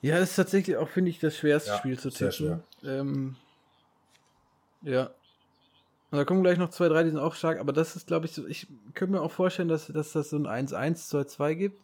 Ja, 0.00 0.18
ist 0.18 0.36
tatsächlich 0.36 0.76
auch, 0.76 0.88
finde 0.88 1.10
ich, 1.10 1.18
das 1.18 1.36
schwerste 1.36 1.70
Ja, 1.70 1.78
Spiel 1.78 1.98
zu 1.98 2.10
tippen. 2.10 2.62
Ähm, 2.84 3.36
ja. 4.82 5.10
Und 6.10 6.18
da 6.18 6.24
kommen 6.24 6.42
gleich 6.42 6.56
noch 6.56 6.70
zwei, 6.70 6.88
drei, 6.88 7.02
die 7.02 7.10
sind 7.10 7.18
auch 7.18 7.34
stark, 7.34 7.58
aber 7.58 7.72
das 7.72 7.96
ist, 7.96 8.06
glaube 8.06 8.26
ich, 8.26 8.32
so, 8.32 8.46
ich 8.46 8.66
könnte 8.94 9.12
mir 9.12 9.22
auch 9.22 9.32
vorstellen, 9.32 9.68
dass, 9.68 9.88
dass 9.88 10.12
das 10.12 10.30
so 10.30 10.36
ein 10.36 10.46
1-1, 10.46 11.10
2-2 11.10 11.54
gibt. 11.54 11.80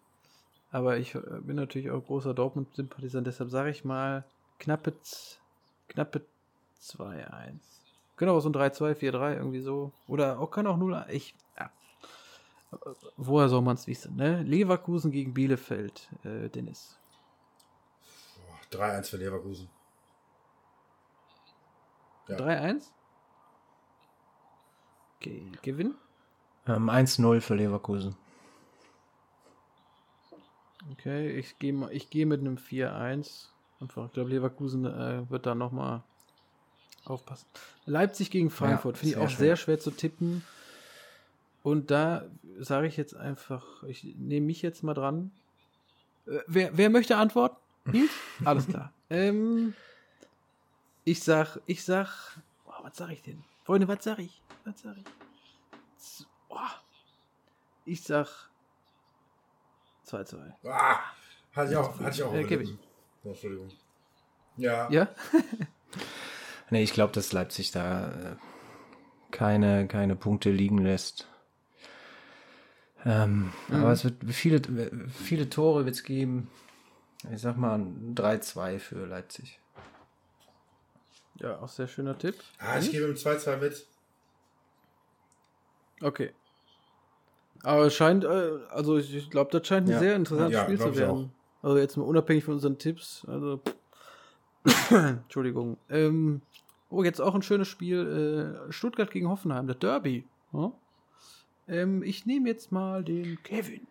Aber 0.71 0.97
ich 0.97 1.15
äh, 1.15 1.21
bin 1.41 1.57
natürlich 1.57 1.91
auch 1.91 2.05
großer 2.05 2.35
Dortmund-Sympathisant, 2.35 3.27
deshalb 3.27 3.51
sage 3.51 3.71
ich 3.71 3.85
mal 3.85 4.25
knappe, 4.59 4.95
knappe 5.89 6.23
2-1. 6.83 7.53
Genau, 8.17 8.41
so 8.41 8.49
ein 8.49 8.55
3-2, 8.55 8.95
4-3, 8.95 9.37
irgendwie 9.37 9.61
so. 9.61 9.93
Oder 10.07 10.39
auch 10.39 10.51
kann 10.51 10.67
auch 10.67 10.77
0 10.77 11.05
Ich, 11.11 11.35
ja. 11.59 11.71
Woher 13.17 13.49
soll 13.49 13.63
man 13.63 13.77
es 13.77 13.87
wissen, 13.87 14.17
ne? 14.17 14.43
Leverkusen 14.43 15.11
gegen 15.11 15.35
Bielefeld, 15.35 16.09
äh, 16.25 16.49
Dennis. 16.49 16.99
Boah, 18.71 18.79
3-1 18.79 19.11
für 19.11 19.17
Leverkusen. 19.17 19.69
Ja. 22.29 22.37
3-1? 22.37 22.91
Okay, 25.17 25.43
Gewinn? 25.63 25.95
Ähm, 26.67 26.89
1-0 26.89 27.41
für 27.41 27.55
Leverkusen. 27.55 28.17
Okay, 30.93 31.31
ich 31.31 31.59
gehe 31.59 31.91
ich 31.91 32.11
gehe 32.11 32.27
mit 32.27 32.41
einem 32.41 32.57
4-1. 32.57 33.49
Einfach, 33.81 34.07
ich 34.07 34.13
glaube, 34.13 34.31
Leverkusen 34.31 34.85
äh, 34.85 35.29
wird 35.31 35.47
da 35.47 35.55
nochmal 35.55 36.03
aufpassen. 37.05 37.47
Leipzig 37.87 38.31
gegen 38.31 38.51
Frankfurt 38.51 38.99
finde 38.99 39.15
ich 39.15 39.17
auch 39.19 39.29
schwer. 39.29 39.39
sehr 39.39 39.57
schwer 39.57 39.79
zu 39.79 39.91
tippen. 39.91 40.45
Und 41.65 41.91
da 41.91 42.27
sage 42.59 42.87
ich 42.87 42.97
jetzt 42.99 43.17
einfach, 43.17 43.83
ich 43.85 44.05
nehme 44.19 44.47
mich 44.47 44.61
jetzt 44.61 44.83
mal 44.83 44.93
dran. 44.93 45.33
Äh, 46.27 46.41
wer, 46.47 46.77
wer 46.77 46.91
möchte 46.91 47.17
antworten? 47.17 47.57
Nils? 47.87 48.11
Alles 48.45 48.67
klar. 48.69 48.93
ähm, 49.09 49.73
ich 51.05 51.23
sag, 51.23 51.59
ich 51.67 51.83
sag, 51.83 52.39
oh, 52.67 52.73
was 52.83 52.97
sag 52.99 53.11
ich 53.11 53.23
denn? 53.23 53.43
Freunde, 53.65 53.89
was 53.89 54.05
sag 54.05 54.19
ich? 54.19 54.43
Was 54.65 54.81
sag 54.83 54.97
ich? 54.99 55.05
Z- 55.97 56.27
Oh, 56.51 56.59
ich 57.87 58.03
sag 58.05 58.29
2-2. 60.07 60.53
Ah, 60.65 60.99
hatte 61.53 61.71
ich 61.73 61.77
auch, 61.77 61.99
hatte 61.99 62.11
ich 62.15 62.23
auch. 62.23 62.35
Äh, 62.35 62.45
Kevin. 62.45 62.79
Oh, 63.25 63.31
Entschuldigung. 63.31 63.69
Ja. 64.57 64.89
Ja? 64.91 65.09
Nee, 66.71 66.83
ich 66.83 66.93
glaube, 66.95 67.13
dass 67.13 67.33
Leipzig 67.33 67.71
da 67.73 68.33
äh, 68.33 68.37
keine, 69.31 69.87
keine 69.87 70.17
Punkte 70.17 70.51
liegen 70.51 70.79
lässt. 70.79 71.29
Ähm, 73.07 73.51
Aber 73.71 73.93
es 73.93 74.05
wird 74.05 74.17
viele, 74.29 74.63
viele 75.11 75.51
Tore 75.51 75.85
wird 75.85 75.95
es 75.95 76.03
geben. 76.03 76.49
Ich 77.33 77.41
sag 77.43 77.57
mal 77.57 77.79
ein 77.79 78.15
3-2 78.15 78.79
für 78.79 79.07
Leipzig. 79.07 79.61
Ja, 81.37 81.59
auch 81.61 81.69
sehr 81.69 81.89
schöner 81.89 82.17
Tipp. 82.17 82.37
Ah, 82.59 82.79
ich 82.79 82.91
gebe 82.91 83.07
ihm 83.07 83.15
2-2 83.15 83.57
mit. 83.59 83.87
Okay. 86.01 86.33
Aber 87.63 87.87
es 87.87 87.95
scheint, 87.95 88.25
äh, 88.25 88.59
also 88.71 88.99
ich, 88.99 89.31
glaube, 89.31 89.51
das 89.51 89.67
scheint 89.67 89.89
ein 89.89 89.93
Ja. 89.93 89.99
sehr 89.99 90.17
interessantes 90.17 90.55
Ja, 90.55 90.65
Spiel 90.65 90.79
zu 90.79 90.97
werden. 90.97 91.33
Also 91.63 91.79
jetzt 91.79 91.97
mal 91.97 92.05
unabhängig 92.05 92.45
von 92.45 92.55
unseren 92.55 92.79
Tipps. 92.79 93.25
Also, 93.27 93.61
Entschuldigung. 94.91 95.79
Ähm, 95.89 96.43
oh, 96.91 97.03
jetzt 97.03 97.21
auch 97.21 97.35
ein 97.35 97.43
schönes 97.43 97.69
Spiel. 97.69 98.59
Äh, 98.69 98.73
Stuttgart 98.73 99.11
gegen 99.11 99.29
Hoffenheim, 99.29 99.67
der 99.67 99.77
Derby. 99.77 100.27
Ja? 100.53 100.73
Ähm, 101.69 102.03
ich 102.03 102.27
nehme 102.27 102.49
jetzt 102.49 102.73
mal 102.73 103.03
den 103.05 103.43
Kevin. 103.43 103.87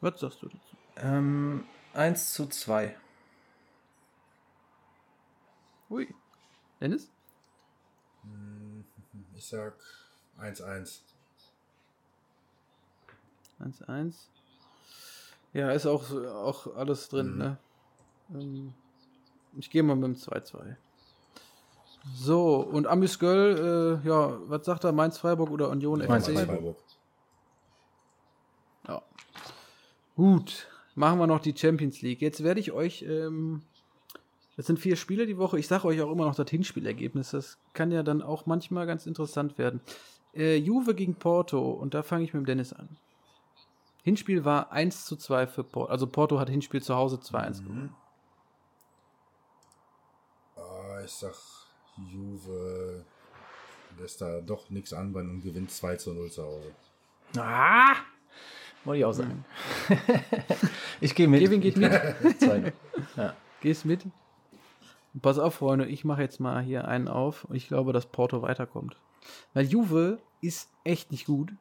Was 0.00 0.20
sagst 0.20 0.42
du 0.42 0.46
dazu? 0.48 0.60
Ähm, 0.96 1.64
1 1.94 2.32
zu 2.34 2.46
2. 2.46 2.96
Ui. 5.90 6.12
Dennis? 6.80 7.10
Ich 9.34 9.46
sag 9.46 9.74
1-1. 10.40 11.00
1-1. 13.60 14.14
Ja, 15.52 15.70
ist 15.70 15.86
auch, 15.86 16.10
auch 16.12 16.74
alles 16.76 17.08
drin, 17.08 17.32
Mhm. 17.32 17.38
ne? 17.38 17.56
Ähm, 18.34 18.74
ich 19.56 19.70
gehe 19.70 19.82
mal 19.82 19.96
mit 19.96 20.04
dem 20.04 20.16
2-2. 20.16 20.76
So, 22.14 22.60
und 22.60 22.86
Amis 22.86 23.18
Göll, 23.18 24.00
äh, 24.04 24.08
ja, 24.08 24.38
was 24.48 24.64
sagt 24.66 24.84
er? 24.84 24.92
Mainz-Freiburg 24.92 25.50
oder 25.50 25.70
Union 25.70 25.98
Mainz- 26.06 26.28
FC? 26.28 26.34
Freiburg. 26.46 26.76
Ja. 28.86 29.02
Gut, 30.16 30.66
machen 30.94 31.18
wir 31.18 31.26
noch 31.26 31.40
die 31.40 31.54
Champions 31.54 32.00
League. 32.00 32.22
Jetzt 32.22 32.42
werde 32.42 32.58
ich 32.58 32.72
euch, 32.72 33.02
ähm, 33.02 33.62
das 34.56 34.66
sind 34.66 34.78
vier 34.78 34.96
Spiele 34.96 35.26
die 35.26 35.36
Woche. 35.36 35.58
Ich 35.58 35.68
sage 35.68 35.84
euch 35.84 36.00
auch 36.00 36.10
immer 36.10 36.24
noch 36.24 36.34
das 36.34 36.48
Hinspielergebnis. 36.48 37.32
Das 37.32 37.58
kann 37.74 37.92
ja 37.92 38.02
dann 38.02 38.22
auch 38.22 38.46
manchmal 38.46 38.86
ganz 38.86 39.06
interessant 39.06 39.58
werden. 39.58 39.82
Äh, 40.34 40.56
Juve 40.56 40.94
gegen 40.94 41.16
Porto 41.16 41.70
und 41.70 41.92
da 41.92 42.02
fange 42.02 42.24
ich 42.24 42.32
mit 42.32 42.40
dem 42.42 42.46
Dennis 42.46 42.72
an. 42.72 42.88
Hinspiel 44.04 44.46
war 44.46 44.72
1 44.72 45.04
zu 45.04 45.16
2 45.16 45.48
für 45.48 45.64
Porto. 45.64 45.92
Also 45.92 46.06
Porto 46.06 46.40
hat 46.40 46.48
Hinspiel 46.48 46.82
zu 46.82 46.94
Hause 46.94 47.16
2-1 47.16 47.62
gewonnen. 47.62 47.94
Ah, 50.56 51.02
ich 51.04 51.10
sag, 51.10 51.34
Juve 52.10 53.04
lässt 53.98 54.22
da 54.22 54.40
doch 54.40 54.70
nichts 54.70 54.94
anbrennen 54.94 55.30
und 55.32 55.42
gewinnt 55.42 55.70
2 55.70 55.96
zu 55.96 56.14
0 56.14 56.30
zu 56.30 56.42
Hause. 56.42 56.74
Ah! 57.36 57.96
Wollte 58.86 59.00
ich 59.00 59.04
auch 59.04 59.12
sagen. 59.12 59.44
ich 61.00 61.14
gehe 61.14 61.26
mit. 61.26 61.40
Kevin 61.40 61.60
geht 61.60 61.76
mit. 61.76 61.92
2-0. 62.22 62.72
Gehst 63.60 63.84
mit? 63.84 64.06
Pass 65.20 65.38
auf, 65.38 65.54
Freunde, 65.54 65.86
ich 65.86 66.04
mache 66.04 66.22
jetzt 66.22 66.38
mal 66.38 66.62
hier 66.62 66.86
einen 66.86 67.08
auf. 67.08 67.48
Ich 67.52 67.66
glaube, 67.66 67.92
dass 67.92 68.06
Porto 68.06 68.42
weiterkommt. 68.42 68.96
Weil 69.54 69.66
Juve 69.66 70.18
ist 70.40 70.70
echt 70.84 71.10
nicht 71.10 71.26
gut. 71.26 71.52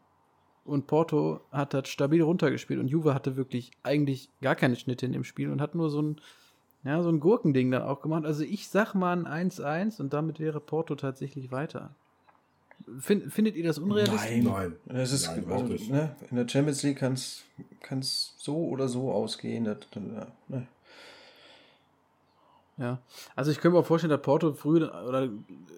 Und 0.66 0.86
Porto 0.86 1.42
hat 1.52 1.74
das 1.74 1.90
stabil 1.90 2.22
runtergespielt. 2.22 2.80
Und 2.80 2.90
Juve 2.90 3.16
hatte 3.16 3.36
wirklich 3.36 3.72
eigentlich 3.82 4.30
gar 4.42 4.56
keine 4.56 4.76
Schnitte 4.76 5.08
in 5.08 5.14
dem 5.14 5.24
Spiel 5.24 5.50
und 5.50 5.62
hat 5.62 5.74
nur 5.74 5.90
so 5.90 6.02
ein, 6.02 6.22
ja, 6.84 7.02
so 7.02 7.10
ein 7.10 7.20
Gurkending 7.20 7.72
dann 7.72 7.84
auch 7.84 8.02
gemacht. 8.02 8.26
Also 8.26 8.44
ich 8.44 8.68
sag 8.68 8.94
mal 8.94 9.26
ein 9.26 9.50
1-1 9.50 10.00
und 10.00 10.14
damit 10.14 10.40
wäre 10.40 10.60
Porto 10.60 10.94
tatsächlich 10.94 11.52
weiter. 11.52 11.96
Fin 13.00 13.30
findet 13.32 13.56
ihr 13.56 13.64
das 13.64 13.78
unrealistisch? 13.80 14.44
Nein. 14.44 14.76
Es 14.88 15.12
ist, 15.12 15.28
Nein, 15.48 15.66
nicht. 15.68 15.90
ne, 15.90 16.16
in 16.30 16.38
der 16.38 16.48
Champions 16.48 16.84
League 16.84 16.98
kann 16.98 17.14
es 17.14 18.34
so 18.38 18.56
oder 18.68 18.88
so 18.88 19.12
ausgehen. 19.12 19.64
Das, 19.66 19.78
ja, 19.96 20.28
ne. 20.48 20.68
Ja, 22.78 23.00
also 23.36 23.52
ich 23.52 23.60
könnte 23.60 23.76
mir 23.76 23.80
auch 23.80 23.86
vorstellen, 23.86 24.12
dass 24.12 24.22
Porto 24.22 24.54
früh 24.54 24.84
oder 24.84 25.30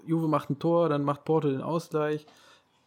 Juve 0.08 0.28
macht 0.28 0.50
ein 0.50 0.58
Tor, 0.60 0.90
dann 0.90 1.04
macht 1.04 1.26
Porto 1.26 1.50
den 1.50 1.62
Ausgleich. 1.62 2.26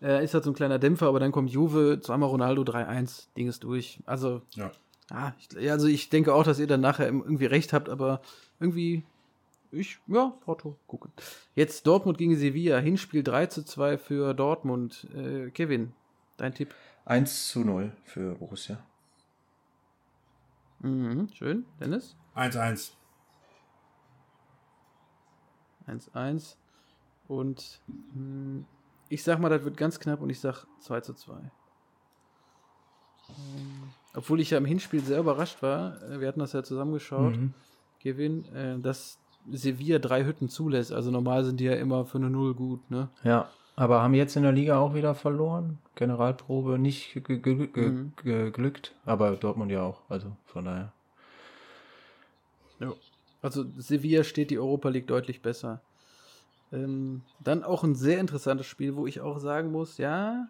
Äh, 0.03 0.25
ist 0.25 0.35
halt 0.35 0.45
so 0.45 0.51
ein 0.51 0.55
kleiner 0.55 0.79
Dämpfer, 0.79 1.07
aber 1.07 1.21
dann 1.21 1.31
kommt 1.31 1.51
Juve, 1.51 2.01
zweimal 2.03 2.29
Ronaldo 2.31 2.63
3-1, 2.63 3.27
Ding 3.37 3.49
ist 3.49 3.63
durch. 3.63 4.01
Also, 4.07 4.43
Ja. 4.55 4.73
ja, 5.11 5.35
ich, 5.39 5.49
ja, 5.63 5.73
also 5.75 5.87
ich 5.87 6.09
denke 6.09 6.35
auch, 6.35 6.43
dass 6.43 6.59
ihr 6.59 6.67
dann 6.67 6.81
nachher 6.81 7.07
irgendwie 7.07 7.45
recht 7.47 7.73
habt, 7.73 7.89
aber 7.89 8.21
irgendwie, 8.59 9.05
ich, 9.73 9.99
ja, 10.07 10.33
Porto, 10.41 10.77
gucken. 10.87 11.13
Jetzt 11.55 11.87
Dortmund 11.87 12.19
gegen 12.19 12.37
Sevilla, 12.37 12.79
Hinspiel 12.79 13.23
3 13.23 13.47
zu 13.47 13.65
2 13.65 13.99
für 13.99 14.35
Dortmund. 14.35 15.07
Äh, 15.15 15.51
Kevin, 15.51 15.93
dein 16.37 16.55
Tipp? 16.55 16.75
1 17.05 17.49
zu 17.49 17.61
0 17.61 17.93
für 18.05 18.35
Borussia. 18.35 18.79
Mhm, 20.81 21.29
schön. 21.35 21.67
Dennis? 21.79 22.17
1-1. 22.35 22.93
1-1. 25.87 26.57
Und 27.29 27.81
mh, 28.15 28.65
ich 29.09 29.23
sag 29.23 29.39
mal, 29.39 29.49
das 29.49 29.65
wird 29.65 29.77
ganz 29.77 30.01
knapp 30.01 30.21
und 30.21 30.31
ich 30.31 30.41
sag 30.41 30.67
2 30.81 31.01
zu 31.01 31.15
2. 31.15 31.35
Ähm, 33.29 33.91
obwohl 34.15 34.41
ich 34.41 34.51
ja 34.51 34.59
im 34.59 34.65
Hinspiel 34.65 35.01
sehr 35.01 35.21
überrascht 35.21 35.63
war, 35.63 36.03
äh, 36.03 36.21
wir 36.21 36.29
hatten 36.29 36.41
das 36.41 36.53
ja 36.53 36.63
zusammengeschaut, 36.63 37.37
Mhm. 37.37 37.55
Kevin, 38.01 38.45
äh, 38.55 38.79
dass 38.79 39.20
Sevilla 39.51 39.99
drei 39.99 40.25
Hütten 40.25 40.49
zulässt. 40.49 40.93
Also 40.93 41.11
normal 41.11 41.45
sind 41.45 41.61
die 41.61 41.65
ja 41.65 41.75
immer 41.75 42.05
für 42.05 42.19
eine 42.19 42.31
Null 42.31 42.55
gut, 42.55 42.91
ne? 42.91 43.09
Ja, 43.25 43.49
aber 43.77 44.03
haben 44.03 44.15
jetzt 44.15 44.37
in 44.37 44.43
der 44.43 44.53
Liga 44.53 44.79
auch 44.79 44.95
wieder 44.95 45.15
verloren. 45.15 45.79
Generalprobe 45.95 46.79
nicht 46.79 47.15
Mhm. 47.17 48.13
geglückt, 48.17 48.95
aber 49.05 49.33
Dortmund 49.37 49.71
ja 49.73 49.83
auch. 49.83 50.03
Also 50.09 50.37
von 50.47 50.65
daher. 50.65 50.93
Ja. 52.79 52.93
Also 53.43 53.65
Sevilla 53.79 54.25
steht 54.25 54.51
die 54.51 54.59
Europa 54.59 54.89
League 54.91 55.07
deutlich 55.07 55.41
besser. 55.41 55.81
Ähm, 56.73 57.23
dann 57.43 57.65
auch 57.65 57.83
ein 57.85 57.95
sehr 57.95 58.21
interessantes 58.21 58.67
Spiel, 58.67 58.97
wo 58.97 59.07
ich 59.07 59.21
auch 59.21 59.39
sagen 59.39 59.73
muss, 59.73 59.99
ja, 59.99 60.47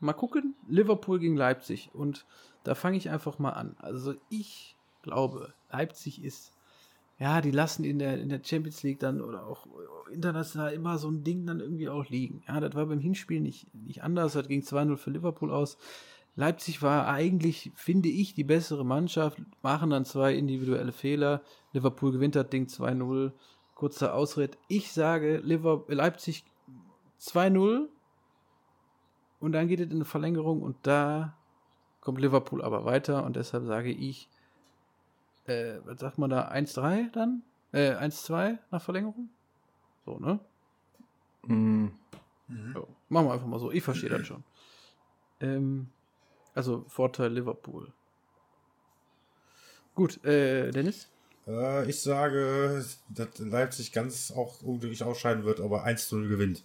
mal 0.00 0.12
gucken, 0.12 0.54
Liverpool 0.68 1.18
gegen 1.18 1.36
Leipzig. 1.36 1.90
Und 1.94 2.26
da 2.64 2.74
fange 2.74 2.96
ich 2.96 3.10
einfach 3.10 3.38
mal 3.38 3.50
an. 3.52 3.76
Also 3.78 4.14
ich 4.28 4.76
glaube, 5.02 5.54
Leipzig 5.72 6.22
ist, 6.24 6.52
ja, 7.20 7.42
die 7.42 7.50
lassen 7.50 7.84
in 7.84 7.98
der, 7.98 8.18
in 8.18 8.30
der 8.30 8.40
Champions 8.42 8.82
League 8.82 8.98
dann 8.98 9.20
oder 9.20 9.46
auch 9.46 9.66
international 10.10 10.72
immer 10.72 10.96
so 10.96 11.10
ein 11.10 11.22
Ding 11.22 11.44
dann 11.46 11.60
irgendwie 11.60 11.90
auch 11.90 12.08
liegen. 12.08 12.42
Ja, 12.48 12.60
das 12.60 12.74
war 12.74 12.86
beim 12.86 12.98
Hinspiel 12.98 13.40
nicht, 13.40 13.72
nicht 13.74 14.02
anders. 14.02 14.32
Das 14.32 14.48
ging 14.48 14.62
2-0 14.62 14.96
für 14.96 15.10
Liverpool 15.10 15.52
aus. 15.52 15.76
Leipzig 16.34 16.80
war 16.80 17.08
eigentlich, 17.08 17.72
finde 17.74 18.08
ich, 18.08 18.32
die 18.32 18.44
bessere 18.44 18.86
Mannschaft, 18.86 19.38
machen 19.62 19.90
dann 19.90 20.06
zwei 20.06 20.34
individuelle 20.34 20.92
Fehler. 20.92 21.42
Liverpool 21.74 22.10
gewinnt 22.10 22.36
das 22.36 22.48
Ding 22.48 22.66
2-0. 22.66 23.32
Kurzer 23.74 24.14
Ausritt. 24.14 24.56
Ich 24.68 24.92
sage 24.92 25.38
Liverpool, 25.44 25.94
Leipzig 25.94 26.44
2-0 27.20 27.86
und 29.40 29.52
dann 29.52 29.68
geht 29.68 29.80
es 29.80 29.86
in 29.86 29.96
eine 29.96 30.04
Verlängerung 30.06 30.62
und 30.62 30.76
da 30.82 31.36
kommt 32.00 32.20
Liverpool 32.20 32.62
aber 32.62 32.86
weiter 32.86 33.24
und 33.24 33.36
deshalb 33.36 33.66
sage 33.66 33.90
ich, 33.90 34.28
äh, 35.50 35.80
was 35.84 36.00
sagt 36.00 36.18
man 36.18 36.30
da, 36.30 36.50
1-3 36.50 37.10
dann? 37.12 37.42
Äh, 37.72 37.92
1-2 37.94 38.58
nach 38.70 38.82
Verlängerung? 38.82 39.28
So, 40.06 40.18
ne? 40.18 40.38
Mm, 41.42 41.88
Jo, 42.74 42.88
machen 43.08 43.26
wir 43.26 43.32
einfach 43.34 43.46
mal 43.46 43.60
so. 43.60 43.70
Ich 43.70 43.82
verstehe 43.82 44.10
das 44.10 44.26
schon. 44.26 44.42
Ähm, 45.40 45.88
also 46.54 46.84
Vorteil 46.88 47.32
Liverpool. 47.32 47.92
Gut, 49.94 50.24
äh, 50.24 50.70
Dennis? 50.70 51.08
Äh, 51.46 51.88
ich 51.88 52.00
sage, 52.00 52.84
dass 53.08 53.38
Leipzig 53.38 53.92
ganz 53.92 54.32
auch 54.32 54.62
unglücklich 54.62 55.02
ausscheiden 55.04 55.44
wird, 55.44 55.60
aber 55.60 55.84
1-0 55.86 56.28
gewinnt. 56.28 56.64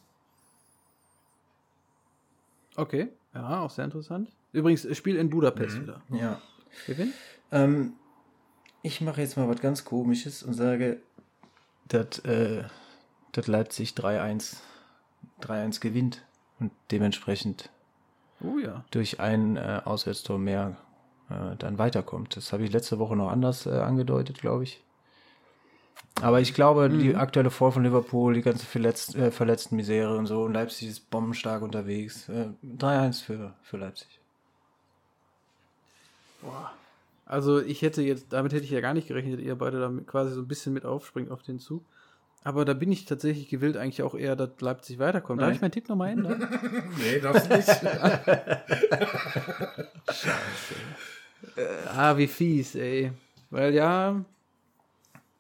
Okay, 2.75 3.09
ja, 3.33 3.61
auch 3.61 3.69
sehr 3.69 3.85
interessant. 3.85 4.29
Übrigens, 4.51 4.87
Spiel 4.97 5.15
in 5.17 5.29
Budapest 5.29 5.81
wieder. 5.81 6.01
ja. 6.09 6.41
Kevin? 6.85 7.13
Ähm, 7.51 7.93
ich 8.85 9.01
mache 9.01 9.21
jetzt 9.21 9.35
mal 9.35 9.49
was 9.49 9.61
ganz 9.61 9.83
Komisches 9.83 10.43
und 10.43 10.53
sage, 10.53 11.01
dass 11.87 12.19
äh, 12.19 12.63
Leipzig 13.45 13.91
3-1 13.91 14.57
3-1 15.41 15.81
gewinnt 15.81 16.21
und 16.59 16.71
dementsprechend 16.91 17.69
Oh 18.41 18.59
ja. 18.59 18.85
durch 18.91 19.19
ein 19.19 19.57
äh, 19.57 19.81
Auswärtstor 19.83 20.37
mehr 20.37 20.77
äh, 21.29 21.55
dann 21.57 21.77
weiterkommt. 21.79 22.37
Das 22.37 22.53
habe 22.53 22.63
ich 22.63 22.71
letzte 22.71 22.99
Woche 22.99 23.15
noch 23.15 23.29
anders 23.29 23.65
äh, 23.65 23.71
angedeutet, 23.71 24.39
glaube 24.39 24.63
ich. 24.63 24.81
Aber 26.21 26.39
ich 26.39 26.53
glaube, 26.53 26.89
die 26.89 27.15
aktuelle 27.15 27.49
Form 27.49 27.73
von 27.73 27.83
Liverpool, 27.83 28.35
die 28.35 28.41
ganze 28.41 28.65
verletzt, 28.65 29.15
äh, 29.15 29.31
verletzten 29.31 29.75
Misere 29.75 30.15
und 30.17 30.27
so, 30.27 30.43
und 30.43 30.53
Leipzig 30.53 30.87
ist 30.87 31.09
bombenstark 31.09 31.61
unterwegs. 31.61 32.29
Äh, 32.29 32.49
3-1 32.63 33.23
für, 33.23 33.53
für 33.63 33.77
Leipzig. 33.77 34.07
Boah. 36.41 36.71
Also 37.25 37.61
ich 37.61 37.81
hätte 37.81 38.01
jetzt, 38.01 38.27
damit 38.31 38.53
hätte 38.53 38.63
ich 38.65 38.71
ja 38.71 38.81
gar 38.81 38.93
nicht 38.93 39.07
gerechnet, 39.07 39.39
dass 39.39 39.45
ihr 39.45 39.55
beide 39.55 39.79
da 39.79 39.91
quasi 40.05 40.33
so 40.33 40.41
ein 40.41 40.47
bisschen 40.47 40.73
mit 40.73 40.85
aufspringt 40.85 41.31
auf 41.31 41.41
den 41.41 41.59
Zug. 41.59 41.83
Aber 42.43 42.63
da 42.63 42.75
bin 42.75 42.91
ich 42.91 43.05
tatsächlich 43.05 43.49
gewillt 43.49 43.75
eigentlich 43.75 44.03
auch 44.03 44.13
eher, 44.13 44.35
dass 44.35 44.51
Leipzig 44.59 44.99
weiterkommt. 44.99 45.41
Darf 45.41 45.47
Nein. 45.47 45.55
ich 45.55 45.61
meinen 45.61 45.71
Tipp 45.71 45.89
nochmal 45.89 46.11
ändern? 46.11 46.47
Nee, 46.99 47.19
das 47.19 47.49
nicht. 47.49 47.69
ah, 51.95 52.15
wie 52.17 52.27
fies, 52.27 52.75
ey. 52.75 53.11
Weil 53.49 53.73
ja, 53.73 54.23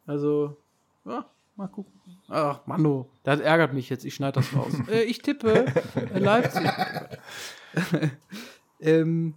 also, 0.07 0.57
ja, 1.05 1.25
mal 1.55 1.67
gucken. 1.67 1.93
Ach, 2.27 2.61
Mano, 2.65 3.07
das 3.23 3.39
ärgert 3.39 3.73
mich 3.73 3.89
jetzt. 3.89 4.05
Ich 4.05 4.15
schneide 4.15 4.39
das 4.39 4.55
raus. 4.55 4.73
äh, 4.91 5.03
ich 5.03 5.19
tippe 5.19 5.65
äh, 6.13 6.19
Leipzig. 6.19 6.69
ähm, 8.79 9.35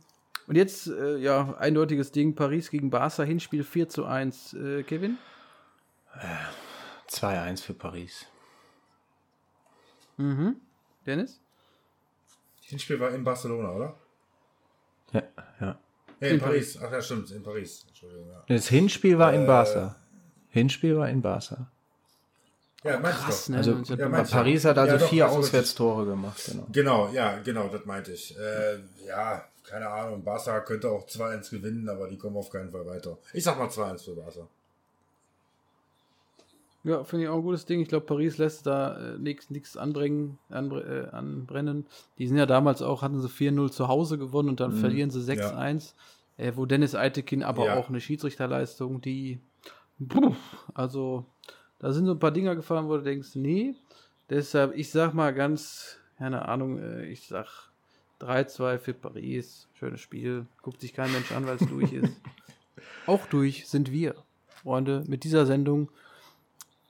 und 0.48 0.56
jetzt, 0.56 0.86
äh, 0.88 1.18
ja, 1.18 1.54
eindeutiges 1.58 2.10
Ding. 2.10 2.34
Paris 2.34 2.70
gegen 2.70 2.90
Barca, 2.90 3.22
Hinspiel 3.22 3.62
4 3.62 3.88
zu 3.88 4.06
1. 4.06 4.54
Äh, 4.54 4.82
Kevin? 4.82 5.18
2-1 7.08 7.62
für 7.62 7.74
Paris. 7.74 8.26
Mhm. 10.16 10.56
Dennis? 11.06 11.40
Hinspiel 12.62 12.98
war 12.98 13.10
in 13.10 13.24
Barcelona, 13.24 13.72
oder? 13.72 13.94
Ja, 15.12 15.22
ja. 15.60 15.78
Nee, 16.20 16.28
in, 16.28 16.34
In 16.34 16.40
Paris. 16.40 16.78
Ach 16.82 16.90
ja, 16.90 17.00
stimmt, 17.00 17.30
in 17.30 17.42
Paris. 17.42 17.84
Entschuldigung, 17.86 18.28
ja. 18.30 18.42
Das 18.48 18.68
Hinspiel 18.68 19.18
war 19.18 19.32
in 19.32 19.44
Äh. 19.44 19.46
Barca. 19.46 19.96
Hinspiel 20.50 20.96
war 20.96 21.08
in 21.08 21.22
Barca. 21.22 21.70
Ja, 22.84 22.98
meinst 22.98 23.20
Krass, 23.20 23.46
du 23.46 23.52
ne? 23.52 23.58
Also, 23.58 23.72
ja? 23.94 24.08
Paris 24.24 24.64
hat 24.64 24.78
also 24.78 24.94
Ja, 24.94 24.98
doch, 24.98 25.08
vier 25.08 25.26
also. 25.26 25.38
Auswärtstore 25.38 26.06
gemacht. 26.06 26.42
Genau. 26.46 26.66
Genau, 26.72 27.08
ja, 27.12 27.38
genau, 27.38 27.68
das 27.68 27.84
meinte 27.86 28.12
ich. 28.12 28.36
Äh, 28.38 28.78
ja, 29.06 29.44
keine 29.68 29.88
Ahnung, 29.88 30.22
Barca 30.24 30.60
könnte 30.60 30.90
auch 30.90 31.06
2-1 31.06 31.50
gewinnen, 31.50 31.88
aber 31.88 32.08
die 32.08 32.16
kommen 32.18 32.36
auf 32.36 32.50
keinen 32.50 32.70
Fall 32.70 32.86
weiter. 32.86 33.18
Ich 33.32 33.44
sag 33.44 33.58
mal 33.58 33.68
2-1 33.68 34.04
für 34.04 34.14
Barca. 34.14 34.48
Ja, 36.84 37.04
finde 37.04 37.24
ich 37.24 37.28
auch 37.28 37.36
ein 37.36 37.42
gutes 37.42 37.66
Ding. 37.66 37.80
Ich 37.80 37.88
glaube, 37.88 38.06
Paris 38.06 38.38
lässt 38.38 38.66
da 38.66 39.14
äh, 39.14 39.18
nichts 39.18 39.76
anbringen, 39.76 40.38
anbre 40.48 41.08
äh, 41.10 41.14
anbrennen. 41.14 41.86
Die 42.18 42.26
sind 42.26 42.38
ja 42.38 42.46
damals 42.46 42.82
auch, 42.82 43.02
hatten 43.02 43.20
sie 43.20 43.28
4-0 43.28 43.70
zu 43.70 43.88
Hause 43.88 44.16
gewonnen 44.16 44.48
und 44.50 44.60
dann 44.60 44.72
verlieren 44.72 45.10
sie 45.10 45.20
6-1. 45.20 45.94
Äh, 46.36 46.52
wo 46.54 46.66
Dennis 46.66 46.94
Eitekin 46.94 47.42
aber 47.42 47.66
Ja. 47.66 47.74
auch 47.74 47.88
eine 47.88 48.00
Schiedsrichterleistung, 48.00 49.00
die. 49.00 49.40
Puh, 50.08 50.34
also, 50.72 51.26
da 51.80 51.92
sind 51.92 52.06
so 52.06 52.12
ein 52.12 52.20
paar 52.20 52.30
Dinger 52.30 52.54
gefallen, 52.54 52.88
wo 52.88 52.96
du 52.96 53.02
denkst, 53.02 53.34
nee. 53.34 53.74
Deshalb, 54.30 54.76
ich 54.76 54.90
sag 54.92 55.14
mal 55.14 55.34
ganz, 55.34 55.96
keine 56.16 56.46
Ahnung, 56.46 56.78
äh, 56.78 57.06
ich 57.06 57.26
sag 57.26 57.67
3-2 58.20 58.78
für 58.78 58.94
Paris. 58.94 59.68
Schönes 59.78 60.00
Spiel. 60.00 60.46
Guckt 60.62 60.80
sich 60.80 60.92
kein 60.94 61.12
Mensch 61.12 61.32
an, 61.32 61.46
weil 61.46 61.56
es 61.56 61.66
durch 61.68 61.92
ist. 61.92 62.12
Auch 63.06 63.26
durch 63.26 63.68
sind 63.68 63.90
wir, 63.92 64.14
Freunde, 64.48 65.04
mit 65.06 65.24
dieser 65.24 65.46
Sendung. 65.46 65.88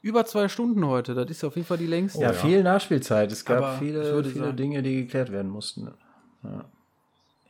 Über 0.00 0.24
zwei 0.24 0.48
Stunden 0.48 0.86
heute. 0.86 1.14
Das 1.14 1.30
ist 1.30 1.44
auf 1.44 1.56
jeden 1.56 1.66
Fall 1.66 1.78
die 1.78 1.86
längste. 1.86 2.20
Ja, 2.20 2.28
ja. 2.28 2.32
viel 2.32 2.62
Nachspielzeit. 2.62 3.30
Es 3.32 3.44
gab 3.44 3.58
Aber 3.58 3.78
viele, 3.78 4.22
viele 4.22 4.44
sagen- 4.46 4.56
Dinge, 4.56 4.82
die 4.82 4.96
geklärt 5.04 5.30
werden 5.32 5.50
mussten. 5.50 5.90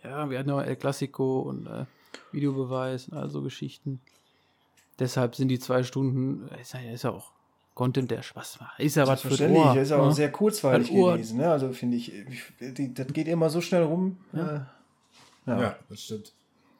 Ja, 0.02 0.30
wir 0.30 0.38
hatten 0.38 0.48
ja 0.48 0.62
El 0.62 0.76
Clasico 0.76 1.40
und 1.40 1.66
äh, 1.66 1.84
Videobeweis 2.32 3.08
und 3.08 3.18
all 3.18 3.30
so 3.30 3.42
Geschichten. 3.42 4.00
Deshalb 4.98 5.34
sind 5.34 5.48
die 5.48 5.58
zwei 5.58 5.82
Stunden, 5.82 6.48
ist 6.60 6.72
ja, 6.74 6.80
ist 6.80 7.04
ja 7.04 7.10
auch 7.10 7.32
Content, 7.78 8.10
der 8.10 8.22
Spaß 8.22 8.58
macht. 8.60 8.80
Ist 8.80 8.96
ja 8.96 9.06
was 9.06 9.20
für 9.22 9.50
Ohr. 9.50 9.76
ist 9.76 9.92
auch 9.92 10.06
ne? 10.06 10.12
sehr 10.12 10.32
kurzweilig 10.32 10.90
gewesen. 10.90 11.38
Ne? 11.38 11.48
Also 11.48 11.70
finde 11.72 11.96
ich, 11.96 12.12
ich 12.12 12.74
die, 12.74 12.92
das 12.92 13.06
geht 13.12 13.28
immer 13.28 13.50
so 13.50 13.60
schnell 13.60 13.84
rum. 13.84 14.16
Ja. 14.32 14.66
Ja, 15.46 15.60
Ja. 15.60 15.76
das 15.88 16.02
stimmt. 16.02 16.32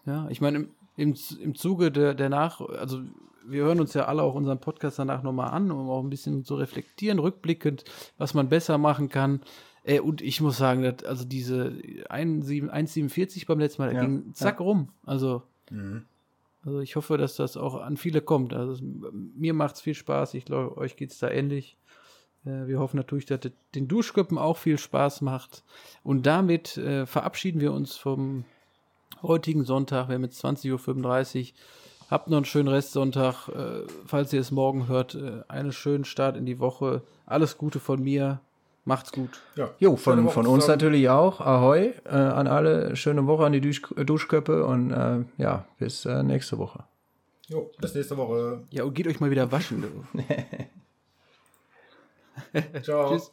Ja, 0.07 0.27
ich 0.29 0.41
meine, 0.41 0.59
im, 0.59 0.69
im, 0.97 1.15
im 1.41 1.55
Zuge 1.55 1.93
der, 1.93 2.15
der 2.15 2.29
Nach, 2.31 2.61
also 2.61 3.01
wir 3.47 3.63
hören 3.63 3.79
uns 3.79 3.95
ja 3.95 4.07
alle 4.07 4.23
auch 4.25 4.35
unseren 4.35 4.59
Podcast 4.59 4.99
danach 4.99 5.23
nochmal 5.23 5.51
an, 5.53 5.71
um 5.71 5.89
auch 5.89 6.03
ein 6.03 6.11
bisschen 6.11 6.45
zu 6.45 6.57
reflektieren, 6.57 7.21
rückblickend, 7.21 7.85
was 8.19 8.35
man 8.35 8.49
besser 8.49 8.77
machen 8.77 9.09
kann. 9.09 9.41
Äh, 9.85 10.01
und 10.01 10.21
ich 10.21 10.41
muss 10.41 10.59
sagen, 10.59 10.83
dass, 10.83 11.05
also 11.05 11.25
diese 11.25 11.75
1,7 12.11 12.71
1,47 12.71 13.47
beim 13.47 13.61
letzten 13.61 13.83
Mal, 13.83 13.93
da 13.93 13.95
Ja, 13.95 14.01
ging 14.05 14.35
zack 14.35 14.59
rum. 14.59 14.89
Also, 15.07 15.43
Mhm. 15.71 16.07
Also 16.65 16.81
ich 16.81 16.97
hoffe, 16.97 17.17
dass 17.19 17.37
das 17.37 17.57
auch 17.57 17.81
an 17.81 17.97
viele 17.97 18.21
kommt. 18.21 18.53
Also 18.53 18.73
es, 18.73 18.81
mir 18.83 19.55
macht 19.55 19.77
es 19.77 19.81
viel 19.81 19.95
Spaß, 19.95 20.35
ich 20.35 20.45
glaube, 20.45 20.77
euch 20.77 20.97
geht 20.97 21.13
es 21.13 21.19
da 21.19 21.31
ähnlich. 21.31 21.77
Äh, 22.45 22.67
wir 22.67 22.79
hoffen 22.79 22.97
natürlich, 22.97 23.27
dass 23.27 23.41
es 23.45 23.53
den 23.75 23.89
Duschköppen 23.89 24.39
auch 24.39 24.57
viel 24.57 24.79
Spaß 24.79 25.21
macht. 25.21 25.65
Und 26.03 26.27
damit 26.27 26.77
äh, 26.77 27.07
verabschieden 27.07 27.61
wir 27.61 27.73
uns 27.73 27.97
vom 27.97 28.45
heutigen 29.23 29.65
Sonntag. 29.65 30.09
Wir 30.09 30.15
haben 30.15 30.25
jetzt 30.25 30.45
20.35 30.45 31.41
Uhr. 31.41 31.57
Habt 32.11 32.29
noch 32.29 32.39
einen 32.39 32.47
schönen 32.47 32.69
Restsonntag. 32.69 33.49
Äh, 33.49 33.87
falls 34.07 34.33
ihr 34.33 34.41
es 34.41 34.51
morgen 34.51 34.89
hört, 34.89 35.15
äh, 35.15 35.43
einen 35.49 35.73
schönen 35.73 36.05
Start 36.05 36.37
in 36.37 36.47
die 36.47 36.59
Woche. 36.59 37.03
Alles 37.27 37.59
Gute 37.59 37.81
von 37.81 38.03
mir. 38.03 38.41
Macht's 38.89 39.13
gut. 39.13 39.43
Ja. 39.55 39.69
Jo, 39.79 39.97
von, 39.97 40.31
von 40.31 40.47
uns 40.47 40.65
zusammen. 40.65 40.79
natürlich 40.79 41.11
auch. 41.11 41.43
Ahoi 41.43 41.93
äh, 42.07 42.09
an 42.09 42.47
alle. 42.47 42.97
Schöne 42.97 43.27
Woche 43.27 43.45
an 43.45 43.53
die 43.53 43.61
Dusch, 43.61 43.83
Duschköppe 43.83 44.65
und 44.65 44.93
äh, 44.93 45.25
ja, 45.37 45.67
bis 45.79 46.07
äh, 46.07 46.23
nächste 46.23 46.57
Woche. 46.57 46.85
Jo, 47.49 47.71
bis 47.79 47.95
nächste 47.95 48.17
Woche. 48.17 48.65
Ja, 48.71 48.85
und 48.85 48.95
geht 48.95 49.07
euch 49.07 49.21
mal 49.21 49.31
wieder 49.31 49.53
waschen. 49.53 49.85
Ciao. 52.83 53.11
Tschüss. 53.11 53.31